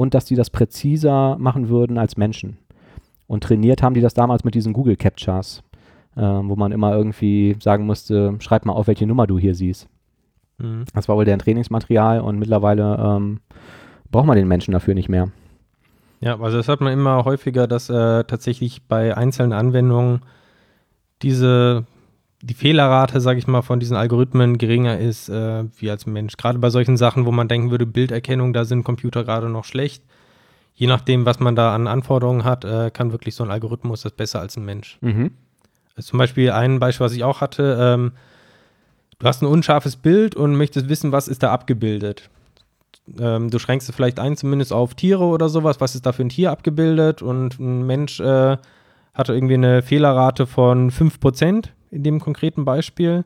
und 0.00 0.14
dass 0.14 0.24
die 0.24 0.34
das 0.34 0.48
präziser 0.48 1.36
machen 1.38 1.68
würden 1.68 1.98
als 1.98 2.16
Menschen. 2.16 2.56
Und 3.26 3.44
trainiert 3.44 3.82
haben 3.82 3.92
die 3.92 4.00
das 4.00 4.14
damals 4.14 4.44
mit 4.44 4.54
diesen 4.54 4.72
Google 4.72 4.96
Captchas, 4.96 5.62
äh, 6.16 6.22
wo 6.22 6.56
man 6.56 6.72
immer 6.72 6.96
irgendwie 6.96 7.54
sagen 7.60 7.84
musste, 7.84 8.34
schreib 8.38 8.64
mal 8.64 8.72
auf, 8.72 8.86
welche 8.86 9.06
Nummer 9.06 9.26
du 9.26 9.38
hier 9.38 9.54
siehst. 9.54 9.90
Mhm. 10.56 10.84
Das 10.94 11.06
war 11.06 11.16
wohl 11.16 11.26
deren 11.26 11.38
Trainingsmaterial 11.38 12.22
und 12.22 12.38
mittlerweile 12.38 12.96
ähm, 12.98 13.40
braucht 14.10 14.24
man 14.24 14.38
den 14.38 14.48
Menschen 14.48 14.72
dafür 14.72 14.94
nicht 14.94 15.10
mehr. 15.10 15.32
Ja, 16.20 16.40
also 16.40 16.56
das 16.56 16.68
hat 16.68 16.80
man 16.80 16.94
immer 16.94 17.26
häufiger, 17.26 17.66
dass 17.66 17.90
äh, 17.90 18.24
tatsächlich 18.24 18.88
bei 18.88 19.14
einzelnen 19.14 19.52
Anwendungen 19.52 20.22
diese 21.20 21.84
die 22.42 22.54
Fehlerrate, 22.54 23.20
sage 23.20 23.38
ich 23.38 23.46
mal, 23.46 23.62
von 23.62 23.80
diesen 23.80 23.96
Algorithmen 23.96 24.56
geringer 24.56 24.98
ist 24.98 25.28
äh, 25.28 25.64
wie 25.76 25.90
als 25.90 26.06
Mensch. 26.06 26.36
Gerade 26.36 26.58
bei 26.58 26.70
solchen 26.70 26.96
Sachen, 26.96 27.26
wo 27.26 27.32
man 27.32 27.48
denken 27.48 27.70
würde, 27.70 27.86
Bilderkennung, 27.86 28.52
da 28.52 28.64
sind 28.64 28.84
Computer 28.84 29.24
gerade 29.24 29.48
noch 29.50 29.64
schlecht. 29.64 30.02
Je 30.74 30.86
nachdem, 30.86 31.26
was 31.26 31.40
man 31.40 31.54
da 31.54 31.74
an 31.74 31.86
Anforderungen 31.86 32.44
hat, 32.44 32.64
äh, 32.64 32.90
kann 32.90 33.12
wirklich 33.12 33.34
so 33.34 33.44
ein 33.44 33.50
Algorithmus 33.50 34.02
das 34.02 34.12
besser 34.12 34.40
als 34.40 34.56
ein 34.56 34.64
Mensch. 34.64 34.96
Mhm. 35.02 35.32
Also 35.96 36.10
zum 36.10 36.18
Beispiel 36.18 36.50
ein 36.50 36.78
Beispiel, 36.78 37.04
was 37.04 37.12
ich 37.12 37.24
auch 37.24 37.42
hatte, 37.42 37.76
ähm, 37.78 38.12
du 39.18 39.26
hast 39.26 39.42
ein 39.42 39.46
unscharfes 39.46 39.96
Bild 39.96 40.34
und 40.34 40.56
möchtest 40.56 40.88
wissen, 40.88 41.12
was 41.12 41.28
ist 41.28 41.42
da 41.42 41.52
abgebildet. 41.52 42.30
Ähm, 43.18 43.50
du 43.50 43.58
schränkst 43.58 43.88
es 43.88 43.94
vielleicht 43.94 44.18
ein, 44.18 44.36
zumindest 44.38 44.72
auf 44.72 44.94
Tiere 44.94 45.24
oder 45.24 45.50
sowas, 45.50 45.80
was 45.80 45.94
ist 45.94 46.06
da 46.06 46.12
für 46.12 46.22
ein 46.22 46.30
Tier 46.30 46.50
abgebildet 46.52 47.20
und 47.20 47.58
ein 47.60 47.86
Mensch 47.86 48.20
äh, 48.20 48.56
hatte 49.12 49.34
irgendwie 49.34 49.54
eine 49.54 49.82
Fehlerrate 49.82 50.46
von 50.46 50.90
5% 50.90 51.66
in 51.90 52.02
dem 52.02 52.20
konkreten 52.20 52.64
Beispiel. 52.64 53.24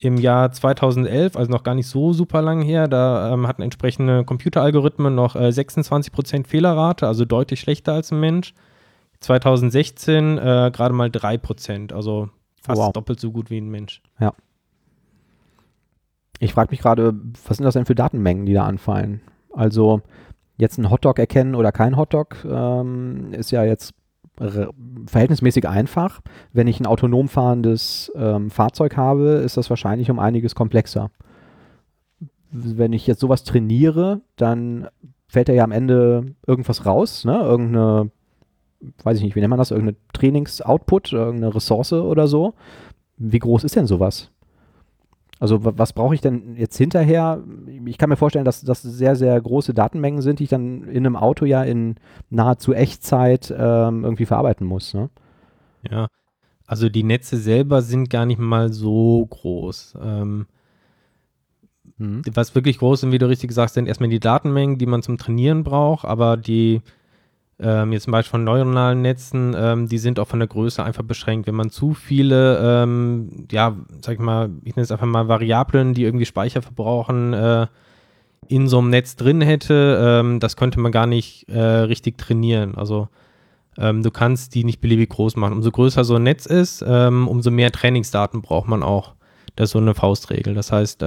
Im 0.00 0.16
Jahr 0.16 0.52
2011, 0.52 1.36
also 1.36 1.50
noch 1.50 1.64
gar 1.64 1.74
nicht 1.74 1.88
so 1.88 2.12
super 2.12 2.40
lang 2.40 2.62
her, 2.62 2.86
da 2.86 3.32
ähm, 3.32 3.48
hatten 3.48 3.62
entsprechende 3.62 4.24
Computeralgorithmen 4.24 5.12
noch 5.14 5.34
äh, 5.34 5.48
26% 5.48 6.46
Fehlerrate, 6.46 7.06
also 7.08 7.24
deutlich 7.24 7.58
schlechter 7.60 7.94
als 7.94 8.12
ein 8.12 8.20
Mensch. 8.20 8.54
2016 9.20 10.38
äh, 10.38 10.70
gerade 10.72 10.94
mal 10.94 11.08
3%, 11.08 11.92
also 11.92 12.28
fast 12.62 12.80
Wow. 12.80 12.92
doppelt 12.92 13.18
so 13.18 13.32
gut 13.32 13.50
wie 13.50 13.58
ein 13.60 13.68
Mensch. 13.70 14.00
Ich 16.38 16.52
frage 16.54 16.70
mich 16.70 16.80
gerade, 16.80 17.14
was 17.48 17.56
sind 17.56 17.64
das 17.64 17.74
denn 17.74 17.86
für 17.86 17.96
Datenmengen, 17.96 18.46
die 18.46 18.54
da 18.54 18.64
anfallen? 18.64 19.20
Also 19.52 20.02
jetzt 20.56 20.78
ein 20.78 20.90
Hotdog 20.90 21.18
erkennen 21.18 21.56
oder 21.56 21.72
kein 21.72 21.96
Hotdog 21.96 22.36
ähm, 22.44 23.32
ist 23.32 23.50
ja 23.50 23.64
jetzt 23.64 23.92
verhältnismäßig 25.06 25.68
einfach. 25.68 26.20
Wenn 26.52 26.66
ich 26.66 26.80
ein 26.80 26.86
autonom 26.86 27.28
fahrendes 27.28 28.12
ähm, 28.14 28.50
Fahrzeug 28.50 28.96
habe, 28.96 29.42
ist 29.44 29.56
das 29.56 29.70
wahrscheinlich 29.70 30.10
um 30.10 30.18
einiges 30.18 30.54
komplexer. 30.54 31.10
Wenn 32.50 32.92
ich 32.92 33.06
jetzt 33.06 33.20
sowas 33.20 33.44
trainiere, 33.44 34.20
dann 34.36 34.88
fällt 35.28 35.48
da 35.48 35.52
ja 35.52 35.64
am 35.64 35.72
Ende 35.72 36.34
irgendwas 36.46 36.86
raus, 36.86 37.24
ne? 37.24 37.38
Irgendeine, 37.38 38.10
weiß 39.02 39.18
ich 39.18 39.24
nicht, 39.24 39.36
wie 39.36 39.40
nennt 39.40 39.50
man 39.50 39.58
das? 39.58 39.70
Irgendeine 39.70 39.98
Trainings-Output, 40.12 41.12
irgendeine 41.12 41.54
Ressource 41.54 41.92
oder 41.92 42.26
so. 42.26 42.54
Wie 43.18 43.38
groß 43.38 43.64
ist 43.64 43.76
denn 43.76 43.86
sowas? 43.86 44.30
Also 45.40 45.64
wa- 45.64 45.72
was 45.76 45.92
brauche 45.92 46.14
ich 46.14 46.20
denn 46.20 46.56
jetzt 46.56 46.76
hinterher? 46.76 47.42
Ich 47.86 47.96
kann 47.98 48.08
mir 48.08 48.16
vorstellen, 48.16 48.44
dass 48.44 48.62
das 48.62 48.82
sehr, 48.82 49.14
sehr 49.16 49.40
große 49.40 49.72
Datenmengen 49.74 50.20
sind, 50.22 50.38
die 50.40 50.44
ich 50.44 50.50
dann 50.50 50.82
in 50.84 51.06
einem 51.06 51.16
Auto 51.16 51.44
ja 51.44 51.62
in 51.62 51.96
nahezu 52.30 52.72
Echtzeit 52.74 53.54
ähm, 53.56 54.04
irgendwie 54.04 54.26
verarbeiten 54.26 54.66
muss. 54.66 54.94
Ne? 54.94 55.10
Ja, 55.88 56.08
also 56.66 56.88
die 56.88 57.04
Netze 57.04 57.36
selber 57.36 57.82
sind 57.82 58.10
gar 58.10 58.26
nicht 58.26 58.38
mal 58.40 58.72
so 58.72 59.24
groß. 59.30 59.96
Ähm, 60.02 60.46
Mhm. 62.00 62.22
was 62.32 62.54
wirklich 62.54 62.78
groß 62.78 63.00
sind, 63.00 63.12
wie 63.12 63.18
du 63.18 63.28
richtig 63.28 63.50
sagst, 63.52 63.74
sind 63.74 63.88
erstmal 63.88 64.08
die 64.08 64.20
Datenmengen, 64.20 64.78
die 64.78 64.86
man 64.86 65.02
zum 65.02 65.18
Trainieren 65.18 65.64
braucht, 65.64 66.04
aber 66.04 66.36
die 66.36 66.80
ähm, 67.60 67.92
jetzt 67.92 68.04
zum 68.04 68.12
Beispiel 68.12 68.30
von 68.30 68.44
neuronalen 68.44 69.02
Netzen, 69.02 69.54
ähm, 69.58 69.88
die 69.88 69.98
sind 69.98 70.20
auch 70.20 70.28
von 70.28 70.38
der 70.38 70.48
Größe 70.48 70.82
einfach 70.82 71.02
beschränkt. 71.02 71.46
Wenn 71.46 71.56
man 71.56 71.70
zu 71.70 71.92
viele, 71.94 72.58
ähm, 72.62 73.46
ja, 73.50 73.76
sag 74.00 74.14
ich 74.14 74.20
mal, 74.20 74.50
ich 74.62 74.76
nenne 74.76 74.84
es 74.84 74.92
einfach 74.92 75.06
mal 75.06 75.28
Variablen, 75.28 75.94
die 75.94 76.04
irgendwie 76.04 76.26
Speicher 76.26 76.62
verbrauchen, 76.62 77.32
äh, 77.32 77.66
in 78.46 78.68
so 78.68 78.78
einem 78.78 78.90
Netz 78.90 79.16
drin 79.16 79.40
hätte, 79.40 79.98
ähm, 80.00 80.40
das 80.40 80.56
könnte 80.56 80.80
man 80.80 80.92
gar 80.92 81.06
nicht 81.06 81.48
äh, 81.48 81.60
richtig 81.60 82.16
trainieren. 82.16 82.76
Also 82.76 83.08
ähm, 83.76 84.02
du 84.02 84.10
kannst 84.10 84.54
die 84.54 84.64
nicht 84.64 84.80
beliebig 84.80 85.10
groß 85.10 85.36
machen. 85.36 85.54
Umso 85.54 85.70
größer 85.70 86.04
so 86.04 86.14
ein 86.14 86.22
Netz 86.22 86.46
ist, 86.46 86.84
ähm, 86.86 87.28
umso 87.28 87.50
mehr 87.50 87.72
Trainingsdaten 87.72 88.40
braucht 88.40 88.68
man 88.68 88.82
auch. 88.82 89.14
Das 89.56 89.68
ist 89.68 89.72
so 89.72 89.78
eine 89.78 89.94
Faustregel. 89.94 90.54
Das 90.54 90.70
heißt, 90.70 91.02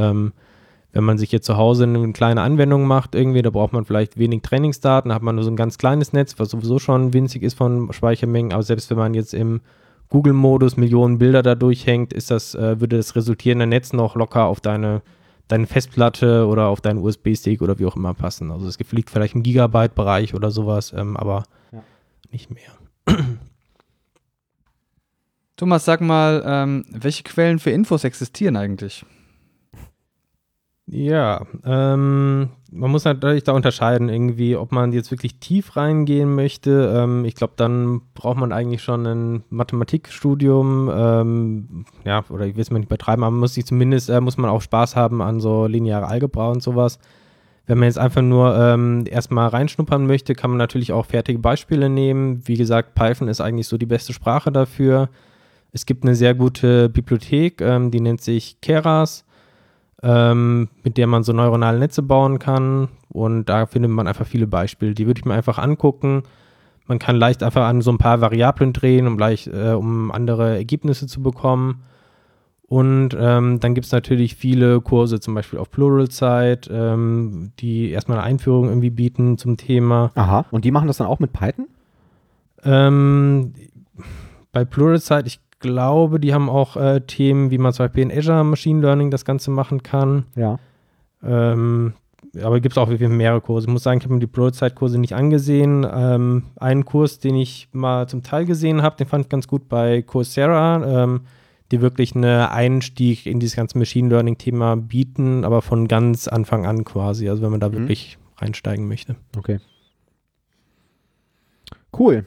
wenn 0.94 1.04
man 1.04 1.18
sich 1.18 1.32
jetzt 1.32 1.46
zu 1.46 1.58
Hause 1.58 1.84
eine 1.84 2.12
kleine 2.12 2.42
Anwendung 2.42 2.86
macht, 2.86 3.16
irgendwie, 3.16 3.42
da 3.42 3.50
braucht 3.50 3.74
man 3.74 3.86
vielleicht 3.86 4.18
wenig 4.18 4.42
Trainingsdaten, 4.42 5.10
da 5.10 5.16
hat 5.16 5.22
man 5.22 5.36
nur 5.36 5.44
so 5.44 5.52
ein 5.52 5.56
ganz 5.56 5.78
kleines 5.78 6.14
Netz, 6.14 6.38
was 6.38 6.50
sowieso 6.50 6.80
schon 6.80 7.14
winzig 7.14 7.44
ist 7.44 7.58
von 7.58 7.92
Speichermengen, 7.94 8.52
aber 8.54 8.64
selbst 8.64 8.90
wenn 8.90 8.98
man 8.98 9.14
jetzt 9.14 9.34
im 9.34 9.62
Google-Modus 10.10 10.76
Millionen 10.76 11.18
Bilder 11.18 11.42
da 11.42 11.56
durchhängt, 11.56 12.12
ist 12.12 12.32
das, 12.32 12.54
äh, 12.54 12.80
würde 12.82 12.98
das 12.98 13.16
resultierende 13.16 13.66
Netz 13.66 13.94
noch 13.94 14.16
locker 14.16 14.46
auf 14.46 14.60
deine, 14.60 15.02
deine 15.48 15.68
Festplatte 15.68 16.46
oder 16.48 16.68
auf 16.68 16.82
deinen 16.82 17.00
USB-Stick 17.00 17.62
oder 17.62 17.80
wie 17.80 17.86
auch 17.86 17.96
immer 17.96 18.14
passen. 18.14 18.52
Also 18.52 18.68
es 18.68 18.78
liegt 18.92 19.10
vielleicht 19.10 19.36
im 19.36 19.44
Gigabyte-Bereich 19.44 20.34
oder 20.34 20.52
sowas, 20.52 20.94
ähm, 20.96 21.16
aber 21.16 21.44
ja. 21.72 21.82
nicht 22.32 22.52
mehr. 22.52 23.18
Thomas, 25.56 25.86
sag 25.86 26.02
mal, 26.02 26.44
ähm, 26.46 26.86
welche 26.90 27.24
Quellen 27.24 27.60
für 27.60 27.72
Infos 27.72 28.04
existieren 28.04 28.58
eigentlich? 28.58 29.06
Ja, 30.94 31.46
ähm, 31.64 32.50
man 32.70 32.92
muss 32.92 33.06
natürlich 33.06 33.46
da 33.46 33.54
unterscheiden, 33.54 34.10
irgendwie, 34.10 34.58
ob 34.58 34.74
man 34.74 34.92
jetzt 34.92 35.10
wirklich 35.10 35.40
tief 35.40 35.78
reingehen 35.78 36.36
möchte. 36.36 36.94
Ähm, 36.94 37.24
ich 37.24 37.36
glaube, 37.36 37.54
dann 37.56 38.02
braucht 38.14 38.38
man 38.38 38.52
eigentlich 38.52 38.84
schon 38.84 39.06
ein 39.06 39.44
Mathematikstudium. 39.50 40.92
Ähm, 40.94 41.86
ja, 42.04 42.26
oder 42.30 42.46
ich 42.46 42.56
will 42.56 42.62
es 42.62 42.72
mal 42.72 42.80
nicht 42.80 42.90
übertreiben, 42.90 43.24
aber 43.24 43.34
muss 43.34 43.54
sich 43.54 43.66
zumindest, 43.66 44.10
äh, 44.10 44.20
muss 44.20 44.36
man 44.36 44.50
auch 44.50 44.62
Spaß 44.62 44.98
haben 44.98 45.22
an 45.22 45.40
so 45.40 45.66
lineare 45.66 46.08
Algebra 46.08 46.50
und 46.50 46.62
sowas. 46.62 47.00
Wenn 47.68 47.78
man 47.78 47.86
jetzt 47.86 48.00
einfach 48.00 48.22
nur 48.22 48.54
ähm, 48.58 49.06
erstmal 49.10 49.48
reinschnuppern 49.48 50.06
möchte, 50.06 50.36
kann 50.36 50.50
man 50.50 50.58
natürlich 50.58 50.92
auch 50.92 51.06
fertige 51.06 51.40
Beispiele 51.40 51.88
nehmen. 51.88 52.46
Wie 52.46 52.58
gesagt, 52.58 52.96
Python 52.96 53.30
ist 53.30 53.40
eigentlich 53.40 53.70
so 53.70 53.78
die 53.78 53.86
beste 53.86 54.12
Sprache 54.12 54.52
dafür. 54.52 55.08
Es 55.72 55.86
gibt 55.86 56.04
eine 56.04 56.16
sehr 56.16 56.36
gute 56.36 56.90
Bibliothek, 56.90 57.62
ähm, 57.62 57.92
die 57.92 58.02
nennt 58.02 58.20
sich 58.20 58.60
Keras 58.60 59.24
ähm, 60.04 60.70
mit 60.84 60.98
der 60.98 61.08
man 61.08 61.24
so 61.24 61.34
neuronale 61.34 61.80
Netze 61.80 62.02
bauen 62.02 62.40
kann. 62.40 62.90
Und 63.10 63.46
da 63.46 63.66
findet 63.66 63.92
man 63.92 64.08
einfach 64.08 64.26
viele 64.26 64.48
Beispiele. 64.48 64.94
Die 64.94 65.06
würde 65.08 65.20
ich 65.20 65.26
mir 65.26 65.34
einfach 65.34 65.58
angucken. 65.58 66.24
Man 66.88 67.00
kann 67.00 67.16
leicht 67.16 67.44
einfach 67.44 67.68
an 67.68 67.82
so 67.82 67.92
ein 67.92 67.98
paar 67.98 68.22
Variablen 68.22 68.74
drehen, 68.74 69.08
um, 69.08 69.18
gleich, 69.18 69.48
äh, 69.48 69.72
um 69.72 70.12
andere 70.12 70.56
Ergebnisse 70.56 71.08
zu 71.08 71.22
bekommen. 71.22 71.84
Und 72.72 73.10
ähm, 73.20 73.60
dann 73.60 73.76
gibt 73.76 73.86
es 73.86 73.92
natürlich 73.92 74.36
viele 74.36 74.80
Kurse, 74.80 75.20
zum 75.20 75.34
Beispiel 75.34 75.60
auf 75.60 75.70
Pluralsight, 75.72 76.70
ähm, 76.72 77.52
die 77.60 77.92
erstmal 77.92 78.18
eine 78.18 78.26
Einführung 78.26 78.70
irgendwie 78.70 78.90
bieten 78.90 79.38
zum 79.38 79.58
Thema. 79.58 80.12
Aha, 80.16 80.46
und 80.52 80.64
die 80.64 80.72
machen 80.72 80.88
das 80.88 80.98
dann 80.98 81.08
auch 81.08 81.20
mit 81.20 81.34
Python? 81.34 81.68
Ähm, 82.64 83.54
bei 84.54 84.64
Pluralsight, 84.64 85.28
ich 85.28 85.42
glaube, 85.62 86.20
die 86.20 86.34
haben 86.34 86.50
auch 86.50 86.76
äh, 86.76 87.02
Themen, 87.02 87.52
wie 87.52 87.58
man 87.58 87.74
zum 87.74 87.86
Beispiel 87.86 88.04
in 88.04 88.12
Azure 88.12 88.44
Machine 88.44 88.82
Learning 88.82 89.12
das 89.12 89.26
Ganze 89.26 89.52
machen 89.52 89.84
kann. 89.84 90.26
Ja. 90.36 90.60
Ähm, 91.24 91.94
aber 92.42 92.60
gibt 92.60 92.74
es 92.74 92.78
auch 92.78 92.88
mehrere 92.88 93.42
Kurse. 93.42 93.68
Ich 93.68 93.74
muss 93.74 93.84
sagen, 93.84 94.00
ich 94.00 94.06
habe 94.06 94.14
mir 94.14 94.20
die 94.20 94.28
Broadside-Kurse 94.28 94.98
nicht 94.98 95.14
angesehen. 95.14 95.86
Ähm, 95.92 96.44
einen 96.58 96.86
Kurs, 96.86 97.20
den 97.20 97.36
ich 97.36 97.70
mal 97.74 98.08
zum 98.08 98.24
Teil 98.24 98.46
gesehen 98.46 98.82
habe, 98.82 98.96
den 98.96 99.08
fand 99.08 99.26
ich 99.26 99.30
ganz 99.30 99.48
gut 99.48 99.68
bei 99.68 100.02
Coursera, 100.02 101.04
ähm, 101.04 101.22
die 101.72 101.82
wirklich 101.82 102.16
einen 102.16 102.26
Einstieg 102.26 103.26
in 103.26 103.40
dieses 103.40 103.56
ganze 103.56 103.78
Machine 103.78 104.10
Learning-Thema 104.10 104.78
bieten, 104.78 105.44
aber 105.44 105.62
von 105.62 105.88
ganz 105.88 106.28
Anfang 106.28 106.66
an 106.66 106.86
quasi. 106.86 107.30
Also 107.30 107.42
wenn 107.42 107.52
man 107.52 107.60
da 107.60 107.70
mhm. 107.70 107.74
wirklich 107.74 108.18
reinsteigen 108.38 108.88
möchte. 108.88 109.16
Okay. 109.38 109.60
Cool. 111.98 112.26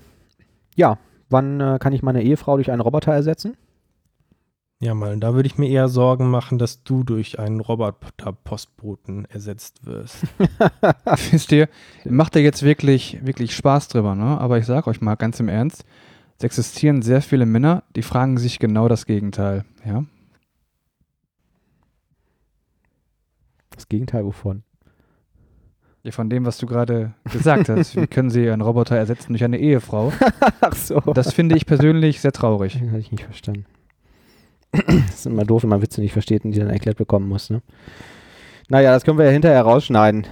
Ja, 0.77 0.99
Wann 1.35 1.59
äh, 1.61 1.79
kann 1.81 1.93
ich 1.93 2.05
meine 2.05 2.23
Ehefrau 2.23 2.55
durch 2.55 2.71
einen 2.71 2.81
Roboter 2.81 3.13
ersetzen? 3.13 3.57
Ja, 4.79 4.95
mal, 4.95 5.19
da 5.19 5.35
würde 5.35 5.49
ich 5.49 5.59
mir 5.59 5.69
eher 5.69 5.89
Sorgen 5.89 6.31
machen, 6.31 6.59
dass 6.59 6.85
du 6.85 7.03
durch 7.03 7.41
einen 7.41 7.59
Roboter-Postboten 7.59 9.25
ersetzt 9.25 9.85
wirst. 9.85 10.19
Wisst 11.33 11.51
ihr, 11.51 11.69
macht 12.05 12.37
ihr 12.37 12.43
jetzt 12.43 12.63
wirklich, 12.63 13.19
wirklich 13.25 13.57
Spaß 13.57 13.89
drüber, 13.89 14.15
ne? 14.15 14.41
Aber 14.41 14.59
ich 14.59 14.67
sage 14.67 14.89
euch 14.89 15.01
mal 15.01 15.17
ganz 15.17 15.41
im 15.41 15.49
Ernst, 15.49 15.85
es 16.39 16.45
existieren 16.45 17.03
sehr 17.03 17.21
viele 17.21 17.47
Männer, 17.47 17.83
die 17.97 18.03
fragen 18.03 18.39
sich 18.39 18.61
genau 18.61 18.87
das 18.87 19.05
Gegenteil, 19.05 19.65
ja? 19.85 20.05
Das 23.71 23.89
Gegenteil 23.89 24.25
wovon? 24.25 24.64
Ja, 26.05 26.11
von 26.13 26.29
dem, 26.29 26.45
was 26.45 26.59
du 26.59 26.67
gerade 26.67 27.15
gesagt 27.33 27.71
hast. 27.71 27.97
Wie 28.01 28.07
können 28.07 28.29
sie 28.29 28.51
einen 28.51 28.61
Roboter 28.61 28.95
ersetzen 28.95 29.33
durch 29.33 29.43
eine 29.43 29.59
Ehefrau? 29.59 30.13
Ach 30.61 30.75
so. 30.75 31.01
Das 31.01 31.33
finde 31.33 31.57
ich 31.57 31.65
persönlich 31.65 32.21
sehr 32.21 32.33
traurig. 32.33 32.79
Habe 32.79 32.99
ich 32.99 33.11
nicht 33.11 33.25
verstanden. 33.25 33.67
Das 34.73 35.21
ist 35.21 35.27
immer 35.27 35.45
doof, 35.45 35.63
wenn 35.63 35.71
man 35.71 35.83
Witze 35.83 36.01
nicht 36.01 36.13
versteht 36.13 36.45
und 36.45 36.51
die 36.51 36.59
dann 36.59 36.69
erklärt 36.69 36.99
bekommen 36.99 37.29
muss, 37.29 37.49
ne? 37.49 37.63
Naja, 38.69 38.93
das 38.93 39.05
können 39.05 39.19
wir 39.19 39.25
ja 39.25 39.31
hinterher 39.31 39.63
rausschneiden. 39.63 40.27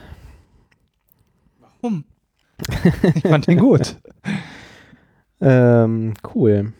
Warum? 1.60 2.04
ich 3.14 3.22
fand 3.22 3.46
den 3.46 3.58
gut. 3.58 3.96
ähm, 5.40 6.14
cool. 6.34 6.72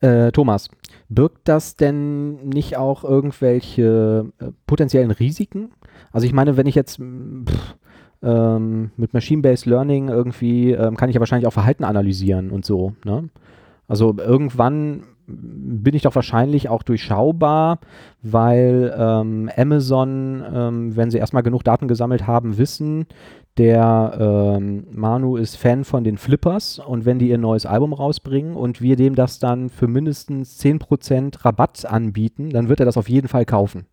Äh, 0.00 0.30
Thomas, 0.30 0.68
birgt 1.14 1.48
das 1.48 1.76
denn 1.76 2.48
nicht 2.48 2.76
auch 2.76 3.04
irgendwelche 3.04 4.32
äh, 4.38 4.46
potenziellen 4.66 5.10
Risiken? 5.10 5.70
Also 6.12 6.26
ich 6.26 6.32
meine, 6.32 6.56
wenn 6.56 6.66
ich 6.66 6.74
jetzt 6.74 6.96
pff, 6.98 7.76
ähm, 8.22 8.90
mit 8.96 9.14
Machine-Based 9.14 9.66
Learning 9.66 10.08
irgendwie, 10.08 10.72
ähm, 10.72 10.96
kann 10.96 11.08
ich 11.08 11.14
ja 11.14 11.20
wahrscheinlich 11.20 11.46
auch 11.46 11.52
Verhalten 11.52 11.84
analysieren 11.84 12.50
und 12.50 12.64
so. 12.64 12.94
Ne? 13.04 13.28
Also 13.88 14.14
irgendwann 14.16 15.04
bin 15.26 15.94
ich 15.94 16.02
doch 16.02 16.14
wahrscheinlich 16.14 16.68
auch 16.68 16.82
durchschaubar, 16.82 17.78
weil 18.22 18.94
ähm, 18.96 19.50
Amazon, 19.56 20.42
ähm, 20.52 20.96
wenn 20.96 21.10
sie 21.10 21.18
erstmal 21.18 21.42
genug 21.42 21.64
Daten 21.64 21.88
gesammelt 21.88 22.26
haben, 22.26 22.58
wissen, 22.58 23.06
der 23.58 24.56
ähm, 24.58 24.86
Manu 24.90 25.36
ist 25.36 25.56
Fan 25.56 25.84
von 25.84 26.04
den 26.04 26.16
Flippers 26.16 26.78
und 26.78 27.04
wenn 27.04 27.18
die 27.18 27.28
ihr 27.28 27.38
neues 27.38 27.66
Album 27.66 27.92
rausbringen 27.92 28.56
und 28.56 28.80
wir 28.80 28.96
dem 28.96 29.14
das 29.14 29.38
dann 29.38 29.68
für 29.68 29.88
mindestens 29.88 30.58
10% 30.62 31.44
Rabatt 31.44 31.84
anbieten, 31.84 32.50
dann 32.50 32.68
wird 32.68 32.80
er 32.80 32.86
das 32.86 32.96
auf 32.96 33.08
jeden 33.08 33.28
Fall 33.28 33.44
kaufen. 33.44 33.86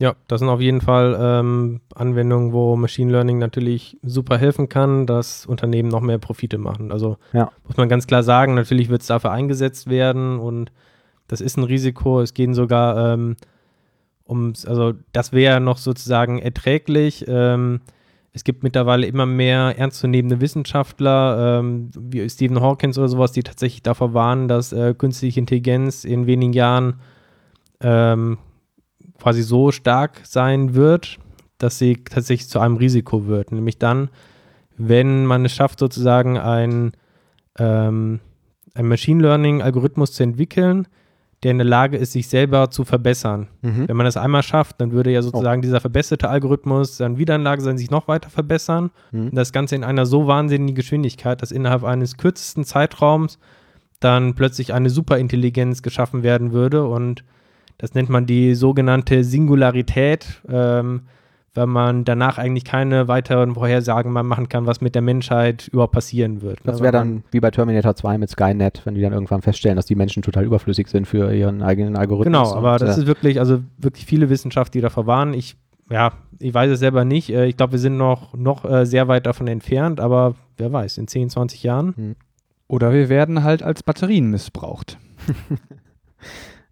Ja, 0.00 0.14
das 0.28 0.40
sind 0.40 0.48
auf 0.48 0.60
jeden 0.60 0.80
Fall 0.80 1.16
ähm, 1.18 1.80
Anwendungen, 1.94 2.52
wo 2.52 2.76
Machine 2.76 3.10
Learning 3.10 3.38
natürlich 3.38 3.96
super 4.02 4.38
helfen 4.38 4.68
kann, 4.68 5.06
dass 5.06 5.44
Unternehmen 5.44 5.88
noch 5.88 6.02
mehr 6.02 6.18
Profite 6.18 6.58
machen. 6.58 6.92
Also 6.92 7.16
ja. 7.32 7.50
muss 7.66 7.76
man 7.76 7.88
ganz 7.88 8.06
klar 8.06 8.22
sagen, 8.22 8.54
natürlich 8.54 8.90
wird 8.90 9.00
es 9.00 9.08
dafür 9.08 9.32
eingesetzt 9.32 9.90
werden 9.90 10.38
und 10.38 10.70
das 11.26 11.40
ist 11.40 11.56
ein 11.56 11.64
Risiko. 11.64 12.20
Es 12.20 12.32
gehen 12.32 12.54
sogar 12.54 13.14
ähm, 13.14 13.36
um, 14.24 14.52
also 14.66 14.92
das 15.12 15.32
wäre 15.32 15.60
noch 15.60 15.78
sozusagen 15.78 16.38
erträglich. 16.38 17.24
Ähm, 17.26 17.80
es 18.32 18.44
gibt 18.44 18.62
mittlerweile 18.62 19.06
immer 19.06 19.26
mehr 19.26 19.74
ernstzunehmende 19.78 20.40
Wissenschaftler, 20.40 21.60
ähm, 21.60 21.90
wie 21.98 22.28
Stephen 22.28 22.60
Hawkins 22.60 22.98
oder 22.98 23.08
sowas, 23.08 23.32
die 23.32 23.42
tatsächlich 23.42 23.82
davor 23.82 24.14
warnen, 24.14 24.48
dass 24.48 24.72
äh, 24.72 24.94
künstliche 24.94 25.40
Intelligenz 25.40 26.04
in 26.04 26.26
wenigen 26.26 26.52
Jahren 26.52 27.00
ähm, 27.80 28.38
quasi 29.18 29.42
so 29.42 29.72
stark 29.72 30.20
sein 30.24 30.74
wird, 30.74 31.18
dass 31.58 31.78
sie 31.78 31.96
tatsächlich 32.04 32.48
zu 32.48 32.60
einem 32.60 32.76
Risiko 32.76 33.26
wird. 33.26 33.50
Nämlich 33.50 33.78
dann, 33.78 34.10
wenn 34.76 35.26
man 35.26 35.44
es 35.44 35.52
schafft, 35.52 35.80
sozusagen 35.80 36.38
ein, 36.38 36.92
ähm, 37.58 38.20
ein 38.74 38.86
Machine 38.86 39.22
Learning-Algorithmus 39.22 40.12
zu 40.12 40.22
entwickeln, 40.22 40.86
der 41.42 41.52
in 41.52 41.58
der 41.58 41.66
Lage 41.66 41.96
ist, 41.96 42.12
sich 42.12 42.28
selber 42.28 42.70
zu 42.70 42.84
verbessern. 42.84 43.48
Mhm. 43.62 43.88
Wenn 43.88 43.96
man 43.96 44.06
das 44.06 44.16
einmal 44.16 44.42
schafft, 44.42 44.80
dann 44.80 44.92
würde 44.92 45.10
ja 45.10 45.22
sozusagen 45.22 45.60
oh. 45.60 45.62
dieser 45.62 45.80
verbesserte 45.80 46.28
Algorithmus 46.28 46.96
dann 46.96 47.16
wieder 47.16 47.36
in 47.36 47.42
der 47.42 47.52
Lage 47.52 47.62
sein, 47.62 47.78
sich 47.78 47.90
noch 47.90 48.08
weiter 48.08 48.28
verbessern. 48.28 48.90
Mhm. 49.12 49.28
Und 49.28 49.34
das 49.36 49.52
Ganze 49.52 49.76
in 49.76 49.84
einer 49.84 50.04
so 50.04 50.26
wahnsinnigen 50.26 50.74
Geschwindigkeit, 50.74 51.40
dass 51.40 51.52
innerhalb 51.52 51.84
eines 51.84 52.16
kürzesten 52.16 52.64
Zeitraums 52.64 53.38
dann 54.00 54.34
plötzlich 54.34 54.74
eine 54.74 54.90
Superintelligenz 54.90 55.82
geschaffen 55.82 56.22
werden 56.22 56.52
würde 56.52 56.84
und 56.86 57.24
das 57.78 57.94
nennt 57.94 58.08
man 58.08 58.26
die 58.26 58.54
sogenannte 58.54 59.22
Singularität, 59.22 60.42
ähm, 60.48 61.02
weil 61.54 61.66
man 61.66 62.04
danach 62.04 62.38
eigentlich 62.38 62.64
keine 62.64 63.08
weiteren 63.08 63.54
Vorhersagen 63.54 64.12
mehr 64.12 64.22
machen 64.22 64.48
kann, 64.48 64.66
was 64.66 64.80
mit 64.80 64.94
der 64.94 65.02
Menschheit 65.02 65.68
überhaupt 65.68 65.92
passieren 65.92 66.42
wird. 66.42 66.60
Das 66.64 66.80
wäre 66.80 66.92
dann 66.92 67.24
wie 67.30 67.40
bei 67.40 67.50
Terminator 67.50 67.94
2 67.94 68.18
mit 68.18 68.30
Skynet, 68.30 68.82
wenn 68.84 68.94
die 68.94 69.00
dann 69.00 69.12
irgendwann 69.12 69.42
feststellen, 69.42 69.76
dass 69.76 69.86
die 69.86 69.94
Menschen 69.94 70.22
total 70.22 70.44
überflüssig 70.44 70.88
sind 70.88 71.06
für 71.06 71.32
ihren 71.34 71.62
eigenen 71.62 71.96
Algorithmus. 71.96 72.48
Genau, 72.50 72.54
aber 72.54 72.74
und, 72.74 72.82
das 72.82 72.96
äh, 72.96 73.00
ist 73.00 73.06
wirklich, 73.06 73.40
also 73.40 73.60
wirklich 73.78 74.06
viele 74.06 74.30
Wissenschaftler, 74.30 74.72
die 74.72 74.82
davor 74.82 75.06
warnen. 75.06 75.34
Ich 75.34 75.56
ja, 75.90 76.12
ich 76.38 76.52
weiß 76.52 76.70
es 76.70 76.80
selber 76.80 77.04
nicht. 77.04 77.30
Äh, 77.30 77.46
ich 77.46 77.56
glaube, 77.56 77.72
wir 77.72 77.78
sind 77.78 77.96
noch, 77.96 78.34
noch 78.34 78.64
äh, 78.64 78.84
sehr 78.84 79.08
weit 79.08 79.26
davon 79.26 79.48
entfernt, 79.48 80.00
aber 80.00 80.34
wer 80.56 80.72
weiß, 80.72 80.98
in 80.98 81.08
10, 81.08 81.30
20 81.30 81.62
Jahren. 81.62 81.94
Hm. 81.96 82.16
Oder 82.66 82.92
wir 82.92 83.08
werden 83.08 83.42
halt 83.42 83.62
als 83.62 83.82
Batterien 83.82 84.30
missbraucht. 84.30 84.98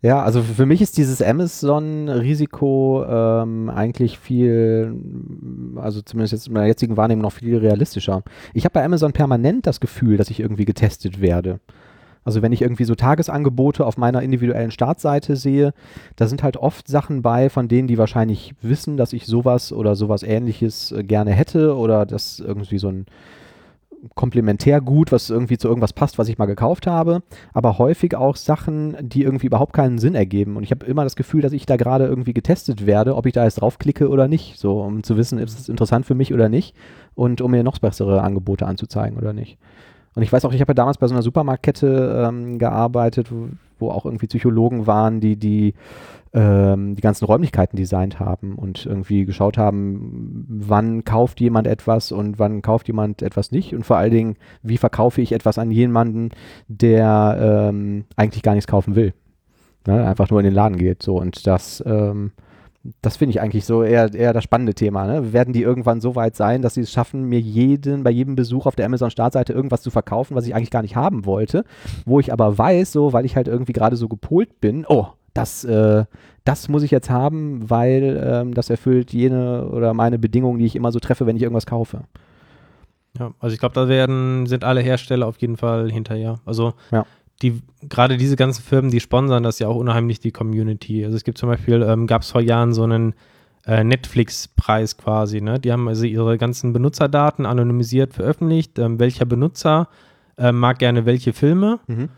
Ja, 0.07 0.23
also 0.23 0.41
für 0.41 0.66
mich 0.66 0.83
ist 0.83 0.99
dieses 0.99 1.20
Amazon-Risiko 1.20 3.05
ähm, 3.09 3.69
eigentlich 3.69 4.20
viel, 4.20 4.95
also 5.74 6.01
zumindest 6.01 6.33
jetzt 6.33 6.47
in 6.47 6.53
meiner 6.53 6.69
jetzigen 6.69 6.97
Wahrnehmung 6.97 7.23
noch 7.23 7.33
viel 7.33 7.59
realistischer. 7.59 8.23
Ich 8.55 8.65
habe 8.65 8.74
bei 8.74 8.85
Amazon 8.85 9.12
permanent 9.12 9.66
das 9.66 9.81
Gefühl, 9.81 10.16
dass 10.16 10.31
ich 10.31 10.39
irgendwie 10.39 10.65
getestet 10.65 11.20
werde. 11.20 11.59
Also 12.23 12.41
wenn 12.41 12.53
ich 12.53 12.62
irgendwie 12.62 12.85
so 12.85 12.95
Tagesangebote 12.95 13.85
auf 13.85 13.97
meiner 13.97 14.23
individuellen 14.23 14.70
Startseite 14.70 15.35
sehe, 15.35 15.74
da 16.15 16.28
sind 16.28 16.45
halt 16.45 16.57
oft 16.57 16.87
Sachen 16.87 17.23
bei, 17.23 17.51
von 17.51 17.66
denen 17.66 17.89
die 17.89 17.99
wahrscheinlich 17.99 18.55
wissen, 18.62 18.97
dass 18.97 19.12
ich 19.12 19.27
sowas 19.27 19.73
oder 19.73 19.97
sowas 19.97 20.23
ähnliches 20.23 20.93
äh, 20.93 21.03
gerne 21.03 21.33
hätte 21.33 21.77
oder 21.77 22.07
dass 22.07 22.39
irgendwie 22.39 22.78
so 22.78 22.91
ein 22.91 23.07
Komplementärgut, 24.15 25.12
was 25.12 25.31
irgendwie 25.31 25.59
zu 25.59 25.69
irgendwas 25.69 25.93
passt, 25.93 26.19
was 26.19 26.28
ich 26.28 26.39
mal 26.39 26.47
gekauft 26.47 26.87
habe, 26.87 27.23
aber 27.53 27.78
häufig 27.78 28.16
auch 28.16 28.37
Sachen, 28.37 28.97
die 29.01 29.23
irgendwie 29.23 29.47
überhaupt 29.47 29.73
keinen 29.73 29.99
Sinn 29.99 30.15
ergeben. 30.15 30.57
Und 30.57 30.62
ich 30.62 30.70
habe 30.70 30.87
immer 30.87 31.05
das 31.05 31.16
Gefühl, 31.16 31.43
dass 31.43 31.53
ich 31.53 31.66
da 31.66 31.77
gerade 31.77 32.07
irgendwie 32.07 32.35
getestet 32.35 32.87
werde, 32.87 33.16
ob 33.16 33.27
ich 33.27 33.33
da 33.33 33.45
jetzt 33.45 33.61
draufklicke 33.61 34.09
oder 34.09 34.28
nicht, 34.28 34.59
so 34.59 34.81
um 34.81 35.03
zu 35.03 35.16
wissen, 35.16 35.39
ist 35.39 35.59
es 35.59 35.69
interessant 35.69 36.07
für 36.07 36.15
mich 36.15 36.33
oder 36.33 36.49
nicht 36.49 36.74
und 37.15 37.41
um 37.41 37.51
mir 37.51 37.62
noch 37.62 37.78
bessere 37.78 38.23
Angebote 38.23 38.66
anzuzeigen 38.66 39.19
oder 39.19 39.33
nicht. 39.33 39.59
Und 40.15 40.23
ich 40.23 40.33
weiß 40.33 40.45
auch, 40.47 40.53
ich 40.53 40.61
habe 40.62 40.70
ja 40.70 40.74
damals 40.74 40.97
bei 40.97 41.07
so 41.07 41.15
einer 41.15 41.23
Supermarktkette 41.23 42.27
ähm, 42.27 42.59
gearbeitet, 42.59 43.28
wo, 43.78 43.90
auch 43.90 44.05
irgendwie 44.05 44.27
Psychologen 44.27 44.86
waren, 44.86 45.20
die 45.20 45.36
die 45.36 45.74
ähm, 46.36 46.94
die 46.94 47.01
ganzen 47.01 47.24
Räumlichkeiten 47.24 47.77
designt 47.77 48.20
haben 48.20 48.57
und 48.57 48.85
irgendwie 48.85 49.24
geschaut 49.24 49.57
haben, 49.57 50.44
wann 50.48 51.05
kauft 51.05 51.40
jemand 51.40 51.66
etwas 51.66 52.12
und 52.12 52.39
wann 52.39 52.61
kauft 52.62 52.89
jemand 52.89 53.23
etwas 53.23 53.53
nicht 53.53 53.74
und 53.74 53.85
vor 53.85 53.97
allen 53.97 54.11
Dingen, 54.11 54.36
wie 54.62 54.77
verkaufe 54.77 55.23
ich 55.23 55.32
etwas 55.32 55.59
an 55.59 55.70
jemanden, 55.70 56.31
der 56.69 57.70
ähm, 57.70 58.05
eigentlich 58.16 58.43
gar 58.43 58.55
nichts 58.55 58.70
kaufen 58.70 58.97
will. 58.97 59.15
Ne? 59.86 60.07
Einfach 60.07 60.28
nur 60.28 60.40
in 60.40 60.44
den 60.44 60.55
Laden 60.55 60.77
geht. 60.77 61.03
So 61.03 61.16
und 61.19 61.47
das 61.47 61.82
ähm, 61.86 62.32
das 63.03 63.17
finde 63.17 63.31
ich 63.31 63.41
eigentlich 63.41 63.65
so 63.65 63.83
eher, 63.83 64.13
eher 64.15 64.33
das 64.33 64.45
spannende 64.45 64.75
Thema. 64.75 65.07
Ne? 65.07 65.33
Werden 65.33 65.53
die 65.53 65.63
irgendwann 65.63 66.01
so 66.01 66.15
weit 66.15 66.37
sein, 66.37 66.63
dass 66.63 66.75
sie 66.75 66.83
es 66.83 66.93
schaffen, 66.93 67.25
mir 67.25 67.41
jeden, 67.41 68.03
bei 68.03 68.11
jedem 68.11 68.37
Besuch 68.37 68.67
auf 68.67 68.77
der 68.77 68.87
Amazon-Startseite 68.87 69.53
irgendwas 69.53 69.83
zu 69.83 69.91
verkaufen, 69.91 70.35
was 70.35 70.47
ich 70.47 70.55
eigentlich 70.55 70.71
gar 70.71 70.83
nicht 70.83 70.97
haben 70.97 71.27
wollte, 71.27 71.65
wo 72.05 72.21
ich 72.21 72.33
aber 72.33 72.57
weiß, 72.57 72.93
so, 72.93 73.13
weil 73.13 73.25
ich 73.25 73.37
halt 73.37 73.49
irgendwie 73.49 73.73
gerade 73.73 73.97
so 73.97 74.09
gepolt 74.09 74.61
bin, 74.61 74.85
oh, 74.89 75.09
das, 75.35 75.65
äh, 75.65 76.05
das 76.45 76.69
muss 76.69 76.83
ich 76.83 76.91
jetzt 76.91 77.11
haben, 77.11 77.69
weil 77.69 78.23
ähm, 78.25 78.55
das 78.55 78.71
erfüllt 78.71 79.13
jene 79.13 79.69
oder 79.69 79.95
meine 79.95 80.19
Bedingungen, 80.19 80.59
die 80.59 80.67
ich 80.67 80.77
immer 80.77 80.93
so 80.93 80.99
treffe, 80.99 81.27
wenn 81.27 81.37
ich 81.37 81.43
irgendwas 81.43 81.67
kaufe. 81.67 82.03
Ja, 83.19 83.33
also 83.41 83.55
ich 83.55 83.61
glaube, 83.61 83.75
da 83.75 83.89
werden, 83.89 84.47
sind 84.47 84.65
alle 84.65 84.81
Hersteller 84.81 85.27
auf 85.27 85.39
jeden 85.39 85.57
Fall 85.57 85.91
hinterher. 85.91 86.37
Also 86.45 86.75
ja. 86.91 87.07
Die, 87.43 87.61
gerade 87.83 88.17
diese 88.17 88.37
ganzen 88.37 88.63
Firmen, 88.63 88.91
die 88.91 89.01
sponsern 89.01 89.43
das 89.43 89.59
ja 89.59 89.69
auch 89.69 89.77
unheimlich 89.77 90.21
die 90.21 90.33
Community. 90.33 91.05
Also 91.05 91.17
es 91.17 91.25
gibt 91.25 91.39
zum 91.39 91.49
Beispiel, 91.49 91.83
ähm, 91.83 92.07
gab 92.07 92.23
es 92.23 92.31
vor 92.31 92.41
Jahren 92.41 92.73
so 92.73 92.83
einen 92.83 93.15
äh, 93.67 93.85
Netflix-Preis 93.85 94.97
quasi, 94.97 95.41
ne? 95.41 95.59
Die 95.61 95.73
haben 95.73 95.89
also 95.89 96.05
ihre 96.05 96.39
ganzen 96.39 96.73
Benutzerdaten 96.73 97.45
anonymisiert 97.45 98.15
veröffentlicht, 98.15 98.79
ähm, 98.79 98.99
welcher 98.99 99.27
Benutzer 99.27 99.89
äh, 100.39 100.53
mag 100.53 100.79
gerne 100.79 101.05
welche 101.05 101.33
Filme. 101.33 101.81
Mhm. 101.87 102.09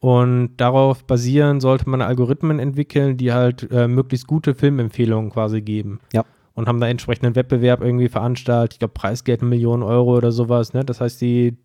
Und 0.00 0.56
darauf 0.56 1.04
basieren 1.04 1.60
sollte 1.60 1.88
man 1.88 2.00
Algorithmen 2.00 2.58
entwickeln, 2.58 3.18
die 3.18 3.32
halt 3.32 3.70
äh, 3.70 3.86
möglichst 3.86 4.26
gute 4.26 4.54
Filmempfehlungen 4.54 5.30
quasi 5.30 5.60
geben. 5.60 6.00
Ja. 6.12 6.24
Und 6.54 6.68
haben 6.68 6.80
da 6.80 6.88
entsprechenden 6.88 7.36
Wettbewerb 7.36 7.82
irgendwie 7.82 8.08
veranstaltet. 8.08 8.74
Ich 8.74 8.78
glaube, 8.78 8.94
Preisgeld 8.94 9.42
eine 9.42 9.50
Million 9.50 9.82
Euro 9.82 10.16
oder 10.16 10.32
sowas. 10.32 10.72
Ne? 10.72 10.84
Das 10.84 11.00
heißt, 11.00 11.20
die 11.20 11.56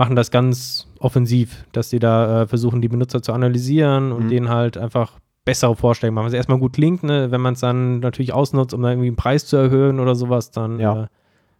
machen 0.00 0.16
das 0.16 0.30
ganz 0.30 0.88
offensiv, 0.98 1.66
dass 1.72 1.90
sie 1.90 1.98
da 1.98 2.42
äh, 2.42 2.46
versuchen, 2.46 2.80
die 2.80 2.88
Benutzer 2.88 3.20
zu 3.20 3.34
analysieren 3.34 4.12
und 4.12 4.24
mhm. 4.24 4.28
denen 4.30 4.48
halt 4.48 4.78
einfach 4.78 5.20
bessere 5.44 5.76
Vorstellungen 5.76 6.14
machen. 6.14 6.24
Was 6.24 6.32
erstmal 6.32 6.58
gut 6.58 6.72
klingt, 6.72 7.02
ne? 7.02 7.30
wenn 7.30 7.42
man 7.42 7.52
es 7.52 7.60
dann 7.60 8.00
natürlich 8.00 8.32
ausnutzt, 8.32 8.72
um 8.72 8.80
da 8.80 8.88
irgendwie 8.88 9.08
einen 9.08 9.16
Preis 9.16 9.44
zu 9.44 9.58
erhöhen 9.58 10.00
oder 10.00 10.14
sowas, 10.14 10.52
dann 10.52 10.80
ja. 10.80 11.02
äh, 11.02 11.06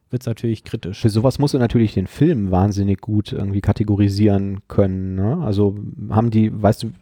wird 0.09 0.23
es 0.23 0.27
natürlich 0.27 0.65
kritisch. 0.65 1.03
Für 1.03 1.11
sowas 1.11 1.39
musst 1.39 1.53
du 1.53 1.59
natürlich 1.59 1.93
den 1.93 2.07
Film 2.07 2.51
wahnsinnig 2.51 3.03
gut 3.03 3.31
irgendwie 3.31 3.61
kategorisieren 3.61 4.61
können. 4.69 5.17
Ne? 5.17 5.37
Also 5.45 5.77
haben 6.09 6.31
die, 6.31 6.51
weißt 6.51 6.85
du, 6.85 6.93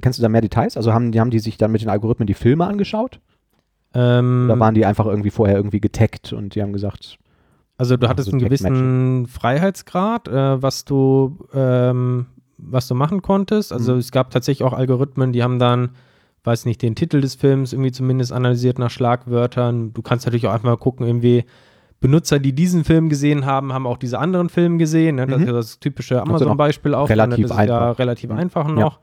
kennst 0.00 0.20
du 0.20 0.22
da 0.22 0.28
mehr 0.28 0.42
Details? 0.42 0.76
Also 0.76 0.92
haben 0.92 1.10
die, 1.10 1.18
haben 1.18 1.30
die 1.30 1.40
sich 1.40 1.56
dann 1.56 1.72
mit 1.72 1.82
den 1.82 1.88
Algorithmen 1.88 2.28
die 2.28 2.34
Filme 2.34 2.66
angeschaut? 2.66 3.18
Ähm, 3.94 4.44
Oder 4.44 4.60
waren 4.60 4.76
die 4.76 4.86
einfach 4.86 5.06
irgendwie 5.06 5.30
vorher 5.30 5.56
irgendwie 5.56 5.80
getaggt 5.80 6.32
und 6.32 6.54
die 6.54 6.62
haben 6.62 6.72
gesagt. 6.72 7.18
Also 7.76 7.96
du 7.96 8.08
hattest 8.08 8.30
so 8.30 8.36
einen 8.36 8.44
gewissen 8.44 9.26
Freiheitsgrad, 9.26 10.28
äh, 10.28 10.62
was 10.62 10.84
du 10.84 11.38
ähm, 11.52 12.26
was 12.56 12.86
du 12.88 12.94
machen 12.94 13.20
konntest. 13.20 13.72
Also 13.72 13.94
mhm. 13.94 13.98
es 13.98 14.12
gab 14.12 14.30
tatsächlich 14.30 14.64
auch 14.66 14.72
Algorithmen, 14.72 15.32
die 15.32 15.42
haben 15.42 15.58
dann 15.58 15.90
weiß 16.44 16.66
nicht, 16.66 16.82
den 16.82 16.94
Titel 16.94 17.22
des 17.22 17.34
Films 17.34 17.72
irgendwie 17.72 17.90
zumindest 17.90 18.30
analysiert 18.30 18.78
nach 18.78 18.90
Schlagwörtern. 18.90 19.94
Du 19.94 20.02
kannst 20.02 20.26
natürlich 20.26 20.46
auch 20.46 20.52
einfach 20.52 20.68
mal 20.68 20.76
gucken, 20.76 21.06
irgendwie, 21.06 21.44
Benutzer, 22.00 22.38
die 22.38 22.52
diesen 22.52 22.84
Film 22.84 23.08
gesehen 23.08 23.46
haben, 23.46 23.72
haben 23.72 23.86
auch 23.86 23.96
diese 23.96 24.18
anderen 24.18 24.50
Filme 24.50 24.76
gesehen. 24.76 25.16
Ne? 25.16 25.26
Das 25.26 25.38
mhm. 25.38 25.42
ist 25.42 25.46
ja 25.46 25.52
das 25.54 25.80
typische 25.80 26.20
Amazon-Beispiel 26.20 26.94
auch. 26.94 27.08
Ne? 27.08 27.14
Relativ 27.14 27.46
das 27.46 27.50
ist 27.52 27.56
einfach. 27.56 27.80
ja 27.80 27.90
relativ 27.92 28.30
mhm. 28.30 28.36
einfach 28.36 28.68
noch. 28.68 29.00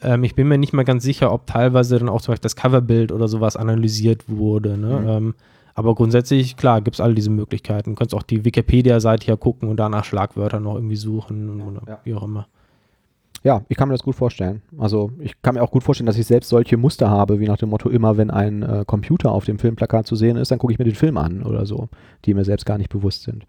Ja. 0.00 0.14
Ähm, 0.14 0.22
ich 0.22 0.36
bin 0.36 0.46
mir 0.46 0.56
nicht 0.56 0.72
mal 0.72 0.84
ganz 0.84 1.02
sicher, 1.02 1.32
ob 1.32 1.48
teilweise 1.48 1.98
dann 1.98 2.08
auch 2.08 2.22
zum 2.22 2.32
Beispiel 2.32 2.44
das 2.44 2.54
Coverbild 2.54 3.10
oder 3.10 3.26
sowas 3.26 3.56
analysiert 3.56 4.28
wurde. 4.28 4.78
Ne? 4.78 5.00
Mhm. 5.00 5.08
Ähm, 5.08 5.34
aber 5.80 5.94
grundsätzlich, 5.94 6.58
klar, 6.58 6.82
gibt 6.82 6.96
es 6.96 7.00
all 7.00 7.14
diese 7.14 7.30
Möglichkeiten. 7.30 7.92
Du 7.92 7.96
kannst 7.96 8.14
auch 8.14 8.22
die 8.22 8.44
Wikipedia-Seite 8.44 9.24
hier 9.24 9.38
gucken 9.38 9.70
und 9.70 9.78
danach 9.78 10.04
Schlagwörter 10.04 10.60
noch 10.60 10.74
irgendwie 10.74 10.96
suchen 10.96 11.62
oder 11.62 11.80
ja. 11.88 12.00
wie 12.04 12.14
auch 12.14 12.22
immer. 12.22 12.48
Ja, 13.44 13.62
ich 13.70 13.78
kann 13.78 13.88
mir 13.88 13.94
das 13.94 14.02
gut 14.02 14.14
vorstellen. 14.14 14.60
Also 14.76 15.10
ich 15.20 15.40
kann 15.40 15.54
mir 15.54 15.62
auch 15.62 15.70
gut 15.70 15.82
vorstellen, 15.82 16.04
dass 16.04 16.18
ich 16.18 16.26
selbst 16.26 16.50
solche 16.50 16.76
Muster 16.76 17.08
habe, 17.08 17.40
wie 17.40 17.46
nach 17.46 17.56
dem 17.56 17.70
Motto, 17.70 17.88
immer 17.88 18.18
wenn 18.18 18.30
ein 18.30 18.62
äh, 18.62 18.84
Computer 18.86 19.32
auf 19.32 19.46
dem 19.46 19.58
Filmplakat 19.58 20.06
zu 20.06 20.16
sehen 20.16 20.36
ist, 20.36 20.50
dann 20.50 20.58
gucke 20.58 20.74
ich 20.74 20.78
mir 20.78 20.84
den 20.84 20.94
Film 20.94 21.16
an 21.16 21.42
oder 21.44 21.64
so, 21.64 21.88
die 22.26 22.34
mir 22.34 22.44
selbst 22.44 22.66
gar 22.66 22.76
nicht 22.76 22.90
bewusst 22.90 23.22
sind. 23.22 23.46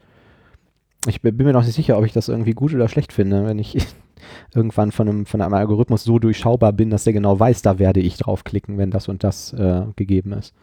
Ich 1.08 1.22
bin 1.22 1.36
mir 1.36 1.52
noch 1.52 1.66
nicht 1.66 1.76
sicher, 1.76 1.98
ob 1.98 2.06
ich 2.06 2.14
das 2.14 2.30
irgendwie 2.30 2.53
gut 2.53 2.74
oder 2.74 2.88
schlecht 2.88 3.12
finde, 3.12 3.45
wenn 3.45 3.60
ich 3.60 3.76
irgendwann 4.56 4.94
von 4.94 5.10
einem, 5.10 5.26
von 5.26 5.41
einem 5.41 5.53
Algorithmus 5.53 6.06
so 6.06 6.18
durchschaubar 6.18 6.72
bin, 6.72 6.91
dass 6.91 7.03
der 7.03 7.12
genau 7.12 7.38
weiß, 7.38 7.62
da 7.62 7.78
werde 7.78 7.99
ich 7.99 8.16
draufklicken, 8.16 8.78
wenn 8.78 8.91
das 8.91 9.10
und 9.10 9.26
das 9.26 9.52
äh, 9.52 9.82
gegeben 9.98 10.32
ist. 10.32 10.53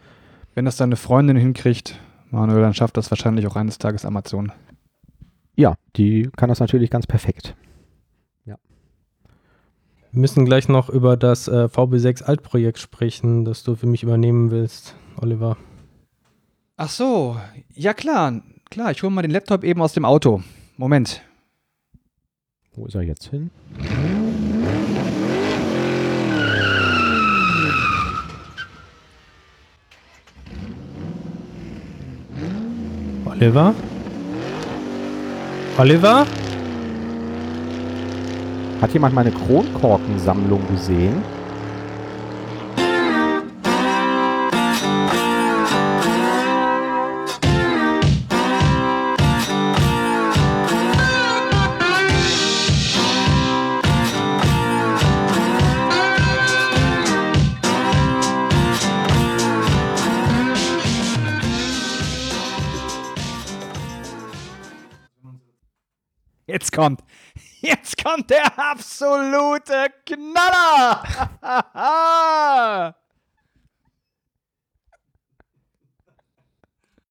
Wenn 0.54 0.64
das 0.64 0.76
deine 0.76 0.96
Freundin 0.96 1.36
hinkriegt, 1.36 2.00
Manuel, 2.30 2.62
dann 2.62 2.74
schafft 2.74 2.96
das 2.96 3.10
wahrscheinlich 3.10 3.46
auch 3.46 3.56
eines 3.56 3.78
Tages 3.78 4.04
Amazon. 4.04 4.52
Ja, 5.56 5.74
die 5.96 6.28
kann 6.36 6.48
das 6.48 6.60
natürlich 6.60 6.90
ganz 6.90 7.06
perfekt. 7.06 7.54
Wir 10.10 10.20
müssen 10.20 10.46
gleich 10.46 10.68
noch 10.68 10.88
über 10.88 11.16
das 11.16 11.48
äh, 11.48 11.66
VB6 11.66 12.22
Altprojekt 12.22 12.78
sprechen, 12.78 13.44
das 13.44 13.62
du 13.62 13.74
für 13.74 13.86
mich 13.86 14.02
übernehmen 14.02 14.50
willst, 14.50 14.94
Oliver. 15.20 15.58
Ach 16.76 16.88
so, 16.88 17.36
ja 17.74 17.92
klar, 17.92 18.40
klar, 18.70 18.90
ich 18.90 19.02
hole 19.02 19.12
mal 19.12 19.22
den 19.22 19.30
Laptop 19.30 19.64
eben 19.64 19.82
aus 19.82 19.92
dem 19.92 20.04
Auto. 20.04 20.42
Moment. 20.76 21.22
Wo 22.74 22.86
ist 22.86 22.94
er 22.94 23.02
jetzt 23.02 23.26
hin? 23.26 23.50
Oliver? 33.30 33.74
Oliver? 35.76 36.26
Hat 38.80 38.92
jemand 38.92 39.14
meine 39.14 39.30
Kronkorkensammlung 39.30 40.60
gesehen? 40.68 41.22
Kommt. 66.78 67.02
Jetzt 67.60 68.02
kommt 68.02 68.30
der 68.30 68.56
absolute 68.56 69.92
Knaller! 70.06 71.02